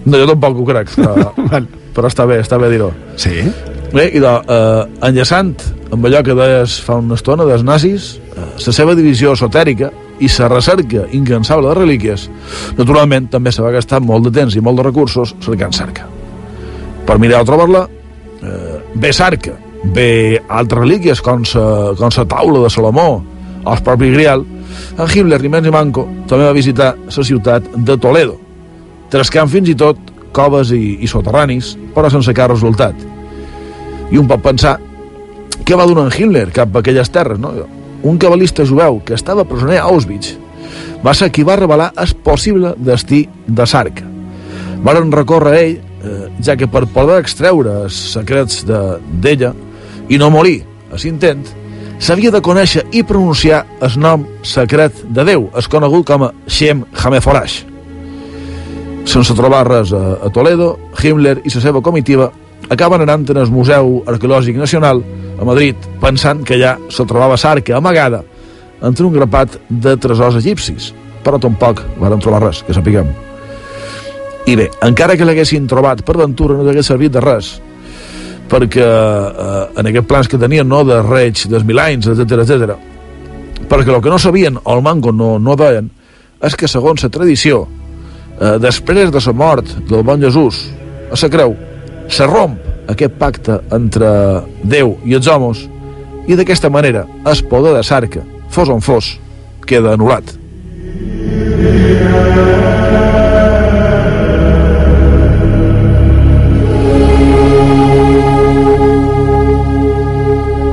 No, 0.04 0.18
jo 0.18 0.28
tampoc 0.28 0.60
ho 0.60 0.68
crec, 0.68 0.92
però, 0.98 1.32
però 1.94 2.10
està 2.10 2.26
bé, 2.30 2.40
està 2.44 2.58
bé 2.62 2.70
dir-ho. 2.74 2.92
Sí? 3.22 3.44
Bé, 3.94 4.08
i 4.10 4.20
de, 4.20 4.30
eh, 4.30 4.86
enllaçant 5.06 5.54
amb 5.94 6.08
allò 6.10 6.24
que 6.26 6.34
deies 6.34 6.80
fa 6.82 6.98
una 6.98 7.14
estona 7.20 7.46
dels 7.46 7.64
nazis, 7.64 8.16
eh, 8.34 8.48
la 8.66 8.74
seva 8.74 8.96
divisió 8.98 9.36
esotèrica 9.38 9.92
i 10.20 10.30
la 10.40 10.48
recerca 10.50 11.06
incansable 11.12 11.70
de 11.70 11.76
relíquies, 11.78 12.30
naturalment 12.78 13.30
també 13.30 13.52
se 13.52 13.62
va 13.62 13.72
gastar 13.72 14.00
molt 14.02 14.26
de 14.26 14.32
temps 14.40 14.56
i 14.56 14.62
molt 14.62 14.78
de 14.78 14.88
recursos 14.90 15.36
cercant 15.46 15.74
cerca. 15.74 16.08
Per 17.06 17.20
mirar 17.20 17.42
a 17.42 17.46
trobar-la, 17.46 17.88
eh, 18.42 18.80
bé 18.96 19.14
cerca, 19.14 19.54
bé 19.84 20.42
altres 20.48 20.80
relíquies 20.80 21.22
com 21.22 21.44
la 21.54 21.94
com 22.00 22.12
sa 22.12 22.26
taula 22.26 22.64
de 22.64 22.70
Salomó 22.70 23.24
o 23.64 23.74
el 23.74 23.84
propi 23.84 24.10
Grial, 24.12 24.46
en 24.98 25.08
Himmler, 25.14 25.42
ni 25.42 25.72
manco, 25.72 26.08
també 26.28 26.46
va 26.46 26.54
visitar 26.54 26.96
la 27.06 27.24
ciutat 27.24 27.64
de 27.76 27.98
Toledo, 27.98 28.40
trascant 29.10 29.50
fins 29.50 29.70
i 29.70 29.76
tot 29.76 30.13
coves 30.36 30.72
i, 30.76 30.98
i 31.02 31.08
soterranis, 31.10 31.76
però 31.96 32.10
sense 32.12 32.34
cap 32.36 32.52
resultat. 32.52 32.96
I 34.12 34.20
un 34.20 34.28
pot 34.30 34.42
pensar 34.44 34.76
què 35.64 35.78
va 35.80 35.86
donar 35.88 36.10
en 36.10 36.14
Hitler 36.18 36.50
cap 36.52 36.76
a 36.76 36.82
aquelles 36.84 37.10
terres, 37.14 37.40
no? 37.40 37.54
Un 38.04 38.18
cabalista 38.20 38.66
jueu 38.68 39.00
que 39.06 39.16
estava 39.16 39.46
presoner 39.48 39.78
a 39.80 39.88
Auschwitz 39.88 40.34
va 41.06 41.14
ser 41.16 41.30
qui 41.32 41.44
va 41.48 41.56
revelar 41.60 41.92
el 42.00 42.14
possible 42.24 42.74
destí 42.78 43.26
de 43.48 43.66
Sarka. 43.68 44.04
Varen 44.84 45.12
recórrer 45.12 45.54
a 45.54 45.62
ell, 45.64 45.78
eh, 46.04 46.30
ja 46.44 46.58
que 46.60 46.68
per 46.68 46.86
poder 46.92 47.22
extreure 47.24 47.84
els 47.86 47.96
secrets 48.14 48.66
de- 48.68 49.00
d'ella 49.24 49.54
i 50.10 50.18
no 50.18 50.30
morir 50.30 50.64
a 50.92 50.98
l'intent, 51.00 51.46
s'havia 52.00 52.32
de 52.32 52.42
conèixer 52.42 52.84
i 52.92 53.04
pronunciar 53.04 53.66
el 53.82 54.00
nom 54.00 54.26
secret 54.44 54.94
de 55.08 55.24
Déu, 55.24 55.50
es 55.58 55.68
conegut 55.68 56.06
com 56.06 56.24
a 56.24 56.34
Shem 56.48 56.84
Hameforash. 56.94 57.73
Sense 59.06 59.36
trobar 59.36 59.66
res 59.68 59.92
a, 59.94 60.04
a 60.24 60.30
Toledo, 60.34 60.78
Himmler 61.02 61.42
i 61.44 61.52
la 61.52 61.62
seva 61.62 61.82
comitiva 61.84 62.30
acaben 62.72 63.04
anant 63.04 63.26
en 63.30 63.42
el 63.42 63.52
Museu 63.52 64.00
Arqueològic 64.08 64.58
Nacional 64.58 65.04
a 65.40 65.46
Madrid, 65.46 65.76
pensant 66.02 66.44
que 66.48 66.56
allà 66.56 66.78
se 66.90 67.06
trobava 67.10 67.38
l'arca 67.42 67.78
amagada 67.78 68.24
entre 68.84 69.06
un 69.06 69.14
grapat 69.14 69.60
de 69.70 69.96
tresors 69.98 70.38
egipcis, 70.40 70.92
però 71.24 71.40
tampoc 71.40 71.82
van 72.00 72.20
trobar 72.20 72.44
res, 72.44 72.64
que 72.64 72.76
sapiguem. 72.76 73.12
I 74.48 74.56
bé, 74.60 74.70
encara 74.84 75.16
que 75.16 75.26
l'haguessin 75.26 75.68
trobat 75.72 76.04
per 76.04 76.18
ventura 76.20 76.58
no 76.58 76.68
hagués 76.68 76.90
servit 76.92 77.14
de 77.14 77.22
res, 77.24 77.54
perquè 78.52 78.84
eh, 78.84 79.62
en 79.80 79.90
aquests 79.90 80.10
plans 80.10 80.28
que 80.28 80.40
tenien 80.40 80.68
no, 80.68 80.84
de 80.84 81.00
reig 81.02 81.46
dels 81.50 81.64
mil 81.68 81.80
anys, 81.80 82.10
etc 82.12 82.44
etc. 82.44 82.76
perquè 83.70 83.94
el 83.94 84.02
que 84.04 84.12
no 84.12 84.20
sabien 84.20 84.60
o 84.62 84.76
el 84.76 84.84
manco 84.84 85.12
no, 85.16 85.38
no 85.40 85.56
deien 85.56 85.90
és 86.44 86.58
que 86.60 86.68
segons 86.68 87.06
la 87.06 87.10
tradició 87.10 87.64
eh, 88.40 88.58
després 88.60 89.12
de 89.12 89.22
la 89.26 89.34
mort 89.34 89.76
del 89.90 90.04
bon 90.04 90.22
Jesús 90.22 90.66
a 91.12 91.20
la 91.22 91.30
creu 91.30 91.56
se 92.08 92.28
romp 92.28 92.58
aquest 92.90 93.18
pacte 93.20 93.60
entre 93.72 94.10
Déu 94.64 94.98
i 95.06 95.16
els 95.16 95.28
homes 95.28 95.68
i 96.28 96.36
d'aquesta 96.36 96.70
manera 96.70 97.06
el 97.26 97.44
poder 97.50 97.76
de 97.78 97.84
Sarca 97.84 98.24
fos 98.50 98.70
on 98.70 98.82
fos 98.82 99.18
queda 99.66 99.96
anul·lat. 99.96 100.36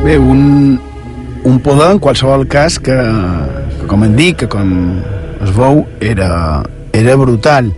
Bé, 0.05 0.19
un, 0.19 0.81
un 1.45 1.59
poder 1.63 1.93
en 1.95 2.01
qualsevol 2.03 2.47
cas 2.51 2.81
que, 2.83 2.97
que 3.79 3.89
com 3.89 4.05
hem 4.05 4.17
dit, 4.19 4.37
que 4.43 4.49
com 4.51 4.73
es 5.45 5.53
veu, 5.57 5.85
era, 6.03 6.31
era 6.93 7.17
brutal. 7.17 7.73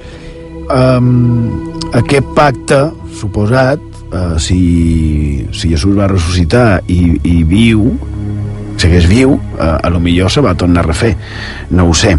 Um, 0.73 1.73
aquest 1.93 2.29
pacte, 2.37 2.81
suposat, 3.19 3.83
uh, 4.13 4.39
si, 4.41 5.45
si 5.53 5.73
Jesús 5.73 5.97
va 5.99 6.09
ressuscitar 6.11 6.83
i, 6.89 7.19
i 7.29 7.43
viu, 7.49 7.91
segueix 8.81 9.07
viu, 9.11 9.37
uh, 9.37 9.77
a 9.83 9.93
lo 9.93 10.01
millor 10.01 10.33
se 10.33 10.45
va 10.45 10.57
tornar 10.59 10.85
a 10.85 10.89
refer, 10.89 11.15
no 11.71 11.91
ho 11.91 11.95
sé. 11.95 12.17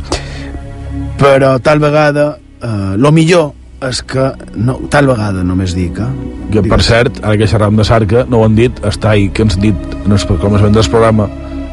Però 1.19 1.57
tal 1.63 1.81
vegada, 1.83 2.33
uh, 2.61 2.93
lo 2.97 3.13
millor 3.15 3.53
és 3.83 3.99
que, 4.07 4.29
no, 4.55 4.77
tal 4.91 5.09
vegada 5.09 5.43
només 5.43 5.73
dic, 5.75 5.97
eh? 5.99 6.11
que 6.53 6.61
per 6.63 6.79
cert, 6.85 7.19
ara 7.23 7.35
que 7.39 7.49
xerram 7.49 7.75
de 7.75 7.83
Sarca 7.87 8.23
no 8.29 8.39
ho 8.39 8.45
han 8.47 8.55
dit, 8.55 8.77
està 8.87 9.11
ahí 9.11 9.27
que 9.33 9.43
ens 9.43 9.57
dit 9.59 9.97
en 10.03 10.15
el 10.15 10.23
començament 10.39 10.77
del 10.77 10.87
programa 10.91 11.27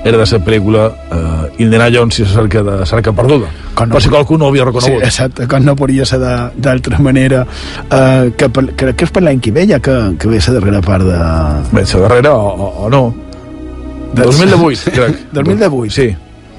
era 0.05 0.17
de 0.17 0.25
la 0.25 0.39
pel·lícula 0.45 0.85
uh, 0.89 1.61
Indiana 1.61 1.91
Jones 1.93 2.19
i 2.19 2.25
la 2.25 2.31
cerca 2.33 2.63
de 2.65 2.87
Sarca 2.87 3.13
perduda 3.13 3.51
Com 3.75 3.89
no- 3.89 3.95
per 3.95 4.01
si 4.03 4.09
qualcú 4.09 4.39
no 4.39 4.47
ho 4.47 4.49
havia 4.49 4.63
Sí, 4.65 4.69
reconegut 4.71 5.05
exacte, 5.05 5.47
com 5.47 5.65
no 5.65 5.75
podria 5.77 6.07
ser 6.09 6.19
d'altra 6.21 6.99
manera 6.99 7.43
uh, 7.45 8.31
que, 8.37 8.49
per, 8.49 8.65
crec 8.77 8.97
que 8.97 9.05
és 9.05 9.13
per 9.13 9.23
l'any 9.27 9.41
que 9.45 9.53
ve 9.53 9.67
ja 9.69 9.79
que, 9.81 9.97
que 10.19 10.29
ve 10.29 10.39
la 10.41 10.55
darrera 10.57 10.81
part 10.81 11.05
de... 11.05 11.19
Bé, 11.77 11.85
la 11.85 12.01
darrera 12.07 12.33
o, 12.35 12.49
o, 12.49 12.71
o 12.87 12.91
no 12.91 13.03
De- 14.15 14.25
2018, 14.25 14.91
crec 14.97 15.21
2018? 15.33 15.91
Sí. 15.95 16.09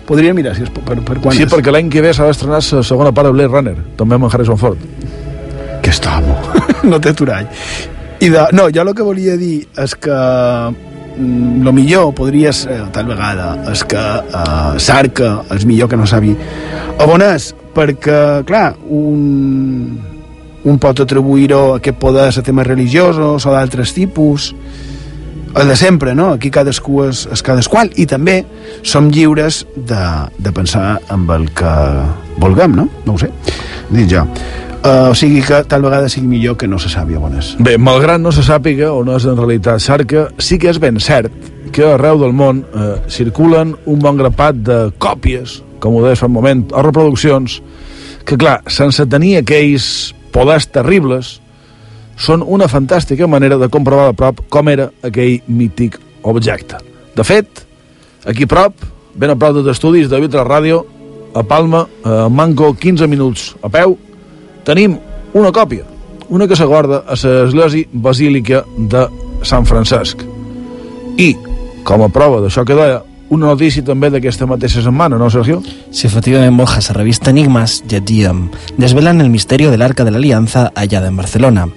Podria 0.07 0.33
mirar 0.33 0.53
si 0.55 0.63
és 0.63 0.69
per, 0.69 0.99
per, 1.01 1.17
quan 1.23 1.35
sí, 1.35 1.43
és. 1.43 1.49
perquè 1.51 1.71
l'any 1.73 1.89
que 1.89 2.01
ve 2.03 2.13
s'ha 2.13 2.27
d'estrenar 2.29 2.61
la 2.61 2.83
segona 2.83 3.11
part 3.11 3.27
de 3.27 3.33
Blade 3.33 3.49
Runner 3.51 3.75
també 3.97 4.15
amb 4.19 4.29
Harrison 4.29 4.57
Ford 4.61 4.77
Que 5.81 5.89
està 5.89 6.19
no 6.91 6.99
té 7.01 7.09
aturall. 7.09 7.47
I 8.21 8.29
de, 8.29 8.41
no, 8.53 8.67
jo 8.69 8.83
el 8.85 8.93
que 8.93 9.01
volia 9.05 9.33
dir 9.37 9.63
és 9.81 9.95
que 9.97 10.13
lo 11.63 11.73
millor 11.73 12.13
podria 12.17 12.53
ser, 12.55 12.79
tal 12.95 13.09
vegada, 13.09 13.53
és 13.71 13.83
que 13.87 14.01
uh, 14.01 14.77
Sarca 14.81 15.41
és 15.55 15.65
millor 15.69 15.89
que 15.91 15.99
no 15.99 16.07
sabi 16.09 16.35
on 17.01 17.23
és, 17.25 17.51
perquè, 17.75 18.43
clar, 18.47 18.75
un, 18.93 19.97
un 20.67 20.79
pot 20.81 21.01
atribuir-ho 21.01 21.61
a 21.73 21.77
aquest 21.79 21.97
poder 22.01 22.29
a 22.29 22.45
temes 22.45 22.67
religiosos 22.67 23.45
o 23.45 23.53
d'altres 23.53 23.93
tipus, 23.95 24.51
el 25.55 25.67
de 25.67 25.75
sempre, 25.75 26.15
no? 26.15 26.31
Aquí 26.37 26.51
cadascú 26.53 27.03
és, 27.09 27.25
és 27.31 27.43
cadasqual 27.43 27.91
i 27.99 28.05
també 28.07 28.41
som 28.87 29.09
lliures 29.11 29.65
de, 29.75 30.03
de 30.39 30.53
pensar 30.55 31.01
amb 31.11 31.31
el 31.35 31.49
que 31.55 31.73
vulguem, 32.39 32.77
no? 32.77 32.87
No 33.05 33.15
ho 33.15 33.19
sé, 33.19 33.31
dic 33.91 34.11
jo. 34.13 34.25
Uh, 34.81 35.11
o 35.11 35.15
sigui 35.15 35.43
que 35.45 35.59
tal 35.69 35.83
vegada 35.85 36.09
sigui 36.09 36.25
millor 36.25 36.55
que 36.57 36.65
no 36.65 36.79
se 36.81 36.89
sàpiga 36.89 37.19
on 37.21 37.35
és. 37.37 37.51
Bé, 37.61 37.75
malgrat 37.77 38.17
no 38.17 38.31
se 38.33 38.41
sàpiga 38.41 38.89
on 38.97 39.11
és 39.13 39.27
en 39.29 39.37
realitat 39.37 39.83
Sarca, 39.83 40.23
sí 40.41 40.57
que 40.57 40.71
és 40.71 40.79
ben 40.81 40.97
cert 40.97 41.35
que 41.71 41.85
arreu 41.85 42.17
del 42.17 42.33
món 42.33 42.63
eh, 42.65 42.95
circulen 43.05 43.75
un 43.85 44.01
bon 44.01 44.17
grapat 44.17 44.57
de 44.65 44.79
còpies, 44.97 45.59
com 45.83 45.95
ho 45.95 46.01
deies 46.01 46.19
fa 46.19 46.27
un 46.27 46.33
moment, 46.33 46.65
o 46.73 46.81
reproduccions, 46.81 47.59
que 48.25 48.39
clar, 48.41 48.57
sense 48.73 49.05
tenir 49.05 49.37
aquells 49.39 49.85
poders 50.33 50.65
terribles, 50.73 51.35
són 52.21 52.41
una 52.41 52.67
fantàstica 52.69 53.29
manera 53.29 53.57
de 53.61 53.69
comprovar 53.69 54.11
a 54.11 54.17
prop 54.17 54.43
com 54.49 54.69
era 54.69 54.89
aquell 55.05 55.41
mític 55.47 55.97
objecte. 56.27 56.81
De 57.15 57.25
fet, 57.25 57.63
aquí 58.25 58.49
a 58.49 58.51
prop, 58.51 58.85
ben 59.13 59.33
a 59.33 59.37
prop 59.37 59.57
dels 59.57 59.77
estudis 59.77 60.09
de 60.09 60.19
Vitra 60.21 60.45
Ràdio, 60.47 60.83
a 61.33 61.45
Palma, 61.47 61.85
a 62.03 62.27
Manco, 62.29 62.73
15 62.73 63.07
minuts 63.07 63.51
a 63.63 63.69
peu, 63.69 63.97
tenim 64.67 64.97
una 65.33 65.51
còpia, 65.55 65.85
una 66.29 66.47
que 66.47 66.55
s'aguarda 66.55 67.03
a 67.07 67.17
l'església 67.17 67.87
basílica 67.91 68.63
de 68.77 69.05
Sant 69.47 69.65
Francesc. 69.67 70.23
I, 71.17 71.33
com 71.87 72.03
a 72.05 72.09
prova 72.13 72.41
d'això 72.43 72.65
que 72.67 72.77
deia, 72.77 73.01
una 73.31 73.47
notícia 73.47 73.79
també 73.87 74.09
d'aquesta 74.11 74.43
mateixa 74.43 74.81
setmana, 74.83 75.15
¿no, 75.15 75.29
Sergio? 75.31 75.61
Sí, 75.89 76.05
efectivament, 76.07 76.57
Borja, 76.59 76.81
la 76.89 76.97
revista 76.97 77.29
Enigmas 77.31 77.81
llegíem 77.87 78.49
Desvelan 78.77 79.21
el 79.21 79.29
misterio 79.29 79.71
del 79.71 79.81
Arca 79.81 80.03
de 80.03 80.11
la 80.11 80.17
Alianza 80.17 80.73
hallada 80.75 81.07
en 81.07 81.15
Barcelona. 81.15 81.69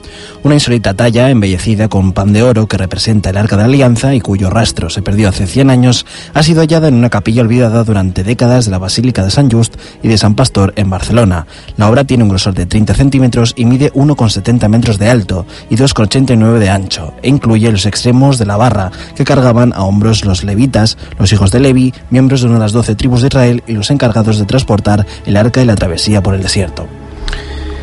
Una 0.43 0.55
insólita 0.55 0.95
talla 0.95 1.31
embellecida 1.31 1.89
con 1.89 2.13
pan 2.13 2.33
de 2.33 2.43
oro 2.43 2.67
que 2.67 2.77
representa 2.77 3.31
el 3.31 3.37
Arca 3.37 3.57
de 3.57 3.63
la 3.63 3.69
Alianza 3.69 4.15
y 4.15 4.21
cuyo 4.21 4.51
rastro 4.51 4.91
se 4.91 5.03
perdió 5.03 5.29
hace 5.29 5.47
100 5.47 5.71
años 5.71 6.07
ha 6.35 6.43
sido 6.43 6.61
hallada 6.61 6.89
en 6.89 6.95
una 6.95 7.09
capilla 7.09 7.43
olvidada 7.43 7.85
durante 7.85 8.25
décadas 8.25 8.65
de 8.65 8.73
la 8.73 8.79
Basílica 8.79 9.23
de 9.23 9.31
San 9.31 9.49
Just 9.49 9.77
y 10.03 10.09
de 10.09 10.19
San 10.19 10.35
Pastor 10.35 10.73
en 10.75 10.91
Barcelona. 10.91 11.47
La 11.77 11.89
obra 11.89 12.03
tiene 12.03 12.25
un 12.25 12.31
grosor 12.31 12.55
de 12.55 12.67
30 12.67 12.95
centímetros 12.95 13.55
y 13.57 13.65
mide 13.65 13.93
1,70 13.93 14.69
metros 14.69 14.99
de 14.99 15.09
alto 15.09 15.47
y 15.71 15.77
2,89 15.77 16.59
de 16.59 16.71
ancho 16.71 17.15
e 17.23 17.29
incluye 17.29 17.71
los 17.71 17.87
extremos 17.87 18.39
de 18.39 18.47
la 18.47 18.57
barra 18.57 18.91
que 19.15 19.25
cargaban 19.25 19.73
a 19.73 19.85
hombros 19.85 20.25
los 20.25 20.43
levitas, 20.43 20.99
los 21.17 21.33
hijos 21.33 21.44
de 21.51 21.61
Levi, 21.61 21.93
miembros 22.11 22.41
de 22.41 22.47
una 22.47 22.57
de 22.57 22.61
las 22.61 22.73
doce 22.73 22.95
tribus 22.95 23.21
de 23.23 23.29
Israel 23.29 23.63
y 23.67 23.73
los 23.73 23.91
encargados 23.91 24.39
de 24.39 24.45
transportar 24.47 25.07
el 25.27 25.37
arca 25.37 25.63
y 25.63 25.65
la 25.67 25.75
travesía 25.75 26.23
por 26.23 26.35
el 26.35 26.43
desierto. 26.43 26.87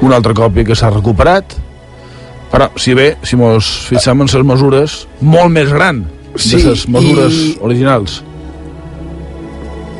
Una 0.01 0.15
altra 0.17 0.33
còpia 0.33 0.63
que 0.65 0.75
s'ha 0.75 0.89
recuperat, 0.89 1.45
però, 2.51 2.69
si 2.75 2.93
bé, 2.93 3.17
si 3.23 3.35
mos 3.37 3.65
fixem 3.87 4.21
en 4.21 4.27
les 4.27 4.43
mesures, 4.43 5.07
molt 5.21 5.49
més 5.51 5.69
gran 5.71 6.05
Sí, 6.35 6.57
de 6.57 6.69
les 6.69 6.87
mesures 6.89 7.33
i- 7.33 7.57
originals. 7.61 8.23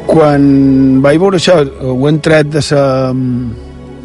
quan 0.08 1.02
vaig 1.02 1.20
veure 1.22 1.38
això 1.40 1.62
ho 1.64 2.08
hem 2.10 2.20
tret 2.20 2.50
de 2.52 2.62
la 2.72 3.14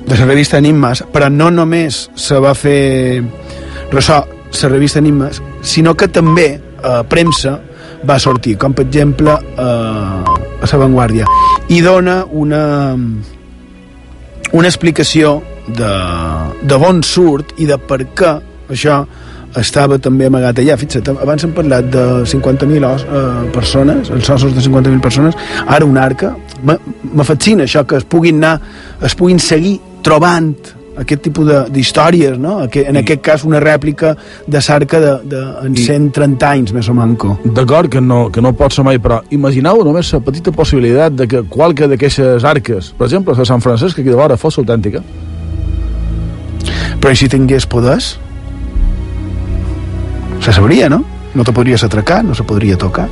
de 0.07 0.15
la 0.21 0.27
revista 0.29 0.59
Enigmes 0.59 1.03
però 1.13 1.29
no 1.33 1.51
només 1.51 2.05
se 2.15 2.39
va 2.39 2.53
fer 2.55 3.23
ressò 3.91 4.21
la 4.63 4.69
revista 4.69 5.01
Enigmes 5.01 5.41
sinó 5.63 5.97
que 5.97 6.07
també 6.09 6.61
a 6.85 7.03
premsa 7.03 7.57
va 8.05 8.19
sortir, 8.19 8.57
com 8.59 8.73
per 8.77 8.85
exemple 8.87 9.31
a, 9.33 9.69
a 10.61 10.67
La 10.73 10.79
Vanguardia 10.83 11.25
i 11.69 11.81
dona 11.81 12.25
una 12.31 12.97
una 14.53 14.69
explicació 14.69 15.41
de, 15.67 15.93
de 16.63 16.77
on 16.87 17.03
surt 17.05 17.55
i 17.61 17.67
de 17.69 17.77
per 17.83 18.03
què 18.17 18.37
això 18.71 19.01
estava 19.57 19.97
també 20.03 20.27
amagat 20.29 20.59
allà. 20.61 20.77
Fixa't, 20.79 21.09
abans 21.23 21.45
hem 21.47 21.53
parlat 21.57 21.87
de 21.91 22.03
50.000 22.29 22.85
os- 22.91 23.05
eh, 23.09 23.51
persones, 23.55 24.11
els 24.13 24.29
ossos 24.31 24.55
de 24.55 24.61
50.000 24.61 25.01
persones, 25.01 25.37
ara 25.67 25.85
un 25.89 25.97
arca. 25.99 26.35
Me 26.63 27.25
fascina 27.25 27.65
això, 27.65 27.87
que 27.87 27.97
es 27.97 28.05
puguin 28.05 28.37
anar, 28.43 28.61
es 29.03 29.15
puguin 29.17 29.39
seguir 29.41 29.79
trobant 30.03 30.55
aquest 30.99 31.23
tipus 31.23 31.47
de- 31.47 31.65
d'històries, 31.71 32.39
no? 32.39 32.59
Aqu- 32.65 32.85
En 32.89 32.97
aquest 32.97 33.21
cas, 33.21 33.45
una 33.45 33.61
rèplica 33.61 34.17
de 34.47 34.61
l'arca 34.69 35.01
de, 35.01 35.13
de, 35.25 35.41
en 35.67 35.75
130 35.77 36.51
anys, 36.51 36.73
més 36.73 36.89
o 36.89 36.95
manco. 36.95 37.39
D'acord 37.45 37.89
que 37.91 38.01
no, 38.01 38.31
que 38.31 38.41
no 38.41 38.53
pot 38.53 38.73
ser 38.73 38.85
mai, 38.85 38.99
però 38.99 39.23
imagineu 39.31 39.83
només 39.85 40.13
la 40.13 40.21
petita 40.21 40.53
possibilitat 40.53 41.13
de 41.13 41.27
que 41.29 41.43
qualque 41.43 41.87
d'aquestes 41.89 42.45
arques, 42.45 42.93
per 42.99 43.07
exemple, 43.07 43.35
la 43.37 43.45
Sant 43.45 43.61
Francesc, 43.61 43.99
aquí 43.99 44.09
de 44.09 44.15
vora, 44.17 44.37
fos 44.37 44.59
autèntica. 44.59 45.03
Però 47.01 47.15
si 47.15 47.29
tingués 47.29 47.67
poders? 47.67 48.19
Se 50.41 50.53
sabria, 50.53 50.89
no? 50.89 51.05
No 51.37 51.45
te 51.45 51.53
podries 51.53 51.83
atracar, 51.85 52.23
no 52.25 52.35
se 52.35 52.45
podria 52.49 52.79
tocar. 52.81 53.07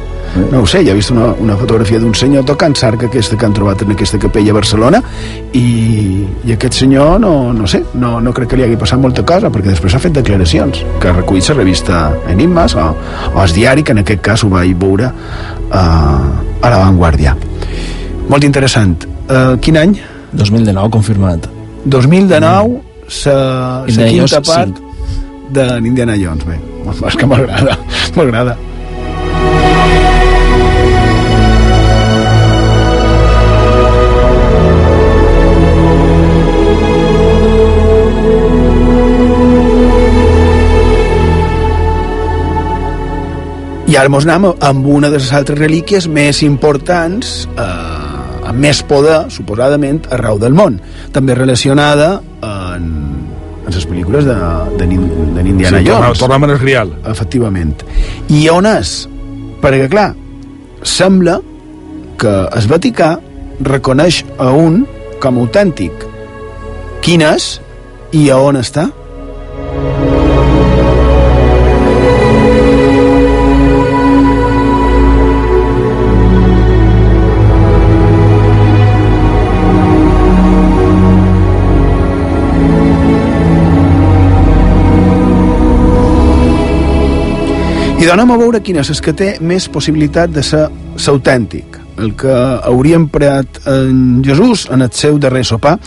No 0.50 0.62
ho 0.62 0.66
sé, 0.66 0.80
ja 0.86 0.92
he 0.92 0.96
vist 0.96 1.12
una, 1.12 1.26
una 1.38 1.56
fotografia 1.60 2.00
d'un 2.00 2.14
senyor 2.16 2.46
tocant 2.48 2.74
sarca 2.78 3.06
aquesta 3.06 3.36
que 3.36 3.46
han 3.46 3.54
trobat 3.54 3.84
en 3.84 3.92
aquesta 3.94 4.18
capella 4.18 4.54
a 4.54 4.56
Barcelona 4.56 5.00
i, 5.52 6.24
i 6.48 6.54
aquest 6.54 6.80
senyor 6.80 7.20
no, 7.22 7.34
no 7.54 7.68
sé, 7.70 7.82
no, 8.00 8.16
no 8.24 8.32
crec 8.34 8.50
que 8.50 8.58
li 8.58 8.64
hagi 8.66 8.78
passat 8.80 9.02
molta 9.02 9.22
cosa 9.28 9.50
perquè 9.52 9.70
després 9.74 9.94
ha 9.94 10.00
fet 10.02 10.16
declaracions 10.16 10.80
que 11.02 11.10
ha 11.10 11.14
recollit 11.18 11.50
la 11.52 11.58
revista 11.60 12.00
Enigmes 12.32 12.74
o, 12.80 12.86
o 13.34 13.44
el 13.44 13.54
diari, 13.54 13.84
que 13.84 13.94
en 13.94 14.02
aquest 14.02 14.24
cas 14.24 14.44
ho 14.44 14.50
vaig 14.50 14.72
veure 14.80 15.10
uh, 15.12 15.74
a 15.78 16.72
la 16.72 16.80
Vanguardia. 16.80 17.36
Molt 18.30 18.48
interessant. 18.48 19.04
Uh, 19.28 19.54
quin 19.60 19.78
any? 19.78 19.94
2019, 20.32 20.90
confirmat. 20.96 21.46
2019, 21.84 22.80
sa, 23.06 23.36
sa 23.84 23.92
Indiana 23.92 24.10
quinta 24.24 24.42
part 24.48 24.82
de 25.50 25.66
l'Indiana 25.80 26.16
Jones. 26.20 26.46
Bé, 26.48 26.60
és 27.08 27.18
que 27.18 27.26
m'agrada, 27.26 27.78
m'agrada. 28.16 28.56
I 43.94 43.98
ara 44.00 44.10
mos 44.10 44.24
anem 44.26 44.48
amb 44.64 44.86
una 44.90 45.06
de 45.06 45.20
les 45.20 45.28
altres 45.36 45.58
relíquies 45.60 46.08
més 46.10 46.40
importants, 46.42 47.44
eh, 47.54 48.48
amb 48.48 48.58
més 48.58 48.80
poder, 48.88 49.28
suposadament, 49.30 50.00
arreu 50.10 50.40
del 50.42 50.56
món. 50.56 50.80
També 51.14 51.36
relacionada 51.38 52.16
en, 52.42 52.88
en 53.66 53.72
les 53.72 53.86
pel·lícules 53.88 54.24
de, 54.28 54.34
de, 54.78 54.86
Nin- 54.86 55.34
de 55.34 55.40
Indiana 55.48 55.78
Sí, 55.80 55.86
Jones. 55.88 56.18
tornem 56.18 56.44
el 56.50 56.58
Grial. 56.58 56.92
Efectivament. 57.10 57.82
I 58.28 58.48
on 58.52 58.66
és? 58.66 59.08
Perquè, 59.62 59.88
clar, 59.88 60.10
sembla 60.82 61.38
que 62.20 62.34
el 62.52 62.68
Vaticà 62.68 63.14
reconeix 63.60 64.22
a 64.38 64.50
un 64.52 64.82
com 65.22 65.38
a 65.38 65.40
autèntic. 65.46 65.92
Quin 67.04 67.22
és 67.22 67.60
i 68.12 68.28
a 68.30 68.36
on 68.38 68.56
està? 68.60 68.90
I 88.04 88.06
donem 88.06 88.34
a 88.34 88.36
veure 88.36 88.58
quin 88.60 88.76
és 88.76 88.90
el 88.92 88.98
que 89.00 89.14
té 89.16 89.26
més 89.40 89.64
possibilitat 89.72 90.28
de 90.28 90.42
ser 90.44 90.66
l'autèntic, 91.06 91.78
el 92.04 92.10
que 92.20 92.34
hauria 92.68 92.98
emprat 93.00 93.62
en 93.72 94.20
Jesús 94.26 94.66
en 94.68 94.84
el 94.84 94.90
seu 94.92 95.16
darrer 95.16 95.40
sopar. 95.48 95.78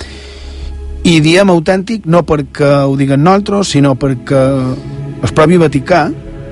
I 1.06 1.20
diem 1.22 1.54
autèntic 1.54 2.10
no 2.10 2.24
perquè 2.26 2.72
ho 2.90 2.98
diguen 2.98 3.22
nosaltres, 3.22 3.70
sinó 3.78 3.94
perquè 4.02 4.44
el 4.50 5.38
propi 5.38 5.62
Vaticà, 5.62 6.08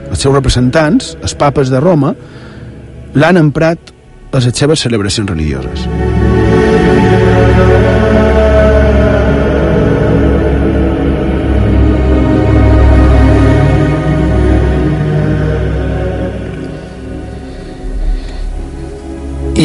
els 0.05 0.21
seus 0.21 0.37
representants, 0.37 1.15
els 1.25 1.33
papes 1.33 1.73
de 1.73 1.81
Roma, 1.81 2.13
l'han 3.17 3.41
emprat 3.41 3.89
a 4.29 4.45
les 4.45 4.53
seves 4.53 4.85
celebracions 4.85 5.33
religioses. 5.33 6.04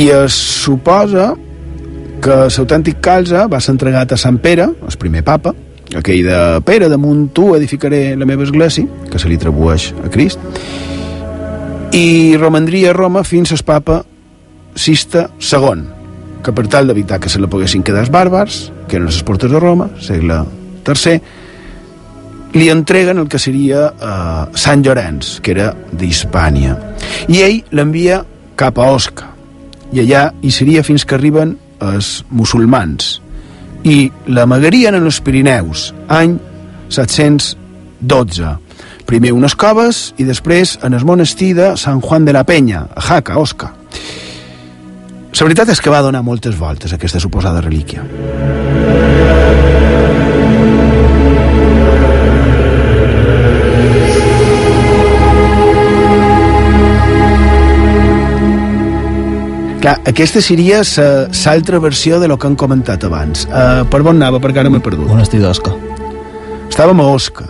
I 0.00 0.06
es 0.08 0.32
suposa 0.32 1.34
que 2.24 2.36
l'autèntic 2.48 3.02
calze 3.04 3.42
va 3.52 3.58
ser 3.60 3.74
entregat 3.74 4.14
a 4.14 4.16
Sant 4.20 4.38
Pere, 4.40 4.64
el 4.88 4.96
primer 5.00 5.20
papa, 5.26 5.52
aquell 5.98 6.24
de 6.24 6.38
Pere, 6.64 6.88
damunt 6.88 7.26
tu 7.36 7.50
edificaré 7.56 8.14
la 8.16 8.28
meva 8.28 8.46
església, 8.46 8.86
que 9.10 9.20
se 9.20 9.28
li 9.28 9.36
atribueix 9.36 9.90
a 10.00 10.08
Crist, 10.12 10.40
i 11.96 12.36
romandria 12.40 12.94
a 12.94 12.96
Roma 12.96 13.24
fins 13.28 13.52
al 13.52 13.64
papa 13.66 13.98
Sista 14.72 15.26
II, 15.36 15.82
que 16.44 16.54
per 16.56 16.64
tal 16.72 16.88
d'evitar 16.88 17.18
que 17.20 17.28
se 17.28 17.40
la 17.42 17.50
poguessin 17.52 17.84
quedar 17.84 18.06
els 18.06 18.12
bàrbars, 18.14 18.60
que 18.88 18.96
eren 18.96 19.10
les 19.10 19.20
portes 19.26 19.52
de 19.52 19.60
Roma, 19.60 19.90
segle 20.00 20.38
III, 20.86 21.18
li 22.56 22.70
entreguen 22.72 23.20
el 23.20 23.28
que 23.28 23.42
seria 23.42 23.90
eh, 23.90 24.46
Sant 24.56 24.86
Llorenç, 24.86 25.36
que 25.44 25.52
era 25.58 25.74
d'Hispània. 25.92 26.78
I 27.28 27.44
ell 27.44 27.60
l'envia 27.76 28.22
cap 28.56 28.80
a 28.80 28.88
Osca, 28.94 29.29
i 29.92 30.02
allà 30.04 30.30
hi 30.42 30.52
seria 30.54 30.84
fins 30.86 31.04
que 31.04 31.16
arriben 31.16 31.56
els 31.80 32.20
musulmans. 32.30 33.18
I 33.84 34.10
l'amagarien 34.28 34.96
en 34.98 35.06
els 35.08 35.20
Pirineus 35.24 35.90
any 36.08 36.36
712 36.92 38.56
primer 39.10 39.32
unes 39.34 39.56
coves 39.58 40.10
i 40.20 40.26
després 40.28 40.76
en 40.86 40.94
el 40.94 41.06
monestir 41.06 41.54
de 41.58 41.72
Sant 41.80 42.02
Juan 42.04 42.28
de 42.28 42.34
la 42.36 42.44
Penya 42.46 42.84
a 42.94 43.02
Jaca, 43.08 43.38
Osca. 43.40 43.72
La 45.40 45.46
veritat 45.46 45.70
és 45.72 45.80
que 45.80 45.90
va 45.90 46.02
donar 46.04 46.20
moltes 46.20 46.58
voltes 46.58 46.92
aquesta 46.92 47.20
suposada 47.22 47.62
relíquia 47.64 48.04
Clar, 59.80 59.94
aquesta 60.04 60.42
seria 60.44 60.82
l'altra 60.84 61.78
versió 61.80 62.18
de 62.20 62.28
lo 62.28 62.36
que 62.38 62.46
han 62.46 62.56
comentat 62.56 63.04
abans. 63.08 63.46
Uh, 63.48 63.86
per 63.88 64.02
on 64.02 64.18
anava? 64.18 64.36
Perquè 64.42 64.60
ara 64.60 64.72
m'he 64.72 64.82
perdut. 64.84 65.08
Monestir 65.08 65.40
d'Osca. 65.40 65.72
Estàvem 66.68 67.00
a 67.00 67.06
Osca. 67.08 67.46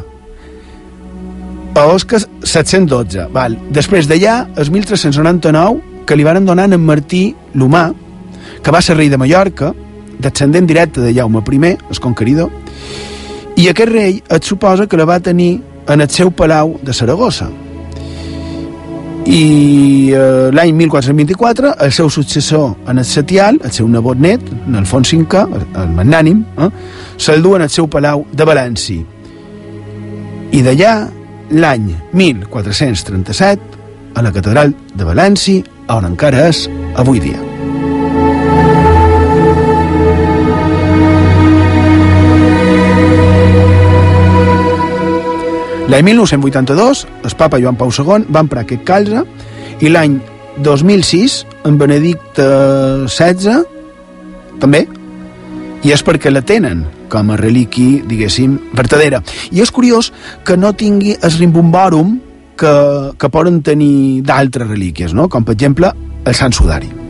A 1.75 1.87
Osca 1.91 2.21
712. 2.23 3.27
Val. 3.35 3.57
Després 3.75 4.07
d'allà, 4.07 4.45
el 4.55 4.71
1399, 4.71 6.05
que 6.07 6.19
li 6.19 6.27
varen 6.27 6.47
donar 6.47 6.69
a 6.69 6.75
en 6.75 6.85
Martí 6.87 7.35
l'Humà, 7.55 7.89
que 8.63 8.71
va 8.71 8.83
ser 8.83 8.97
rei 8.97 9.11
de 9.11 9.19
Mallorca, 9.19 9.73
descendent 10.19 10.67
directe 10.67 11.01
de 11.01 11.13
Jaume 11.15 11.43
I, 11.43 11.77
el 11.91 12.01
conqueridor, 12.01 12.51
i 13.57 13.69
aquest 13.69 13.91
rei 13.91 14.23
et 14.23 14.45
suposa 14.45 14.87
que 14.87 14.97
la 14.97 15.05
va 15.05 15.19
tenir 15.19 15.61
en 15.89 16.01
el 16.01 16.09
seu 16.09 16.31
palau 16.31 16.79
de 16.83 16.93
Saragossa. 16.95 17.51
I 19.31 20.11
eh, 20.11 20.51
l'any 20.51 20.73
1424 20.75 21.77
el 21.85 21.93
seu 21.95 22.09
successor 22.11 22.73
en 22.91 22.99
el 22.99 23.05
setial, 23.07 23.61
el 23.63 23.71
seu 23.71 23.87
nebot 23.87 24.19
net, 24.19 24.43
en 24.67 24.81
Alfons 24.81 25.13
V, 25.15 25.45
el 25.79 25.93
magnànim, 25.95 26.41
eh, 26.59 26.67
se'l 27.17 27.45
du 27.45 27.55
en 27.55 27.63
el 27.63 27.71
seu 27.71 27.87
palau 27.87 28.25
de 28.33 28.47
València. 28.49 29.05
I 30.51 30.65
d'allà, 30.67 30.95
l'any 31.55 31.93
1437, 32.11 33.79
a 34.19 34.27
la 34.27 34.35
catedral 34.35 34.75
de 34.97 35.07
València, 35.07 35.63
on 35.95 36.11
encara 36.11 36.49
és 36.51 36.67
avui 36.99 37.23
dia. 37.23 37.50
L'any 45.91 46.05
1982, 46.07 47.01
el 47.27 47.33
papa 47.35 47.59
Joan 47.59 47.75
Pau 47.75 47.91
II 47.91 48.29
va 48.31 48.45
emprar 48.45 48.63
aquest 48.63 48.85
calze 48.87 49.25
i 49.83 49.91
l'any 49.91 50.21
2006, 50.63 51.41
en 51.67 51.79
Benedicte 51.81 52.47
XVI, 53.11 53.57
també, 54.63 54.85
i 55.83 55.91
és 55.91 56.05
perquè 56.07 56.31
la 56.31 56.45
tenen 56.47 56.85
com 57.11 57.35
a 57.35 57.41
reliqui, 57.41 58.05
diguéssim, 58.07 58.55
vertadera. 58.79 59.19
I 59.51 59.65
és 59.65 59.75
curiós 59.75 60.13
que 60.47 60.55
no 60.57 60.77
tingui 60.79 61.17
el 61.19 61.35
rimbombòrum 61.41 62.21
que, 62.55 62.75
que 63.19 63.33
poden 63.35 63.59
tenir 63.67 64.23
d'altres 64.23 64.71
relíquies, 64.71 65.11
no? 65.17 65.27
com 65.27 65.43
per 65.43 65.59
exemple 65.59 65.91
el 66.23 66.39
Sant 66.39 66.55
Sudari. 66.55 67.01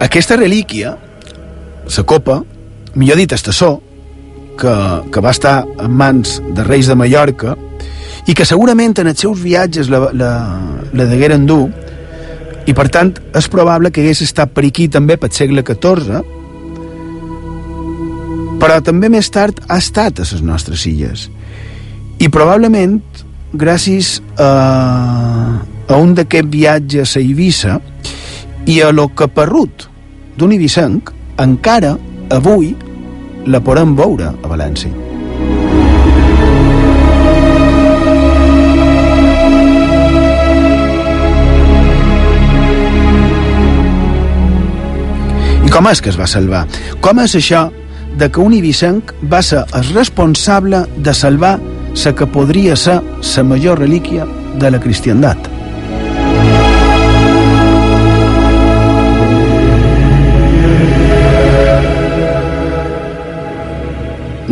Aquesta 0.00 0.36
relíquia, 0.36 0.96
la 1.96 2.02
copa, 2.04 2.42
millor 2.94 3.16
dit, 3.16 3.32
estassó, 3.32 3.80
que, 4.56 5.02
que 5.12 5.20
va 5.20 5.30
estar 5.30 5.64
en 5.78 5.92
mans 5.92 6.40
de 6.56 6.64
reis 6.64 6.88
de 6.88 6.96
Mallorca 6.96 7.56
i 8.26 8.34
que 8.34 8.46
segurament 8.48 8.96
en 8.98 9.10
els 9.12 9.20
seus 9.22 9.42
viatges 9.42 9.90
la, 9.92 10.08
la, 10.16 10.30
la 10.96 11.06
degueren 11.10 11.46
dur 11.46 11.68
i 12.66 12.74
per 12.74 12.88
tant 12.90 13.12
és 13.36 13.48
probable 13.52 13.92
que 13.92 14.02
hagués 14.02 14.24
estat 14.24 14.54
per 14.56 14.64
aquí 14.66 14.88
també 14.90 15.18
pel 15.20 15.34
segle 15.36 15.62
XIV 15.66 16.22
però 18.62 18.80
també 18.82 19.12
més 19.12 19.28
tard 19.30 19.60
ha 19.68 19.78
estat 19.78 20.22
a 20.22 20.26
les 20.26 20.42
nostres 20.42 20.86
illes 20.88 21.28
i 22.18 22.30
probablement 22.32 22.98
gràcies 23.52 24.16
a, 24.40 24.48
a 25.86 26.00
un 26.00 26.16
d'aquests 26.16 26.50
viatges 26.50 27.14
a 27.14 27.22
Eivissa 27.22 27.78
i 28.66 28.80
a 28.82 28.90
lo 28.90 29.06
caparrut 29.14 29.86
d'un 30.36 30.52
ibicenc 30.52 31.12
encara 31.38 31.94
avui 32.34 32.74
la 33.46 33.60
podem 33.62 33.94
veure 33.94 34.32
a 34.34 34.50
València. 34.50 34.90
I 45.62 45.70
com 45.70 45.86
és 45.90 46.02
que 46.02 46.10
es 46.10 46.18
va 46.18 46.26
salvar? 46.26 46.66
Com 47.00 47.22
és 47.22 47.38
això 47.38 47.68
de 48.18 48.30
que 48.32 48.42
un 48.42 48.54
ibicenc 48.56 49.12
va 49.30 49.42
ser 49.46 49.62
el 49.78 49.92
responsable 49.94 50.82
de 50.96 51.14
salvar 51.14 51.58
la 52.02 52.14
que 52.14 52.26
podria 52.26 52.76
ser 52.76 52.98
la 53.36 53.44
major 53.44 53.78
relíquia 53.78 54.26
de 54.58 54.70
la 54.70 54.80
cristiandat? 54.80 55.55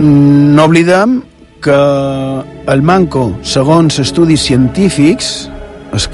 No 0.05 0.64
oblidem 0.68 1.22
que 1.64 1.74
el 2.72 2.82
manco, 2.84 3.38
segons 3.40 3.96
estudis 4.02 4.42
científics, 4.44 5.48
es, 5.96 6.09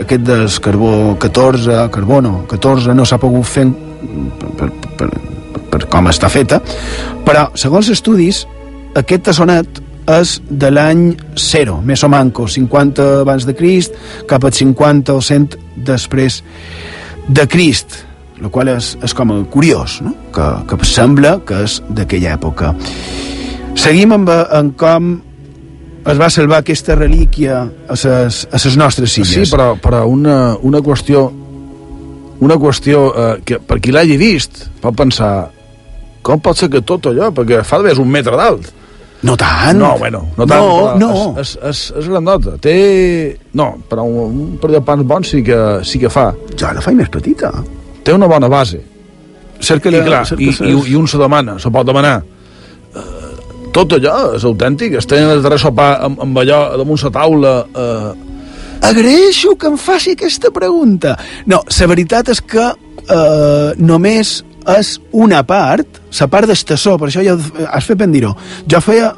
aquest 0.00 0.24
del 0.24 0.48
carbó 0.64 1.16
14, 1.20 1.90
carbono 1.92 2.46
14, 2.48 2.94
no 2.96 3.04
s'ha 3.04 3.18
pogut 3.20 3.44
fer 3.44 3.66
per, 3.68 4.48
per, 4.60 4.70
per, 4.96 5.10
per 5.72 5.80
com 5.92 6.08
està 6.08 6.30
feta, 6.32 6.60
però, 7.26 7.50
segons 7.60 7.90
estudis, 7.92 8.44
aquest 8.96 9.28
tassonet 9.28 9.82
és 10.14 10.38
de 10.48 10.70
l'any 10.72 11.04
0, 11.40 11.78
més 11.84 12.04
o 12.04 12.10
manco, 12.12 12.48
50 12.48 13.10
abans 13.26 13.44
de 13.48 13.56
Crist, 13.56 13.96
cap 14.30 14.44
a 14.44 14.52
50 14.52 15.12
o 15.16 15.20
100 15.20 15.60
després 15.84 16.40
de 17.28 17.46
Crist, 17.48 18.00
el 18.40 18.50
qual 18.52 18.72
és, 18.72 18.94
és 19.04 19.14
com 19.16 19.36
curiós, 19.52 20.00
no? 20.04 20.16
que, 20.34 20.48
que 20.68 20.80
sembla 20.88 21.38
que 21.46 21.64
és 21.64 21.80
d'aquella 21.88 22.34
època. 22.38 22.74
Seguim 23.74 24.12
amb, 24.14 24.30
amb 24.30 24.76
com 24.78 25.14
es 26.04 26.20
va 26.20 26.28
salvar 26.30 26.60
aquesta 26.62 26.94
relíquia 26.98 27.62
a 27.64 27.96
les, 27.96 28.44
a 28.50 28.60
les 28.60 28.76
nostres 28.80 29.16
illes. 29.18 29.48
Sí, 29.48 29.50
però, 29.50 29.74
però 29.80 30.04
una, 30.10 30.54
una 30.62 30.82
qüestió 30.84 31.26
una 32.44 32.56
qüestió 32.60 33.04
eh, 33.14 33.34
que 33.46 33.60
per 33.62 33.78
qui 33.80 33.92
l'hagi 33.94 34.16
vist 34.20 34.66
pot 34.82 34.96
pensar 34.98 35.32
com 36.24 36.40
pot 36.40 36.56
ser 36.58 36.70
que 36.72 36.80
tot 36.80 37.06
allò, 37.10 37.28
perquè 37.36 37.60
fa 37.66 37.78
d'haver 37.78 37.98
un 38.00 38.08
metre 38.10 38.36
d'alt? 38.40 38.70
No 39.24 39.34
tant. 39.40 39.78
No, 39.80 39.94
bueno, 40.00 40.22
no 40.36 40.46
tant, 40.48 40.64
no, 41.00 41.08
no. 41.08 41.12
És, 41.40 41.54
és, 41.56 41.70
és, 41.70 41.82
és 42.00 42.08
grandota. 42.12 42.56
Té... 42.60 42.74
no, 43.56 43.70
però 43.88 44.04
un, 44.04 44.40
un 44.44 44.50
parell 44.60 44.78
de 44.78 44.82
pans 44.84 45.04
bons 45.08 45.30
sí 45.32 45.40
que, 45.44 45.58
sí 45.84 46.00
que 46.00 46.10
fa. 46.12 46.30
Jo 46.52 46.72
la 46.76 46.84
faig 46.84 46.96
més 46.98 47.12
petita. 47.12 47.52
Té 48.04 48.12
una 48.12 48.28
bona 48.28 48.48
base. 48.52 48.82
Cerca 49.64 49.92
I, 49.92 50.00
clar, 50.04 50.24
cerca 50.28 50.44
i, 50.44 50.52
i, 50.72 50.76
i 50.92 50.96
un 50.96 51.08
se 51.08 51.20
demana, 51.20 51.56
se 51.60 51.72
pot 51.72 51.88
demanar. 51.88 52.18
eh, 52.20 52.33
tot 53.74 53.96
allò 53.98 54.34
és 54.38 54.44
autèntic 54.46 54.94
es 55.00 55.08
tenen 55.10 55.32
el 55.34 55.42
darrer 55.42 55.58
sopar 55.62 55.96
amb, 56.06 56.20
amb 56.22 56.38
allò 56.44 56.60
damunt 56.78 57.02
la 57.02 57.12
taula 57.14 57.54
eh, 57.74 58.32
agraeixo 58.84 59.54
que 59.56 59.70
em 59.70 59.76
faci 59.80 60.14
aquesta 60.14 60.50
pregunta. 60.54 61.16
No, 61.50 61.62
la 61.68 61.88
veritat 61.90 62.30
és 62.34 62.40
que 62.44 62.64
eh, 62.68 63.70
només 63.80 64.36
és 64.76 64.94
una 65.12 65.42
part, 65.46 66.00
la 66.14 66.28
part 66.30 66.48
d'estassó, 66.48 66.94
per 67.00 67.08
això 67.08 67.22
ja 67.24 67.34
has 67.68 67.86
fet 67.88 67.98
ben 68.00 68.12
dir-ho. 68.14 68.32
Jo 68.70 68.80
feia 68.84 69.10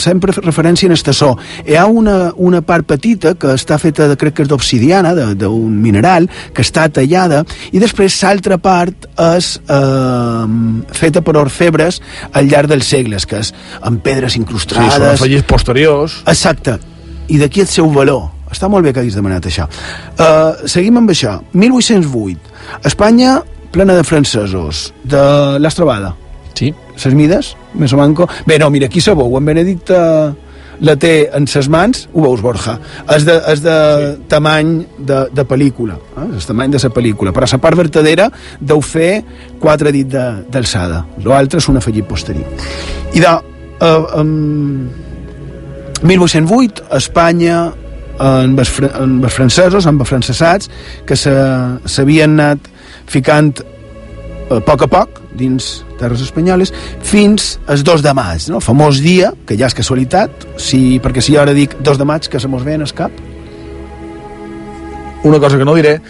sempre 0.00 0.34
referència 0.36 0.88
en 0.88 0.94
estassó. 0.94 1.32
Hi 1.66 1.76
ha 1.80 1.86
una, 1.88 2.32
una 2.36 2.60
part 2.62 2.86
petita 2.88 3.34
que 3.34 3.54
està 3.56 3.78
feta, 3.82 4.08
de, 4.10 4.18
crec 4.20 4.36
que 4.36 4.46
és 4.46 4.50
d'obsidiana, 4.50 5.14
d'un 5.38 5.78
mineral, 5.82 6.28
que 6.54 6.64
està 6.64 6.88
tallada, 6.92 7.42
i 7.72 7.80
després 7.82 8.18
l'altra 8.22 8.58
part 8.62 9.08
és 9.38 9.54
eh, 9.62 10.44
feta 10.98 11.24
per 11.24 11.38
orfebres 11.40 12.02
al 12.32 12.50
llarg 12.52 12.70
dels 12.70 12.92
segles, 12.94 13.26
que 13.26 13.42
és 13.42 13.52
amb 13.80 14.02
pedres 14.04 14.36
incrustades... 14.38 14.92
Sí, 14.92 15.00
són 15.00 15.08
afegits 15.16 15.48
posteriors. 15.48 16.20
Exacte. 16.30 16.78
I 17.32 17.40
d'aquí 17.40 17.62
el 17.64 17.70
seu 17.70 17.88
valor 17.94 18.28
està 18.52 18.68
molt 18.68 18.84
bé 18.84 18.92
que 18.92 19.00
hagis 19.00 19.16
demanat 19.16 19.48
això. 19.48 19.64
Uh, 20.20 20.68
seguim 20.68 21.00
amb 21.00 21.12
això. 21.14 21.38
1808. 21.56 22.52
Espanya 22.90 23.38
plena 23.72 23.96
de 23.96 24.04
francesos. 24.04 24.92
De 25.02 25.58
l'has 25.58 25.74
trobada? 25.74 26.14
Sí. 26.54 26.70
Ses 27.00 27.16
mides? 27.16 27.54
Més 27.74 27.92
o 27.96 27.98
manco? 27.98 28.28
Bé, 28.46 28.58
no, 28.60 28.70
mira, 28.70 28.86
aquí 28.86 29.00
sabeu, 29.00 29.38
en 29.38 29.48
Benedicte 29.48 29.98
la 30.82 30.96
té 30.98 31.28
en 31.36 31.46
ses 31.46 31.68
mans, 31.70 32.06
ho 32.12 32.24
veus, 32.24 32.40
Borja, 32.42 32.74
és 33.14 33.26
de, 33.26 33.36
és 33.52 33.60
de 33.62 33.76
sí. 33.76 34.08
tamany 34.32 34.72
de, 34.98 35.20
de 35.30 35.44
pel·lícula, 35.46 35.98
eh? 36.18 36.26
és 36.38 36.48
tamany 36.48 36.74
de 36.74 36.80
la 36.82 36.90
pel·lícula, 36.94 37.32
però 37.34 37.46
la 37.46 37.60
part 37.62 37.78
vertadera 37.78 38.28
deu 38.58 38.82
fer 38.82 39.22
quatre 39.62 39.92
dits 39.94 40.16
d'alçada, 40.50 41.04
l'altre 41.24 41.62
és 41.62 41.68
un 41.70 41.78
afegit 41.78 42.08
posterior. 42.08 42.66
I 43.14 43.22
de, 43.22 43.36
uh, 43.78 44.18
um, 44.18 44.90
1808, 46.02 46.88
Espanya, 46.98 47.62
amb 48.22 48.58
els, 48.58 48.74
amb 48.90 49.24
els 49.24 49.34
francesos, 49.34 49.86
amb 49.86 50.02
els 50.02 50.10
francesats, 50.10 50.70
que 51.06 51.16
s'havien 51.16 52.38
anat 52.38 52.71
ficant 53.12 53.60
a 54.52 54.60
poc 54.64 54.84
a 54.84 54.88
poc 54.90 55.20
dins 55.38 55.82
terres 56.00 56.22
espanyoles 56.24 56.72
fins 57.06 57.56
al 57.70 57.84
2 57.84 58.02
de 58.04 58.14
maig, 58.16 58.48
no? 58.50 58.60
el 58.60 58.64
famós 58.64 59.00
dia, 59.04 59.32
que 59.46 59.56
ja 59.58 59.68
és 59.70 59.76
casualitat, 59.76 60.48
si, 60.60 60.98
perquè 61.02 61.24
si 61.24 61.38
ara 61.40 61.54
dic 61.56 61.78
2 61.80 62.00
de 62.00 62.08
maig, 62.08 62.28
que 62.28 62.40
se 62.40 62.50
mos 62.50 62.64
ve 62.66 62.76
en 62.76 62.84
el 62.84 62.92
cap? 62.96 63.22
Una 65.24 65.38
cosa 65.38 65.58
que 65.58 65.64
no 65.64 65.76
diré, 65.78 66.00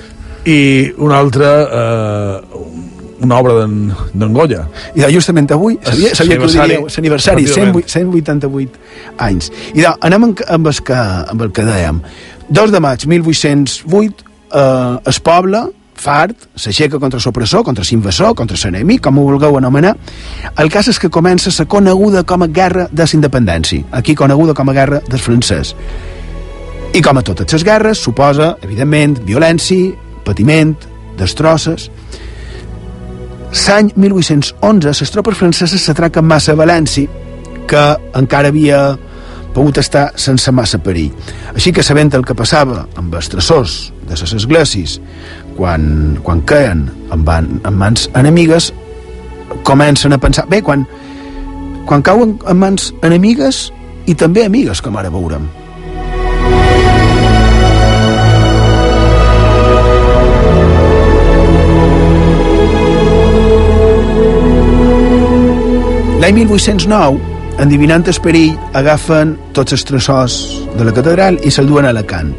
i 0.49 0.91
una 0.99 1.19
altra, 1.21 1.51
eh, 1.63 2.63
una 3.23 3.39
obra 3.39 3.61
d'en 3.63 4.33
Goya. 4.35 4.65
I 4.97 5.05
de, 5.05 5.11
justament 5.15 5.51
avui, 5.55 5.77
sabia, 5.85 6.15
sabia 6.19 6.39
que 6.41 6.49
ho 6.49 6.51
diríeu, 6.51 6.89
l'aniversari, 6.89 7.45
Efectivament. 7.47 7.87
188 7.87 8.81
anys. 9.29 9.53
I 9.75 9.85
de, 9.85 9.93
anem 10.09 10.31
amb, 10.31 10.43
amb, 10.57 10.73
el 10.73 10.83
que, 10.83 10.99
amb 11.35 11.47
el 11.47 11.53
que 11.55 11.67
dèiem. 11.69 12.03
2 12.51 12.75
de 12.75 12.83
maig 12.83 13.07
1808, 13.07 14.27
eh, 14.51 15.13
es 15.13 15.23
poble, 15.23 15.69
fart, 16.03 16.49
s'aixeca 16.59 16.99
contra 16.99 17.21
l'opressor, 17.23 17.63
contra 17.65 17.85
l'invasor, 17.89 18.35
contra 18.39 18.59
l'enemic, 18.65 19.03
com 19.07 19.19
ho 19.19 19.27
vulgueu 19.29 19.57
anomenar. 19.59 19.95
El 20.59 20.71
cas 20.73 20.91
és 20.91 20.99
que 20.99 21.11
comença 21.11 21.53
la 21.59 21.67
coneguda 21.67 22.25
com 22.25 22.43
a 22.43 22.49
guerra 22.49 22.89
de 22.91 23.07
la 23.07 23.17
independència, 23.19 23.85
aquí 23.93 24.15
coneguda 24.19 24.55
com 24.55 24.69
a 24.69 24.77
guerra 24.77 25.03
del 25.09 25.23
francès. 25.23 25.75
I 26.93 27.01
com 27.01 27.17
a 27.17 27.23
totes 27.25 27.55
les 27.55 27.65
guerres, 27.65 28.03
suposa, 28.03 28.57
evidentment, 28.63 29.17
violència, 29.25 29.95
patiment, 30.27 30.75
destrosses. 31.19 31.89
L'any 33.53 33.93
1811, 33.97 34.93
les 35.01 35.13
tropes 35.13 35.39
franceses 35.39 35.87
s'atraquen 35.87 36.25
massa 36.25 36.53
a 36.53 36.59
València, 36.59 37.09
que 37.69 37.83
encara 38.19 38.53
havia 38.53 38.83
pogut 39.53 39.79
estar 39.79 40.11
sense 40.21 40.53
massa 40.53 40.81
perill. 40.83 41.13
Així 41.55 41.73
que 41.73 41.85
sabent 41.85 42.13
el 42.17 42.25
que 42.29 42.37
passava 42.37 42.87
amb 42.97 43.15
els 43.15 43.29
tresors 43.33 43.77
de 44.09 44.17
les 44.17 44.35
esglésies 44.41 44.99
quan, 45.57 46.19
quan 46.23 46.43
queien 46.49 46.87
en, 47.13 47.25
van, 47.25 47.49
en 47.65 47.79
mans 47.79 48.09
enemigues, 48.19 48.73
comencen 49.65 50.13
a 50.13 50.19
pensar... 50.19 50.47
Bé, 50.51 50.63
quan, 50.63 50.87
quan 51.89 52.03
cauen 52.03 52.37
en 52.49 52.61
mans 52.61 52.93
enemigues 53.03 53.71
i 54.07 54.15
també 54.19 54.47
amigues, 54.47 54.83
com 54.83 54.97
ara 54.99 55.13
veurem. 55.13 55.49
L'any 66.23 66.37
1809, 66.45 67.32
endivinant 67.63 68.05
el 68.11 68.19
perill, 68.25 68.57
agafen 68.75 69.37
tots 69.55 69.75
els 69.77 69.85
tresors 69.87 70.37
de 70.75 70.85
la 70.85 70.95
catedral 70.95 71.39
i 71.47 71.51
se'l 71.51 71.69
duen 71.71 71.87
a 71.87 71.93
Alacant. 71.95 72.33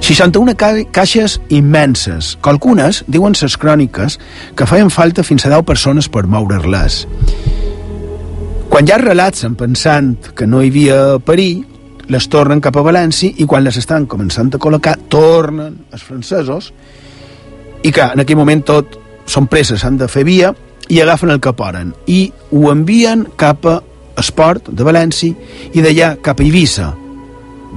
61 0.00 0.54
ca 0.58 0.70
caixes 0.94 1.40
immenses, 1.50 2.36
que 2.42 2.50
algunes, 2.50 3.02
diuen 3.08 3.34
ses 3.34 3.56
cròniques, 3.58 4.18
que 4.54 4.66
feien 4.66 4.90
falta 4.90 5.24
fins 5.26 5.46
a 5.46 5.52
10 5.54 5.66
persones 5.66 6.08
per 6.08 6.26
moure-les. 6.30 7.02
Quan 8.72 8.88
ja 8.88 8.96
es 8.96 9.04
relaxen 9.04 9.54
pensant 9.58 10.32
que 10.34 10.46
no 10.46 10.62
hi 10.62 10.70
havia 10.70 11.18
perill, 11.26 11.66
les 12.08 12.28
tornen 12.28 12.60
cap 12.60 12.76
a 12.76 12.84
València 12.84 13.34
i 13.38 13.46
quan 13.46 13.64
les 13.64 13.76
estan 13.78 14.06
començant 14.06 14.50
a 14.54 14.60
col·locar, 14.62 14.96
tornen 15.08 15.78
els 15.92 16.02
francesos 16.02 16.72
i 17.82 17.92
que 17.92 18.12
en 18.14 18.22
aquell 18.22 18.38
moment 18.38 18.62
tot 18.66 18.98
són 19.26 19.46
presses, 19.46 19.84
han 19.84 19.98
de 19.98 20.08
fer 20.08 20.24
via 20.28 20.52
i 20.88 21.00
agafen 21.00 21.30
el 21.30 21.40
que 21.40 21.54
poden 21.56 21.94
i 22.10 22.26
ho 22.50 22.68
envien 22.72 23.24
cap 23.38 23.66
a 23.70 23.80
Esport 24.20 24.68
de 24.68 24.84
València 24.84 25.34
i 25.72 25.84
d'allà 25.84 26.16
cap 26.22 26.40
a 26.40 26.44
Eivissa. 26.44 26.92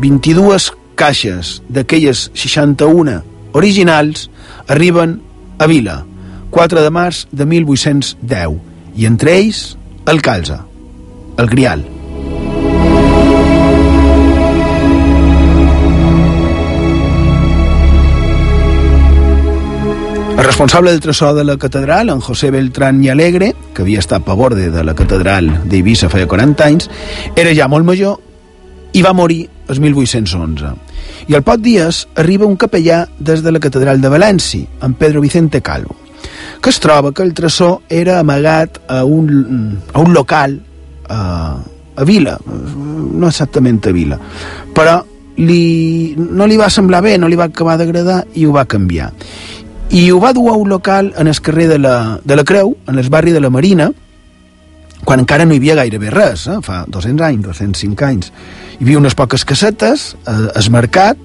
22 0.02 0.72
caixes 1.00 1.62
d'aquelles 1.70 2.30
61 2.34 3.22
originals 3.56 4.30
arriben 4.68 5.20
a 5.60 5.68
Vila 5.72 6.02
4 6.52 6.84
de 6.84 6.92
març 6.92 7.26
de 7.32 7.48
1810 7.48 8.60
i 8.96 9.08
entre 9.08 9.38
ells 9.40 9.66
el 10.12 10.22
calze 10.24 10.60
el 11.38 11.52
grial 11.52 11.95
responsable 20.46 20.92
del 20.92 21.00
tresor 21.00 21.34
de 21.34 21.44
la 21.44 21.58
catedral, 21.58 22.10
en 22.10 22.20
José 22.20 22.52
Beltrán 22.52 23.04
i 23.04 23.10
Alegre, 23.10 23.56
que 23.74 23.82
havia 23.82 24.00
estat 24.00 24.28
a 24.30 24.34
borde 24.38 24.70
de 24.70 24.84
la 24.84 24.94
catedral 24.94 25.48
d'Eivissa 25.66 26.10
feia 26.12 26.28
40 26.28 26.66
anys, 26.66 26.90
era 27.36 27.54
ja 27.56 27.66
molt 27.72 27.88
major 27.88 28.20
i 28.94 29.02
va 29.02 29.14
morir 29.18 29.48
el 29.68 29.80
1811. 29.82 30.74
I 31.32 31.38
al 31.38 31.44
poc 31.48 31.64
dies 31.66 32.04
arriba 32.22 32.46
un 32.46 32.58
capellà 32.62 33.06
des 33.18 33.42
de 33.42 33.54
la 33.56 33.62
catedral 33.64 34.04
de 34.04 34.12
València, 34.12 34.68
en 34.86 34.94
Pedro 34.94 35.24
Vicente 35.24 35.62
Calvo, 35.62 35.96
que 36.62 36.70
es 36.70 36.80
troba 36.80 37.12
que 37.12 37.24
el 37.24 37.34
tresor 37.34 37.82
era 37.90 38.20
amagat 38.20 38.84
a 38.88 39.04
un, 39.04 39.80
a 39.94 40.00
un 40.00 40.14
local 40.14 40.60
a, 41.10 41.58
a 41.96 42.04
Vila, 42.04 42.38
no 42.46 43.34
exactament 43.34 43.82
a 43.88 43.96
Vila, 43.96 44.20
però 44.76 45.00
li, 45.38 46.14
no 46.18 46.46
li 46.46 46.58
va 46.58 46.70
semblar 46.70 47.02
bé, 47.02 47.18
no 47.18 47.28
li 47.28 47.40
va 47.40 47.50
acabar 47.50 47.80
d'agradar 47.82 48.22
i 48.36 48.46
ho 48.46 48.54
va 48.54 48.68
canviar 48.70 49.10
i 49.90 50.10
ho 50.12 50.20
va 50.20 50.34
dur 50.34 50.50
a 50.52 50.58
un 50.58 50.70
local 50.70 51.14
en 51.18 51.28
el 51.28 51.40
carrer 51.42 51.68
de 51.68 51.80
la, 51.80 52.20
de 52.24 52.36
la 52.36 52.44
Creu, 52.44 52.76
en 52.88 53.00
el 53.00 53.10
barri 53.10 53.32
de 53.32 53.42
la 53.42 53.50
Marina, 53.50 53.92
quan 55.06 55.22
encara 55.22 55.46
no 55.46 55.54
hi 55.54 55.62
havia 55.62 55.76
gairebé 55.78 56.10
res, 56.10 56.48
eh? 56.50 56.58
fa 56.66 56.84
200 56.90 57.26
anys, 57.28 57.44
205 57.46 58.08
anys. 58.08 58.32
Hi 58.80 58.84
havia 58.84 59.00
unes 59.00 59.16
poques 59.16 59.46
casetes, 59.46 60.16
eh, 60.26 60.38
es 60.58 60.70
mercat, 60.74 61.20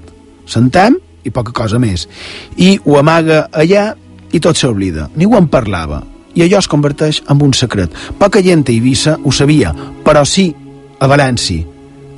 sentem, 0.47 0.99
i 1.25 1.33
poca 1.33 1.53
cosa 1.57 1.81
més. 1.81 2.07
I 2.57 2.77
ho 2.85 2.97
amaga 3.01 3.47
allà 3.53 3.91
i 4.33 4.41
tot 4.41 4.57
s'oblida. 4.57 5.09
Ningú 5.17 5.39
en 5.39 5.49
parlava. 5.53 6.03
I 6.35 6.45
allò 6.45 6.61
es 6.61 6.69
converteix 6.71 7.23
en 7.29 7.41
un 7.43 7.55
secret. 7.57 7.95
Poca 8.19 8.43
gent 8.45 8.65
a 8.69 8.73
Eivissa 8.73 9.17
ho 9.19 9.33
sabia, 9.33 9.73
però 10.05 10.25
sí 10.25 10.51
a 11.01 11.09
València. 11.11 11.67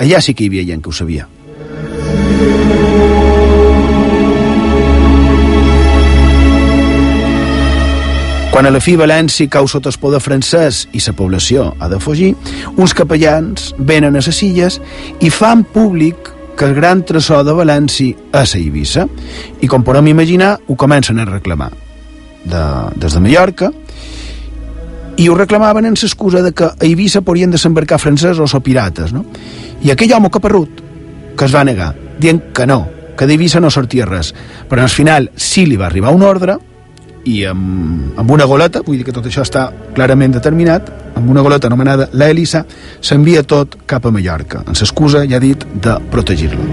Allà 0.02 0.20
sí 0.20 0.34
que 0.34 0.44
hi 0.44 0.50
havia 0.52 0.66
gent 0.68 0.82
que 0.82 0.90
ho 0.90 0.96
sabia. 0.96 1.28
Quan 8.52 8.66
a 8.68 8.70
la 8.70 8.82
fi 8.84 8.98
València 9.00 9.48
cau 9.48 9.64
sota 9.64 9.88
el 9.88 9.96
poder 9.96 10.18
francès 10.20 10.82
i 10.92 11.00
la 11.00 11.14
població 11.16 11.70
ha 11.80 11.86
de 11.88 11.96
fugir, 11.96 12.34
uns 12.76 12.92
capellans 12.92 13.70
venen 13.78 14.12
a 14.12 14.20
les 14.20 14.40
illes 14.44 14.76
i 15.24 15.30
fan 15.32 15.62
públic 15.64 16.28
que 16.58 16.66
el 16.66 16.74
gran 16.74 17.00
tresor 17.08 17.46
de 17.46 17.54
València 17.56 18.12
és 18.12 18.52
a 18.52 18.58
Eivissa 18.58 19.06
i 19.64 19.70
com 19.72 19.80
podem 19.82 20.10
imaginar 20.12 20.58
ho 20.68 20.76
comencen 20.76 21.18
a 21.18 21.24
reclamar 21.24 21.70
de, 22.44 22.64
des 23.00 23.16
de 23.16 23.22
Mallorca 23.24 23.70
i 25.16 25.30
ho 25.30 25.36
reclamaven 25.38 25.88
en 25.88 25.96
l'excusa 25.96 26.42
de 26.44 26.52
que 26.52 26.68
a 26.68 26.76
Eivissa 26.84 27.22
podien 27.24 27.50
desembarcar 27.50 27.98
francesos 28.04 28.52
o 28.52 28.60
pirates 28.60 29.14
no? 29.16 29.24
i 29.80 29.94
aquell 29.96 30.12
home 30.12 30.28
caparrut 30.28 30.82
que 31.38 31.48
es 31.48 31.56
va 31.56 31.64
negar 31.64 31.94
dient 32.20 32.52
que 32.52 32.68
no, 32.68 32.84
que 33.16 33.24
d'Eivissa 33.24 33.64
no 33.64 33.72
sortia 33.72 34.04
res 34.04 34.34
però 34.68 34.84
al 34.84 34.92
final 34.92 35.30
sí 35.36 35.64
li 35.64 35.80
va 35.80 35.88
arribar 35.88 36.12
un 36.12 36.28
ordre 36.28 36.58
i 37.24 37.44
amb, 37.46 38.18
amb 38.18 38.30
una 38.30 38.46
goleta, 38.48 38.82
vull 38.86 38.98
dir 38.98 39.06
que 39.06 39.14
tot 39.14 39.26
això 39.28 39.44
està 39.46 39.68
clarament 39.94 40.34
determinat, 40.34 40.90
amb 41.14 41.30
una 41.30 41.42
goleta 41.44 41.68
anomenada 41.70 42.08
la 42.12 42.30
Elisa, 42.32 42.64
s'envia 43.00 43.42
tot 43.42 43.76
cap 43.86 44.06
a 44.06 44.10
Mallorca, 44.14 44.64
en 44.66 44.78
l'excusa, 44.78 45.24
ja 45.28 45.40
dit, 45.42 45.66
de 45.82 45.98
protegir-lo. 46.10 46.70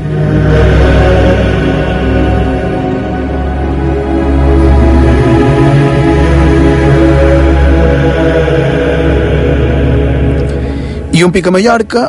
I 11.20 11.24
un 11.26 11.34
pic 11.36 11.50
a 11.50 11.52
Mallorca 11.52 12.06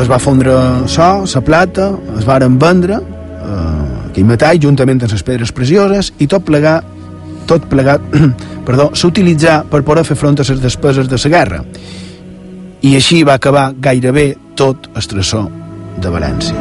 es 0.00 0.08
va 0.08 0.16
fondre 0.18 0.54
so, 0.88 1.26
la 1.34 1.40
plata, 1.44 1.90
es 2.16 2.24
varen 2.24 2.56
vendre 2.58 2.96
eh, 2.96 4.06
aquell 4.06 4.24
metall 4.24 4.62
juntament 4.62 5.02
amb 5.02 5.12
les 5.12 5.26
pedres 5.26 5.52
precioses 5.52 6.08
i 6.18 6.26
tot 6.30 6.46
plegat 6.46 6.99
tot 7.46 7.66
plegat 7.70 8.02
perdó, 8.66 8.90
s'utilitzà 8.94 9.62
per 9.70 9.82
poder 9.86 10.04
fer 10.08 10.16
front 10.18 10.40
a 10.40 10.46
les 10.48 10.60
despeses 10.62 11.08
de 11.08 11.18
la 11.22 11.32
guerra. 11.36 11.64
I 12.82 12.94
així 12.96 13.22
va 13.24 13.34
acabar 13.36 13.72
gairebé 13.76 14.34
tot 14.56 14.88
el 14.94 15.06
tresor 15.06 15.48
de 16.00 16.10
València. 16.10 16.56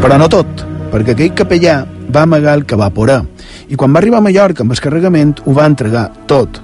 Però 0.00 0.16
no 0.16 0.26
tot, 0.32 0.64
perquè 0.90 1.12
aquell 1.12 1.36
capellà 1.36 1.82
va 2.10 2.24
amagar 2.24 2.56
el 2.58 2.64
que 2.66 2.78
va 2.78 2.90
porar 2.90 3.20
i 3.70 3.76
quan 3.78 3.92
va 3.94 4.00
arribar 4.00 4.18
a 4.18 4.24
Mallorca 4.26 4.64
amb 4.64 4.74
el 4.74 4.82
carregament 4.82 5.36
ho 5.44 5.54
va 5.54 5.68
entregar 5.70 6.08
tot, 6.30 6.58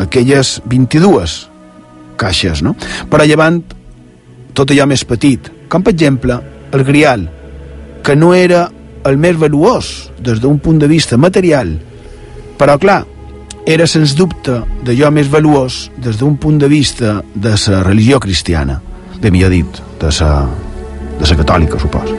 aquelles 0.00 0.56
22 0.64 1.36
caixes, 2.16 2.62
no? 2.62 2.76
Però 3.10 3.24
llevant 3.24 3.62
tot 4.56 4.72
allò 4.72 4.86
més 4.88 5.04
petit, 5.04 5.50
com 5.68 5.84
per 5.84 5.94
exemple 5.94 6.40
el 6.72 6.84
grial, 6.84 7.26
que 8.02 8.16
no 8.16 8.32
era 8.34 8.66
el 9.06 9.18
més 9.20 9.36
valuós 9.38 10.10
des 10.22 10.40
d'un 10.42 10.58
punt 10.62 10.80
de 10.82 10.88
vista 10.90 11.18
material, 11.20 11.76
però 12.58 12.78
clar, 12.80 13.04
era 13.66 13.86
sens 13.90 14.14
dubte 14.16 14.60
d'allò 14.86 15.10
més 15.10 15.28
valuós 15.30 15.90
des 15.98 16.18
d'un 16.20 16.36
punt 16.38 16.60
de 16.62 16.70
vista 16.70 17.20
de 17.34 17.54
la 17.66 17.82
religió 17.82 18.20
cristiana, 18.22 18.80
bé 19.20 19.30
millor 19.30 19.50
dit, 19.50 19.82
de 20.00 20.12
la, 20.20 20.30
de 21.18 21.30
la 21.30 21.38
catòlica, 21.42 21.82
suposo. 21.82 22.14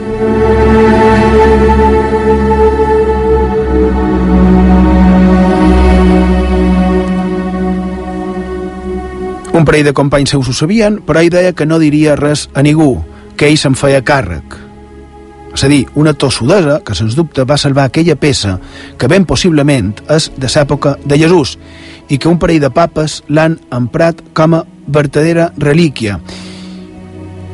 Un 9.58 9.64
parell 9.66 9.88
de 9.88 9.92
companys 9.92 10.30
seus 10.30 10.46
ho 10.46 10.54
sabien, 10.54 11.00
però 11.02 11.18
ell 11.18 11.32
deia 11.34 11.50
que 11.52 11.66
no 11.66 11.80
diria 11.82 12.14
res 12.14 12.46
a 12.54 12.62
ningú, 12.62 12.92
que 13.34 13.48
ell 13.50 13.58
se'n 13.58 13.74
feia 13.74 14.04
càrrec. 14.06 14.54
És 15.50 15.64
a 15.66 15.70
dir, 15.72 15.80
una 15.98 16.12
tossudesa 16.14 16.76
que, 16.86 16.94
sens 16.94 17.16
dubte, 17.18 17.42
va 17.42 17.56
salvar 17.58 17.88
aquella 17.88 18.14
peça 18.14 18.60
que 18.98 19.10
ben 19.10 19.26
possiblement 19.26 19.90
és 20.14 20.30
de 20.36 20.46
l'època 20.46 20.94
de 21.02 21.18
Jesús 21.18 21.56
i 22.06 22.20
que 22.22 22.30
un 22.30 22.38
parell 22.38 22.62
de 22.62 22.70
papes 22.70 23.24
l'han 23.26 23.58
emprat 23.74 24.22
com 24.30 24.54
a 24.54 24.62
verdadera 24.86 25.50
relíquia 25.58 26.20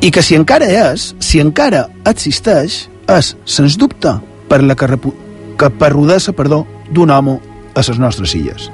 i 0.05 0.13
que 0.13 0.21
si 0.21 0.37
encara 0.37 0.69
és, 0.69 1.15
si 1.25 1.41
encara 1.41 1.87
existeix, 2.05 2.83
és, 3.09 3.35
sens 3.49 3.81
dubte, 3.81 4.19
per 4.51 4.61
la 4.61 4.77
caparrudesa 4.77 6.37
perdó, 6.37 6.67
d'un 6.93 7.17
home 7.17 7.41
a 7.73 7.89
les 7.89 7.99
nostres 7.99 8.37
illes. 8.37 8.69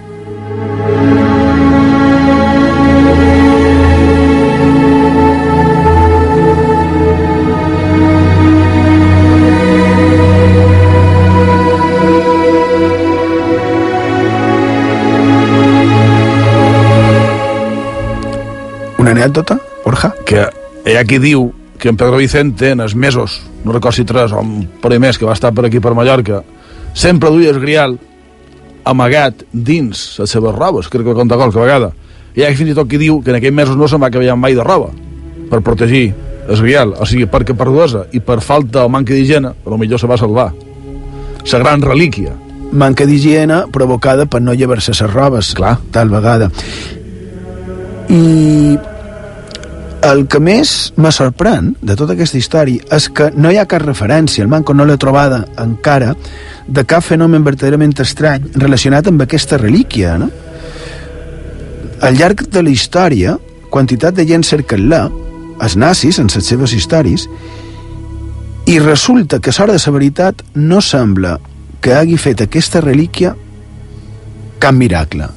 Una 19.11 19.24
anècdota, 19.24 19.57
Borja? 19.82 20.12
Que 20.23 20.45
hi 20.87 20.93
ha 20.95 21.01
qui 21.03 21.19
diu 21.19 21.49
que 21.82 21.89
en 21.91 21.97
Pedro 21.99 22.20
Vicente, 22.20 22.69
en 22.70 22.81
els 22.85 22.95
mesos, 22.95 23.41
no 23.65 23.73
recordo 23.74 23.97
si 23.97 24.05
tres 24.07 24.31
o 24.31 24.39
un 24.39 24.69
parell 24.78 25.01
més 25.03 25.16
que 25.19 25.27
va 25.27 25.32
estar 25.35 25.51
per 25.51 25.65
aquí 25.66 25.81
per 25.82 25.97
Mallorca, 25.99 26.45
sempre 26.95 27.32
duia 27.35 27.51
el 27.51 27.59
grial 27.59 27.97
amagat 28.87 29.43
dins 29.51 30.05
les 30.20 30.31
seves 30.31 30.55
robes, 30.55 30.87
crec 30.93 31.09
que 31.09 31.15
conta 31.19 31.39
qualque 31.41 31.59
vegada. 31.59 31.89
Hi 32.39 32.45
ha 32.47 32.53
fins 32.55 32.70
i 32.70 32.77
tot 32.78 32.87
qui 32.87 33.01
diu 33.03 33.19
que 33.24 33.32
en 33.35 33.41
aquells 33.41 33.57
mesos 33.57 33.81
no 33.81 33.89
se'n 33.91 33.99
va 33.99 34.12
canviar 34.15 34.37
mai 34.39 34.55
de 34.55 34.62
roba 34.62 34.93
per 35.51 35.59
protegir 35.66 36.12
el 36.47 36.62
grial, 36.62 36.95
o 36.95 37.09
sigui, 37.09 37.27
perquè 37.27 37.57
per 37.59 37.66
duesa 37.66 38.05
i 38.15 38.23
per 38.23 38.39
falta 38.47 38.85
o 38.87 38.93
manca 38.95 39.11
d'higiene, 39.16 39.57
però 39.65 39.81
millor 39.81 39.99
se 39.99 40.07
va 40.07 40.20
salvar. 40.20 40.53
La 41.51 41.59
gran 41.65 41.82
relíquia. 41.82 42.37
Manca 42.70 43.09
d'higiene 43.11 43.65
provocada 43.74 44.31
per 44.31 44.39
no 44.39 44.55
llevar-se 44.55 44.95
les 44.95 45.03
robes, 45.11 45.51
Clar. 45.59 45.81
tal 45.91 46.15
vegada. 46.15 46.53
I 48.11 48.78
el 50.03 50.27
que 50.33 50.41
més 50.41 50.93
me 50.97 51.11
sorprèn 51.13 51.75
de 51.85 51.95
tota 51.99 52.15
aquesta 52.15 52.39
història 52.41 52.85
és 52.97 53.09
que 53.13 53.29
no 53.37 53.51
hi 53.53 53.59
ha 53.61 53.67
cap 53.69 53.83
referència, 53.85 54.45
el 54.45 54.49
Manco 54.49 54.73
no 54.75 54.87
l'ha 54.89 54.97
trobada 55.01 55.43
encara, 55.61 56.15
de 56.67 56.85
cap 56.89 57.05
fenomen 57.05 57.45
verdaderament 57.45 57.93
estrany 58.01 58.49
relacionat 58.55 59.11
amb 59.11 59.21
aquesta 59.27 59.59
relíquia, 59.61 60.17
no? 60.19 60.31
Al 62.01 62.17
llarg 62.17 62.47
de 62.49 62.63
la 62.65 62.73
història, 62.73 63.37
quantitat 63.69 64.17
de 64.17 64.25
gent 64.25 64.47
cerca-la, 64.47 65.03
els 65.61 65.77
nazis, 65.77 66.19
en 66.19 66.33
les 66.33 66.49
seves 66.49 66.73
històries, 66.73 67.27
i 68.71 68.79
resulta 68.81 69.41
que, 69.41 69.53
l'hora 69.53 69.77
de 69.77 69.85
la 69.85 69.93
veritat, 69.93 70.43
no 70.55 70.81
sembla 70.81 71.37
que 71.81 71.93
hagi 71.93 72.17
fet 72.17 72.41
aquesta 72.41 72.81
relíquia 72.81 73.35
cap 74.61 74.75
miracle. 74.77 75.29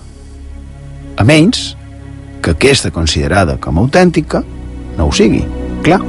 A 1.18 1.24
menys 1.24 1.74
que 2.44 2.52
aquesta 2.52 2.92
considerada 2.92 3.58
com 3.58 3.80
a 3.80 3.82
autèntica 3.88 4.44
no 4.98 5.08
ho 5.08 5.16
sigui, 5.16 5.42
clar. 5.82 6.02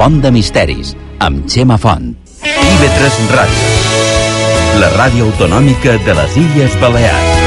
Font 0.00 0.22
de 0.24 0.30
Misteris, 0.32 0.94
amb 1.20 1.44
Xema 1.50 1.76
Font. 1.76 2.14
IB3 2.40 3.18
Ràdio. 3.34 3.66
La 4.80 4.88
ràdio 4.94 5.26
autonòmica 5.28 5.98
de 6.06 6.14
les 6.16 6.36
Illes 6.40 6.78
Balears. 6.80 7.40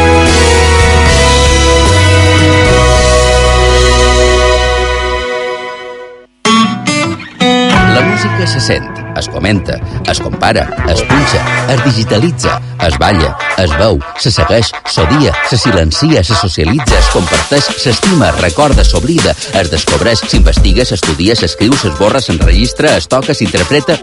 La 7.95 8.05
música 8.11 8.45
se 8.45 8.61
sent, 8.61 8.92
es 9.23 9.29
comenta, 9.29 9.79
es 10.09 10.19
compara, 10.19 10.67
es 10.89 11.01
punxa, 11.01 11.41
es 11.71 11.83
digitalitza, 11.85 12.59
es 12.85 12.97
balla, 12.99 13.37
es 13.57 13.71
veu, 13.79 13.99
se 14.19 14.31
segueix, 14.31 14.71
s'odia, 14.85 15.33
se 15.49 15.57
silencia, 15.57 16.23
se 16.23 16.35
socialitza, 16.35 16.99
es 16.99 17.09
comparteix, 17.13 17.69
s'estima, 17.79 18.29
es 18.29 18.41
recorda, 18.41 18.83
s'oblida, 18.83 19.35
es 19.59 19.71
descobreix, 19.71 20.25
s'investiga, 20.27 20.85
s'estudia, 20.85 21.37
s'escriu, 21.39 21.75
s'esborra, 21.79 22.21
s'enregistra, 22.21 22.97
es 22.99 23.07
toca, 23.07 23.33
s'interpreta... 23.33 23.99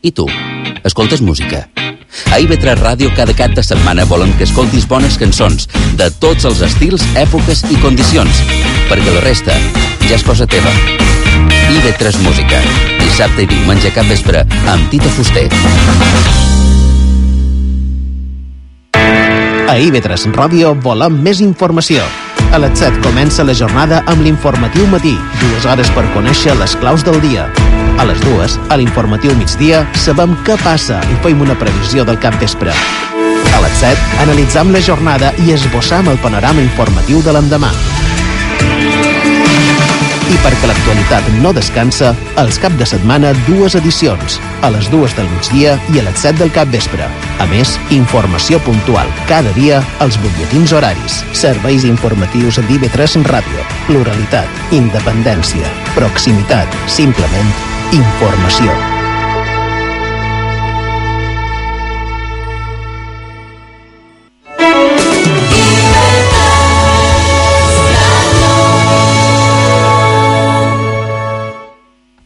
I 0.00 0.14
tu? 0.16 0.24
Escoltes 0.86 1.20
música? 1.20 1.66
A 2.32 2.38
IB3 2.40 2.78
Ràdio 2.80 3.10
cada 3.16 3.34
cap 3.36 3.52
de 3.58 3.64
setmana 3.66 4.06
volem 4.08 4.32
que 4.38 4.46
escoltis 4.48 4.86
bones 4.88 5.18
cançons 5.20 5.68
de 5.98 6.08
tots 6.22 6.48
els 6.48 6.62
estils, 6.70 7.04
èpoques 7.20 7.66
i 7.68 7.76
condicions, 7.82 8.40
perquè 8.88 9.12
la 9.12 9.26
resta 9.26 9.58
ja 10.06 10.16
és 10.16 10.24
cosa 10.24 10.48
teva. 10.48 10.72
IB3 11.70 12.24
Música. 12.24 12.99
Dissabte 13.20 13.42
i 13.44 13.48
diumenge 13.50 13.90
cap 13.92 14.06
vespre 14.08 14.38
amb 14.72 14.86
Tito 14.88 15.10
Fuster. 15.12 15.42
A 19.68 19.74
IB3 19.76 20.24
Ràdio 20.32 20.70
volem 20.80 21.18
més 21.20 21.42
informació. 21.44 22.00
A 22.56 22.62
les 22.64 22.80
7 22.80 23.04
comença 23.04 23.44
la 23.44 23.52
jornada 23.52 24.00
amb 24.08 24.24
l'informatiu 24.24 24.88
matí, 24.88 25.12
dues 25.42 25.68
hores 25.68 25.92
per 25.92 26.06
conèixer 26.16 26.56
les 26.62 26.78
claus 26.80 27.04
del 27.04 27.20
dia. 27.20 27.44
A 28.00 28.08
les 28.08 28.24
dues, 28.24 28.56
a 28.72 28.80
l'informatiu 28.80 29.36
migdia, 29.36 29.84
sabem 29.92 30.32
què 30.48 30.56
passa 30.64 31.04
i 31.12 31.20
fem 31.20 31.44
una 31.44 31.60
previsió 31.60 32.08
del 32.08 32.16
cap 32.24 32.40
vespre. 32.40 32.72
A 32.72 33.64
les 33.66 33.80
7, 33.84 34.12
analitzam 34.24 34.72
la 34.72 34.80
jornada 34.80 35.36
i 35.44 35.52
esbossam 35.52 36.08
el 36.08 36.24
panorama 36.24 36.64
informatiu 36.64 37.20
de 37.20 37.36
l'endemà. 37.36 37.76
I 40.30 40.36
perquè 40.44 40.68
l'actualitat 40.70 41.26
no 41.42 41.50
descansa, 41.56 42.12
els 42.38 42.58
cap 42.62 42.74
de 42.78 42.86
setmana 42.86 43.32
dues 43.48 43.74
edicions, 43.74 44.36
a 44.62 44.70
les 44.70 44.86
dues 44.92 45.16
del 45.18 45.26
migdia 45.32 45.72
i 45.90 45.98
a 45.98 46.04
les 46.06 46.22
7 46.22 46.38
del 46.38 46.52
cap 46.54 46.70
vespre. 46.70 47.08
A 47.42 47.48
més, 47.50 47.74
informació 47.96 48.60
puntual 48.62 49.10
cada 49.30 49.50
dia 49.58 49.82
als 49.98 50.20
butlletins 50.22 50.76
horaris, 50.76 51.18
serveis 51.34 51.88
informatius 51.88 52.62
d'IV3 52.70 53.26
Ràdio, 53.26 53.66
pluralitat, 53.90 54.62
independència, 54.78 55.74
proximitat, 55.98 56.80
simplement 57.00 57.54
informació. 57.90 58.99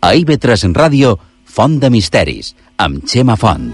A 0.05 0.13
IB3 0.13 0.69
Ràdio, 0.77 1.15
Font 1.49 1.79
de 1.81 1.89
Misteris, 1.89 2.51
amb 2.77 3.07
Xema 3.09 3.39
Font. 3.41 3.71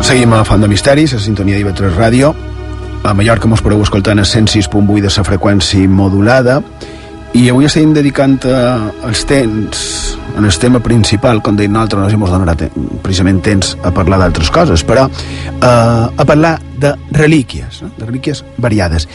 Seguim 0.00 0.32
a 0.32 0.40
Font 0.48 0.64
de 0.64 0.72
Misteris, 0.72 1.12
a 1.12 1.20
sintonia 1.20 1.60
d'IV3 1.60 2.00
Ràdio. 2.00 2.32
A 3.04 3.12
Mallorca 3.12 3.44
mos 3.44 3.60
podeu 3.60 3.84
escoltar 3.84 4.16
en 4.16 4.24
el 4.24 4.30
106.8 4.32 5.04
de 5.04 5.12
la 5.12 5.28
freqüència 5.28 5.84
modulada 5.84 6.62
i 7.36 7.50
avui 7.52 7.68
estem 7.68 7.92
dedicant 7.92 8.40
els 8.48 9.28
temps 9.28 10.13
en 10.36 10.44
el 10.44 10.58
tema 10.58 10.80
principal, 10.80 11.40
com 11.42 11.56
deim 11.56 11.72
nosaltres, 11.72 12.00
no 12.00 12.08
sé 12.08 12.14
si 12.14 12.20
mos 12.20 12.32
donarà 12.32 12.56
te 12.58 12.68
precisament 13.04 13.40
temps 13.44 13.74
a 13.82 13.92
parlar 13.94 14.18
d'altres 14.22 14.50
coses, 14.50 14.82
però 14.86 15.06
eh, 15.06 15.62
a 15.62 16.24
parlar 16.26 16.56
de 16.80 16.94
relíquies, 17.12 17.82
no? 17.82 17.90
de 17.96 18.06
relíquies 18.06 18.44
variades. 18.58 19.08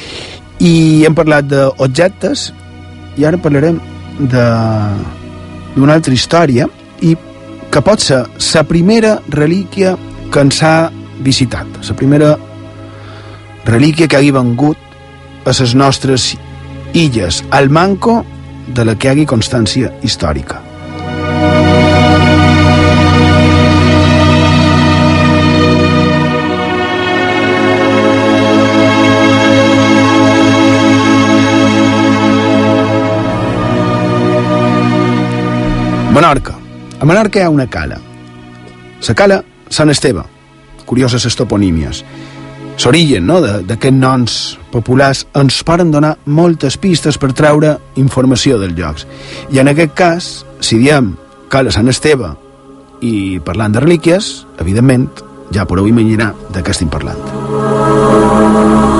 I 0.60 1.06
hem 1.08 1.16
parlat 1.16 1.48
d'objectes 1.52 2.50
i 3.20 3.26
ara 3.28 3.40
parlarem 3.40 3.80
d'una 4.20 5.96
altra 5.96 6.14
història 6.14 6.68
i 7.02 7.16
que 7.70 7.82
pot 7.86 8.04
ser 8.04 8.24
la 8.54 8.64
primera 8.68 9.18
relíquia 9.30 9.96
que 10.32 10.46
ens 10.46 10.62
ha 10.64 10.92
visitat, 11.20 11.68
la 11.88 11.96
primera 11.96 12.38
relíquia 13.66 14.08
que 14.08 14.18
hagi 14.18 14.32
vengut 14.32 14.78
a 15.46 15.52
les 15.52 15.76
nostres 15.76 16.32
illes, 16.94 17.44
al 17.52 17.70
manco 17.70 18.24
de 18.68 18.86
la 18.86 18.96
que 18.96 19.10
hagi 19.10 19.26
constància 19.26 19.92
històrica. 20.04 20.69
Menorca. 36.20 36.54
A 37.00 37.06
Menorca 37.06 37.40
hi 37.40 37.44
ha 37.44 37.50
una 37.50 37.70
cala. 37.72 37.96
La 39.08 39.14
cala 39.16 39.38
Sant 39.72 39.90
Esteve. 39.90 40.24
Curioses 40.86 41.24
les 41.24 41.36
toponímies. 41.36 42.04
l'origen 42.84 43.26
no, 43.28 43.40
d'aquests 43.40 43.96
noms 43.96 44.58
populars 44.72 45.26
ens 45.36 45.64
poden 45.64 45.92
donar 45.92 46.18
moltes 46.26 46.78
pistes 46.78 47.18
per 47.18 47.32
treure 47.32 47.78
informació 47.96 48.60
dels 48.60 48.76
llocs. 48.76 49.08
I 49.52 49.60
en 49.60 49.72
aquest 49.72 49.96
cas, 49.96 50.46
si 50.60 50.78
diem 50.78 51.16
Cala 51.48 51.72
Sant 51.72 51.88
Esteve 51.88 52.36
i 53.02 53.40
parlant 53.40 53.72
de 53.72 53.80
relíquies, 53.80 54.46
evidentment, 54.60 55.08
ja 55.52 55.66
podeu 55.66 55.88
imaginar 55.88 56.34
de 56.52 56.64
què 56.64 56.76
estem 56.76 56.90
parlant. 56.90 58.99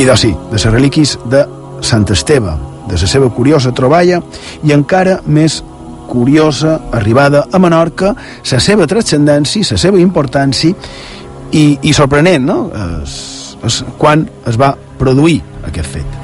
I 0.00 0.06
sí, 0.16 0.30
de 0.32 0.56
les 0.56 0.64
relíquies 0.64 1.18
de 1.28 1.42
Sant 1.84 2.08
Esteve, 2.08 2.54
de 2.88 2.96
la 2.96 3.06
seva 3.06 3.28
curiosa 3.28 3.68
troballa 3.76 4.22
i 4.64 4.72
encara 4.72 5.18
més 5.26 5.58
curiosa 6.08 6.78
arribada 6.96 7.42
a 7.52 7.58
Menorca, 7.60 8.14
la 8.50 8.60
seva 8.64 8.86
transcendència, 8.88 9.60
la 9.76 9.76
seva 9.76 10.00
importància 10.00 10.72
i, 11.52 11.76
i 11.84 11.92
sorprenent, 11.92 12.46
no? 12.48 12.70
Es, 13.02 13.58
es, 13.62 13.82
quan 13.98 14.24
es 14.48 14.56
va 14.56 14.70
produir 14.96 15.42
aquest 15.68 15.92
fet. 15.92 16.16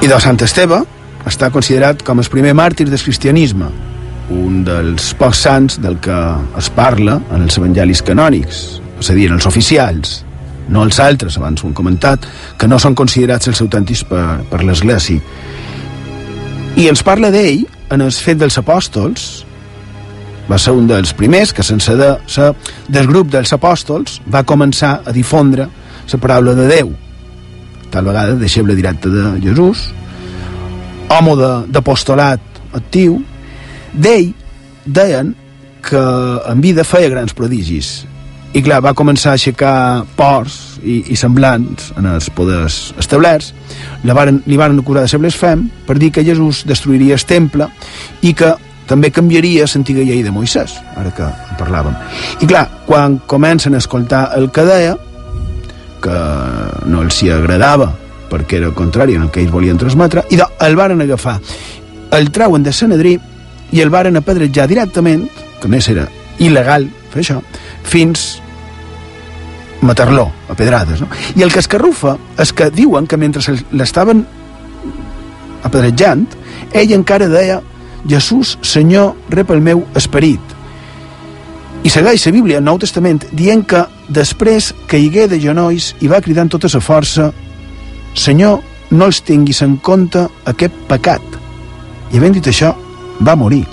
I 0.00 0.08
de 0.08 0.22
Sant 0.24 0.40
Esteve 0.48 0.80
està 1.28 1.52
considerat 1.52 2.00
com 2.08 2.24
el 2.24 2.32
primer 2.32 2.56
màrtir 2.56 2.88
del 2.88 3.04
cristianisme, 3.04 3.68
un 4.32 4.62
dels 4.66 5.12
pocs 5.18 5.44
sants 5.46 5.78
del 5.82 5.98
que 6.02 6.16
es 6.58 6.70
parla 6.74 7.20
en 7.30 7.44
els 7.46 7.58
evangelis 7.58 8.02
canònics, 8.06 8.62
és 9.00 9.10
a 9.10 9.16
dir, 9.16 9.28
en 9.30 9.38
els 9.38 9.46
oficials, 9.46 10.20
no 10.68 10.82
els 10.82 10.98
altres, 11.00 11.36
abans 11.38 11.62
ho 11.62 11.68
hem 11.68 11.76
comentat, 11.76 12.26
que 12.58 12.66
no 12.66 12.78
són 12.82 12.96
considerats 12.98 13.48
els 13.48 13.62
autèntics 13.62 14.02
per, 14.08 14.24
per 14.50 14.64
l'Església. 14.64 15.22
I 16.76 16.88
ens 16.90 17.04
parla 17.06 17.30
d'ell 17.30 17.64
en 17.94 18.02
el 18.02 18.10
fet 18.10 18.40
dels 18.40 18.58
apòstols, 18.58 19.46
va 20.46 20.58
ser 20.58 20.74
un 20.76 20.86
dels 20.86 21.12
primers 21.16 21.52
que 21.52 21.64
sense 21.66 21.94
de 21.98 22.12
ser 22.30 22.52
del 22.88 23.08
grup 23.10 23.30
dels 23.32 23.52
apòstols 23.54 24.20
va 24.32 24.44
començar 24.46 25.00
a 25.04 25.14
difondre 25.14 25.66
la 26.12 26.20
paraula 26.22 26.54
de 26.54 26.68
Déu 26.70 26.92
tal 27.90 28.06
vegada 28.06 28.36
deixeble 28.38 28.76
directe 28.78 29.10
de 29.10 29.24
Jesús 29.42 29.88
home 31.10 31.34
d'apostolat 31.74 32.62
actiu 32.78 33.18
d'ell 33.96 34.32
deien 34.86 35.34
que 35.86 36.02
en 36.50 36.60
vida 36.60 36.84
feia 36.84 37.10
grans 37.12 37.34
prodigis. 37.34 38.04
I 38.56 38.62
clar, 38.64 38.80
va 38.80 38.94
començar 38.96 39.34
a 39.34 39.36
aixecar 39.36 40.04
ports 40.16 40.78
i, 40.80 41.02
i 41.12 41.16
semblants 41.18 41.90
en 41.98 42.06
els 42.08 42.30
poders 42.32 42.94
establerts. 43.00 43.52
Li 44.06 44.14
varen, 44.16 44.40
li 44.46 44.56
varen 44.56 44.80
acusar 44.80 45.04
de 45.04 45.10
ser 45.12 45.20
blasfem 45.20 45.66
per 45.86 45.98
dir 46.00 46.12
que 46.14 46.24
Jesús 46.24 46.64
destruiria 46.66 47.18
el 47.18 47.26
temple 47.28 47.68
i 48.24 48.32
que 48.34 48.54
també 48.86 49.10
canviaria 49.10 49.66
l'antiga 49.66 50.04
llei 50.06 50.22
de 50.22 50.32
Moisès, 50.32 50.76
ara 50.96 51.10
que 51.10 51.26
en 51.26 51.58
parlàvem. 51.58 51.94
I 52.40 52.46
clar, 52.46 52.64
quan 52.86 53.18
comencen 53.26 53.74
a 53.74 53.82
escoltar 53.82 54.30
el 54.38 54.48
que 54.54 54.64
deia, 54.64 54.96
que 56.02 56.18
no 56.86 57.02
els 57.02 57.22
hi 57.22 57.32
agradava 57.34 57.90
perquè 58.30 58.60
era 58.60 58.72
contrari 58.74 59.16
al 59.18 59.30
que 59.30 59.42
ells 59.42 59.52
volien 59.52 59.78
transmetre, 59.78 60.24
i 60.30 60.38
el 60.38 60.78
varen 60.78 61.02
agafar, 61.02 61.40
el 62.16 62.30
trauen 62.34 62.62
de 62.62 62.72
Sanedrí 62.72 63.18
i 63.72 63.82
el 63.82 63.90
varen 63.90 64.16
apedrejar 64.16 64.68
directament, 64.70 65.26
que 65.60 65.68
més 65.68 65.88
era 65.90 66.06
il·legal 66.38 66.86
fer 67.12 67.22
això, 67.22 67.40
fins 67.82 68.26
matar-lo 69.82 70.30
a 70.48 70.54
pedrades. 70.54 71.00
No? 71.00 71.08
I 71.36 71.42
el 71.44 71.52
que 71.52 71.62
escarrufa 71.62 72.16
és 72.40 72.52
que 72.52 72.70
diuen 72.70 73.06
que 73.06 73.18
mentre 73.20 73.42
l'estaven 73.72 74.24
apedrejant, 75.66 76.26
ell 76.72 76.92
encara 76.94 77.28
deia 77.28 77.60
Jesús, 78.06 78.56
Senyor, 78.62 79.14
rep 79.30 79.50
el 79.50 79.62
meu 79.64 79.84
esperit. 79.98 80.54
I 81.86 81.90
segueix 81.90 82.24
la 82.26 82.32
Bíblia, 82.34 82.58
el 82.58 82.64
Nou 82.66 82.78
Testament, 82.82 83.26
dient 83.36 83.62
que 83.66 83.84
després 84.08 84.72
que 84.90 84.98
higué 84.98 85.26
de 85.30 85.38
genolls 85.42 85.92
i 86.02 86.08
va 86.10 86.22
cridar 86.22 86.46
amb 86.46 86.54
tota 86.54 86.70
la 86.72 86.82
força 86.82 87.30
Senyor, 88.16 88.62
no 88.90 89.06
els 89.10 89.20
tinguis 89.26 89.60
en 89.62 89.76
compte 89.76 90.22
aquest 90.46 90.74
pecat. 90.88 91.22
I 92.12 92.18
havent 92.18 92.36
dit 92.38 92.46
això, 92.48 92.72
va 93.20 93.36
morir. 93.36 93.64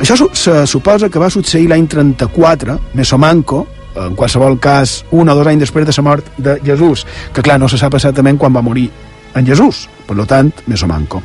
Això 0.00 0.16
se 0.32 0.66
suposa 0.66 1.10
que 1.12 1.20
va 1.20 1.28
succeir 1.30 1.68
l'any 1.68 1.86
34, 1.88 2.78
Mesomanco, 2.96 3.66
en 4.00 4.14
qualsevol 4.16 4.58
cas 4.62 5.00
un 5.10 5.28
o 5.28 5.34
dos 5.34 5.46
anys 5.46 5.66
després 5.66 5.86
de 5.86 5.92
la 5.96 6.04
mort 6.06 6.26
de 6.38 6.58
Jesús, 6.64 7.04
que 7.34 7.42
clar, 7.42 7.58
no 7.60 7.68
se 7.68 7.78
sap 7.78 7.94
exactament 7.94 8.38
quan 8.38 8.54
va 8.54 8.62
morir 8.62 8.88
en 9.34 9.46
Jesús, 9.46 9.88
per 10.06 10.16
lo 10.16 10.26
tant, 10.26 10.52
Mesomanco. 10.66 11.22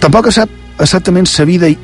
Tampoc 0.00 0.28
es 0.28 0.40
sap 0.40 0.50
exactament 0.78 1.26
la 1.38 1.44
vida 1.44 1.68
i, 1.68 1.78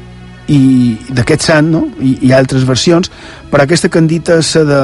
i 0.48 0.60
d'aquest 1.08 1.48
sant 1.48 1.70
no? 1.72 1.86
I, 2.00 2.18
i 2.28 2.32
altres 2.32 2.66
versions, 2.68 3.10
però 3.50 3.64
aquesta 3.64 3.88
candita 3.88 4.38
és 4.42 4.52
de, 4.54 4.82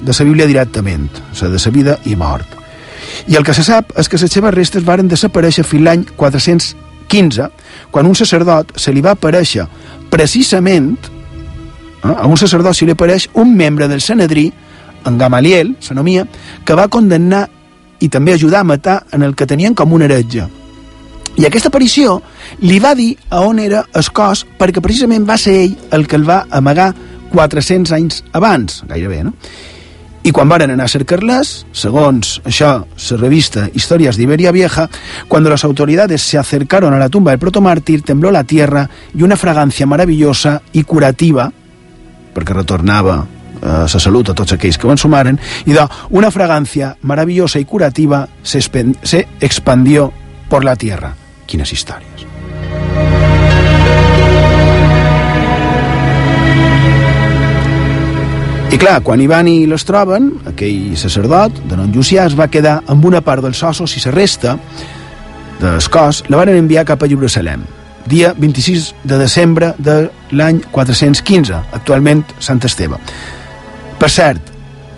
de 0.00 0.16
la 0.18 0.24
Bíblia 0.24 0.48
directament, 0.48 1.08
la 1.40 1.52
de 1.52 1.60
la 1.64 1.74
vida 1.74 1.98
i 2.04 2.16
mort. 2.16 2.58
I 3.28 3.36
el 3.36 3.44
que 3.44 3.54
se 3.54 3.62
sap 3.62 3.92
és 3.98 4.08
que 4.08 4.18
les 4.18 4.32
seves 4.32 4.54
restes 4.54 4.84
varen 4.84 5.08
desaparèixer 5.10 5.64
fins 5.68 5.84
l'any 5.84 6.06
415, 7.12 7.50
quan 7.90 8.08
un 8.08 8.16
sacerdot 8.16 8.72
se 8.80 8.92
li 8.92 9.02
va 9.04 9.12
aparèixer 9.12 9.66
precisament 10.12 10.96
eh, 12.02 12.08
a 12.08 12.26
un 12.26 12.38
sacerdot 12.40 12.76
se 12.76 12.88
li 12.88 12.96
apareix 12.96 13.28
un 13.34 13.54
membre 13.56 13.88
del 13.88 14.00
Sanedrí, 14.00 14.50
en 15.04 15.18
Gamaliel, 15.18 15.76
s'anomia, 15.82 16.24
que 16.64 16.76
va 16.78 16.88
condemnar 16.88 17.48
i 18.02 18.08
també 18.08 18.34
ajudar 18.34 18.62
a 18.62 18.66
matar 18.66 19.02
en 19.12 19.22
el 19.22 19.34
que 19.34 19.46
tenien 19.46 19.74
com 19.74 19.92
un 19.92 20.02
heretge. 20.02 20.46
I 21.38 21.46
aquesta 21.48 21.70
aparició 21.72 22.20
li 22.60 22.78
va 22.82 22.94
dir 22.94 23.14
a 23.30 23.40
on 23.46 23.58
era 23.58 23.86
el 23.96 24.08
cos 24.12 24.44
perquè 24.58 24.82
precisament 24.84 25.24
va 25.28 25.38
ser 25.40 25.54
ell 25.62 25.76
el 25.96 26.06
que 26.06 26.18
el 26.20 26.28
va 26.28 26.42
amagar 26.50 26.92
400 27.32 27.92
anys 27.96 28.22
abans, 28.36 28.82
gairebé, 28.88 29.22
no? 29.24 29.32
I 30.22 30.30
quan 30.30 30.48
varen 30.48 30.70
anar 30.70 30.86
a 30.86 30.92
cercar-les, 30.92 31.48
segons 31.74 32.36
això, 32.46 32.84
la 32.86 33.16
revista 33.18 33.68
Historias 33.74 34.16
de 34.16 34.22
Iberia 34.22 34.52
Vieja, 34.52 34.88
cuando 35.26 35.50
las 35.50 35.64
autoridades 35.64 36.22
se 36.22 36.38
acercaron 36.38 36.94
a 36.94 36.98
la 36.98 37.08
tumba 37.08 37.32
del 37.32 37.40
protomártir, 37.40 38.02
tembló 38.02 38.30
la 38.30 38.44
tierra 38.44 38.88
y 39.14 39.22
una 39.22 39.36
fragancia 39.36 39.86
maravillosa 39.86 40.62
y 40.72 40.84
curativa, 40.84 41.50
perquè 42.32 42.54
retornava 42.56 43.18
eh, 43.60 43.84
la 43.84 44.00
salut 44.00 44.30
a 44.32 44.36
tots 44.38 44.54
aquells 44.56 44.78
que 44.78 44.88
ho 44.88 44.94
ensumaren, 44.94 45.40
i 45.66 45.74
de 45.76 45.86
una 46.10 46.30
fragancia 46.30 46.96
maravillosa 47.02 47.58
y 47.58 47.64
curativa 47.64 48.28
se, 48.42 48.62
se 48.62 49.26
expandió 49.40 50.12
por 50.48 50.64
la 50.64 50.76
tierra. 50.76 51.16
Quines 51.46 51.72
històries. 51.72 52.31
I 58.72 58.78
clar, 58.80 59.02
quan 59.04 59.20
hi 59.20 59.26
van 59.28 59.48
i 59.50 59.66
les 59.68 59.82
troben, 59.84 60.30
aquell 60.48 60.94
sacerdot 60.96 61.58
de 61.68 61.76
non 61.76 61.90
Llucià 61.92 62.22
es 62.24 62.32
va 62.38 62.46
quedar 62.48 62.78
amb 62.88 63.04
una 63.04 63.20
part 63.20 63.44
dels 63.44 63.60
ossos 63.68 63.92
i 63.98 64.00
la 64.06 64.14
resta 64.14 64.54
del 65.60 65.88
cos 65.92 66.22
la 66.32 66.40
van 66.40 66.54
enviar 66.54 66.86
cap 66.88 67.04
a 67.04 67.10
Jerusalem, 67.10 67.66
dia 68.08 68.32
26 68.32 68.88
de 69.04 69.20
desembre 69.20 69.74
de 69.76 69.98
l'any 70.32 70.64
415, 70.72 71.60
actualment 71.76 72.24
Sant 72.40 72.64
Esteve. 72.64 72.96
Per 74.00 74.08
cert, 74.08 74.40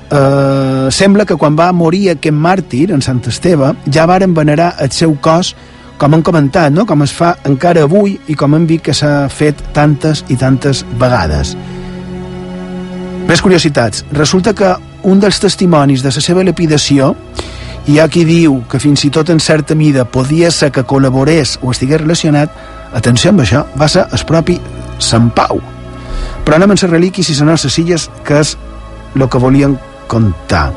eh, 0.07 0.87
sembla 0.95 1.27
que 1.27 1.35
quan 1.35 1.59
va 1.59 1.73
morir 1.73 2.11
aquest 2.15 2.35
màrtir, 2.47 2.93
en 2.95 3.03
Sant 3.03 3.27
Esteve, 3.27 3.75
ja 3.91 4.07
varen 4.07 4.39
venerar 4.39 4.77
el 4.79 4.93
seu 4.93 5.19
cos 5.21 5.57
com 5.99 6.15
han 6.15 6.23
comentat, 6.23 6.71
no? 6.71 6.87
com 6.87 7.03
es 7.03 7.11
fa 7.11 7.37
encara 7.43 7.83
avui 7.83 8.21
i 8.29 8.35
com 8.39 8.55
hem 8.55 8.67
vist 8.71 8.85
que 8.85 8.95
s'ha 8.95 9.29
fet 9.29 9.73
tantes 9.75 10.23
i 10.29 10.37
tantes 10.37 10.87
vegades. 10.95 11.57
Més 13.35 13.43
curiositats. 13.43 14.05
Resulta 14.15 14.53
que 14.55 14.69
un 15.11 15.19
dels 15.19 15.41
testimonis 15.43 16.05
de 16.05 16.11
la 16.15 16.21
seva 16.23 16.45
lapidació 16.47 17.09
hi 17.91 17.97
ha 17.99 18.05
qui 18.07 18.23
diu 18.29 18.61
que 18.71 18.79
fins 18.79 19.03
i 19.09 19.09
tot 19.11 19.33
en 19.33 19.41
certa 19.43 19.75
mida 19.75 20.05
podia 20.07 20.53
ser 20.55 20.69
que 20.71 20.85
col·laborés 20.87 21.57
o 21.59 21.73
estigués 21.73 21.99
relacionat, 21.99 22.53
atenció 22.95 23.33
amb 23.33 23.43
això, 23.43 23.65
va 23.75 23.89
ser 23.91 24.05
el 24.07 24.23
propi 24.29 24.55
Sant 25.03 25.33
Pau. 25.35 25.59
Però 26.45 26.55
anem 26.55 26.77
amb 26.77 26.79
les 26.79 26.93
relíquies 26.93 27.33
i 27.33 27.35
les 27.35 27.43
nostres 27.49 27.75
que 28.23 28.39
és 28.39 28.53
el 29.17 29.27
que 29.27 29.41
volien 29.43 29.75
contar. 30.07 30.69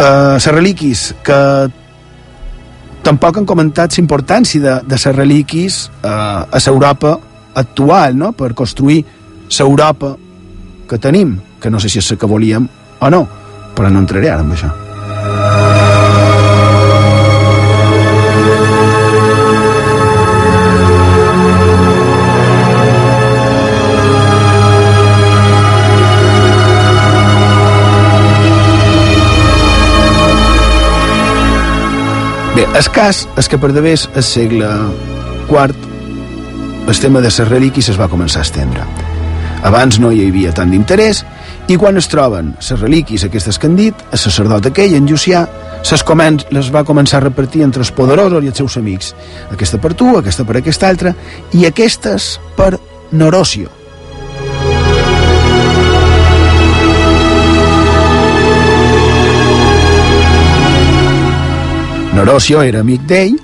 Uh, 0.00 0.34
les 0.34 0.48
relíquies 0.50 1.04
que 1.22 1.38
tampoc 3.06 3.38
han 3.38 3.46
comentat 3.46 3.94
l'importància 4.00 4.60
de, 4.64 4.74
de 4.82 4.98
les 4.98 5.14
relíquies 5.14 5.78
uh, 6.02 6.42
a 6.50 6.64
l'Europa 6.66 7.14
actual, 7.54 8.18
no? 8.18 8.32
per 8.32 8.50
construir 8.52 9.04
l'Europa 9.60 10.16
que 10.90 10.98
tenim, 10.98 11.38
que 11.62 11.70
no 11.70 11.78
sé 11.78 11.88
si 11.88 12.00
és 12.02 12.10
el 12.10 12.18
que 12.18 12.26
volíem 12.26 12.64
o 12.98 13.08
no, 13.14 13.20
però 13.78 13.90
no 13.94 14.00
entraré 14.02 14.26
ara 14.34 14.42
amb 14.42 14.56
això. 14.56 14.70
Bé, 32.56 32.66
el 32.66 32.90
cas 32.90 33.28
és 33.38 33.46
que 33.46 33.62
per 33.62 33.70
davés 33.78 34.08
el 34.16 34.26
segle 34.26 34.74
IV 35.46 35.86
el 36.90 36.98
tema 36.98 37.22
de 37.22 37.30
les 37.30 37.40
relíquies 37.46 37.92
es 37.94 38.00
va 38.00 38.10
començar 38.10 38.42
a 38.42 38.48
estendre. 38.50 39.09
Abans 39.62 39.98
no 40.00 40.08
hi 40.08 40.22
havia 40.24 40.54
tant 40.56 40.70
d'interès 40.72 41.20
i 41.68 41.76
quan 41.76 42.00
es 42.00 42.08
troben 42.08 42.54
les 42.56 42.80
relíquies 42.80 43.26
aquestes 43.26 43.58
que 43.60 43.68
han 43.68 43.76
dit, 43.76 43.94
el 44.10 44.18
sacerdot 44.18 44.70
aquell, 44.70 44.94
en 44.96 45.08
Llucià, 45.08 45.44
comen 46.06 46.40
les 46.50 46.70
va 46.72 46.84
començar 46.84 47.18
a 47.20 47.26
repartir 47.26 47.62
entre 47.62 47.84
els 47.84 47.92
poderosos 47.92 48.44
i 48.44 48.48
els 48.48 48.56
seus 48.56 48.76
amics. 48.80 49.12
Aquesta 49.52 49.78
per 49.78 49.92
tu, 49.94 50.16
aquesta 50.16 50.44
per 50.44 50.56
aquesta 50.56 50.88
altra, 50.88 51.14
i 51.52 51.66
aquestes 51.66 52.38
per 52.56 52.78
Noròcio. 53.12 53.68
Noròcio 62.16 62.60
era 62.62 62.80
amic 62.80 63.06
d'ell, 63.06 63.38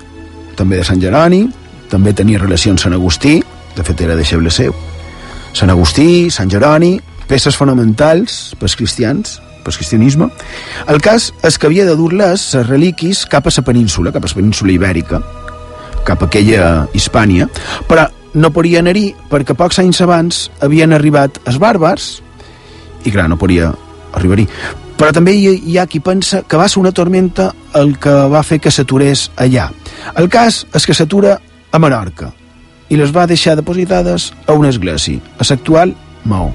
també 0.57 0.81
de 0.81 0.83
Sant 0.83 1.01
Jeroni, 1.01 1.45
també 1.89 2.13
tenia 2.13 2.41
relació 2.41 2.73
amb 2.73 2.81
Sant 2.81 2.93
Agustí, 2.93 3.39
de 3.77 3.83
fet 3.83 4.01
era 4.01 4.17
deixeble 4.17 4.51
seu. 4.51 4.75
Sant 5.57 5.71
Agustí, 5.73 6.29
Sant 6.29 6.51
Jeroni, 6.53 6.99
peces 7.25 7.55
fonamentals 7.57 8.53
pels 8.59 8.75
cristians, 8.77 9.39
pel 9.65 9.73
cristianisme. 9.73 10.27
El 10.85 11.01
cas 11.01 11.31
és 11.47 11.57
que 11.57 11.65
havia 11.65 11.87
de 11.87 11.95
dur-les, 11.97 12.43
les 12.53 12.67
reliquis, 12.67 13.23
cap 13.25 13.49
a 13.49 13.53
la 13.55 13.63
península, 13.65 14.13
cap 14.13 14.21
a 14.21 14.29
la 14.29 14.37
península 14.37 14.75
ibèrica, 14.75 15.21
cap 16.05 16.21
a 16.21 16.29
aquella 16.29 16.69
Hispània, 16.93 17.49
però 17.89 18.05
no 18.37 18.53
podien 18.53 18.85
anar-hi 18.85 19.15
perquè 19.31 19.57
pocs 19.57 19.81
anys 19.81 20.03
abans 20.05 20.45
havien 20.61 20.93
arribat 20.93 21.41
els 21.49 21.57
bàrbars 21.57 22.21
i 23.03 23.09
clar, 23.09 23.25
no 23.25 23.39
podia 23.41 23.71
arribar-hi 24.13 24.45
però 24.97 25.09
també 25.13 25.33
hi, 25.33 25.55
hi 25.57 25.77
ha 25.77 25.87
qui 25.89 26.01
pensa 26.05 26.43
que 26.45 26.57
va 26.57 26.69
ser 26.69 26.83
una 26.83 26.93
tormenta 26.93 27.49
el 27.81 27.97
que 27.97 28.13
va 28.29 28.43
fer 28.45 28.57
que 28.61 28.73
s'aturés 28.73 29.31
allà. 29.37 29.71
El 30.17 30.29
cas 30.29 30.65
és 30.73 30.85
que 30.85 30.93
s'atura 30.97 31.39
a 31.71 31.79
Menorca 31.81 32.36
i 32.89 32.99
les 32.99 33.11
va 33.15 33.27
deixar 33.27 33.57
depositades 33.59 34.31
a 34.47 34.53
una 34.53 34.69
església, 34.69 35.19
a 35.39 35.45
l'actual 35.49 35.95
Maó. 36.23 36.53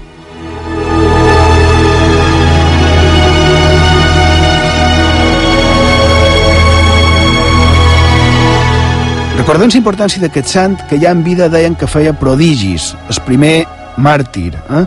Recordem 9.42 9.72
la 9.72 9.78
importància 9.80 10.22
d'aquest 10.22 10.50
sant 10.52 10.74
que 10.86 11.00
ja 11.02 11.10
en 11.10 11.24
vida 11.26 11.48
deien 11.50 11.74
que 11.74 11.88
feia 11.90 12.12
prodigis, 12.14 12.92
el 13.10 13.18
primer 13.26 13.64
màrtir, 13.98 14.52
eh? 14.54 14.84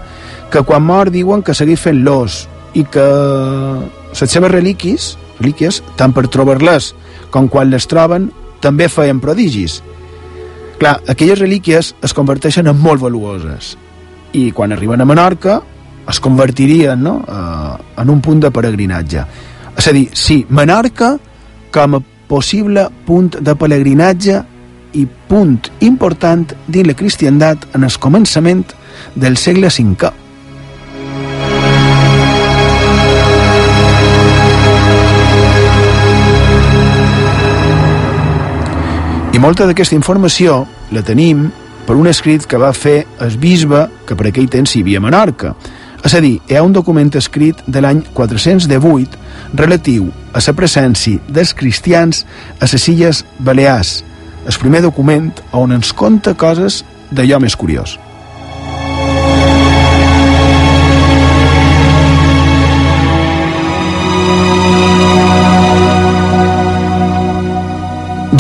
que 0.48 0.62
quan 0.64 0.86
mor 0.86 1.10
diuen 1.12 1.42
que 1.44 1.54
segueix 1.58 1.82
fent 1.84 2.00
l'os 2.06 2.46
i 2.72 2.86
que 2.88 3.04
les 3.04 4.32
seves 4.32 4.54
relíquies, 4.54 5.10
relíquies 5.42 5.82
tant 6.00 6.16
per 6.16 6.30
trobar-les 6.32 6.94
com 7.36 7.50
quan 7.52 7.68
les 7.74 7.84
troben, 7.92 8.30
també 8.64 8.88
feien 8.88 9.20
prodigis. 9.20 9.82
Clar, 10.80 11.00
aquelles 11.08 11.40
relíquies 11.40 11.94
es 12.04 12.14
converteixen 12.14 12.68
en 12.68 12.80
molt 12.80 13.02
valuoses 13.02 13.76
i 14.36 14.50
quan 14.52 14.74
arriben 14.76 15.02
a 15.02 15.08
Menorca 15.08 15.62
es 16.10 16.20
convertirien 16.20 17.02
no, 17.02 17.22
eh, 17.24 18.02
en 18.02 18.10
un 18.10 18.20
punt 18.22 18.42
de 18.44 18.52
peregrinatge. 18.52 19.24
És 19.78 19.88
a 19.88 19.94
dir, 19.96 20.10
sí, 20.14 20.46
Menorca 20.50 21.16
com 21.72 21.96
a 21.96 22.02
possible 22.28 22.88
punt 23.06 23.38
de 23.40 23.56
pelegrinatge 23.56 24.42
i 24.96 25.06
punt 25.30 25.72
important 25.86 26.54
dins 26.68 26.88
la 26.88 26.96
cristiandat 26.98 27.68
en 27.76 27.84
el 27.88 27.98
començament 28.00 28.64
del 29.16 29.38
segle 29.38 29.72
V. 29.72 30.25
molta 39.46 39.68
d'aquesta 39.70 39.94
informació 39.94 40.64
la 40.90 41.04
tenim 41.06 41.44
per 41.86 41.94
un 42.00 42.08
escrit 42.10 42.48
que 42.50 42.58
va 42.58 42.72
fer 42.74 43.04
el 43.22 43.36
bisbe 43.38 43.84
que 44.10 44.16
per 44.18 44.32
aquell 44.32 44.48
temps 44.50 44.72
hi 44.74 44.80
havia 44.82 44.98
a 44.98 45.04
Menorca. 45.06 45.52
És 46.02 46.16
a 46.18 46.22
dir, 46.24 46.40
hi 46.50 46.58
ha 46.58 46.64
un 46.66 46.74
document 46.74 47.12
escrit 47.20 47.62
de 47.68 47.84
l'any 47.84 48.02
418 48.18 49.20
relatiu 49.54 50.08
a 50.34 50.42
la 50.42 50.56
presència 50.58 51.22
dels 51.30 51.54
cristians 51.54 52.24
a 52.58 52.72
les 52.72 52.88
Illes 52.90 53.22
Balears, 53.38 54.00
el 54.50 54.58
primer 54.64 54.82
document 54.82 55.30
on 55.54 55.78
ens 55.78 55.94
conta 55.94 56.34
coses 56.34 56.82
d'allò 57.12 57.38
més 57.40 57.54
curiós. 57.56 58.00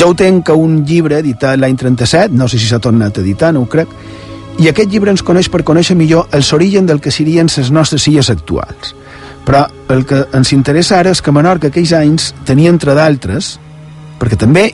Jo 0.05 0.11
tenc 0.13 0.51
a 0.51 0.53
un 0.53 0.83
llibre 0.85 1.17
editat 1.17 1.57
l'any 1.57 1.73
37, 1.81 2.35
no 2.37 2.45
sé 2.45 2.59
si 2.61 2.67
s'ha 2.69 2.77
tornat 2.77 3.15
a 3.17 3.21
editar, 3.23 3.47
no 3.55 3.63
ho 3.63 3.65
crec, 3.65 3.89
i 4.61 4.67
aquest 4.69 4.91
llibre 4.91 5.09
ens 5.09 5.23
coneix 5.25 5.47
per 5.49 5.63
conèixer 5.65 5.95
millor 5.97 6.27
els 6.37 6.51
orígens 6.53 6.85
del 6.85 6.99
que 7.01 7.09
serien 7.09 7.49
les 7.49 7.71
nostres 7.73 8.05
illes 8.11 8.29
actuals. 8.29 8.91
Però 9.47 9.63
el 9.89 10.05
que 10.05 10.19
ens 10.37 10.51
interessa 10.53 10.99
ara 10.99 11.09
és 11.09 11.23
que 11.25 11.33
Menorca 11.33 11.71
aquells 11.73 11.93
anys 11.97 12.27
tenia, 12.45 12.69
entre 12.69 12.93
d'altres, 12.93 13.55
perquè 14.21 14.37
també 14.37 14.67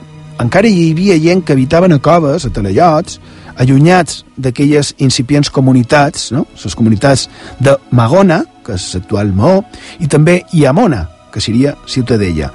encara 0.43 0.67
hi 0.67 0.89
havia 0.91 1.15
gent 1.23 1.45
que 1.47 1.55
habitaven 1.55 1.95
a 1.95 2.01
coves, 2.03 2.43
a 2.43 2.51
talaiots, 2.51 3.21
allunyats 3.55 4.25
d'aquelles 4.35 4.97
incipients 4.99 5.47
comunitats, 5.49 6.33
no? 6.35 6.43
les 6.59 6.75
comunitats 6.75 7.29
de 7.59 7.77
Magona, 7.95 8.41
que 8.65 8.75
és 8.75 8.89
l'actual 8.97 9.31
Maó, 9.31 9.63
i 10.03 10.11
també 10.11 10.41
Iamona, 10.51 11.05
que 11.31 11.39
seria 11.39 11.77
Ciutadella, 11.87 12.51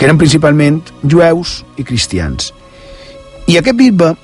que 0.00 0.08
eren 0.08 0.16
principalment 0.16 0.80
jueus 1.04 1.58
i 1.76 1.84
cristians. 1.84 2.54
I 3.52 3.58
aquest 3.60 3.76
bisbe 3.76 4.14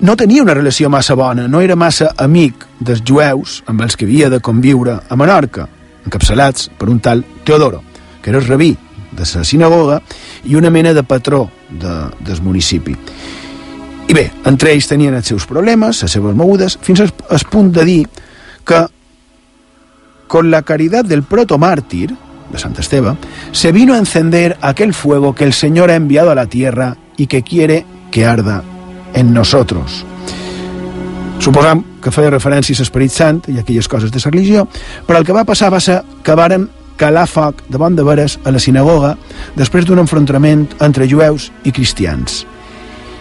no 0.00 0.14
tenia 0.16 0.40
una 0.40 0.54
relació 0.56 0.88
massa 0.88 1.12
bona, 1.18 1.44
no 1.52 1.60
era 1.60 1.76
massa 1.76 2.14
amic 2.16 2.64
dels 2.80 3.02
jueus 3.04 3.58
amb 3.68 3.84
els 3.84 3.92
que 3.98 4.06
havia 4.08 4.30
de 4.32 4.40
conviure 4.40 4.94
a 5.04 5.18
Menorca, 5.20 5.66
encapçalats 6.08 6.70
per 6.78 6.88
un 6.88 7.02
tal 7.04 7.26
Teodoro, 7.44 7.82
que 8.22 8.30
era 8.32 8.40
el 8.40 8.46
rabí 8.48 8.70
de 9.12 9.26
la 9.34 9.44
sinagoga 9.44 9.98
i 10.48 10.56
una 10.56 10.70
mena 10.70 10.94
de 10.96 11.02
patró 11.04 11.42
de, 11.68 11.96
del 12.24 12.40
municipi. 12.40 12.96
I 14.08 14.16
bé, 14.16 14.30
entre 14.48 14.72
ells 14.72 14.88
tenien 14.88 15.12
els 15.18 15.28
seus 15.28 15.44
problemes, 15.44 16.00
les 16.00 16.16
seves 16.16 16.36
mogudes, 16.36 16.78
fins 16.80 17.04
al, 17.04 17.12
punt 17.52 17.68
de 17.76 17.84
dir 17.84 17.98
que 18.64 18.86
con 20.26 20.50
la 20.50 20.62
caridad 20.62 21.04
del 21.04 21.22
protomártir, 21.22 22.14
de 22.50 22.58
Sant 22.58 22.78
Esteve, 22.78 23.16
se 23.52 23.72
vino 23.72 23.94
a 23.94 23.98
encender 23.98 24.56
aquel 24.60 24.94
fuego 24.94 25.34
que 25.34 25.44
el 25.44 25.52
Señor 25.52 25.90
ha 25.90 25.96
enviado 25.96 26.30
a 26.30 26.34
la 26.34 26.46
tierra 26.46 26.96
y 27.16 27.26
que 27.26 27.42
quiere 27.42 27.84
que 28.10 28.26
arda 28.26 28.62
en 29.14 29.32
nosotros. 29.32 30.04
Suposam 31.38 31.84
que 32.02 32.10
feia 32.10 32.32
referència 32.34 32.74
a 32.74 32.82
l'Esperit 32.82 33.14
Sant 33.14 33.44
i 33.46 33.60
aquelles 33.60 33.86
coses 33.88 34.10
de 34.10 34.18
la 34.18 34.30
religió, 34.30 34.66
però 35.06 35.20
el 35.20 35.26
que 35.26 35.36
va 35.36 35.46
passar 35.46 35.70
va 35.72 35.80
ser 35.80 36.00
que 36.26 36.34
varen 36.34 36.68
calar 36.98 37.28
foc 37.30 37.62
de 37.70 37.78
bon 37.78 37.94
de 37.94 38.02
veres 38.02 38.38
a 38.44 38.50
la 38.50 38.58
sinagoga 38.58 39.14
després 39.56 39.86
d'un 39.86 40.02
enfrontament 40.02 40.66
entre 40.82 41.06
jueus 41.08 41.52
i 41.64 41.72
cristians. 41.72 42.42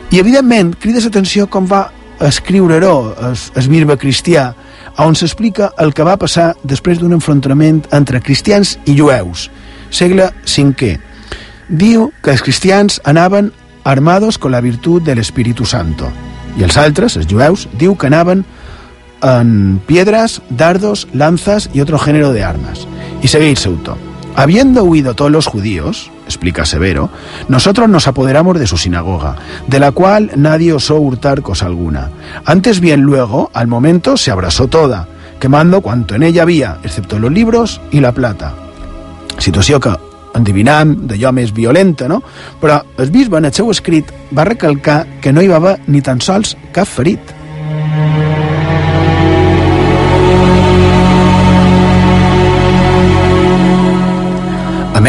I, 0.09 0.17
evidentment, 0.19 0.73
crides 0.81 1.05
atenció 1.05 1.45
com 1.51 1.67
va 1.69 1.87
escriure-ho 2.23 3.13
el 3.21 3.69
Mirba 3.69 3.97
cristià, 4.01 4.49
on 5.06 5.15
s'explica 5.15 5.72
el 5.78 5.94
que 5.94 6.06
va 6.06 6.18
passar 6.18 6.56
després 6.64 6.99
d'un 6.99 7.14
enfrontament 7.14 7.84
entre 7.94 8.22
cristians 8.22 8.78
i 8.86 8.98
jueus, 8.98 9.49
segle 9.90 10.32
V. 10.44 10.95
Diu 11.68 12.11
que 12.24 12.32
els 12.32 12.41
cristians 12.41 13.02
anaven 13.06 13.52
armados 13.84 14.38
con 14.38 14.52
la 14.52 14.61
virtud 14.61 15.02
del 15.02 15.19
Espíritu 15.19 15.65
Santo, 15.65 16.10
i 16.57 16.64
els 16.65 16.78
altres, 16.78 17.15
els 17.18 17.28
jueus, 17.30 17.68
diu 17.78 17.95
que 17.95 18.07
anaven 18.10 18.44
en 19.22 19.80
piedras, 19.86 20.41
dardos, 20.49 21.07
lanzas 21.14 21.69
y 21.74 21.82
otro 21.82 21.99
género 21.99 22.34
de 22.34 22.44
armas. 22.44 22.88
Y 23.22 23.28
segueix 23.28 23.60
su 23.60 23.69
autor. 23.69 23.98
Habiendo 24.36 24.84
huido 24.84 25.15
todos 25.15 25.32
los 25.32 25.48
judíos, 25.48 26.11
explica 26.27 26.65
Severo, 26.65 27.09
nosotros 27.47 27.89
nos 27.89 28.07
apoderamos 28.07 28.59
de 28.59 28.67
su 28.67 28.77
sinagoga, 28.77 29.35
de 29.65 29.79
la 29.79 29.91
cual 29.91 30.31
nadie 30.35 30.73
osó 30.73 30.97
hurtar 30.97 31.41
cosa 31.41 31.65
alguna. 31.65 32.11
Antes 32.45 32.79
bien 32.79 33.01
luego, 33.01 33.49
al 33.53 33.67
momento, 33.67 34.17
se 34.17 34.31
abrasó 34.31 34.67
toda, 34.67 35.07
quemando 35.39 35.81
cuanto 35.81 36.15
en 36.15 36.23
ella 36.23 36.43
había, 36.43 36.77
excepto 36.83 37.19
los 37.19 37.31
libros 37.31 37.81
y 37.91 37.99
la 37.99 38.11
plata. 38.11 38.53
Situació 39.37 39.79
que 39.79 39.93
endivinam 40.37 40.93
d'allò 41.09 41.31
més 41.33 41.53
violenta, 41.53 42.07
no? 42.09 42.21
Però 42.61 42.79
el 43.01 43.11
bisbe 43.13 43.39
en 43.39 43.49
el 43.49 43.55
seu 43.55 43.71
escrit 43.73 44.11
va 44.37 44.45
recalcar 44.47 45.03
que 45.21 45.33
no 45.33 45.41
hi 45.41 45.49
va 45.49 45.61
haver 45.61 45.77
ni 45.87 46.01
tan 46.01 46.21
sols 46.21 46.55
cap 46.73 46.89
ferit. 46.89 47.36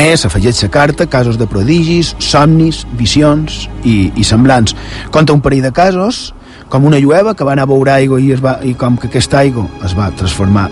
Més, 0.09 0.25
afegeix 0.25 0.63
la 0.65 0.71
carta 0.73 1.07
casos 1.11 1.37
de 1.37 1.47
prodigis, 1.51 2.15
somnis, 2.23 2.85
visions 2.97 3.67
i, 3.85 4.11
i 4.17 4.25
semblants. 4.25 4.75
Conta 5.13 5.35
un 5.37 5.43
parell 5.45 5.67
de 5.67 5.73
casos, 5.75 6.33
com 6.73 6.87
una 6.89 7.01
llueva 7.01 7.35
que 7.37 7.45
va 7.45 7.53
anar 7.55 7.67
a 7.67 7.71
veure 7.71 7.93
aigua 7.93 8.21
i, 8.21 8.31
es 8.33 8.41
va, 8.45 8.59
i 8.65 8.75
com 8.79 8.97
que 9.01 9.09
aquesta 9.11 9.43
aigua 9.43 9.67
es 9.85 9.95
va 9.97 10.11
transformar 10.17 10.69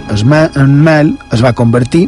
en 0.57 0.77
mel, 0.85 1.15
es 1.33 1.45
va 1.45 1.55
convertir, 1.57 2.07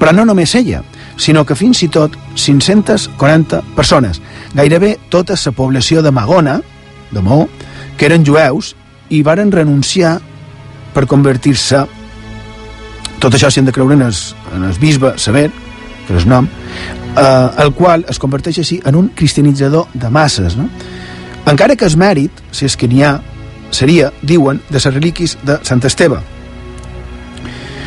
però 0.00 0.12
no 0.16 0.24
només 0.24 0.54
ella, 0.56 0.82
sinó 1.20 1.44
que 1.44 1.56
fins 1.56 1.82
i 1.84 1.90
tot 1.92 2.16
540 2.34 3.60
persones, 3.76 4.22
gairebé 4.54 4.96
tota 5.12 5.36
la 5.36 5.52
població 5.52 6.02
de 6.02 6.12
Magona, 6.12 6.60
de 7.12 7.20
Mo, 7.20 7.44
que 7.98 8.08
eren 8.08 8.24
jueus, 8.26 8.74
i 9.10 9.20
varen 9.22 9.52
renunciar 9.52 10.16
per 10.94 11.04
convertir-se 11.10 11.84
tot 13.20 13.36
això 13.36 13.48
s'hi 13.48 13.62
han 13.62 13.68
de 13.68 13.72
creure 13.72 13.94
en 13.96 14.02
el, 14.04 14.16
en 14.56 14.64
el 14.68 14.74
bisbe 14.80 15.14
Sever, 15.20 15.50
que 16.06 16.16
és 16.18 16.26
nom, 16.26 16.48
eh, 17.16 17.48
el 17.64 17.72
qual 17.74 18.04
es 18.10 18.20
converteix 18.20 18.60
així 18.62 18.80
en 18.84 18.98
un 18.98 19.08
cristianitzador 19.16 19.88
de 19.94 20.10
masses. 20.10 20.56
No? 20.56 20.68
Encara 21.50 21.76
que 21.76 21.86
es 21.86 21.96
mèrit, 21.96 22.44
si 22.52 22.68
és 22.68 22.76
que 22.76 22.88
n'hi 22.88 23.02
ha, 23.04 23.18
seria, 23.74 24.12
diuen, 24.22 24.60
de 24.68 24.78
les 24.78 24.94
relíquies 24.94 25.36
de 25.44 25.58
Sant 25.62 25.84
Esteve. 25.84 26.20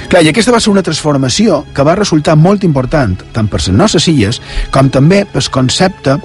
Clar, 0.08 0.22
i 0.24 0.30
aquesta 0.32 0.54
va 0.56 0.60
ser 0.64 0.72
una 0.72 0.84
transformació 0.86 1.66
que 1.76 1.84
va 1.84 1.98
resultar 2.00 2.38
molt 2.40 2.64
important, 2.64 3.18
tant 3.36 3.50
per 3.52 3.60
les 3.60 3.74
nostres 3.76 4.08
illes, 4.08 4.40
com 4.72 4.92
també 4.94 5.26
pel 5.28 5.50
concepte 5.52 6.16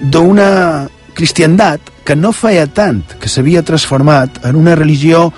d'una 0.00 0.88
cristiandat 1.16 1.92
que 2.06 2.16
no 2.16 2.32
feia 2.32 2.66
tant, 2.68 3.02
que 3.20 3.28
s'havia 3.28 3.64
transformat 3.66 4.40
en 4.46 4.56
una 4.56 4.76
religió, 4.78 5.28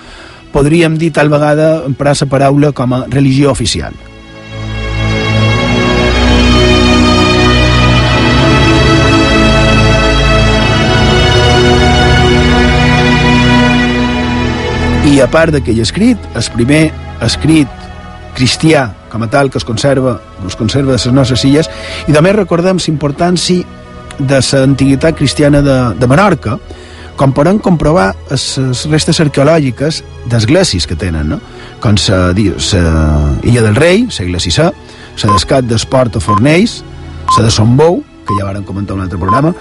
podríem 0.52 0.98
dir 0.98 1.10
tal 1.16 1.30
vegada, 1.32 1.84
emprar 1.86 2.14
la 2.20 2.30
paraula 2.30 2.72
com 2.72 2.94
a 2.94 3.06
religió 3.08 3.50
oficial. 3.50 3.94
I 15.08 15.20
a 15.24 15.26
part 15.32 15.54
d'aquell 15.54 15.80
escrit, 15.80 16.20
el 16.36 16.48
primer 16.52 16.82
escrit 17.24 17.86
cristià 18.36 18.90
com 19.08 19.22
a 19.24 19.28
tal 19.32 19.48
que 19.50 19.58
es 19.58 19.64
conserva, 19.64 20.18
es 20.46 20.56
conserva 20.56 20.92
de 20.92 20.98
les 20.98 21.06
nostres 21.12 21.44
illes, 21.48 21.70
i 22.06 22.12
també 22.12 22.34
recordem 22.36 22.76
la 22.76 22.92
importància 22.92 23.64
de 24.18 24.40
l'antiguitat 24.52 25.16
cristiana 25.16 25.62
de, 25.62 25.78
de 25.98 26.08
Menorca, 26.10 26.58
com 27.18 27.32
podem 27.34 27.58
comprovar 27.58 28.12
les 28.28 28.44
restes 28.90 29.18
arqueològiques 29.24 30.02
d'esglésies 30.30 30.86
que 30.86 30.94
tenen, 30.98 31.32
no? 31.34 31.40
com 31.80 31.96
la 32.08 32.20
Illa 32.36 33.64
del 33.64 33.74
Rei, 33.74 34.06
segle 34.14 34.38
VI, 34.38 34.68
la 35.24 35.32
d'Escat 35.32 35.66
d'Esport 35.66 36.20
a 36.20 36.22
Fornells, 36.22 36.82
la 37.36 37.48
de 37.48 37.50
Sombou, 37.50 38.02
que 38.28 38.36
ja 38.38 38.46
vàrem 38.46 38.66
comentar 38.66 38.94
un 38.94 39.02
altre 39.02 39.18
programa, 39.18 39.54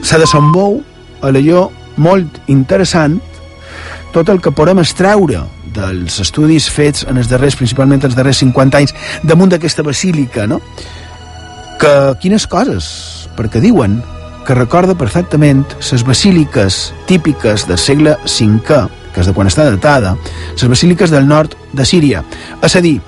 la 0.00 0.18
de 0.18 0.26
Sombou, 0.26 0.80
a 1.22 1.30
l'allò 1.30 1.68
molt 1.96 2.40
interessant, 2.48 3.20
tot 4.14 4.30
el 4.30 4.40
que 4.40 4.54
podem 4.54 4.78
extreure 4.78 5.42
dels 5.74 6.20
estudis 6.22 6.68
fets 6.70 7.02
en 7.10 7.18
els 7.18 7.28
darrers, 7.30 7.56
principalment 7.58 8.04
els 8.06 8.14
darrers 8.14 8.40
50 8.44 8.80
anys, 8.80 8.94
damunt 9.26 9.50
d'aquesta 9.50 9.82
basílica, 9.82 10.46
no? 10.46 10.60
Que 11.82 12.14
quines 12.22 12.46
coses, 12.46 12.86
perquè 13.34 13.62
diuen 13.62 13.98
que 14.46 14.54
recorda 14.54 14.94
perfectament 14.94 15.64
les 15.80 16.04
basíliques 16.06 16.92
típiques 17.08 17.66
del 17.66 17.80
segle 17.80 18.16
V, 18.22 18.84
que 19.14 19.22
és 19.22 19.26
de 19.26 19.34
quan 19.34 19.50
està 19.50 19.66
datada, 19.66 20.14
les 20.54 20.68
basíliques 20.70 21.10
del 21.10 21.26
nord 21.26 21.56
de 21.72 21.86
Síria. 21.86 22.22
És 22.62 22.76
a 22.76 22.82
dir, 22.84 23.00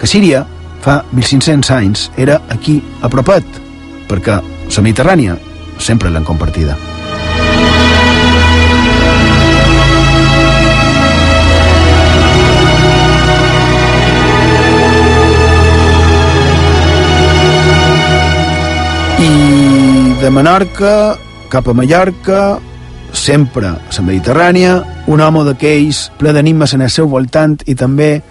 que 0.00 0.10
Síria 0.10 0.42
fa 0.82 1.04
1.500 1.12 1.70
anys 1.76 2.08
era 2.16 2.40
aquí 2.50 2.80
a 3.02 3.10
propet, 3.12 3.46
perquè 4.10 4.40
la 4.42 4.82
Mediterrània 4.82 5.38
sempre 5.78 6.10
l'han 6.10 6.26
compartida. 6.26 6.91
De 20.22 20.30
Menorca 20.30 21.18
cap 21.50 21.66
a 21.66 21.72
Mallorca, 21.74 22.58
sempre 23.12 23.66
a 23.66 23.72
la 23.74 24.04
Mediterrània, 24.06 24.76
un 25.10 25.20
home 25.20 25.42
d'aquells 25.48 26.04
ple 26.20 26.30
d'enigmes 26.32 26.74
en 26.76 26.84
el 26.86 26.92
seu 26.94 27.08
voltant 27.10 27.56
i 27.66 27.74
també 27.74 28.22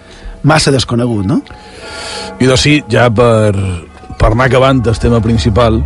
massa 0.42 0.72
desconegut, 0.72 1.26
no? 1.28 1.42
I 2.40 2.48
doncs 2.48 2.64
sí, 2.64 2.78
ja 2.88 3.10
per, 3.12 3.52
per 4.16 4.32
anar 4.32 4.48
acabant 4.48 4.80
el 4.88 4.98
tema 5.04 5.20
principal, 5.20 5.82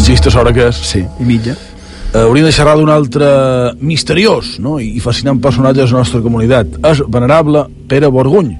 vista 0.00 0.32
l'hora 0.32 0.54
que 0.56 0.70
és... 0.70 0.80
Sí, 0.94 1.04
i 1.04 1.28
mitja. 1.28 1.52
Eh, 2.14 2.22
hauríem 2.22 2.48
de 2.48 2.56
xerrar 2.56 2.78
d'un 2.80 2.90
altre 2.90 3.28
misteriós 3.76 4.56
no? 4.64 4.78
i 4.80 4.96
fascinant 5.04 5.42
personatge 5.44 5.82
de 5.82 5.90
la 5.92 6.00
nostra 6.00 6.22
comunitat. 6.24 6.80
És 6.88 7.04
venerable 7.04 7.66
Pere 7.90 8.08
Borguny, 8.08 8.54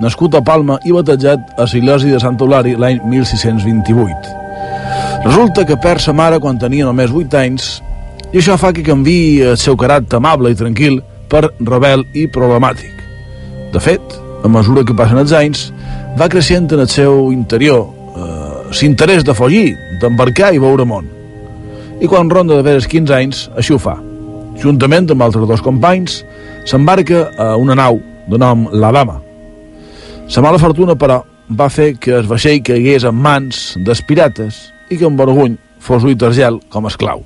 nascut 0.00 0.38
a 0.38 0.44
Palma 0.46 0.80
i 0.88 0.96
batejat 0.96 1.58
a 1.60 1.68
Silesi 1.68 2.14
de 2.14 2.24
Sant 2.24 2.40
Eulari 2.40 2.78
l'any 2.78 3.02
1628. 3.04 4.37
Resulta 5.24 5.64
que 5.66 5.76
perd 5.82 6.00
sa 6.00 6.12
mare 6.14 6.38
quan 6.38 6.60
tenia 6.62 6.86
només 6.86 7.10
8 7.10 7.38
anys 7.40 7.68
i 8.30 8.38
això 8.38 8.54
fa 8.60 8.70
que 8.76 8.84
canvi 8.86 9.40
el 9.42 9.56
seu 9.58 9.74
caràcter 9.76 10.20
amable 10.20 10.52
i 10.52 10.56
tranquil 10.58 11.00
per 11.32 11.48
rebel 11.58 12.04
i 12.14 12.28
problemàtic. 12.30 12.92
De 13.72 13.82
fet, 13.82 14.14
a 14.44 14.48
mesura 14.52 14.84
que 14.86 14.96
passen 14.96 15.18
els 15.18 15.34
anys, 15.34 15.68
va 16.20 16.28
creixent 16.30 16.70
en 16.72 16.84
el 16.84 16.90
seu 16.92 17.32
interior 17.34 17.88
eh, 17.88 18.70
l'interès 18.78 19.26
de 19.26 19.34
fugir, 19.34 19.72
d'embarcar 20.00 20.52
i 20.54 20.62
veure 20.62 20.86
món. 20.86 21.10
I 21.98 22.06
quan 22.06 22.30
ronda 22.30 22.54
de 22.54 22.62
veres 22.62 22.86
15 22.86 23.16
anys, 23.18 23.42
així 23.58 23.74
ho 23.74 23.80
fa. 23.82 23.96
Juntament 24.62 25.10
amb 25.10 25.26
altres 25.26 25.50
dos 25.50 25.64
companys, 25.66 26.22
s'embarca 26.68 27.26
a 27.38 27.56
una 27.58 27.74
nau 27.74 27.98
de 28.30 28.38
nom 28.38 28.68
La 28.72 28.94
Dama. 28.94 29.18
La 30.28 30.42
mala 30.44 30.62
fortuna, 30.62 30.94
però, 30.94 31.22
va 31.50 31.68
fer 31.72 31.94
que 31.98 32.12
el 32.20 32.26
vaixell 32.28 32.62
caigués 32.62 33.06
en 33.08 33.16
mans 33.16 33.72
dels 33.82 34.02
pirates 34.04 34.68
i 34.90 34.96
que 34.96 35.06
en 35.06 35.16
Borguny 35.16 35.56
fos 35.80 36.02
duit 36.02 36.22
gel 36.32 36.60
com 36.68 36.86
esclau. 36.86 37.24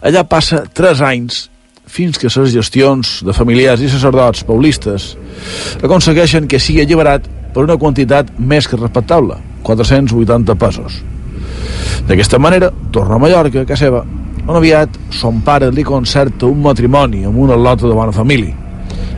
Allà 0.00 0.24
passa 0.24 0.64
tres 0.72 1.00
anys 1.04 1.48
fins 1.90 2.18
que 2.18 2.30
les 2.30 2.52
gestions 2.54 3.18
de 3.26 3.34
familiars 3.34 3.82
i 3.82 3.88
sacerdots 3.90 4.44
paulistes 4.46 5.16
aconsegueixen 5.82 6.46
que 6.46 6.60
sigui 6.62 6.84
alliberat 6.84 7.26
per 7.52 7.64
una 7.66 7.76
quantitat 7.76 8.30
més 8.38 8.68
que 8.70 8.78
respectable, 8.78 9.36
480 9.66 10.54
pesos. 10.54 11.00
D'aquesta 12.06 12.38
manera, 12.38 12.70
torna 12.94 13.18
a 13.18 13.22
Mallorca, 13.22 13.66
casa 13.66 13.86
seva, 13.86 14.04
on 14.46 14.56
aviat 14.56 14.96
son 15.14 15.42
pare 15.46 15.70
li 15.74 15.84
concerta 15.84 16.46
un 16.46 16.62
matrimoni 16.62 17.24
amb 17.26 17.38
una 17.38 17.58
lota 17.58 17.88
de 17.88 17.94
bona 17.94 18.14
família. 18.14 18.54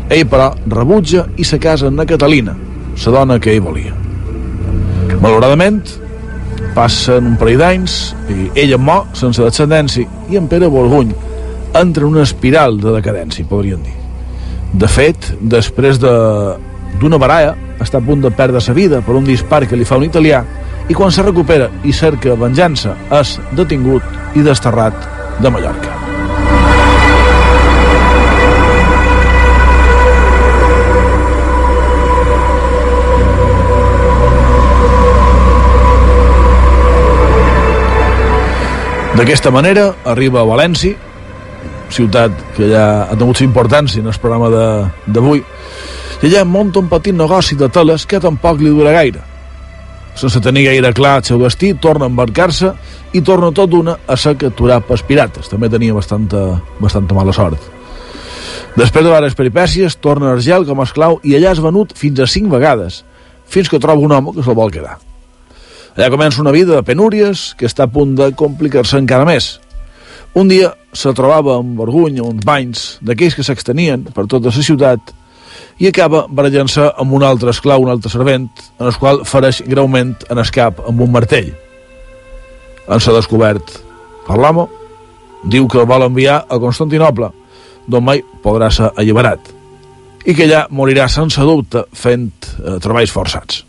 Ell, 0.09 0.27
però, 0.29 0.51
rebutja 0.67 1.27
i 1.37 1.45
se 1.45 1.61
casa 1.61 1.89
amb 1.89 2.01
la 2.01 2.09
Catalina, 2.09 2.57
la 3.05 3.13
dona 3.15 3.39
que 3.41 3.55
ell 3.55 3.63
volia. 3.65 3.95
Malauradament, 5.23 5.85
passen 6.77 7.27
un 7.33 7.37
parell 7.41 7.61
d'anys 7.61 7.97
i 8.33 8.49
ella 8.65 8.79
mor 8.81 9.07
sense 9.19 9.43
descendència 9.43 10.09
i 10.33 10.41
en 10.41 10.49
Pere 10.49 10.71
Borguny 10.73 11.13
entra 11.79 12.05
en 12.05 12.11
una 12.11 12.25
espiral 12.27 12.79
de 12.81 12.93
decadència, 12.99 13.47
podríem 13.49 13.83
dir. 13.85 13.95
De 14.73 14.89
fet, 14.89 15.33
després 15.41 16.01
d'una 16.01 17.17
de, 17.17 17.21
baralla, 17.21 17.57
està 17.81 18.01
a 18.01 18.05
punt 18.05 18.23
de 18.25 18.33
perdre 18.33 18.61
sa 18.61 18.77
vida 18.77 19.03
per 19.05 19.17
un 19.19 19.29
dispar 19.29 19.65
que 19.69 19.77
li 19.77 19.89
fa 19.89 20.01
un 20.01 20.09
italià 20.09 20.45
i 20.89 20.97
quan 20.97 21.13
se 21.15 21.25
recupera 21.25 21.71
i 21.85 21.93
cerca 21.97 22.37
venjança 22.39 22.97
és 23.21 23.39
detingut 23.57 24.37
i 24.37 24.45
desterrat 24.47 25.11
de 25.41 25.51
Mallorca. 25.51 26.02
D'aquesta 39.13 39.51
manera 39.53 39.91
arriba 40.09 40.41
a 40.41 40.47
València, 40.49 40.97
ciutat 41.93 42.33
que 42.57 42.71
ja 42.71 42.85
ha 43.05 43.17
tingut 43.21 43.43
importància 43.45 44.01
en 44.01 44.09
el 44.09 44.17
programa 44.23 44.49
d'avui, 45.05 45.43
i 46.23 46.31
allà 46.31 46.47
munta 46.49 46.81
un 46.81 46.89
petit 46.89 47.13
negoci 47.13 47.59
de 47.61 47.69
teles 47.69 48.07
que 48.09 48.23
tampoc 48.25 48.63
li 48.63 48.73
dura 48.73 48.95
gaire. 48.97 49.21
Sense 50.17 50.41
tenir 50.41 50.65
gaire 50.71 50.95
clar 50.97 51.19
el 51.21 51.29
seu 51.29 51.45
destí, 51.45 51.75
torna 51.75 52.09
a 52.09 52.13
embarcar-se 52.13 52.73
i 53.13 53.21
torna 53.21 53.53
tot 53.53 53.69
d'una 53.75 53.99
a 54.09 54.17
ser 54.17 54.39
capturat 54.41 54.89
pels 54.89 55.05
pirates. 55.05 55.53
També 55.53 55.69
tenia 55.69 55.93
bastanta, 55.93 56.63
bastanta 56.81 57.17
mala 57.17 57.37
sort. 57.37 57.61
Després 58.81 59.03
de 59.03 59.09
diverses 59.11 59.37
peripècies, 59.37 60.01
torna 60.01 60.31
a 60.31 60.37
Argel 60.39 60.65
com 60.65 60.81
a 60.81 60.89
esclau 60.89 61.21
i 61.21 61.37
allà 61.37 61.53
és 61.53 61.61
venut 61.61 61.93
fins 61.93 62.25
a 62.25 62.27
cinc 62.27 62.49
vegades, 62.53 63.03
fins 63.45 63.69
que 63.69 63.81
troba 63.81 64.01
un 64.01 64.17
home 64.17 64.33
que 64.33 64.45
se'l 64.45 64.57
vol 64.57 64.73
quedar. 64.73 64.97
Allà 65.93 66.09
comença 66.09 66.41
una 66.41 66.55
vida 66.55 66.73
de 66.75 66.85
penúries 66.89 67.51
que 67.59 67.67
està 67.69 67.85
a 67.85 67.93
punt 67.93 68.15
de 68.17 68.31
complicar-se 68.33 68.97
encara 68.97 69.27
més. 69.29 69.59
Un 70.33 70.49
dia 70.49 70.71
se 70.97 71.13
trobava 71.13 71.59
amb 71.59 71.77
vergonya 71.77 72.25
uns 72.25 72.45
banys 72.49 72.85
d'aquells 73.05 73.37
que 73.37 73.45
s'extenien 73.45 74.07
per 74.17 74.25
tota 74.25 74.49
la 74.49 74.65
ciutat 74.65 75.13
i 75.85 75.91
acaba 75.91 76.25
barallant-se 76.29 76.87
amb 76.97 77.13
un 77.13 77.25
altre 77.29 77.53
esclau, 77.53 77.83
un 77.85 77.91
altre 77.93 78.09
servent, 78.13 78.49
en 78.81 78.89
el 78.89 78.97
qual 78.97 79.21
fareix 79.29 79.61
greument 79.69 80.15
en 80.31 80.41
escap 80.41 80.81
amb 80.89 81.01
un 81.05 81.13
martell. 81.13 81.51
En 82.89 83.01
s'ha 83.01 83.13
descobert 83.13 83.75
per 84.27 84.39
l'amo, 84.41 84.69
diu 85.45 85.67
que 85.69 85.81
el 85.83 85.89
vol 85.91 86.07
enviar 86.07 86.45
a 86.49 86.61
Constantinople, 86.63 87.29
d'on 87.85 88.05
mai 88.07 88.23
podrà 88.45 88.71
ser 88.73 88.93
alliberat, 88.97 89.53
i 90.25 90.33
que 90.33 90.47
allà 90.47 90.65
morirà 90.71 91.09
sense 91.11 91.45
dubte 91.45 91.85
fent 91.93 92.31
eh, 92.63 92.79
treballs 92.81 93.13
forçats. 93.13 93.65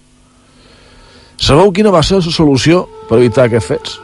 Sabeu 1.37 1.71
quina 1.73 1.91
va 1.91 2.03
ser 2.03 2.21
la 2.21 2.33
solució 2.33 2.85
per 3.09 3.19
evitar 3.19 3.47
aquests 3.47 3.67
fets? 3.67 3.99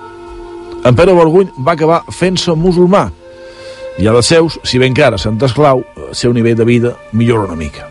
En 0.85 0.95
Pere 0.95 1.13
Borguny 1.13 1.49
va 1.65 1.75
acabar 1.75 2.03
fent-se 2.15 2.55
musulmà 2.55 3.09
i 3.99 4.07
a 4.07 4.13
les 4.15 4.29
seus, 4.31 4.55
si 4.63 4.79
ben 4.79 4.93
encara 4.93 5.17
sent 5.19 5.41
esclau, 5.43 5.83
el 5.97 6.13
seu 6.15 6.31
nivell 6.33 6.55
de 6.55 6.65
vida 6.65 6.93
millora 7.11 7.49
una 7.49 7.57
mica. 7.59 7.87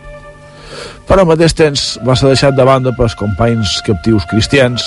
Però 1.05 1.21
al 1.21 1.29
mateix 1.29 1.53
temps 1.57 1.83
va 2.05 2.15
ser 2.17 2.31
deixat 2.31 2.57
de 2.57 2.65
banda 2.65 2.93
pels 2.97 3.15
companys 3.17 3.79
captius 3.85 4.25
cristians 4.29 4.85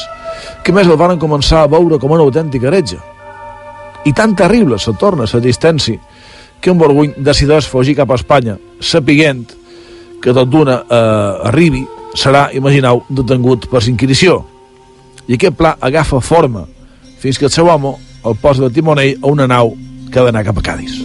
que 0.67 0.75
més 0.75 0.91
el 0.91 0.99
van 0.99 1.19
començar 1.23 1.63
a 1.63 1.71
veure 1.71 1.99
com 2.03 2.11
una 2.15 2.27
autèntica 2.27 2.69
heretge. 2.71 2.99
I 4.05 4.13
tan 4.13 4.35
terrible 4.35 4.79
se 4.83 4.95
torna 4.99 5.29
la 5.31 5.41
distància 5.41 5.99
que 6.61 6.71
en 6.71 6.79
Borguny 6.79 7.15
decideix 7.19 7.67
fugir 7.71 7.97
cap 7.99 8.11
a 8.11 8.19
Espanya, 8.19 8.57
sapiguent 8.81 9.47
que 10.23 10.35
tot 10.35 10.51
d'una 10.51 10.83
eh, 10.83 11.49
arribi 11.51 11.83
serà, 12.15 12.49
imagineu, 12.55 13.03
detengut 13.09 13.69
per 13.71 13.83
inquisició. 13.89 14.43
I 15.29 15.39
aquest 15.39 15.57
pla 15.59 15.77
agafa 15.81 16.21
forma 16.21 16.67
fins 17.23 17.39
que 17.39 17.47
el 17.47 17.55
seu 17.55 17.71
home 17.71 17.95
el 18.25 18.37
posa 18.43 18.67
de 18.67 18.71
timonell 18.75 19.19
a 19.23 19.31
una 19.31 19.47
nau 19.47 19.77
que 20.11 20.21
ha 20.21 20.29
d'anar 20.29 20.45
cap 20.45 20.59
a 20.59 20.63
Cádiz. 20.63 21.01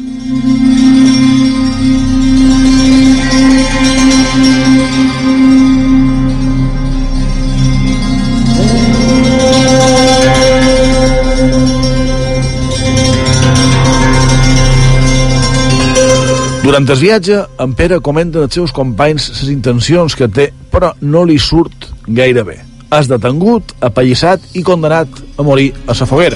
Durant 16.67 16.83
el 16.91 16.99
viatge, 16.99 17.45
en 17.63 17.71
Pere 17.79 18.01
comenta 18.03 18.41
als 18.43 18.57
seus 18.57 18.73
companys 18.75 19.29
les 19.29 19.47
intencions 19.53 20.11
que 20.19 20.27
té, 20.27 20.49
però 20.67 20.89
no 20.99 21.21
li 21.23 21.39
surt 21.39 21.87
gaire 22.11 22.43
bé. 22.43 22.57
És 22.91 23.07
detengut, 23.07 23.71
apallissat 23.79 24.43
i 24.59 24.65
condenat 24.67 25.07
a 25.39 25.45
morir 25.47 25.71
a 25.87 25.95
sa 25.95 26.03
foguera. 26.09 26.35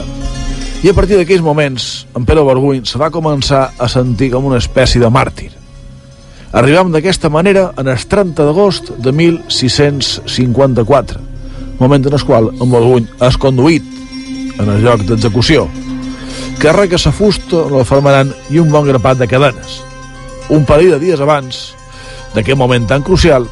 I 0.86 0.88
a 0.88 0.96
partir 0.96 1.20
d'aquells 1.20 1.44
moments, 1.44 2.08
en 2.16 2.24
Pere 2.24 2.48
Borguny 2.48 2.88
se 2.88 2.96
va 2.96 3.12
començar 3.12 3.76
a 3.76 3.92
sentir 3.92 4.32
com 4.32 4.48
una 4.48 4.64
espècie 4.64 5.04
de 5.04 5.12
màrtir. 5.12 5.52
Arribam 6.56 6.96
d'aquesta 6.96 7.28
manera 7.28 7.76
en 7.76 7.92
el 7.92 8.00
30 8.16 8.48
d'agost 8.48 8.96
de 9.04 9.12
1654, 9.12 11.20
moment 11.84 12.08
en 12.08 12.16
el 12.16 12.24
qual 12.24 12.56
en 12.56 12.72
Borguny 12.72 13.12
és 13.20 13.36
conduït 13.36 13.84
en 14.56 14.64
el 14.64 14.80
lloc 14.88 15.04
d'execució. 15.12 15.68
Carrega 16.64 16.96
sa 16.96 17.12
fusta, 17.12 17.68
l'alfermaran 17.68 18.32
i 18.48 18.64
un 18.64 18.72
bon 18.72 18.88
grapat 18.88 19.20
de 19.20 19.28
cadenes. 19.28 19.91
Un 20.50 20.66
parell 20.66 20.96
de 20.96 21.00
dies 21.00 21.22
abans 21.22 21.62
d'aquest 22.34 22.58
moment 22.58 22.88
tan 22.88 23.04
crucial, 23.04 23.46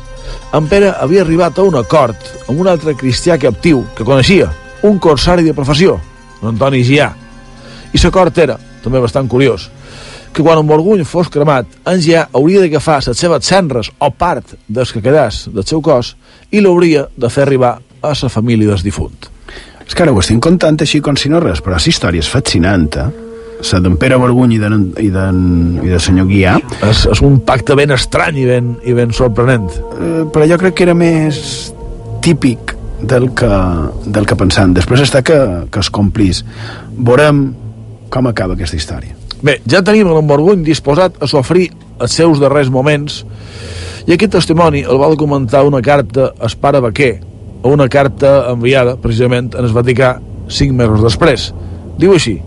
en 0.53 0.67
Pere 0.67 0.89
havia 0.97 1.21
arribat 1.21 1.59
a 1.59 1.65
un 1.67 1.75
acord 1.77 2.15
amb 2.47 2.59
un 2.59 2.67
altre 2.67 2.95
cristià 2.97 3.37
captiu 3.37 3.83
que 3.95 4.05
coneixia, 4.07 4.49
un 4.83 4.97
corsari 4.99 5.45
de 5.45 5.53
professió, 5.53 5.99
l'Antoni 6.41 6.81
Già. 6.83 7.11
I 7.93 8.01
l'acord 8.01 8.37
era, 8.37 8.57
també 8.83 9.01
bastant 9.01 9.29
curiós, 9.29 9.69
que 10.33 10.43
quan 10.43 10.59
en 10.61 10.67
Borguny 10.67 11.05
fos 11.05 11.29
cremat, 11.29 11.67
en 11.85 12.01
Già 12.01 12.27
hauria 12.33 12.63
d'agafar 12.63 13.01
les 13.05 13.17
seves 13.17 13.45
cendres 13.45 13.91
o 13.99 14.09
part 14.09 14.55
dels 14.67 14.93
que 14.93 15.03
quedàs 15.05 15.47
del 15.53 15.65
seu 15.65 15.81
cos 15.81 16.15
i 16.51 16.61
l'hauria 16.61 17.07
de 17.15 17.29
fer 17.29 17.45
arribar 17.45 17.77
a 18.01 18.13
la 18.13 18.29
família 18.29 18.73
del 18.73 18.83
difunt. 18.83 19.29
És 19.85 19.93
que 19.93 20.05
ara 20.05 20.13
ho 20.13 20.19
estic 20.21 20.39
contant 20.41 20.77
així 20.81 21.01
com 21.01 21.17
si 21.17 21.29
no 21.29 21.41
res, 21.41 21.61
però 21.61 21.77
la 21.77 21.89
història 21.93 22.21
és 22.21 22.29
fascinant, 22.29 22.89
eh? 22.97 23.28
La 23.59 23.79
d'en 23.83 23.95
Pere 23.99 24.17
Borguny 24.19 24.55
i 24.55 24.59
de, 24.61 24.69
i 25.03 25.09
de, 25.11 25.25
i 25.83 25.91
de 25.91 25.99
senyor 25.99 26.29
Guià. 26.29 26.55
És, 26.87 27.03
és 27.11 27.21
un 27.25 27.39
pacte 27.45 27.75
ben 27.75 27.91
estrany 27.91 28.39
i 28.39 28.45
ben, 28.47 28.73
i 28.87 28.95
ben 28.95 29.11
sorprenent. 29.15 29.67
Eh, 29.99 30.23
però 30.31 30.47
jo 30.47 30.57
crec 30.61 30.77
que 30.79 30.87
era 30.87 30.95
més 30.97 31.39
típic 32.23 32.75
del 33.01 33.29
que, 33.35 33.49
del 34.07 34.27
que 34.27 34.37
pensant. 34.39 34.73
Després 34.77 35.03
està 35.03 35.21
que, 35.25 35.37
que 35.71 35.83
es 35.83 35.91
complís. 35.91 36.43
Veurem 36.95 37.49
com 38.09 38.27
acaba 38.31 38.55
aquesta 38.55 38.79
història. 38.79 39.15
Bé, 39.43 39.59
ja 39.69 39.83
tenim 39.85 40.09
en 40.11 40.27
Borguny 40.27 40.63
disposat 40.65 41.19
a 41.23 41.27
sofrir 41.31 41.69
els 41.99 42.15
seus 42.15 42.41
darrers 42.41 42.71
moments 42.71 43.23
i 44.07 44.15
aquest 44.15 44.33
testimoni 44.35 44.81
el 44.81 44.99
va 44.99 45.11
documentar 45.11 45.65
una 45.67 45.81
carta 45.85 46.31
a 46.33 46.47
Espara 46.47 46.81
Baquer, 46.83 47.19
una 47.67 47.87
carta 47.91 48.49
enviada 48.51 48.95
precisament 48.99 49.51
en 49.53 49.67
el 49.67 49.75
Vaticà 49.75 50.15
cinc 50.49 50.73
mesos 50.75 51.03
després. 51.05 51.51
Diu 51.99 52.15
així, 52.15 52.39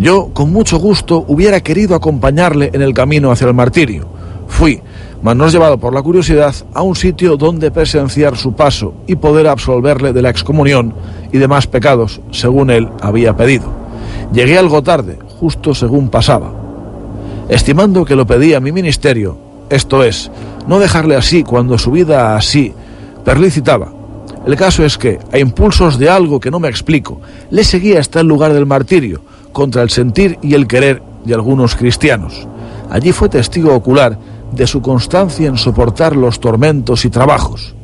Yo, 0.00 0.30
con 0.32 0.50
mucho 0.50 0.78
gusto, 0.78 1.26
hubiera 1.28 1.60
querido 1.60 1.94
acompañarle 1.94 2.70
en 2.72 2.80
el 2.80 2.94
camino 2.94 3.30
hacia 3.30 3.46
el 3.46 3.52
martirio. 3.52 4.08
Fui, 4.48 4.80
mas 5.22 5.36
no 5.36 5.46
llevado 5.46 5.76
por 5.76 5.92
la 5.92 6.00
curiosidad, 6.00 6.54
a 6.72 6.80
un 6.80 6.96
sitio 6.96 7.36
donde 7.36 7.70
presenciar 7.70 8.34
su 8.38 8.54
paso 8.54 8.94
y 9.06 9.16
poder 9.16 9.46
absolverle 9.46 10.14
de 10.14 10.22
la 10.22 10.30
excomunión 10.30 10.94
y 11.30 11.36
demás 11.36 11.66
pecados, 11.66 12.22
según 12.30 12.70
él 12.70 12.88
había 13.02 13.36
pedido. 13.36 13.70
Llegué 14.32 14.56
algo 14.56 14.82
tarde, 14.82 15.18
justo 15.38 15.74
según 15.74 16.08
pasaba. 16.08 16.50
Estimando 17.50 18.06
que 18.06 18.16
lo 18.16 18.26
pedía 18.26 18.58
mi 18.58 18.72
ministerio, 18.72 19.36
esto 19.68 20.02
es, 20.02 20.30
no 20.66 20.78
dejarle 20.78 21.14
así 21.14 21.42
cuando 21.42 21.76
su 21.76 21.90
vida 21.90 22.36
así 22.36 22.72
perlicitaba. 23.22 23.92
El 24.46 24.56
caso 24.56 24.82
es 24.82 24.96
que, 24.96 25.18
a 25.30 25.38
impulsos 25.38 25.98
de 25.98 26.08
algo 26.08 26.40
que 26.40 26.50
no 26.50 26.58
me 26.58 26.70
explico, 26.70 27.20
le 27.50 27.64
seguí 27.64 27.92
hasta 27.96 28.20
el 28.20 28.28
lugar 28.28 28.54
del 28.54 28.64
martirio, 28.64 29.20
contra 29.52 29.82
el 29.82 29.90
sentir 29.90 30.38
y 30.42 30.54
el 30.54 30.66
querer 30.66 31.02
de 31.24 31.34
algunos 31.34 31.76
cristianos. 31.76 32.46
Allí 32.90 33.12
fue 33.12 33.28
testigo 33.28 33.74
ocular 33.74 34.18
de 34.52 34.66
su 34.66 34.82
constancia 34.82 35.48
en 35.48 35.56
soportar 35.56 36.16
los 36.16 36.40
tormentos 36.40 37.04
y 37.04 37.10
trabajos. 37.10 37.74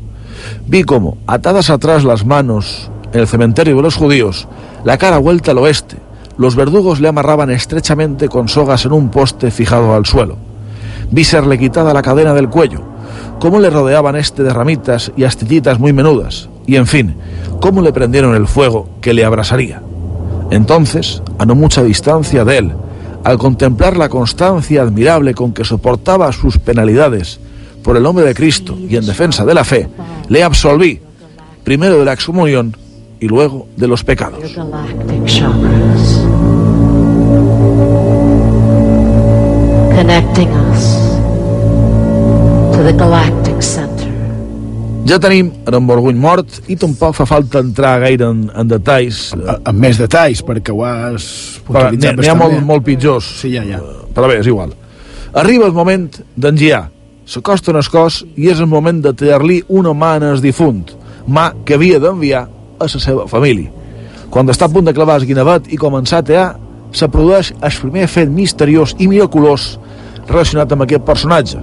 Vi 0.66 0.82
cómo, 0.84 1.18
atadas 1.26 1.70
atrás 1.70 2.04
las 2.04 2.24
manos 2.24 2.90
en 3.12 3.20
el 3.20 3.28
cementerio 3.28 3.76
de 3.76 3.82
los 3.82 3.94
judíos, 3.94 4.48
la 4.84 4.98
cara 4.98 5.18
vuelta 5.18 5.52
al 5.52 5.58
oeste, 5.58 5.96
los 6.38 6.54
verdugos 6.54 7.00
le 7.00 7.08
amarraban 7.08 7.50
estrechamente 7.50 8.28
con 8.28 8.48
sogas 8.48 8.84
en 8.84 8.92
un 8.92 9.10
poste 9.10 9.50
fijado 9.50 9.94
al 9.94 10.06
suelo. 10.06 10.36
Vi 11.10 11.24
serle 11.24 11.58
quitada 11.58 11.94
la 11.94 12.02
cadena 12.02 12.34
del 12.34 12.48
cuello, 12.48 12.80
cómo 13.38 13.60
le 13.60 13.70
rodeaban 13.70 14.16
este 14.16 14.42
de 14.42 14.52
ramitas 14.52 15.12
y 15.16 15.24
astillitas 15.24 15.78
muy 15.78 15.92
menudas, 15.92 16.48
y 16.66 16.76
en 16.76 16.86
fin, 16.86 17.16
cómo 17.60 17.80
le 17.80 17.92
prendieron 17.92 18.34
el 18.34 18.46
fuego 18.46 18.88
que 19.00 19.14
le 19.14 19.24
abrasaría. 19.24 19.82
Entonces, 20.50 21.22
a 21.38 21.46
no 21.46 21.54
mucha 21.54 21.82
distancia 21.82 22.44
de 22.44 22.58
él, 22.58 22.72
al 23.24 23.38
contemplar 23.38 23.96
la 23.96 24.08
constancia 24.08 24.82
admirable 24.82 25.34
con 25.34 25.52
que 25.52 25.64
soportaba 25.64 26.30
sus 26.32 26.58
penalidades 26.58 27.40
por 27.82 27.96
el 27.96 28.02
nombre 28.02 28.24
de 28.24 28.34
Cristo 28.34 28.76
y 28.76 28.96
en 28.96 29.06
defensa 29.06 29.44
de 29.44 29.54
la 29.54 29.64
fe, 29.64 29.88
le 30.28 30.42
absolví, 30.42 31.00
primero 31.64 31.98
de 31.98 32.04
la 32.04 32.12
excomunión 32.12 32.76
y 33.20 33.26
luego 33.26 33.66
de 33.76 33.88
los 33.88 34.04
pecados. 34.04 34.40
Ja 45.06 45.20
tenim 45.22 45.52
en 45.70 45.86
Borguny 45.86 46.16
mort 46.18 46.64
i 46.66 46.74
tampoc 46.78 47.14
fa 47.14 47.26
falta 47.28 47.60
entrar 47.62 48.00
gaire 48.02 48.26
en, 48.26 48.40
en 48.50 48.66
detalls. 48.70 49.28
Amb 49.36 49.78
més 49.78 50.00
detalls, 50.00 50.42
perquè 50.42 50.74
ho 50.74 50.82
has 50.86 51.28
Però 51.66 51.84
N'hi 51.94 52.30
ha, 52.30 52.34
molt, 52.38 52.58
molt 52.66 52.82
pitjors. 52.86 53.28
Sí, 53.42 53.52
ja, 53.54 53.62
ja. 53.66 53.78
Però 54.16 54.26
bé, 54.30 54.40
és 54.40 54.50
igual. 54.50 54.74
Arriba 55.36 55.68
el 55.70 55.76
moment 55.76 56.08
d'engiar. 56.34 56.86
S'acosta 57.26 57.70
en 57.70 57.78
el 57.78 57.86
cos 57.90 58.20
i 58.34 58.50
és 58.50 58.58
el 58.62 58.70
moment 58.70 58.98
de 59.04 59.14
tallar-li 59.14 59.60
una 59.68 59.94
mà 59.94 60.16
en 60.18 60.28
el 60.32 60.42
difunt, 60.42 60.84
mà 61.26 61.48
que 61.66 61.78
havia 61.78 62.02
d'enviar 62.02 62.44
a 62.46 62.86
la 62.86 63.02
seva 63.02 63.26
família. 63.30 63.70
Quan 64.30 64.50
està 64.50 64.66
a 64.66 64.72
punt 64.74 64.86
de 64.86 64.94
clavar 64.94 65.20
el 65.20 65.26
guinevet 65.26 65.70
i 65.70 65.78
començar 65.78 66.22
a 66.22 66.26
tallar, 66.26 66.48
se 66.90 67.06
produeix 67.10 67.52
el 67.60 67.82
primer 67.82 68.06
fet 68.10 68.30
misteriós 68.30 68.94
i 68.98 69.06
miraculós 69.10 69.76
relacionat 70.26 70.72
amb 70.72 70.86
aquest 70.86 71.06
personatge, 71.06 71.60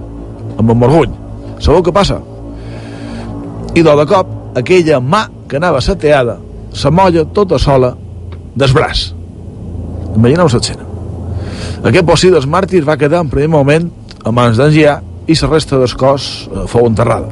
amb 0.56 0.70
en 0.70 0.78
Morguny. 0.80 1.18
Sabeu 1.60 1.84
què 1.84 1.92
passa? 1.92 2.22
I 3.74 3.82
de 3.82 3.94
de 3.98 4.06
cop, 4.06 4.28
aquella 4.54 5.00
mà 5.02 5.24
que 5.50 5.58
anava 5.58 5.80
seteada 5.82 6.38
s'amolla 6.74 7.24
tota 7.34 7.58
sola 7.58 7.94
del 8.54 8.72
braç. 8.72 9.08
Imagineu 10.14 10.46
l'escena. 10.46 10.86
Aquest 11.84 12.06
bossi 12.06 12.30
dels 12.30 12.46
màrtirs 12.46 12.86
va 12.86 12.96
quedar 12.96 13.24
en 13.24 13.32
primer 13.32 13.50
moment 13.50 13.90
a 14.24 14.30
mans 14.30 14.56
d'Engià 14.56 14.94
i 15.26 15.34
la 15.40 15.50
resta 15.50 15.78
del 15.80 15.96
cos 15.98 16.46
eh, 16.46 16.64
fou 16.70 16.86
enterrada. 16.86 17.28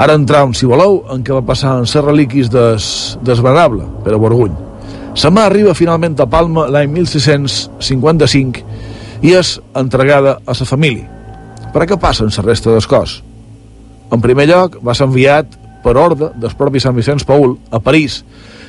Ara 0.00 0.16
entram, 0.16 0.54
si 0.56 0.64
voleu, 0.66 1.02
en 1.12 1.20
què 1.22 1.36
va 1.36 1.44
passar 1.44 1.76
en 1.78 1.86
ser 1.86 2.02
reliquis 2.06 2.48
des, 2.48 3.18
desvenable 3.20 3.84
per 4.04 4.16
a 4.16 4.18
Borguny. 4.18 4.56
La 5.20 5.30
mà 5.30 5.44
arriba 5.44 5.74
finalment 5.76 6.16
a 6.22 6.26
Palma 6.30 6.68
l'any 6.72 6.88
1655 6.94 8.62
i 9.28 9.34
és 9.36 9.58
entregada 9.76 10.38
a 10.46 10.56
la 10.56 10.66
família. 10.66 11.04
Per 11.74 11.82
a 11.82 11.86
què 11.86 11.98
passa 12.00 12.24
en 12.24 12.32
la 12.32 12.46
resta 12.46 12.72
del 12.72 12.86
cos? 12.88 13.20
En 14.10 14.22
primer 14.22 14.48
lloc, 14.50 14.78
va 14.82 14.94
ser 14.94 15.06
enviat 15.06 15.56
per 15.84 15.96
ordre 15.96 16.30
del 16.36 16.54
propi 16.58 16.80
Sant 16.82 16.96
Vicenç 16.96 17.24
Paul 17.26 17.56
a 17.70 17.80
París 17.82 18.20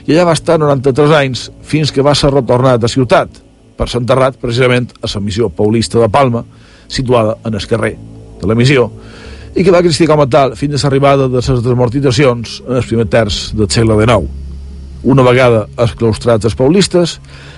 i 0.08 0.14
allà 0.14 0.30
va 0.32 0.36
estar 0.38 0.58
93 0.60 1.16
anys 1.18 1.48
fins 1.68 1.92
que 1.94 2.06
va 2.06 2.16
ser 2.18 2.32
retornat 2.34 2.84
a 2.84 2.90
ciutat 2.92 3.42
per 3.78 3.90
ser 3.90 4.02
enterrat 4.02 4.38
precisament 4.42 4.90
a 5.02 5.10
la 5.10 5.22
missió 5.22 5.50
paulista 5.50 6.00
de 6.00 6.10
Palma 6.10 6.44
situada 6.88 7.38
en 7.46 7.58
el 7.58 7.68
carrer 7.68 7.96
de 8.42 8.48
la 8.48 8.56
missió 8.56 8.90
i 9.56 9.64
que 9.64 9.72
va 9.74 9.82
existir 9.84 10.08
com 10.08 10.22
a 10.24 10.30
tal 10.32 10.56
fins 10.56 10.80
a 10.80 10.88
l'arribada 10.88 11.28
de 11.28 11.42
les 11.42 11.50
desamortitzacions 11.66 12.62
en 12.68 12.78
el 12.80 12.88
primer 12.88 13.08
terç 13.12 13.50
del 13.58 13.70
segle 13.70 13.98
XIX. 14.00 14.30
Una 15.04 15.26
vegada 15.26 15.66
exclaustrats 15.82 16.46
els 16.46 16.56
paulistes, 16.56 17.18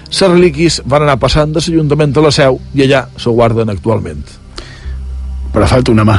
les 0.10 0.32
relíquies 0.32 0.82
van 0.90 1.06
anar 1.06 1.20
passant 1.22 1.54
de 1.54 1.62
l'Ajuntament 1.62 2.16
a 2.18 2.26
la 2.26 2.32
seu 2.32 2.60
i 2.74 2.86
allà 2.88 3.06
se 3.18 3.30
guarden 3.30 3.70
actualment. 3.70 4.24
Però 5.54 5.70
falta 5.70 5.94
una 5.94 6.08
mà. 6.08 6.18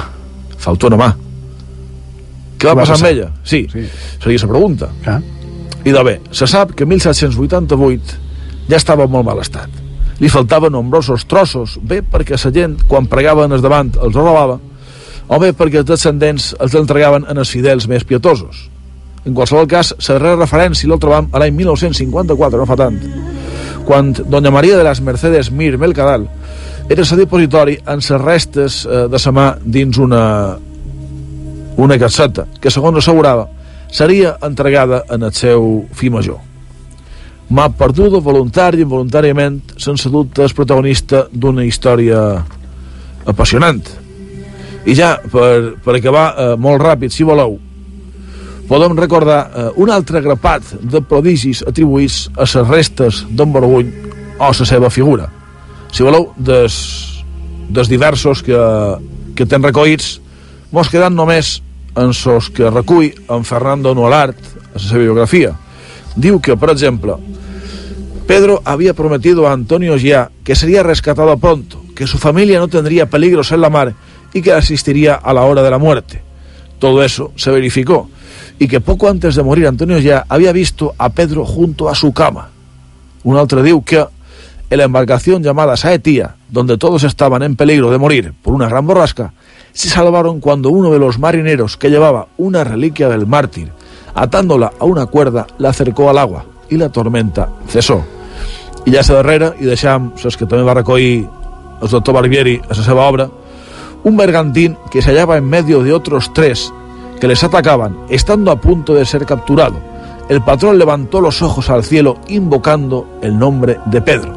Falta 0.63 0.93
una 0.93 1.01
mà. 1.01 1.15
Què 2.65 2.75
va, 2.75 2.83
passar 2.83 2.99
amb 2.99 3.11
ella? 3.11 3.31
Sí, 3.45 3.65
sí. 3.73 3.87
seria 4.23 4.43
la 4.45 4.51
pregunta. 4.51 4.91
Ah. 5.07 5.21
I 5.85 5.93
de 5.93 6.05
bé, 6.07 6.19
se 6.33 6.49
sap 6.49 6.73
que 6.77 6.87
1788 6.89 8.21
ja 8.71 8.79
estava 8.81 9.05
en 9.05 9.13
molt 9.13 9.27
mal 9.29 9.43
estat. 9.43 9.83
Li 10.21 10.31
faltaven 10.31 10.73
nombrosos 10.73 11.27
trossos, 11.29 11.79
bé 11.83 12.01
perquè 12.01 12.39
la 12.39 12.53
gent, 12.55 12.79
quan 12.89 13.09
pregaven 13.11 13.53
es 13.53 13.65
davant, 13.65 13.93
els 14.01 14.15
robava, 14.17 14.59
o 15.29 15.41
bé 15.41 15.53
perquè 15.57 15.83
els 15.83 15.89
descendents 15.89 16.53
els 16.61 16.77
entregaven 16.79 17.27
en 17.29 17.41
els 17.41 17.51
fidels 17.51 17.89
més 17.91 18.05
pietosos. 18.05 18.69
En 19.25 19.35
qualsevol 19.37 19.67
cas, 19.69 19.95
la 19.99 20.19
darrera 20.19 20.41
referència 20.43 20.89
la 20.89 21.01
trobam 21.01 21.31
a 21.33 21.41
l'any 21.41 21.55
1954, 21.57 22.61
no 22.61 22.69
fa 22.69 22.77
tant, 22.77 23.01
quan 23.85 24.13
doña 24.13 24.53
Maria 24.53 24.79
de 24.79 24.85
las 24.85 25.01
Mercedes 25.01 25.51
Mir 25.51 25.77
Melcadal 25.79 26.29
era 26.89 27.03
la 27.11 27.17
depositori 27.17 27.79
en 27.87 28.01
les 28.01 28.21
restes 28.21 28.85
eh, 28.85 29.07
de 29.09 29.19
sa 29.19 29.33
mà 29.33 29.55
dins 29.65 29.99
una, 29.99 30.57
una 31.77 31.99
casseta 31.99 32.47
que, 32.61 32.71
segons 32.71 32.99
assegurava, 33.01 33.49
seria 33.95 34.37
entregada 34.43 35.05
en 35.11 35.23
el 35.23 35.33
seu 35.35 35.85
fi 35.95 36.11
major. 36.11 36.41
M'ha 37.55 37.69
perdudo 37.77 38.23
voluntari 38.25 38.81
i 38.81 38.87
involuntàriament, 38.87 39.61
sense 39.79 40.11
dubte, 40.11 40.47
és 40.47 40.55
protagonista 40.57 41.27
d'una 41.31 41.67
història 41.67 42.23
apassionant. 43.29 43.85
I 44.85 44.97
ja, 44.97 45.15
per, 45.31 45.77
per 45.85 45.95
acabar 45.97 46.25
eh, 46.33 46.49
molt 46.61 46.83
ràpid, 46.83 47.13
si 47.13 47.25
voleu, 47.25 47.59
podem 48.69 48.97
recordar 48.99 49.39
eh, 49.45 49.69
un 49.81 49.93
altre 49.93 50.23
grapat 50.25 50.75
de 50.81 51.01
prodigis 51.05 51.63
atribuïts 51.69 52.29
a 52.35 52.49
les 52.49 52.69
restes 52.69 53.23
d'en 53.31 53.53
Borguny 53.53 53.93
o 54.39 54.49
a 54.49 54.51
la 54.51 54.67
seva 54.67 54.91
figura. 54.91 55.29
Si 55.93 56.03
voleu, 56.03 56.33
des, 56.37 56.75
des 57.71 57.89
diversos 57.89 58.43
que, 58.43 58.59
que 59.37 59.47
ten 59.47 59.63
recollits, 59.63 60.19
mos 60.71 60.89
quedant 60.89 61.15
només 61.15 61.61
en 61.97 62.13
sos 62.15 62.51
que 62.51 62.71
recull 62.71 63.13
en 63.29 63.45
Fernando 63.45 63.95
Nualart 63.95 64.39
a 64.75 64.79
la 64.79 64.83
seva 64.83 65.03
biografia. 65.03 65.55
Diu 66.17 66.41
que, 66.41 66.57
per 66.57 66.71
exemple, 66.71 67.19
Pedro 68.27 68.63
había 68.65 68.95
prometido 68.95 69.47
a 69.47 69.53
Antonio 69.53 69.99
Gia 69.99 70.31
que 70.45 70.57
sería 70.57 70.83
rescatado 70.83 71.37
pronto, 71.39 71.83
que 71.95 72.07
su 72.07 72.19
familia 72.19 72.59
no 72.59 72.69
tendría 72.69 73.07
peligros 73.07 73.53
en 73.53 73.61
la 73.61 73.71
mar 73.71 73.95
y 74.33 74.43
que 74.43 74.53
asistiría 74.53 75.15
a 75.15 75.33
la 75.33 75.43
hora 75.43 75.63
de 75.63 75.71
la 75.71 75.79
muerte. 75.79 76.23
Todo 76.79 77.03
eso 77.03 77.33
se 77.37 77.51
verificó 77.51 78.09
y 78.59 78.69
que 78.69 78.81
poco 78.81 79.09
antes 79.09 79.35
de 79.35 79.43
morir 79.43 79.67
Antonio 79.67 80.01
Gia 80.01 80.25
había 80.29 80.53
visto 80.53 80.95
a 80.99 81.11
Pedro 81.11 81.45
junto 81.45 81.89
a 81.89 81.95
su 81.95 82.13
cama. 82.13 82.51
Un 83.23 83.37
otro 83.37 83.63
diu 83.63 83.83
que 83.85 84.05
en 84.71 84.79
la 84.79 84.85
embarcación 84.85 85.43
llamada 85.43 85.77
Saetía, 85.77 86.37
donde 86.49 86.79
todos 86.79 87.05
estaban 87.05 87.43
en 87.43 87.57
peligro 87.57 87.91
de 87.91 87.99
morir 87.99 88.33
por 88.43 88.55
una 88.55 88.69
gran 88.69 88.87
borrasca, 88.87 89.33
se 89.75 89.91
salvaron 89.91 90.41
cuando 90.41 90.71
uno 90.71 90.91
de 90.91 91.01
los 91.01 91.19
marineros 91.19 91.77
que 91.77 91.91
llevaba 91.91 92.29
una 92.39 92.65
reliquia 92.65 93.09
del 93.09 93.27
mártir, 93.27 93.73
atándola 94.15 94.73
a 94.79 94.85
una 94.85 95.07
cuerda, 95.07 95.49
la 95.59 95.71
acercó 95.71 96.09
al 96.09 96.19
agua 96.19 96.47
y 96.71 96.77
la 96.77 96.89
tormenta 96.89 97.51
cesó. 97.69 98.05
I 98.87 98.93
ja 98.93 99.01
a 99.01 99.17
darrere, 99.17 99.55
i 99.61 99.65
deixam 99.65 100.13
saps 100.21 100.37
que 100.37 100.47
també 100.47 100.63
va 100.63 100.75
recollir 100.77 101.25
el 101.81 101.89
doctor 101.89 102.15
Barbieri 102.15 102.59
a 102.61 102.75
la 102.77 102.85
seva 102.85 103.07
obra, 103.09 103.29
un 104.05 104.17
bergantín 104.17 104.77
que 104.93 105.01
se 105.01 105.11
hallaba 105.11 105.39
en 105.39 105.49
medio 105.49 105.83
de 105.83 105.93
otros 105.93 106.33
tres 106.35 106.71
que 107.19 107.27
les 107.27 107.43
atacaban, 107.43 107.97
estando 108.11 108.51
a 108.51 108.61
punto 108.61 108.95
de 108.95 109.07
ser 109.07 109.25
capturado. 109.25 109.81
El 110.29 110.43
patrón 110.43 110.79
levantó 110.79 111.21
los 111.21 111.41
ojos 111.41 111.71
al 111.71 111.83
cielo 111.83 112.19
invocando 112.29 113.19
el 113.23 113.39
nombre 113.39 113.79
de 113.87 114.03
Pedro. 114.03 114.33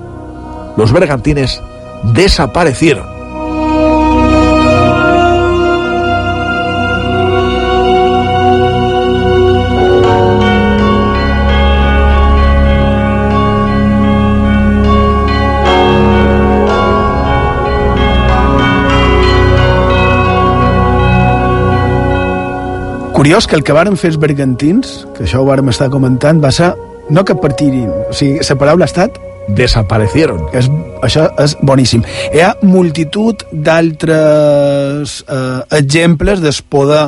Los 0.77 0.93
bergantines 0.93 1.61
desaparecieron. 2.13 3.16
Curiós 23.17 23.47
que 23.47 23.55
el 23.55 23.63
que 23.65 23.73
varen 23.73 23.95
fer 23.97 24.11
els 24.11 24.19
bergantins, 24.21 24.91
que 25.17 25.23
això 25.25 25.39
ho 25.41 25.47
vàrem 25.47 25.71
estar 25.71 25.87
comentant, 25.89 26.37
va 26.37 26.51
ser 26.53 26.67
no 27.09 27.23
que 27.25 27.33
partirin, 27.33 27.89
o 27.89 28.13
sigui, 28.13 28.43
la 28.45 28.57
paraula 28.61 28.85
ha 28.85 28.91
estat 28.91 29.17
desaparecieron. 29.57 30.43
És, 30.53 30.67
això 31.01 31.27
és 31.41 31.55
boníssim. 31.65 32.03
Hi 32.35 32.43
ha 32.43 32.51
multitud 32.61 33.41
d'altres 33.51 35.21
eh, 35.23 35.61
exemples 35.79 36.43
del 36.43 36.61
poder 36.69 37.07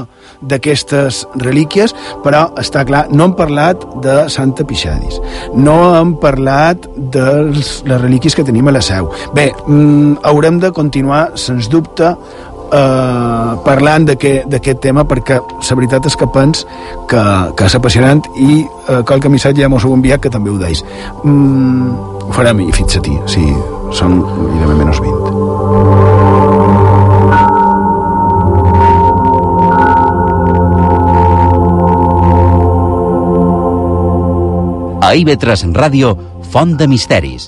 d'aquestes 0.49 1.25
relíquies, 1.43 1.93
però 2.23 2.45
està 2.61 2.85
clar, 2.87 3.05
no 3.11 3.25
hem 3.27 3.33
parlat 3.35 3.83
de 4.03 4.15
Santa 4.31 4.63
Pixadis, 4.67 5.17
no 5.53 5.75
hem 5.97 6.13
parlat 6.21 6.85
de 7.11 7.25
les 7.51 7.73
relíquies 7.99 8.37
que 8.37 8.45
tenim 8.47 8.69
a 8.69 8.75
la 8.77 8.81
seu. 8.85 9.09
Bé, 9.35 9.49
mm, 9.67 10.21
haurem 10.23 10.61
de 10.63 10.71
continuar, 10.71 11.33
sens 11.35 11.67
dubte, 11.69 12.15
eh, 12.71 13.51
parlant 13.65 14.07
d'aquest 14.09 14.81
tema 14.83 15.05
perquè 15.09 15.39
la 15.39 15.77
veritat 15.81 16.05
és 16.09 16.15
que 16.19 16.27
pens 16.33 16.65
que, 17.09 17.23
que 17.55 17.69
és 17.69 17.75
apassionant 17.79 18.23
i 18.37 18.61
eh, 18.61 19.01
qualque 19.05 19.29
missatge 19.31 19.61
ja 19.63 19.71
mos 19.71 19.85
heu 19.85 19.95
enviat 19.97 20.23
que 20.23 20.33
també 20.33 20.49
ho 20.53 20.57
deis 20.61 20.83
mm, 21.23 21.89
ho 22.27 22.31
farem 22.35 22.63
i 22.65 22.71
fixa-t'hi 22.75 23.17
sí, 23.29 23.45
són 23.95 24.21
gairebé 24.23 24.75
menys 24.83 24.99
20 25.03 26.19
A 35.09 35.15
IB3 35.17 35.71
Ràdio, 35.73 36.11
Font 36.53 36.75
de 36.77 36.85
Misteris. 36.85 37.47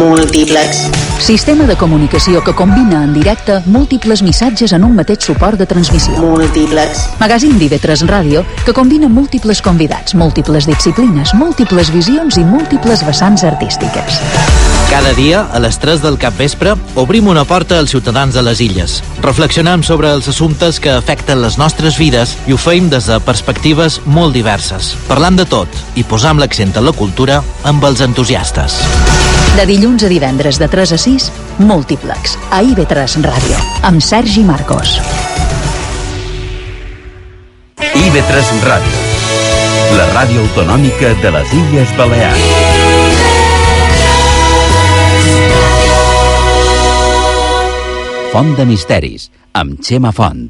Multiplex. 0.00 0.88
Sistema 1.20 1.66
de 1.68 1.76
comunicació 1.76 2.40
que 2.42 2.54
combina 2.56 3.02
en 3.04 3.12
directe 3.12 3.58
múltiples 3.66 4.22
missatges 4.24 4.72
en 4.72 4.86
un 4.88 4.94
mateix 4.96 5.26
suport 5.28 5.60
de 5.60 5.66
transmissió. 5.68 6.16
Multiplex. 6.24 7.04
Magazín 7.20 7.60
d'IV3 7.60 8.06
Ràdio 8.08 8.46
que 8.64 8.72
combina 8.72 9.12
múltiples 9.12 9.60
convidats, 9.60 10.16
múltiples 10.16 10.64
disciplines, 10.64 11.36
múltiples 11.36 11.92
visions 11.92 12.40
i 12.40 12.48
múltiples 12.48 13.04
vessants 13.04 13.44
artístiques. 13.44 14.24
Cada 14.90 15.12
dia, 15.14 15.46
a 15.52 15.60
les 15.62 15.78
3 15.78 16.02
del 16.02 16.16
capvespre, 16.18 16.72
obrim 16.98 17.28
una 17.30 17.44
porta 17.46 17.76
als 17.78 17.92
ciutadans 17.94 18.34
de 18.34 18.42
les 18.42 18.58
illes. 18.60 18.96
Reflexionem 19.22 19.84
sobre 19.86 20.10
els 20.10 20.26
assumptes 20.26 20.80
que 20.82 20.90
afecten 20.90 21.38
les 21.44 21.60
nostres 21.62 21.94
vides 21.94 22.32
i 22.50 22.56
ho 22.56 22.58
feim 22.58 22.88
des 22.90 23.06
de 23.06 23.20
perspectives 23.22 24.00
molt 24.04 24.34
diverses. 24.34 24.96
Parlant 25.06 25.38
de 25.38 25.46
tot 25.46 25.78
i 25.94 26.02
posam 26.02 26.42
l'accent 26.42 26.74
a 26.74 26.82
la 26.82 26.90
cultura 26.90 27.38
amb 27.62 27.86
els 27.86 28.02
entusiastes. 28.02 28.80
De 29.54 29.68
dilluns 29.70 30.02
a 30.02 30.10
divendres 30.10 30.58
de 30.58 30.66
3 30.66 30.96
a 30.98 30.98
6, 30.98 31.30
Múltiplex, 31.62 32.34
a 32.50 32.58
IB3 32.58 33.22
Ràdio, 33.30 33.62
amb 33.86 34.02
Sergi 34.02 34.42
Marcos. 34.42 34.98
IB3 37.78 38.54
Ràdio, 38.66 39.08
la 40.02 40.10
ràdio 40.18 40.42
autonòmica 40.48 41.14
de 41.22 41.36
les 41.38 41.58
Illes 41.62 41.94
Balears. 41.94 42.79
Font 48.30 48.52
de 48.54 48.62
Misteris, 48.62 49.24
amb 49.58 49.80
Xema 49.82 50.12
Font. 50.14 50.44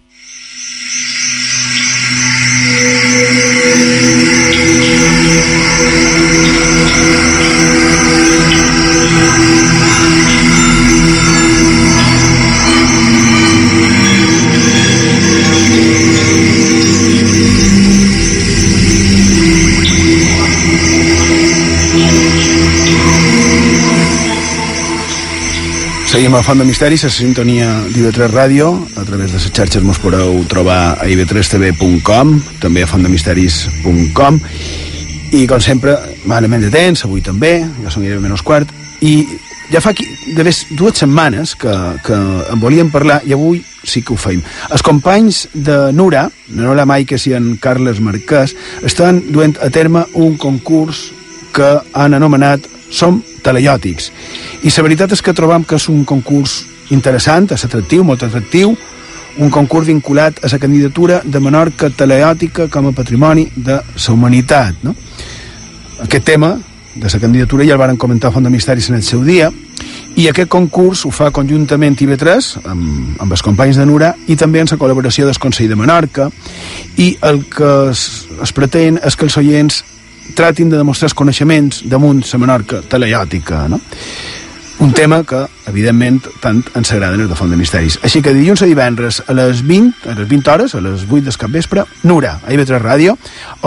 Seguim 26.11 26.35
a 26.35 26.43
Font 26.43 26.59
de 26.59 26.65
Misteris, 26.67 27.05
a 27.05 27.07
la 27.07 27.15
sintonia 27.15 27.67
d'IV3 27.95 28.33
Ràdio, 28.33 28.73
a 28.99 29.05
través 29.07 29.31
de 29.31 29.39
les 29.39 29.45
xarxes 29.55 29.85
mos 29.87 30.01
podeu 30.03 30.41
trobar 30.51 30.97
a 30.99 31.07
iv3tv.com, 31.07 32.33
també 32.59 32.83
a 32.83 32.89
fontdemisteris.com, 32.91 34.41
i 35.39 35.45
com 35.47 35.63
sempre, 35.63 35.95
malament 36.27 36.67
de 36.67 36.73
temps, 36.75 37.05
avui 37.07 37.23
també, 37.23 37.53
ja 37.85 37.95
són 37.95 38.03
gairebé 38.03 38.25
menys 38.25 38.43
quart, 38.43 38.75
i 39.07 39.23
ja 39.71 39.79
fa 39.79 39.95
aquí, 39.95 40.09
de 40.35 40.49
ves 40.51 40.65
dues 40.75 40.99
setmanes 40.99 41.55
que, 41.55 41.77
que 42.03 42.19
en 42.19 42.59
volíem 42.59 42.91
parlar 42.91 43.21
i 43.23 43.39
avui 43.39 43.63
sí 43.87 44.03
que 44.03 44.17
ho 44.17 44.19
feim. 44.19 44.43
Els 44.75 44.83
companys 44.83 45.45
de 45.55 45.79
Nura, 45.95 46.27
Nola 46.59 46.91
Maiques 46.91 47.31
i 47.31 47.39
en 47.39 47.53
Carles 47.63 48.03
Marquès, 48.03 48.59
estan 48.83 49.23
duent 49.31 49.61
a 49.63 49.71
terme 49.71 50.09
un 50.19 50.35
concurs 50.43 51.13
que 51.55 51.77
han 51.95 52.19
anomenat 52.19 52.67
Som 52.91 53.21
Teleiòtics. 53.43 54.11
I 54.63 54.73
la 54.77 54.87
veritat 54.87 55.13
és 55.13 55.23
que 55.23 55.35
trobam 55.37 55.65
que 55.65 55.77
és 55.77 55.89
un 55.89 56.05
concurs 56.05 56.65
interessant, 56.91 57.51
és 57.53 57.65
atractiu, 57.65 58.05
molt 58.05 58.23
atractiu, 58.27 58.75
un 59.39 59.51
concurs 59.51 59.87
vinculat 59.87 60.43
a 60.45 60.49
la 60.51 60.59
candidatura 60.59 61.21
de 61.25 61.41
Menorca 61.41 61.91
teleòtica 61.91 62.69
com 62.69 62.89
a 62.89 62.93
patrimoni 62.93 63.47
de 63.57 63.79
la 63.79 64.13
humanitat. 64.13 64.83
No? 64.83 64.95
Aquest 66.03 66.25
tema 66.25 66.57
de 66.95 67.07
la 67.07 67.21
candidatura 67.21 67.65
ja 67.65 67.73
el 67.73 67.79
varen 67.79 67.97
comentar 67.97 68.29
a 68.29 68.33
Font 68.33 68.45
de 68.45 68.51
Misteris 68.51 68.91
en 68.91 68.97
el 68.97 69.03
seu 69.03 69.23
dia, 69.25 69.51
i 70.19 70.27
aquest 70.29 70.51
concurs 70.51 71.05
ho 71.07 71.11
fa 71.15 71.31
conjuntament 71.35 71.95
IB3 71.97 72.49
amb, 72.67 73.21
amb 73.23 73.33
els 73.33 73.45
companys 73.47 73.79
de 73.79 73.87
Nura 73.87 74.11
i 74.29 74.37
també 74.37 74.61
en 74.61 74.69
la 74.71 74.79
col·laboració 74.81 75.29
del 75.29 75.39
Consell 75.39 75.71
de 75.71 75.79
Menorca 75.79 76.29
i 76.99 77.13
el 77.23 77.45
que 77.49 77.71
es, 77.93 78.27
es 78.43 78.53
pretén 78.53 78.99
és 79.07 79.17
que 79.17 79.29
els 79.29 79.39
oients 79.41 79.85
tratin 80.37 80.71
de 80.71 80.79
demostrar 80.79 81.11
els 81.11 81.17
coneixements 81.17 81.83
damunt 81.91 82.23
la 82.33 82.39
Menorca 82.39 82.83
teleiòtica, 82.89 83.67
no? 83.69 83.81
Un 84.81 84.95
tema 84.97 85.19
que, 85.29 85.43
evidentment, 85.69 86.23
tant 86.41 86.63
ens 86.79 86.91
agraden 86.95 87.21
els 87.21 87.29
de 87.29 87.37
Font 87.37 87.51
de 87.53 87.57
Misteris. 87.61 87.99
Així 88.01 88.23
que 88.25 88.33
dilluns 88.33 88.63
a 88.65 88.69
divendres 88.69 89.19
a 89.29 89.37
les 89.37 89.61
20, 89.69 90.09
a 90.09 90.15
les 90.17 90.29
20 90.31 90.49
hores, 90.55 90.75
a 90.75 90.81
les 90.81 91.05
8 91.05 91.27
del 91.27 91.37
capvespre, 91.37 91.85
Nura, 92.09 92.39
a 92.41 92.55
IB3 92.55 92.81
Ràdio, 92.81 93.19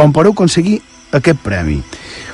on 0.02 0.16
podeu 0.16 0.34
aconseguir 0.34 0.80
aquest 1.14 1.44
premi. 1.46 1.78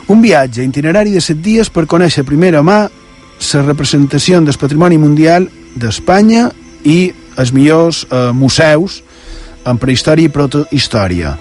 Un 0.07 0.23
viatge 0.23 0.64
itinerari 0.64 1.11
de 1.11 1.19
7 1.19 1.43
dies 1.43 1.69
per 1.69 1.89
conèixer 1.91 2.23
a 2.23 2.30
primera 2.30 2.64
mà 2.64 2.80
la 2.88 3.65
representació 3.65 4.39
del 4.39 4.57
patrimoni 4.60 4.97
mundial 4.97 5.49
d'Espanya 5.76 6.47
i 6.88 7.11
els 7.35 7.51
millors 7.51 8.06
eh, 8.10 8.31
museus 8.34 9.01
en 9.65 9.77
prehistòria 9.77 10.30
i 10.30 10.34
protohistòria. 10.34 11.34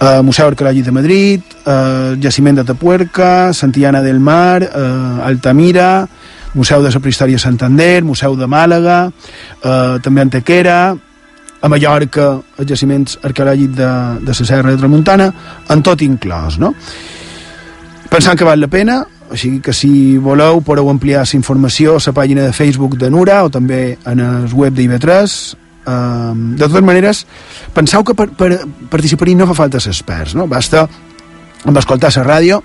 Eh, 0.00 0.20
Museu 0.22 0.48
Arqueològic 0.50 0.84
de 0.84 0.92
Madrid, 0.92 1.40
eh, 1.64 2.16
Jaciment 2.20 2.58
de 2.58 2.64
Tapuerca, 2.64 3.52
Santillana 3.52 4.02
del 4.02 4.20
Mar, 4.20 4.62
eh, 4.62 4.68
Altamira, 5.24 6.08
Museu 6.54 6.82
de 6.82 6.90
la 6.90 7.00
Prehistòria 7.00 7.36
de 7.36 7.38
Santander, 7.38 8.04
Museu 8.04 8.36
de 8.36 8.46
Màlaga, 8.46 9.10
eh, 9.62 9.98
també 10.02 10.20
Antequera, 10.20 10.96
a 11.62 11.68
Mallorca, 11.68 12.40
els 12.58 12.68
jaciments 12.68 13.18
arqueològics 13.22 13.76
de, 13.76 13.90
de 14.20 14.26
la 14.26 14.34
Serra 14.34 14.70
de 14.70 14.76
Tramuntana, 14.76 15.32
en 15.70 15.82
tot 15.82 16.02
inclòs, 16.02 16.58
no? 16.58 16.74
Pensant 18.10 18.36
que 18.36 18.44
val 18.44 18.60
la 18.60 18.68
pena, 18.68 19.04
així 19.32 19.60
que 19.64 19.72
si 19.72 20.18
voleu 20.18 20.60
podeu 20.60 20.90
ampliar 20.90 21.22
la 21.22 21.38
informació 21.38 21.96
a 21.96 22.02
la 22.04 22.12
pàgina 22.12 22.42
de 22.42 22.52
Facebook 22.52 22.98
de 22.98 23.08
Nura 23.10 23.44
o 23.44 23.50
també 23.50 23.96
en 24.04 24.20
el 24.20 24.52
web 24.52 24.74
d'IV3 24.74 25.61
uh, 25.86 26.32
de 26.34 26.66
totes 26.66 26.84
maneres 26.84 27.24
penseu 27.74 28.04
que 28.04 28.14
per, 28.18 28.28
per 28.36 28.50
participar-hi 28.90 29.36
no 29.38 29.48
fa 29.50 29.58
falta 29.64 29.80
ser 29.80 29.94
experts 29.94 30.36
no? 30.38 30.46
basta 30.50 30.86
amb 31.62 31.78
escoltar 31.78 32.10
la 32.16 32.26
ràdio 32.26 32.60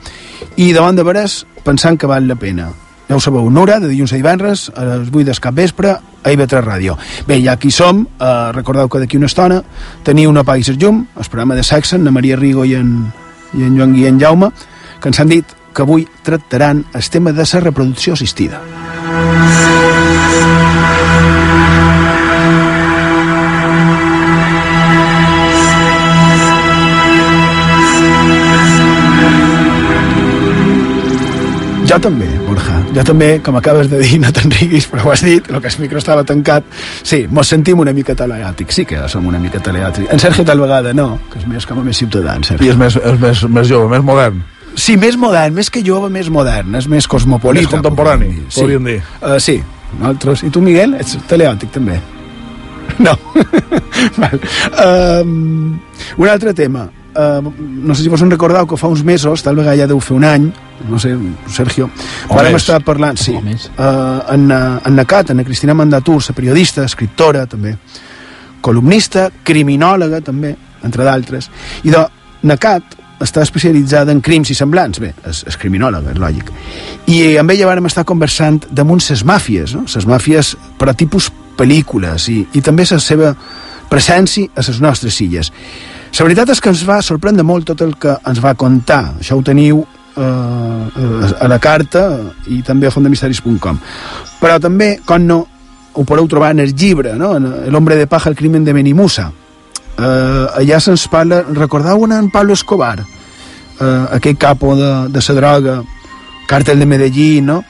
i 0.58 0.74
davant 0.74 0.98
de 0.98 1.06
veres 1.06 1.46
pensant 1.64 1.98
que 1.98 2.10
val 2.10 2.28
la 2.28 2.36
pena 2.36 2.72
ja 3.08 3.16
ho 3.16 3.22
sabeu, 3.24 3.50
Nura, 3.50 3.80
de 3.80 3.88
dilluns 3.88 4.12
a 4.12 4.18
divendres 4.20 4.66
a 4.76 4.84
les 4.84 5.08
8 5.08 5.24
del 5.30 5.40
cap 5.40 5.56
vespre 5.56 5.94
a 5.96 6.32
IB3 6.34 6.64
Ràdio. 6.66 6.98
Bé, 7.28 7.40
ja 7.40 7.54
aquí 7.54 7.72
som, 7.72 8.04
eh, 8.04 8.52
recordeu 8.52 8.90
que 8.90 9.00
d'aquí 9.00 9.16
una 9.16 9.32
estona 9.32 9.62
teniu 10.04 10.30
una 10.30 10.44
País 10.44 10.68
Llum, 10.76 11.06
el 11.16 11.30
programa 11.32 11.56
de 11.56 11.64
Saxon, 11.64 12.04
la 12.04 12.12
Maria 12.12 12.36
Rigo 12.36 12.66
i 12.66 12.76
en, 12.76 13.14
i 13.54 13.64
en 13.64 13.78
Joan 13.78 13.94
Guillem 13.94 14.20
Jaume, 14.20 14.52
que 15.00 15.08
ens 15.08 15.20
han 15.22 15.30
dit 15.30 15.46
que 15.74 15.82
avui 15.84 16.08
tractaran 16.24 16.86
el 16.94 17.10
tema 17.10 17.32
de 17.32 17.46
la 17.54 17.60
reproducció 17.62 18.14
assistida. 18.14 18.60
Jo 31.88 31.96
també, 32.04 32.28
Borja. 32.44 32.82
Jo 32.92 33.04
també, 33.08 33.28
com 33.44 33.56
acabes 33.56 33.88
de 33.88 34.02
dir, 34.02 34.18
no 34.20 34.28
te'n 34.36 34.52
riguis, 34.52 34.90
però 34.92 35.06
ho 35.06 35.12
has 35.14 35.22
dit, 35.24 35.46
el 35.48 35.62
que 35.64 35.70
el 35.72 35.78
micro 35.80 36.02
estava 36.02 36.26
tancat. 36.28 36.66
Sí, 37.00 37.22
mos 37.32 37.48
sentim 37.48 37.80
una 37.80 37.94
mica 37.96 38.16
teleàtics, 38.18 38.82
sí 38.82 38.84
que 38.90 39.06
som 39.08 39.26
una 39.30 39.40
mica 39.40 39.62
teleàtics. 39.64 40.10
En 40.12 40.20
Sergio 40.20 40.44
tal 40.48 40.60
vegada 40.60 40.92
no, 40.98 41.14
que 41.32 41.40
és 41.40 41.48
més 41.48 41.68
com 41.70 41.80
a 41.80 41.86
més 41.86 42.02
ciutadà, 42.04 42.36
en 42.36 42.44
Sergio. 42.44 42.68
I 42.68 42.74
és 42.74 42.82
més, 42.82 43.00
és 43.00 43.22
més, 43.22 43.46
més 43.56 43.72
jove, 43.72 43.88
més 43.94 44.04
modern. 44.04 44.44
Sí, 44.76 44.98
més 45.00 45.16
modern, 45.18 45.56
més 45.56 45.72
que 45.72 45.86
jove, 45.86 46.12
més 46.12 46.28
modern, 46.34 46.76
és 46.76 46.90
més 46.92 47.08
cosmopolita. 47.08 47.70
Més 47.70 47.74
contemporani, 47.78 48.34
sí. 48.50 48.60
podríem 48.60 48.92
dir. 48.92 49.00
Uh, 49.22 49.38
sí, 49.40 49.56
nosaltres. 49.96 50.44
I 50.44 50.52
tu, 50.52 50.66
Miguel, 50.66 51.00
ets 51.00 51.16
teleòtic 51.32 51.72
també? 51.80 52.02
No. 52.98 53.14
Val. 54.22 54.40
Um, 54.82 55.78
un 56.18 56.30
altre 56.32 56.54
tema. 56.58 56.88
Uh, 57.18 57.42
no 57.60 57.96
sé 57.96 58.04
si 58.04 58.10
vos 58.10 58.22
en 58.22 58.30
recordeu 58.30 58.68
que 58.70 58.78
fa 58.78 58.86
uns 58.94 59.02
mesos, 59.04 59.42
tal 59.42 59.58
vegada 59.58 59.74
ja 59.80 59.88
deu 59.90 59.98
fer 60.04 60.14
un 60.14 60.26
any, 60.28 60.44
no 60.86 61.00
sé, 61.02 61.16
Sergio, 61.50 61.88
vam 62.30 62.54
estar 62.54 62.78
parlant, 62.86 63.18
sí, 63.18 63.34
uh, 63.34 64.22
en, 64.36 64.44
en 64.52 64.94
Nacat, 64.94 65.32
en 65.34 65.42
Cristina 65.48 65.74
Mandatur, 65.74 66.20
la 66.22 66.36
periodista, 66.38 66.86
escriptora 66.86 67.48
també, 67.50 67.74
columnista, 68.62 69.32
criminòloga 69.44 70.22
també, 70.22 70.54
entre 70.86 71.10
d'altres, 71.10 71.50
i 71.90 71.96
de 71.96 72.06
Nacat 72.46 72.98
està 73.24 73.42
especialitzada 73.42 74.14
en 74.14 74.22
crims 74.22 74.54
i 74.54 74.58
semblants, 74.58 75.02
bé, 75.02 75.16
és, 75.26 75.42
és 75.50 75.58
criminòloga, 75.58 76.14
és 76.14 76.22
lògic, 76.22 76.54
i 77.10 77.22
amb 77.42 77.54
ella 77.54 77.72
vàrem 77.72 77.90
estar 77.90 78.06
conversant 78.06 78.62
damunt 78.70 79.02
ses 79.02 79.26
màfies, 79.26 79.74
no? 79.74 79.88
ses 79.90 80.06
màfies 80.06 80.54
per 80.78 80.92
a 80.92 80.98
tipus 80.98 81.32
pel·lícules 81.58 82.30
i, 82.30 82.44
i 82.54 82.62
també 82.62 82.86
la 82.86 83.02
seva 83.02 83.34
presència 83.90 84.54
a 84.54 84.66
les 84.68 84.82
nostres 84.84 85.18
illes. 85.24 85.50
La 86.18 86.26
veritat 86.26 86.50
és 86.50 86.62
que 86.64 86.72
ens 86.74 86.82
va 86.82 86.98
sorprendre 87.06 87.44
molt 87.46 87.68
tot 87.70 87.82
el 87.86 87.92
que 88.02 88.16
ens 88.26 88.40
va 88.42 88.56
contar. 88.58 89.20
Això 89.22 89.36
ho 89.38 89.44
teniu 89.46 89.84
eh, 90.18 91.36
a 91.46 91.50
la 91.52 91.60
carta 91.62 92.08
i 92.50 92.64
també 92.66 92.90
a 92.90 92.94
fondemisteris.com. 92.94 93.78
Però 94.42 94.58
també, 94.64 94.96
com 95.06 95.28
no, 95.30 95.38
ho 95.94 96.06
podeu 96.10 96.26
trobar 96.28 96.56
en 96.56 96.64
el 96.66 96.74
llibre, 96.74 97.14
no? 97.14 97.36
en 97.38 97.70
L'hombre 97.70 98.00
de 98.02 98.08
paja, 98.10 98.32
el 98.32 98.36
crimen 98.36 98.66
de 98.66 98.74
Benimusa. 98.74 99.30
Eh, 99.98 100.62
allà 100.64 100.82
se'ns 100.82 101.06
parla... 101.14 101.44
Recordeu 101.54 102.10
en 102.10 102.32
Pablo 102.34 102.58
Escobar? 102.58 102.98
Eh, 103.00 104.06
aquell 104.18 104.38
capo 104.42 104.76
de, 104.76 104.92
de 105.14 105.22
la 105.22 105.42
droga, 105.42 105.82
càrtel 106.50 106.80
de 106.80 106.86
Medellín, 106.90 107.46
no? 107.46 107.64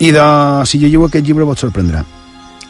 I 0.00 0.10
de, 0.10 0.26
si 0.66 0.82
llegiu 0.82 1.06
aquest 1.06 1.26
llibre 1.26 1.46
vos 1.46 1.62
sorprendrà. 1.62 2.02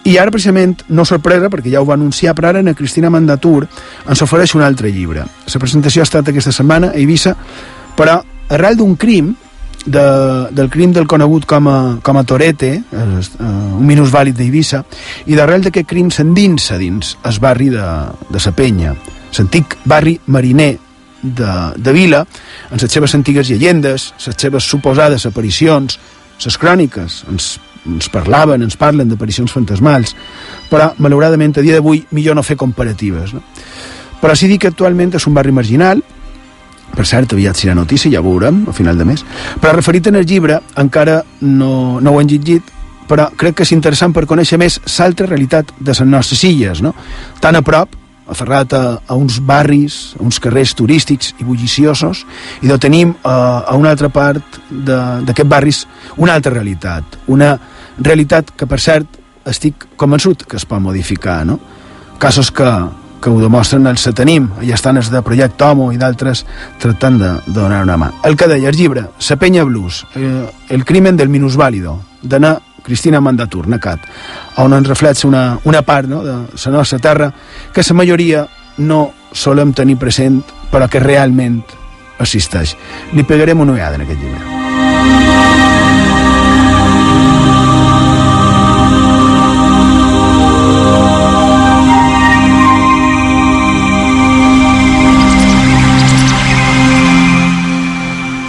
I 0.05 0.17
ara, 0.17 0.33
precisament, 0.33 0.81
no 0.89 1.05
sorpresa, 1.05 1.51
perquè 1.53 1.75
ja 1.75 1.83
ho 1.83 1.87
va 1.89 1.95
anunciar, 1.99 2.33
però 2.35 2.49
ara 2.49 2.63
a 2.65 2.75
Cristina 2.75 3.11
Mandatur 3.11 3.67
ens 4.09 4.23
ofereix 4.23 4.55
un 4.57 4.65
altre 4.65 4.91
llibre. 4.91 5.27
La 5.27 5.61
presentació 5.61 6.03
ha 6.03 6.09
estat 6.09 6.29
aquesta 6.29 6.53
setmana 6.53 6.91
a 6.91 6.97
Eivissa, 6.97 7.35
però 7.97 8.17
arrel 8.49 8.79
d'un 8.81 8.97
crim, 8.97 9.35
de, 9.85 10.05
del 10.51 10.69
crim 10.71 10.93
del 10.93 11.07
conegut 11.07 11.47
com 11.49 11.69
a, 11.69 11.79
com 12.03 12.17
a 12.17 12.25
Torete, 12.25 12.73
eh, 12.81 13.07
un 13.41 13.85
minusvàlid 13.87 14.37
d'Eivissa, 14.37 14.83
i 15.27 15.37
d'arrel 15.37 15.65
d'aquest 15.69 15.89
crim 15.89 16.11
s'endinsa 16.11 16.79
dins 16.81 17.17
el 17.25 17.41
barri 17.41 17.69
de, 17.73 17.89
de 18.31 18.45
la 18.45 18.53
Penya, 18.57 18.95
l'antic 19.37 19.79
barri 19.85 20.19
mariner 20.27 20.73
de, 21.23 21.53
de 21.77 21.93
Vila, 21.93 22.25
amb 22.71 22.81
les 22.81 22.93
seves 22.93 23.15
antigues 23.15 23.49
llegendes, 23.53 24.13
les 24.27 24.37
seves 24.37 24.65
suposades 24.65 25.27
aparicions, 25.29 26.01
les 26.41 26.57
cròniques, 26.57 27.25
ens 27.29 27.59
ens 27.89 28.09
parlaven, 28.13 28.63
ens 28.63 28.77
parlen 28.77 29.09
d'aparicions 29.09 29.53
fantasmals, 29.53 30.15
però 30.71 30.91
malauradament 30.99 31.57
a 31.59 31.65
dia 31.65 31.79
d'avui 31.79 32.05
millor 32.17 32.37
no 32.37 32.45
fer 32.47 32.59
comparatives. 32.61 33.35
No? 33.35 33.45
Però 34.21 34.37
sí 34.37 34.51
dic 34.51 34.65
que 34.65 34.73
actualment 34.73 35.15
és 35.17 35.27
un 35.27 35.37
barri 35.37 35.55
marginal, 35.57 36.03
per 36.91 37.07
cert, 37.07 37.33
aviat 37.33 37.57
serà 37.57 37.75
notícia, 37.75 38.11
ja 38.11 38.21
ho 38.21 38.27
veurem, 38.27 38.65
a 38.69 38.75
final 38.75 38.99
de 38.99 39.07
mes, 39.07 39.25
però 39.63 39.77
referit 39.77 40.11
en 40.11 40.19
el 40.19 40.27
llibre, 40.27 40.59
encara 40.77 41.21
no, 41.41 42.01
no 42.03 42.13
ho 42.13 42.21
han 42.21 42.29
llegit, 42.29 42.67
però 43.11 43.31
crec 43.37 43.59
que 43.59 43.67
és 43.67 43.73
interessant 43.75 44.15
per 44.15 44.27
conèixer 44.31 44.59
més 44.61 44.79
l'altra 44.99 45.27
realitat 45.27 45.73
de 45.79 45.91
les 45.91 46.03
nostres 46.07 46.45
illes, 46.47 46.83
no? 46.83 46.95
tan 47.41 47.59
a 47.59 47.63
prop, 47.67 47.97
aferrat 48.31 48.75
a, 48.77 48.83
a 49.07 49.17
uns 49.19 49.41
barris, 49.43 50.15
a 50.19 50.23
uns 50.25 50.41
carrers 50.43 50.75
turístics 50.79 51.35
i 51.39 51.47
bulliciosos, 51.47 52.25
i 52.63 52.71
de 52.71 52.79
tenim 52.79 53.15
a, 53.23 53.35
a 53.67 53.77
una 53.79 53.91
altra 53.91 54.09
part 54.13 54.61
d'aquests 54.71 55.51
barris 55.51 55.85
una 56.17 56.35
altra 56.39 56.55
realitat, 56.55 57.19
una 57.29 57.57
realitat 57.99 58.55
que, 58.57 58.69
per 58.71 58.81
cert, 58.81 59.21
estic 59.51 59.87
convençut 60.01 60.47
que 60.47 60.59
es 60.61 60.67
pot 60.69 60.83
modificar, 60.83 61.43
no? 61.49 61.59
Casos 62.21 62.51
que, 62.53 62.69
que 63.21 63.31
ho 63.31 63.41
demostren 63.41 63.89
els 63.91 64.05
que 64.07 64.15
tenim, 64.17 64.49
allà 64.61 64.77
estan 64.77 65.01
els 65.01 65.11
de 65.13 65.23
Projecte 65.25 65.67
Homo 65.67 65.91
i 65.93 66.01
d'altres 66.01 66.45
tractant 66.81 67.19
de, 67.21 67.35
de 67.47 67.57
donar 67.57 67.83
una 67.87 67.99
mà. 68.01 68.11
El 68.29 68.37
que 68.37 68.49
deia 68.51 68.71
el 68.73 68.77
llibre, 68.77 69.09
La 69.29 69.37
penya 69.37 69.65
blues, 69.65 70.05
eh, 70.15 70.47
el 70.69 70.85
crimen 70.85 71.17
del 71.17 71.29
minusvàlido, 71.29 71.99
d'anar 72.23 72.59
Cristina 72.91 73.21
Mandatur, 73.23 73.69
Nacat, 73.71 74.03
on 74.59 74.75
ens 74.75 74.89
reflexa 74.91 75.29
una, 75.29 75.61
una 75.63 75.85
part 75.87 76.11
no, 76.11 76.25
de 76.27 76.33
la 76.35 76.73
nostra 76.75 76.99
terra 76.99 77.31
que 77.73 77.85
la 77.87 77.95
majoria 77.95 78.49
no 78.83 79.13
solem 79.31 79.71
tenir 79.71 79.95
present 79.95 80.43
però 80.73 80.91
que 80.91 80.99
realment 80.99 81.63
existeix. 82.19 82.75
Li 83.15 83.23
pegarem 83.23 83.63
una 83.63 83.79
ullada 83.79 83.95
en 83.95 84.03
aquest 84.09 84.19
llibre. 84.19 84.59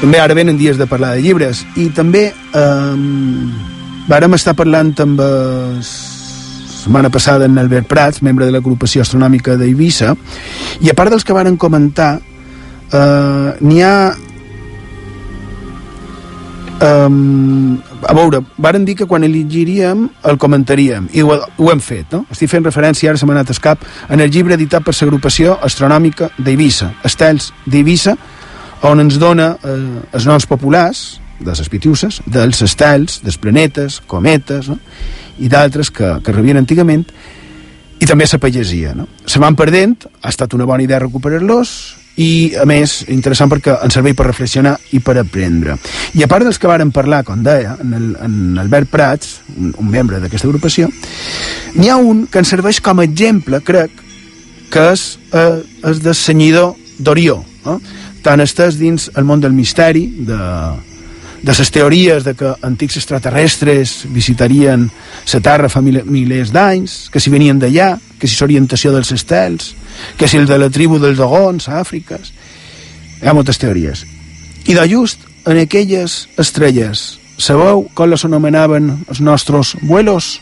També 0.01 0.17
ara 0.17 0.33
venen 0.33 0.57
dies 0.57 0.81
de 0.81 0.89
parlar 0.89 1.13
de 1.13 1.21
llibres 1.21 1.61
i 1.77 1.91
també 1.93 2.31
eh, 2.33 3.70
Vàrem 4.09 4.33
estar 4.33 4.55
parlant 4.57 4.95
amb 5.03 5.19
la 5.21 5.29
setmana 5.83 7.11
passada 7.13 7.45
en 7.45 7.57
Albert 7.61 7.87
Prats, 7.87 8.23
membre 8.25 8.47
de 8.47 8.55
l'agrupació 8.55 9.03
astronòmica 9.05 9.57
d'Eivissa, 9.59 10.15
i 10.81 10.89
a 10.89 10.97
part 10.97 11.13
dels 11.13 11.23
que 11.23 11.35
varen 11.37 11.57
comentar, 11.57 12.19
eh, 12.91 13.49
n'hi 13.61 13.81
ha 13.81 13.95
Um, 16.81 17.77
a 18.09 18.13
veure, 18.17 18.39
varen 18.57 18.85
dir 18.87 18.95
que 18.97 19.05
quan 19.05 19.21
elegiríem 19.21 20.07
el 20.25 20.37
comentaríem 20.41 21.11
i 21.13 21.21
ho, 21.21 21.35
ho 21.37 21.67
hem 21.69 21.77
fet, 21.77 22.07
no? 22.09 22.23
Estic 22.33 22.49
fent 22.49 22.65
referència 22.65 23.11
ara, 23.11 23.21
se 23.21 23.27
m'ha 23.29 23.35
anat 23.35 23.51
escap, 23.53 23.85
en 24.09 24.17
el 24.17 24.31
llibre 24.33 24.57
editat 24.57 24.81
per 24.81 24.95
l'agrupació 24.97 25.59
astronòmica 25.61 26.31
d'Eivissa, 26.39 26.89
Estels 27.05 27.51
d'Eivissa, 27.67 28.17
on 28.89 29.05
ens 29.05 29.19
dona 29.21 29.51
eh, 29.61 29.77
els 30.09 30.25
noms 30.25 30.49
populars 30.49 31.20
de 31.43 31.55
les 31.57 31.69
pitiuses, 31.69 32.21
dels 32.25 32.61
estels, 32.65 33.21
dels 33.25 33.37
planetes, 33.41 34.01
cometes, 34.07 34.69
no? 34.71 34.79
i 35.41 35.49
d'altres 35.49 35.91
que, 35.91 36.17
que 36.23 36.35
rebien 36.35 36.59
antigament, 36.61 37.05
i 38.01 38.07
també 38.09 38.25
la 38.25 38.39
pagesia. 38.41 38.93
No? 38.97 39.07
Se 39.25 39.39
van 39.39 39.55
perdent, 39.55 40.07
ha 40.21 40.29
estat 40.29 40.53
una 40.57 40.65
bona 40.65 40.83
idea 40.83 41.01
recuperar-los, 41.01 41.73
i 42.19 42.53
a 42.59 42.65
més, 42.67 43.01
interessant 43.13 43.49
perquè 43.51 43.77
ens 43.85 43.95
serveix 43.95 44.17
per 44.17 44.27
reflexionar 44.27 44.73
i 44.91 44.99
per 44.99 45.15
aprendre. 45.21 45.77
I 46.17 46.25
a 46.25 46.29
part 46.29 46.43
dels 46.45 46.59
que 46.59 46.69
varen 46.69 46.91
parlar, 46.91 47.21
com 47.27 47.43
deia, 47.43 47.77
en, 47.81 47.93
el, 47.95 48.07
en 48.19 48.59
Albert 48.61 48.91
Prats, 48.91 49.37
un, 49.55 49.71
un 49.79 49.89
membre 49.89 50.19
d'aquesta 50.19 50.49
agrupació, 50.49 50.89
n'hi 51.77 51.89
ha 51.89 51.97
un 51.97 52.25
que 52.27 52.41
ens 52.43 52.51
serveix 52.51 52.81
com 52.83 52.99
a 52.99 53.07
exemple, 53.07 53.61
crec, 53.65 54.03
que 54.71 54.85
és, 54.91 55.05
eh, 55.35 55.61
és 55.87 56.03
de 56.03 56.13
senyidor 56.15 56.75
d'Orió, 56.99 57.41
no? 57.65 57.79
tant 58.21 58.43
estàs 58.43 58.77
dins 58.77 59.09
el 59.17 59.25
món 59.25 59.41
del 59.41 59.55
misteri, 59.55 60.05
de, 60.27 60.37
de 61.41 61.53
les 61.57 61.71
teories 61.73 62.23
de 62.23 62.35
que 62.37 62.53
antics 62.61 62.99
extraterrestres 62.99 64.05
visitarien 64.13 64.85
la 65.33 65.39
Terra 65.41 65.69
fa 65.69 65.81
mil, 65.81 66.03
milers 66.05 66.51
d'anys, 66.53 67.09
que 67.09 67.19
si 67.19 67.33
venien 67.33 67.59
d'allà, 67.59 67.95
que 68.19 68.29
si 68.29 68.37
l'orientació 68.39 68.93
dels 68.93 69.11
estels, 69.11 69.73
que 70.17 70.27
si 70.27 70.37
el 70.37 70.45
de 70.45 70.59
la 70.61 70.69
tribu 70.69 70.99
dels 70.99 71.17
dogons 71.17 71.69
a 71.69 71.81
Àfrica... 71.81 72.19
Hi 73.21 73.29
ha 73.29 73.35
moltes 73.37 73.59
teories. 73.61 73.99
I 74.65 74.73
de 74.73 74.87
just 74.89 75.27
en 75.45 75.59
aquelles 75.61 76.23
estrelles, 76.41 77.19
sabeu 77.37 77.85
com 77.93 78.09
les 78.09 78.25
anomenaven 78.25 78.95
els 79.09 79.21
nostres 79.21 79.75
vuelos? 79.85 80.39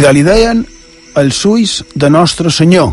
De 0.00 0.12
li 0.12 0.24
deien 0.26 0.64
els 1.20 1.44
ulls 1.46 1.82
de 1.94 2.10
Nostre 2.10 2.50
Senyor. 2.50 2.92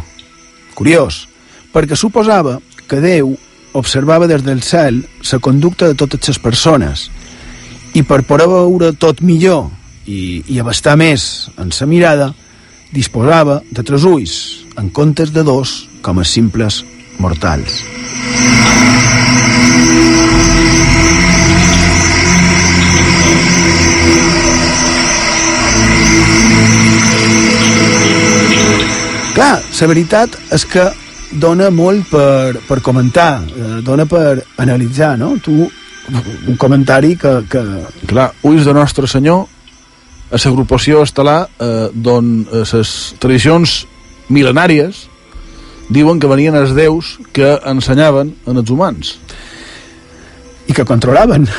Curiós, 0.78 1.26
perquè 1.74 1.98
suposava 1.98 2.60
que 2.88 3.02
Déu 3.02 3.34
observava 3.74 4.28
des 4.28 4.44
del 4.44 4.62
cel 4.62 5.02
la 5.32 5.40
conducta 5.40 5.88
de 5.88 5.96
totes 5.96 6.28
les 6.28 6.40
persones 6.40 7.08
i 7.96 8.04
per 8.04 8.24
poder 8.28 8.48
veure 8.52 8.92
tot 8.94 9.22
millor 9.22 9.70
i, 10.06 10.44
i 10.48 10.60
abastar 10.60 10.98
més 11.00 11.50
en 11.58 11.72
sa 11.72 11.88
mirada 11.88 12.32
disposava 12.92 13.62
de 13.72 13.84
tres 13.88 14.04
ulls 14.04 14.36
en 14.78 14.92
comptes 14.92 15.32
de 15.32 15.44
dos 15.48 15.88
com 16.04 16.20
a 16.20 16.28
simples 16.28 16.84
mortals. 17.20 17.82
Clar, 29.42 29.58
la 29.58 29.88
veritat 29.90 30.36
és 30.54 30.64
que 30.70 30.84
dona 31.42 31.72
molt 31.74 32.12
per, 32.12 32.60
per 32.68 32.76
comentar, 32.86 33.40
eh, 33.42 33.80
dona 33.82 34.06
per 34.06 34.36
analitzar, 34.62 35.16
no? 35.18 35.32
Tu, 35.42 35.56
un 35.66 36.60
comentari 36.62 37.16
que... 37.18 37.32
que... 37.50 37.64
Clar, 38.06 38.28
ulls 38.46 38.70
de 38.70 38.76
Nostre 38.78 39.10
Senyor, 39.10 39.48
a 40.30 40.38
l'agrupació 40.44 41.02
estel·lar, 41.02 41.40
eh, 41.58 41.90
d'on 41.90 42.30
les 42.52 42.76
eh, 42.78 42.84
tradicions 43.18 43.80
mil·lenàries 44.30 45.08
diuen 45.90 46.22
que 46.22 46.30
venien 46.30 46.62
els 46.62 46.78
déus 46.78 47.16
que 47.34 47.56
ensenyaven 47.74 48.36
en 48.46 48.62
els 48.62 48.70
humans. 48.70 49.16
I 50.70 50.78
que 50.78 50.86
controlaven 50.86 51.50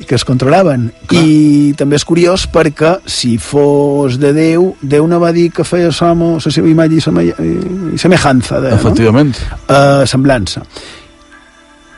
i 0.00 0.04
que 0.04 0.16
es 0.18 0.24
controlaven. 0.28 0.90
Clar. 1.08 1.22
I 1.24 1.72
també 1.78 1.96
és 1.96 2.04
curiós 2.04 2.46
perquè 2.52 2.96
si 3.08 3.36
fos 3.42 4.18
de 4.20 4.32
Déu, 4.36 4.70
Déu 4.82 5.08
no 5.08 5.20
va 5.22 5.32
dir 5.36 5.48
que 5.54 5.64
feia 5.64 5.92
som 5.94 6.22
la 6.36 6.52
seva 6.52 6.68
imatge 6.68 7.00
i 7.00 7.98
semejança. 8.00 8.60
De, 8.60 8.74
Efectivament. 8.76 9.34
No? 9.50 9.60
Uh, 9.66 10.06
semblança. 10.08 10.64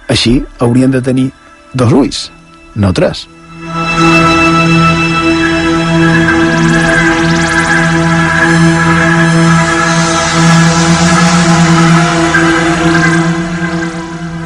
Així 0.08 0.38
haurien 0.64 0.94
de 0.94 1.02
tenir 1.04 1.30
dos 1.74 1.92
ulls, 1.92 2.28
no 2.76 2.94
tres. 2.96 3.26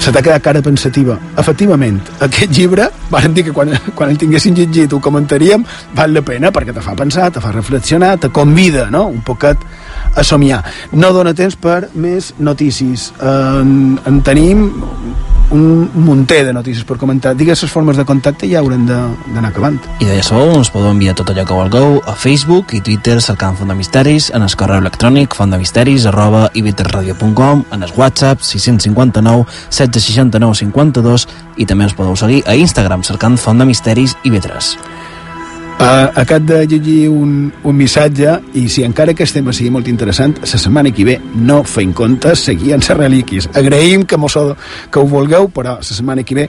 Se 0.02 0.10
t'ha 0.10 0.22
quedat 0.22 0.42
cara 0.42 0.60
pensativa. 0.62 1.14
Efectivament, 1.38 2.00
aquest 2.26 2.50
llibre, 2.56 2.88
van 3.10 3.34
dir 3.34 3.44
que 3.46 3.52
quan, 3.54 3.70
quan 3.94 4.10
el 4.10 4.18
tinguessin 4.18 4.56
llegit 4.58 4.92
ho 4.92 4.98
comentaríem, 5.02 5.62
val 5.94 6.16
la 6.16 6.24
pena 6.26 6.50
perquè 6.50 6.74
te 6.74 6.82
fa 6.82 6.96
pensar, 6.98 7.28
te 7.30 7.42
fa 7.44 7.52
reflexionar, 7.54 8.16
te 8.18 8.32
convida 8.34 8.88
no? 8.90 9.06
un 9.12 9.20
poquet 9.22 9.62
a 10.16 10.24
somiar. 10.26 10.64
No 10.98 11.12
dona 11.14 11.36
temps 11.38 11.54
per 11.54 11.92
més 11.94 12.32
notícies. 12.42 13.12
En, 13.22 14.00
en 14.08 14.18
tenim 14.26 14.66
un 15.52 15.90
munter 15.94 16.44
de 16.46 16.52
notícies 16.52 16.84
per 16.88 16.96
comentar. 16.98 17.34
Digues 17.36 17.62
les 17.62 17.70
formes 17.70 17.96
de 17.96 18.04
contacte 18.08 18.46
i 18.46 18.54
ja 18.54 18.62
haurem 18.62 18.86
d'anar 18.88 19.50
acabant. 19.50 19.78
I 20.00 20.08
de 20.08 20.16
ja 20.16 20.24
sabeu, 20.26 20.56
ens 20.56 20.72
podeu 20.72 20.90
enviar 20.90 21.14
tot 21.18 21.30
allò 21.30 21.44
que 21.46 21.58
vulgueu 21.58 22.00
a 22.08 22.16
Facebook 22.16 22.74
i 22.76 22.80
Twitter 22.80 23.20
cercant 23.20 23.58
Font 23.60 23.70
de 23.70 23.76
Misteris, 23.76 24.30
en 24.34 24.42
el 24.42 24.56
correu 24.56 24.80
electrònic 24.82 25.36
fontdemisteris 25.36 26.08
arroba 26.08 26.48
ibiterradio.com, 26.54 27.64
en 27.70 27.82
el 27.82 27.92
WhatsApp 27.96 28.40
659 28.40 29.46
769 29.68 30.60
52 30.64 31.28
i 31.60 31.68
també 31.68 31.88
ens 31.88 31.96
podeu 31.96 32.16
seguir 32.16 32.42
a 32.46 32.56
Instagram 32.56 33.04
cercant 33.04 33.36
Font 33.36 33.60
de 33.60 33.68
Misteris 33.68 34.16
i 34.24 34.32
Vetres. 34.32 34.76
Uh, 35.82 36.12
acabo 36.14 36.46
de 36.46 36.66
llegir 36.68 37.08
un, 37.08 37.52
un 37.64 37.74
missatge 37.76 38.36
i 38.54 38.68
si 38.70 38.84
encara 38.86 39.16
que 39.18 39.26
tema 39.26 39.50
sigui 39.50 39.72
molt 39.74 39.88
interessant, 39.90 40.36
la 40.38 40.46
setmana 40.46 40.92
que 40.94 41.02
ve 41.08 41.16
no 41.34 41.64
feim 41.66 41.90
comptes, 41.90 42.44
seguien 42.46 42.78
les 42.78 42.94
relíquies. 42.94 43.50
Agraïm 43.58 44.06
que, 44.06 44.16
mos, 44.16 44.38
que 44.92 45.02
ho 45.02 45.10
vulgueu, 45.10 45.50
però 45.50 45.80
la 45.80 45.88
setmana 45.88 46.22
que 46.22 46.38
ve 46.38 46.46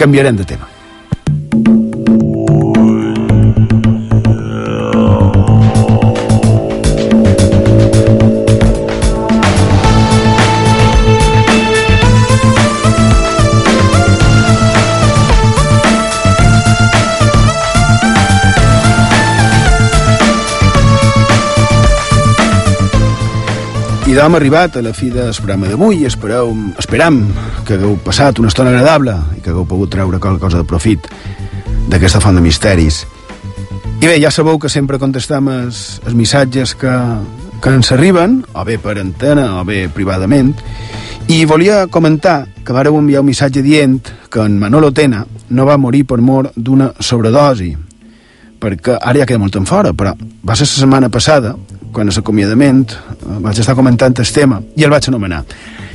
canviarem 0.00 0.40
de 0.40 0.48
tema. 0.48 1.77
I 24.18 24.20
d'hom 24.20 24.34
arribat 24.34 24.74
a 24.74 24.80
la 24.82 24.90
fi 24.90 25.12
del 25.14 25.28
programa 25.38 25.68
d'avui. 25.70 26.00
Espereu, 26.08 26.48
esperam 26.82 27.20
que 27.62 27.76
hagueu 27.76 27.92
passat 28.02 28.40
una 28.42 28.48
estona 28.50 28.72
agradable 28.72 29.12
i 29.36 29.38
que 29.44 29.52
hagueu 29.52 29.62
pogut 29.62 29.92
treure 29.92 30.18
qualque 30.18 30.42
cosa 30.42 30.58
de 30.58 30.66
profit 30.66 31.06
d'aquesta 31.86 32.18
font 32.18 32.34
de 32.34 32.42
misteris. 32.42 33.04
I 34.02 34.08
bé, 34.08 34.16
ja 34.18 34.32
sabeu 34.34 34.58
que 34.58 34.66
sempre 34.74 34.98
contestem 34.98 35.46
els, 35.54 36.00
els 36.02 36.18
missatges 36.18 36.74
que, 36.74 36.96
que 37.62 37.76
ens 37.78 37.92
arriben, 37.94 38.40
o 38.58 38.66
bé 38.66 38.80
per 38.82 38.96
antena 38.98 39.46
o 39.60 39.62
bé 39.62 39.84
privadament, 39.86 40.50
i 41.30 41.44
volia 41.46 41.84
comentar 41.86 42.40
que 42.66 42.74
vareu 42.74 42.98
enviar 42.98 43.22
un 43.22 43.30
missatge 43.30 43.62
dient 43.62 44.00
que 44.26 44.42
en 44.42 44.58
Manolo 44.58 44.90
Tena 44.90 45.22
no 45.54 45.70
va 45.70 45.78
morir 45.78 46.08
per 46.10 46.18
mort 46.18 46.58
d'una 46.58 46.90
sobredosi, 46.98 47.70
perquè 48.58 48.98
ara 48.98 49.22
ja 49.22 49.30
queda 49.30 49.46
molt 49.46 49.62
en 49.62 49.70
fora, 49.70 49.94
però 49.94 50.18
va 50.18 50.58
ser 50.58 50.66
la 50.66 50.74
setmana 50.74 51.06
passada, 51.06 51.54
quan 51.92 52.08
a 52.08 52.14
l'acomiadament 52.14 52.86
eh, 52.92 53.38
vaig 53.44 53.60
estar 53.60 53.76
comentant 53.78 54.16
el 54.18 54.32
tema, 54.32 54.60
i 54.76 54.84
el 54.84 54.90
vaig 54.90 55.08
anomenar. 55.08 55.44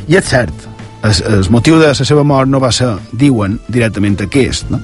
I 0.07 0.17
és 0.19 0.27
cert, 0.27 0.67
el, 1.03 1.13
el 1.33 1.49
motiu 1.51 1.79
de 1.79 1.91
la 1.91 2.07
seva 2.07 2.23
mort 2.23 2.49
no 2.49 2.61
va 2.63 2.71
ser, 2.71 2.93
diuen, 3.11 3.59
directament 3.67 4.17
aquest. 4.23 4.69
No? 4.71 4.79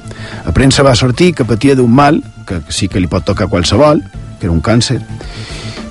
A 0.45 0.53
premsa 0.56 0.84
va 0.84 0.95
sortir 0.95 1.34
que 1.36 1.48
patia 1.48 1.76
d'un 1.76 1.91
mal, 1.91 2.22
que 2.48 2.61
sí 2.69 2.88
que 2.88 2.99
li 2.99 3.07
pot 3.11 3.26
tocar 3.26 3.49
qualsevol, 3.49 4.03
que 4.40 4.48
era 4.48 4.56
un 4.56 4.61
càncer, 4.64 4.99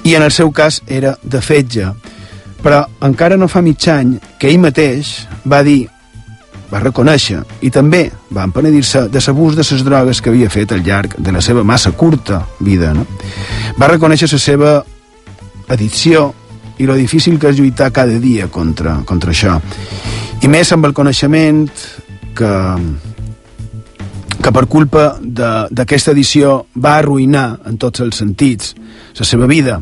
i 0.05 0.15
en 0.17 0.25
el 0.25 0.33
seu 0.33 0.53
cas 0.53 0.83
era 0.87 1.17
de 1.23 1.41
fetge. 1.45 1.93
Però 2.63 2.83
encara 3.07 3.37
no 3.39 3.49
fa 3.49 3.63
mig 3.63 3.85
any 3.93 4.17
que 4.39 4.51
ell 4.51 4.59
mateix 4.61 5.29
va 5.47 5.63
dir 5.63 5.87
va 6.69 6.83
reconèixer 6.83 7.41
i 7.65 7.71
també 7.73 8.09
va 8.35 8.45
empenedir-se 8.45 9.07
de 9.09 9.23
l'abús 9.25 9.57
de 9.57 9.65
les 9.65 9.85
drogues 9.85 10.21
que 10.21 10.31
havia 10.31 10.51
fet 10.53 10.73
al 10.73 10.83
llarg 10.85 11.15
de 11.17 11.33
la 11.33 11.41
seva 11.41 11.65
massa 11.65 11.93
curta 11.93 12.43
vida. 12.61 12.93
No? 12.95 13.07
Va 13.81 13.89
reconèixer 13.89 14.29
la 14.33 14.39
seva 14.43 14.73
addicció 15.69 16.33
i 16.79 16.87
lo 16.87 16.95
difícil 16.95 17.39
que 17.39 17.51
és 17.51 17.59
lluitar 17.59 17.91
cada 17.93 18.19
dia 18.23 18.49
contra, 18.49 19.01
contra 19.05 19.35
això. 19.35 19.59
I 20.43 20.49
més 20.51 20.71
amb 20.73 20.87
el 20.87 20.95
coneixement 20.95 21.67
que, 22.39 22.53
que 24.39 24.53
per 24.55 24.67
culpa 24.71 25.11
d'aquesta 25.19 26.15
edició 26.15 26.61
va 26.79 26.97
arruïnar 26.99 27.49
en 27.67 27.79
tots 27.83 28.05
els 28.05 28.21
sentits 28.23 28.75
la 29.19 29.27
seva 29.27 29.49
vida. 29.51 29.81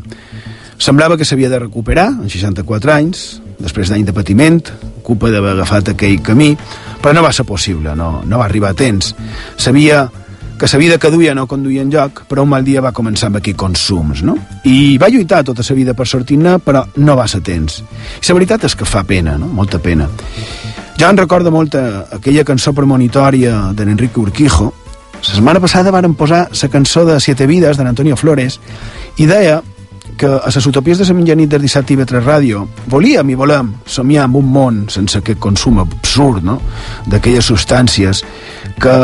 Semblava 0.77 1.17
que 1.17 1.25
s'havia 1.25 1.49
de 1.49 1.59
recuperar 1.61 2.09
en 2.09 2.29
64 2.29 2.93
anys, 2.93 3.27
després 3.61 3.89
d'any 3.89 4.05
de 4.05 4.13
patiment, 4.13 4.61
culpa 5.05 5.31
d'haver 5.33 5.55
agafat 5.55 5.93
aquell 5.93 6.21
camí, 6.25 6.51
però 7.01 7.13
no 7.13 7.23
va 7.25 7.33
ser 7.33 7.45
possible, 7.45 7.95
no, 7.97 8.23
no 8.25 8.41
va 8.41 8.45
arribar 8.45 8.73
a 8.73 8.77
temps. 8.77 9.13
Sabia 9.57 10.07
que 10.57 10.67
sa 10.67 10.77
vida 10.77 10.97
que 10.97 11.11
duia 11.13 11.35
no 11.35 11.45
conduïa 11.47 11.83
en 11.85 11.91
lloc, 11.93 12.23
però 12.27 12.43
un 12.43 12.49
mal 12.49 12.65
dia 12.65 12.81
va 12.81 12.91
començar 12.91 13.29
amb 13.29 13.37
aquí 13.39 13.53
consums, 13.53 14.23
no? 14.25 14.35
I 14.65 14.97
va 14.97 15.09
lluitar 15.13 15.43
tota 15.45 15.63
sa 15.63 15.77
vida 15.77 15.93
per 15.93 16.07
sortir-ne, 16.09 16.57
però 16.59 16.83
no 16.97 17.15
va 17.15 17.27
ser 17.27 17.43
temps. 17.45 17.83
I 18.17 18.25
la 18.27 18.37
veritat 18.39 18.65
és 18.65 18.75
que 18.75 18.85
fa 18.85 19.03
pena, 19.03 19.37
no? 19.37 19.47
Molta 19.47 19.79
pena. 19.79 20.09
Ja 20.97 21.11
en 21.11 21.17
recorda 21.17 21.53
molt 21.53 21.75
aquella 21.77 22.43
cançó 22.43 22.73
premonitòria 22.73 23.71
de 23.73 23.83
Enrique 23.83 24.19
Urquijo. 24.19 24.73
La 25.17 25.33
setmana 25.33 25.61
passada 25.61 25.91
varen 25.93 26.15
posar 26.15 26.47
la 26.49 26.69
cançó 26.69 27.05
de 27.05 27.19
Siete 27.19 27.45
Vides 27.45 27.77
d'en 27.77 27.87
Antonio 27.87 28.17
Flores 28.17 28.59
i 29.17 29.25
deia 29.25 29.61
que 30.17 30.25
a 30.25 30.49
les 30.49 30.65
utopies 30.65 30.97
de 30.97 31.05
la 31.05 31.13
mitjanit 31.13 31.49
del 31.49 31.61
dissabte 31.61 31.93
i 31.93 31.97
3 32.01 32.25
Ràdio 32.25 32.63
volíem 32.89 33.29
i 33.29 33.35
volem 33.37 33.69
somiar 33.85 34.25
amb 34.25 34.39
un 34.41 34.49
món 34.49 34.79
sense 34.89 35.19
aquest 35.19 35.39
consum 35.39 35.77
absurd 35.83 36.43
no? 36.43 36.57
d'aquelles 37.05 37.45
substàncies 37.45 38.23
que 38.81 38.95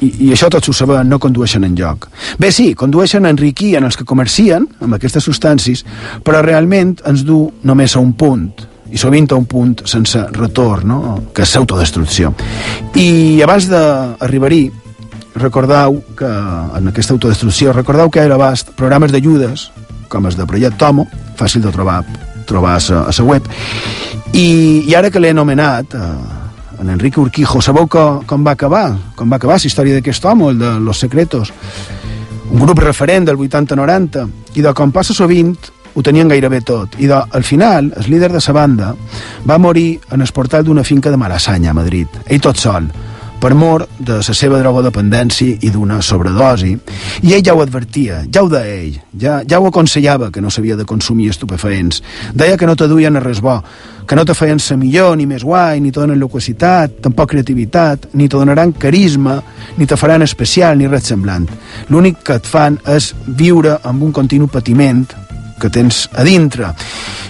i, 0.00 0.10
i 0.26 0.30
això 0.34 0.48
tots 0.52 0.68
ho 0.68 0.74
sabem, 0.76 1.08
no 1.08 1.20
condueixen 1.22 1.64
en 1.64 1.76
lloc. 1.78 2.08
Bé, 2.40 2.50
sí, 2.52 2.72
condueixen 2.78 3.26
a 3.26 3.32
enriquir 3.32 3.74
en 3.78 3.88
els 3.88 3.96
que 3.96 4.04
comercien 4.08 4.66
amb 4.84 4.96
aquestes 4.98 5.24
substàncies, 5.24 5.84
però 6.24 6.42
realment 6.44 6.96
ens 7.08 7.24
du 7.26 7.46
només 7.64 7.96
a 7.96 8.02
un 8.02 8.12
punt, 8.18 8.50
i 8.92 9.00
sovint 9.00 9.28
a 9.32 9.38
un 9.38 9.46
punt 9.50 9.80
sense 9.88 10.20
retorn, 10.36 10.88
no? 10.88 11.00
que 11.34 11.46
és 11.46 11.56
autodestrucció. 11.58 12.32
I 12.94 13.42
abans 13.44 13.70
d'arribar-hi, 13.70 14.64
recordeu 15.36 16.00
que 16.16 16.28
en 16.28 16.92
aquesta 16.92 17.16
autodestrucció, 17.16 17.74
recordeu 17.76 18.10
que 18.12 18.22
era 18.24 18.38
abast 18.38 18.72
programes 18.78 19.12
d'ajudes, 19.12 19.70
com 20.08 20.28
els 20.28 20.38
de 20.38 20.46
Project 20.46 20.78
Tomo, 20.80 21.08
fàcil 21.36 21.64
de 21.64 21.74
trobar 21.74 22.02
trobar 22.46 22.76
a 22.78 23.10
la 23.10 23.24
web, 23.26 23.48
i, 24.32 24.84
i 24.86 24.94
ara 24.94 25.10
que 25.10 25.18
l'he 25.18 25.32
anomenat, 25.34 25.96
eh, 25.98 26.45
en 26.80 26.90
Enrique 26.90 27.20
Urquijo. 27.20 27.62
Sabeu 27.62 27.86
com, 27.86 28.22
com 28.26 28.44
va 28.44 28.56
acabar? 28.56 28.96
Com 29.16 29.30
va 29.30 29.40
acabar 29.40 29.58
la 29.60 29.70
història 29.70 29.96
d'aquest 29.96 30.24
home, 30.24 30.50
el 30.52 30.58
de 30.58 30.74
Los 30.80 31.00
Secretos? 31.00 31.52
Un 32.50 32.60
grup 32.60 32.78
referent 32.78 33.26
del 33.26 33.38
80-90, 33.38 34.28
i 34.54 34.62
de 34.62 34.74
com 34.76 34.92
passa 34.92 35.14
sovint 35.14 35.56
ho 35.96 36.02
tenien 36.04 36.28
gairebé 36.28 36.60
tot. 36.60 36.94
I 37.00 37.08
de, 37.08 37.16
al 37.16 37.44
final, 37.44 37.92
el 37.96 38.10
líder 38.10 38.30
de 38.32 38.40
la 38.44 38.52
banda 38.52 38.94
va 39.48 39.58
morir 39.58 39.98
en 40.12 40.20
el 40.20 40.32
portal 40.32 40.64
d'una 40.64 40.84
finca 40.84 41.10
de 41.10 41.16
Malassanya, 41.16 41.70
a 41.70 41.74
Madrid. 41.74 42.08
Ell 42.26 42.40
tot 42.40 42.60
sol 42.60 42.90
per 43.46 43.54
mor 43.54 43.84
de 44.02 44.16
la 44.18 44.34
seva 44.34 44.58
drogodependència 44.58 45.60
i 45.62 45.68
d'una 45.70 46.00
sobredosi. 46.02 46.72
I 47.22 47.34
ell 47.36 47.44
ja 47.46 47.52
ho 47.54 47.60
advertia, 47.62 48.24
ja 48.26 48.42
ho 48.42 48.48
deia 48.50 48.72
ell, 48.74 48.96
ja, 49.22 49.36
ja 49.46 49.60
ho 49.62 49.68
aconsellava 49.68 50.32
que 50.34 50.42
no 50.42 50.50
s'havia 50.50 50.74
de 50.74 50.82
consumir 50.82 51.28
estupefaents. 51.30 52.00
Deia 52.34 52.56
que 52.58 52.66
no 52.66 52.74
te 52.74 52.88
duien 52.90 53.14
a 53.14 53.22
res 53.22 53.38
bo, 53.38 53.60
que 54.02 54.18
no 54.18 54.24
te 54.26 54.34
feien 54.34 54.58
ser 54.58 54.80
millor, 54.80 55.14
ni 55.14 55.28
més 55.30 55.44
guai, 55.46 55.78
ni 55.78 55.92
te 55.94 56.02
donen 56.02 56.18
loquacitat, 56.18 56.98
tampoc 57.06 57.36
creativitat, 57.36 58.08
ni 58.18 58.26
te 58.26 58.34
donaran 58.34 58.74
carisma, 58.74 59.38
ni 59.78 59.86
te 59.86 59.94
faran 59.94 60.26
especial, 60.26 60.74
ni 60.80 60.90
res 60.90 61.06
semblant. 61.06 61.46
L'únic 61.94 62.24
que 62.26 62.40
et 62.40 62.50
fan 62.50 62.80
és 62.98 63.12
viure 63.28 63.78
amb 63.86 64.02
un 64.02 64.10
continu 64.10 64.50
patiment 64.50 65.06
que 65.62 65.70
tens 65.70 66.08
a 66.18 66.26
dintre. 66.26 66.74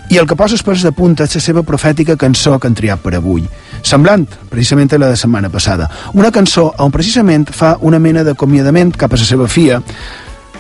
I 0.09 0.19
el 0.19 0.27
que 0.29 0.37
posa 0.39 0.55
els 0.55 0.63
pels 0.63 0.85
de 0.87 0.93
punta 0.95 1.25
és 1.27 1.35
la 1.35 1.43
seva 1.43 1.65
profètica 1.67 2.15
cançó 2.17 2.55
que 2.61 2.69
han 2.69 2.77
triat 2.79 3.03
per 3.03 3.17
avui, 3.19 3.43
semblant 3.83 4.27
precisament 4.51 4.93
a 4.95 5.01
la 5.03 5.11
de 5.11 5.17
setmana 5.19 5.51
passada. 5.51 5.89
Una 6.15 6.31
cançó 6.31 6.69
on 6.79 6.95
precisament 6.95 7.49
fa 7.51 7.75
una 7.81 7.99
mena 7.99 8.23
d'acomiadament 8.23 8.95
cap 8.95 9.13
a 9.13 9.19
la 9.19 9.27
seva 9.27 9.49
fia, 9.51 9.81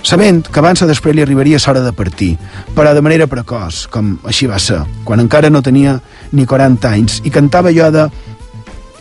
sabent 0.02 0.42
que 0.50 0.58
abans 0.58 0.82
o 0.82 0.88
després 0.90 1.14
li 1.14 1.22
arribaria 1.22 1.60
l'hora 1.62 1.84
de 1.84 1.92
partir, 1.94 2.32
però 2.74 2.92
de 2.94 3.02
manera 3.02 3.30
precoç, 3.30 3.86
com 3.86 4.16
així 4.26 4.50
va 4.50 4.58
ser, 4.58 4.82
quan 5.04 5.22
encara 5.22 5.50
no 5.50 5.62
tenia 5.62 6.00
ni 6.32 6.46
40 6.46 6.90
anys, 6.90 7.20
i 7.24 7.30
cantava 7.30 7.70
allò 7.70 7.90
de 7.90 8.08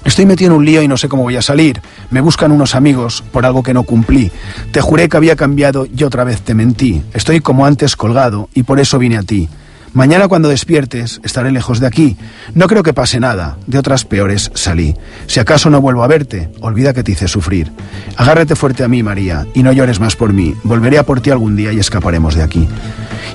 Estoy 0.06 0.28
metido 0.28 0.52
en 0.52 0.58
un 0.58 0.66
lío 0.66 0.84
y 0.84 0.88
no 0.88 0.98
sé 0.98 1.10
cómo 1.10 1.24
voy 1.24 1.36
a 1.36 1.42
salir. 1.42 1.82
Me 2.12 2.22
buscan 2.22 2.52
unos 2.52 2.76
amigos 2.76 3.24
por 3.32 3.44
algo 3.44 3.64
que 3.64 3.74
no 3.74 3.82
cumplí. 3.82 4.32
Te 4.72 4.80
juré 4.80 5.10
que 5.10 5.18
había 5.18 5.36
cambiado 5.36 5.88
y 5.88 6.04
otra 6.04 6.24
vez 6.24 6.42
te 6.42 6.54
mentí. 6.54 7.02
Estoy 7.12 7.40
como 7.42 7.66
antes 7.66 7.96
colgado 7.96 8.48
y 8.54 8.62
por 8.62 8.80
eso 8.80 9.00
vine 9.00 9.18
a 9.18 9.24
ti. 9.24 9.50
Mañana 9.96 10.28
cuando 10.28 10.50
despiertes 10.50 11.22
estaré 11.24 11.52
lejos 11.52 11.80
de 11.80 11.88
aquí. 11.88 12.18
No 12.54 12.68
creo 12.68 12.84
que 12.84 12.94
pase 12.94 13.20
nada. 13.20 13.58
De 13.66 13.80
otras 13.80 14.06
peores 14.06 14.52
salí. 14.54 14.96
Si 15.26 15.40
acaso 15.40 15.70
no 15.70 15.80
vuelvo 15.80 16.04
a 16.04 16.08
verte, 16.08 16.52
olvida 16.60 16.94
que 16.94 17.02
te 17.02 17.14
hice 17.14 17.28
sufrir. 17.28 17.72
Agárrate 18.18 18.56
fuerte 18.56 18.84
a 18.84 18.90
mí, 18.90 19.02
María, 19.02 19.48
y 19.54 19.64
no 19.64 19.72
llores 19.72 20.02
más 20.02 20.18
por 20.18 20.34
mí. 20.34 20.54
Volveré 20.64 21.00
a 21.00 21.04
por 21.04 21.22
ti 21.22 21.32
algún 21.32 21.56
día 21.56 21.72
y 21.72 21.80
escaparemos 21.80 22.36
de 22.36 22.44
aquí. 22.44 22.68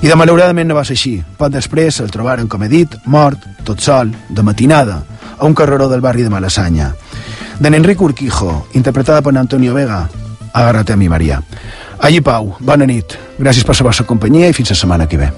I 0.01 0.07
de 0.07 0.15
malauradament 0.15 0.69
no 0.69 0.77
va 0.77 0.85
ser 0.85 0.95
així. 0.95 1.19
Poc 1.37 1.51
després 1.53 1.99
el 2.01 2.09
trobaren, 2.13 2.47
com 2.49 2.63
he 2.63 2.69
dit, 2.69 2.95
mort, 3.05 3.43
tot 3.67 3.81
sol, 3.81 4.09
de 4.29 4.41
matinada, 4.41 5.03
a 5.37 5.45
un 5.45 5.53
carreró 5.53 5.89
del 5.89 6.01
barri 6.01 6.23
de 6.23 6.29
Malassanya. 6.29 6.93
D'en 7.59 7.77
Enric 7.77 8.01
Urquijo, 8.01 8.67
interpretada 8.73 9.21
per 9.21 9.37
Antonio 9.37 9.75
Vega, 9.75 10.07
Agárrate 10.53 10.93
a 10.93 10.97
mi, 10.97 11.07
María. 11.07 11.41
Allí 11.99 12.21
Pau, 12.21 12.55
bona 12.59 12.85
nit. 12.85 13.15
Gràcies 13.39 13.65
per 13.65 13.77
la 13.77 13.87
vostra 13.91 14.05
companyia 14.05 14.49
i 14.49 14.57
fins 14.57 14.73
la 14.73 14.75
setmana 14.75 15.07
que 15.07 15.21
ve. 15.21 15.31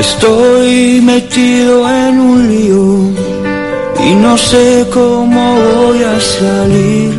Estoy 0.00 1.02
metido 1.02 1.86
en 1.90 2.20
un 2.20 2.48
lío 2.48 2.84
y 4.08 4.14
no 4.14 4.38
sé 4.38 4.86
cómo 4.90 5.56
voy 5.56 6.02
a 6.02 6.18
salir. 6.18 7.12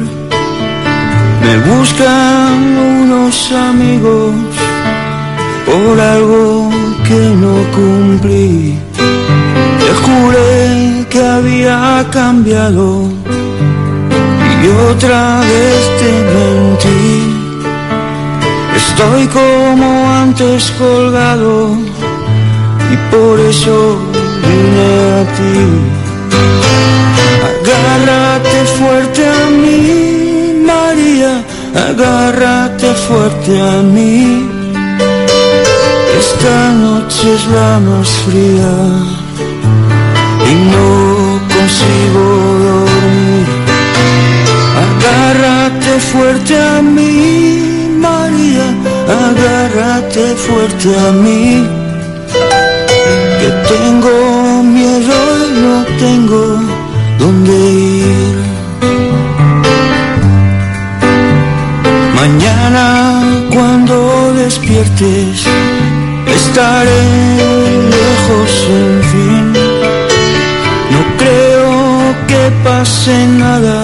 Me 1.44 1.56
buscan 1.70 2.78
unos 3.02 3.52
amigos 3.52 4.34
por 5.68 6.00
algo 6.00 6.61
que 7.12 7.26
no 7.44 7.56
cumplí. 7.76 8.80
Te 9.82 9.90
juré 10.04 11.06
que 11.10 11.22
había 11.38 12.08
cambiado 12.10 12.88
y 14.64 14.68
otra 14.92 15.42
vez 15.52 15.82
te 16.00 16.12
mentí. 16.34 17.10
Estoy 18.82 19.24
como 19.40 19.90
antes 20.24 20.72
colgado 20.80 21.76
y 22.94 22.96
por 23.14 23.40
eso 23.42 23.76
vine 24.48 24.92
a 25.20 25.22
ti. 25.38 25.60
Agárrate 27.52 28.60
fuerte 28.78 29.22
a 29.40 29.44
mí, 29.62 29.84
María, 30.72 31.34
agárrate 31.90 32.88
fuerte 33.06 33.52
a 33.60 33.82
mí. 33.96 34.51
Esta 36.34 36.72
noche 36.72 37.34
es 37.36 37.46
la 37.48 37.80
más 37.80 38.10
fría 38.26 38.74
y 40.50 40.54
no 40.74 40.90
consigo 41.54 42.26
dormir. 42.68 43.48
Agárrate 44.86 45.92
fuerte 46.12 46.54
a 46.58 46.82
mí, 46.82 47.98
María, 48.00 48.68
agárrate 49.28 50.24
fuerte 50.46 50.90
a 51.08 51.12
mí. 51.12 51.68
Que 53.40 53.50
tengo 53.74 54.64
miedo 54.64 55.18
y 55.48 55.52
no 55.66 55.86
tengo 56.00 56.44
dónde 57.20 57.56
ir. 58.08 58.38
Mañana 62.16 63.22
cuando 63.54 64.34
despiertes 64.34 65.46
estaré 66.42 67.04
lejos 67.98 68.52
en 68.84 68.94
fin. 69.12 69.46
No 70.94 71.02
creo 71.22 71.76
que 72.30 72.42
pase 72.64 73.16
nada 73.44 73.82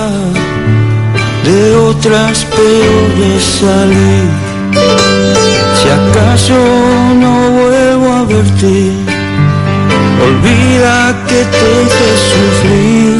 de 1.48 1.76
otras 1.90 2.46
peores 2.58 3.44
salir. 3.62 4.28
Si 5.78 5.88
acaso 6.02 6.60
no 7.24 7.34
vuelvo 7.60 8.08
a 8.20 8.24
verte, 8.34 8.78
olvida 10.28 10.96
que 11.30 11.42
te 11.56 11.68
hice 11.84 12.10
sufrir. 12.32 13.18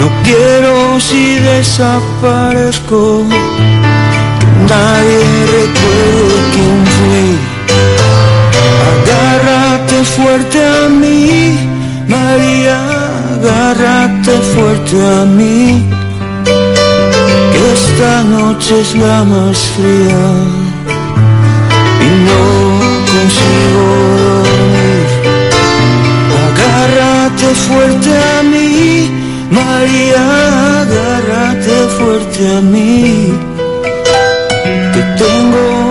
No 0.00 0.08
quiero 0.26 1.00
si 1.00 1.24
desaparezco, 1.50 3.24
que 4.40 4.48
nadie 4.72 5.20
recuerde 5.56 6.36
quién 6.52 6.78
fui. 6.96 7.47
Fuerte 10.16 10.58
a 10.64 10.88
mí, 10.88 11.56
María, 12.08 12.78
agárrate 13.34 14.32
fuerte 14.52 14.96
a 14.96 15.24
mí 15.24 15.84
que 17.52 17.72
esta 17.72 18.24
noche 18.24 18.80
es 18.80 18.94
la 18.96 19.24
más 19.24 19.58
fría 19.76 20.24
y 22.06 22.08
no 22.26 22.42
consigo 23.12 23.86
dormir. 24.48 25.06
Agárrate 26.46 27.46
fuerte 27.66 28.10
a 28.36 28.42
mí, 28.42 29.10
María, 29.50 30.24
agárrate 30.82 31.74
fuerte 31.98 32.56
a 32.56 32.60
mí, 32.60 33.32
que 34.92 35.02
tengo 35.22 35.87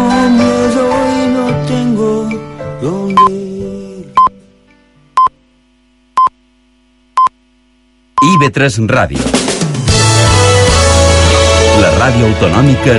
IB3 8.37 8.85
Ràdio. 8.85 9.17
La 11.81 11.89
ràdio 11.97 12.27
autonòmica 12.27 12.93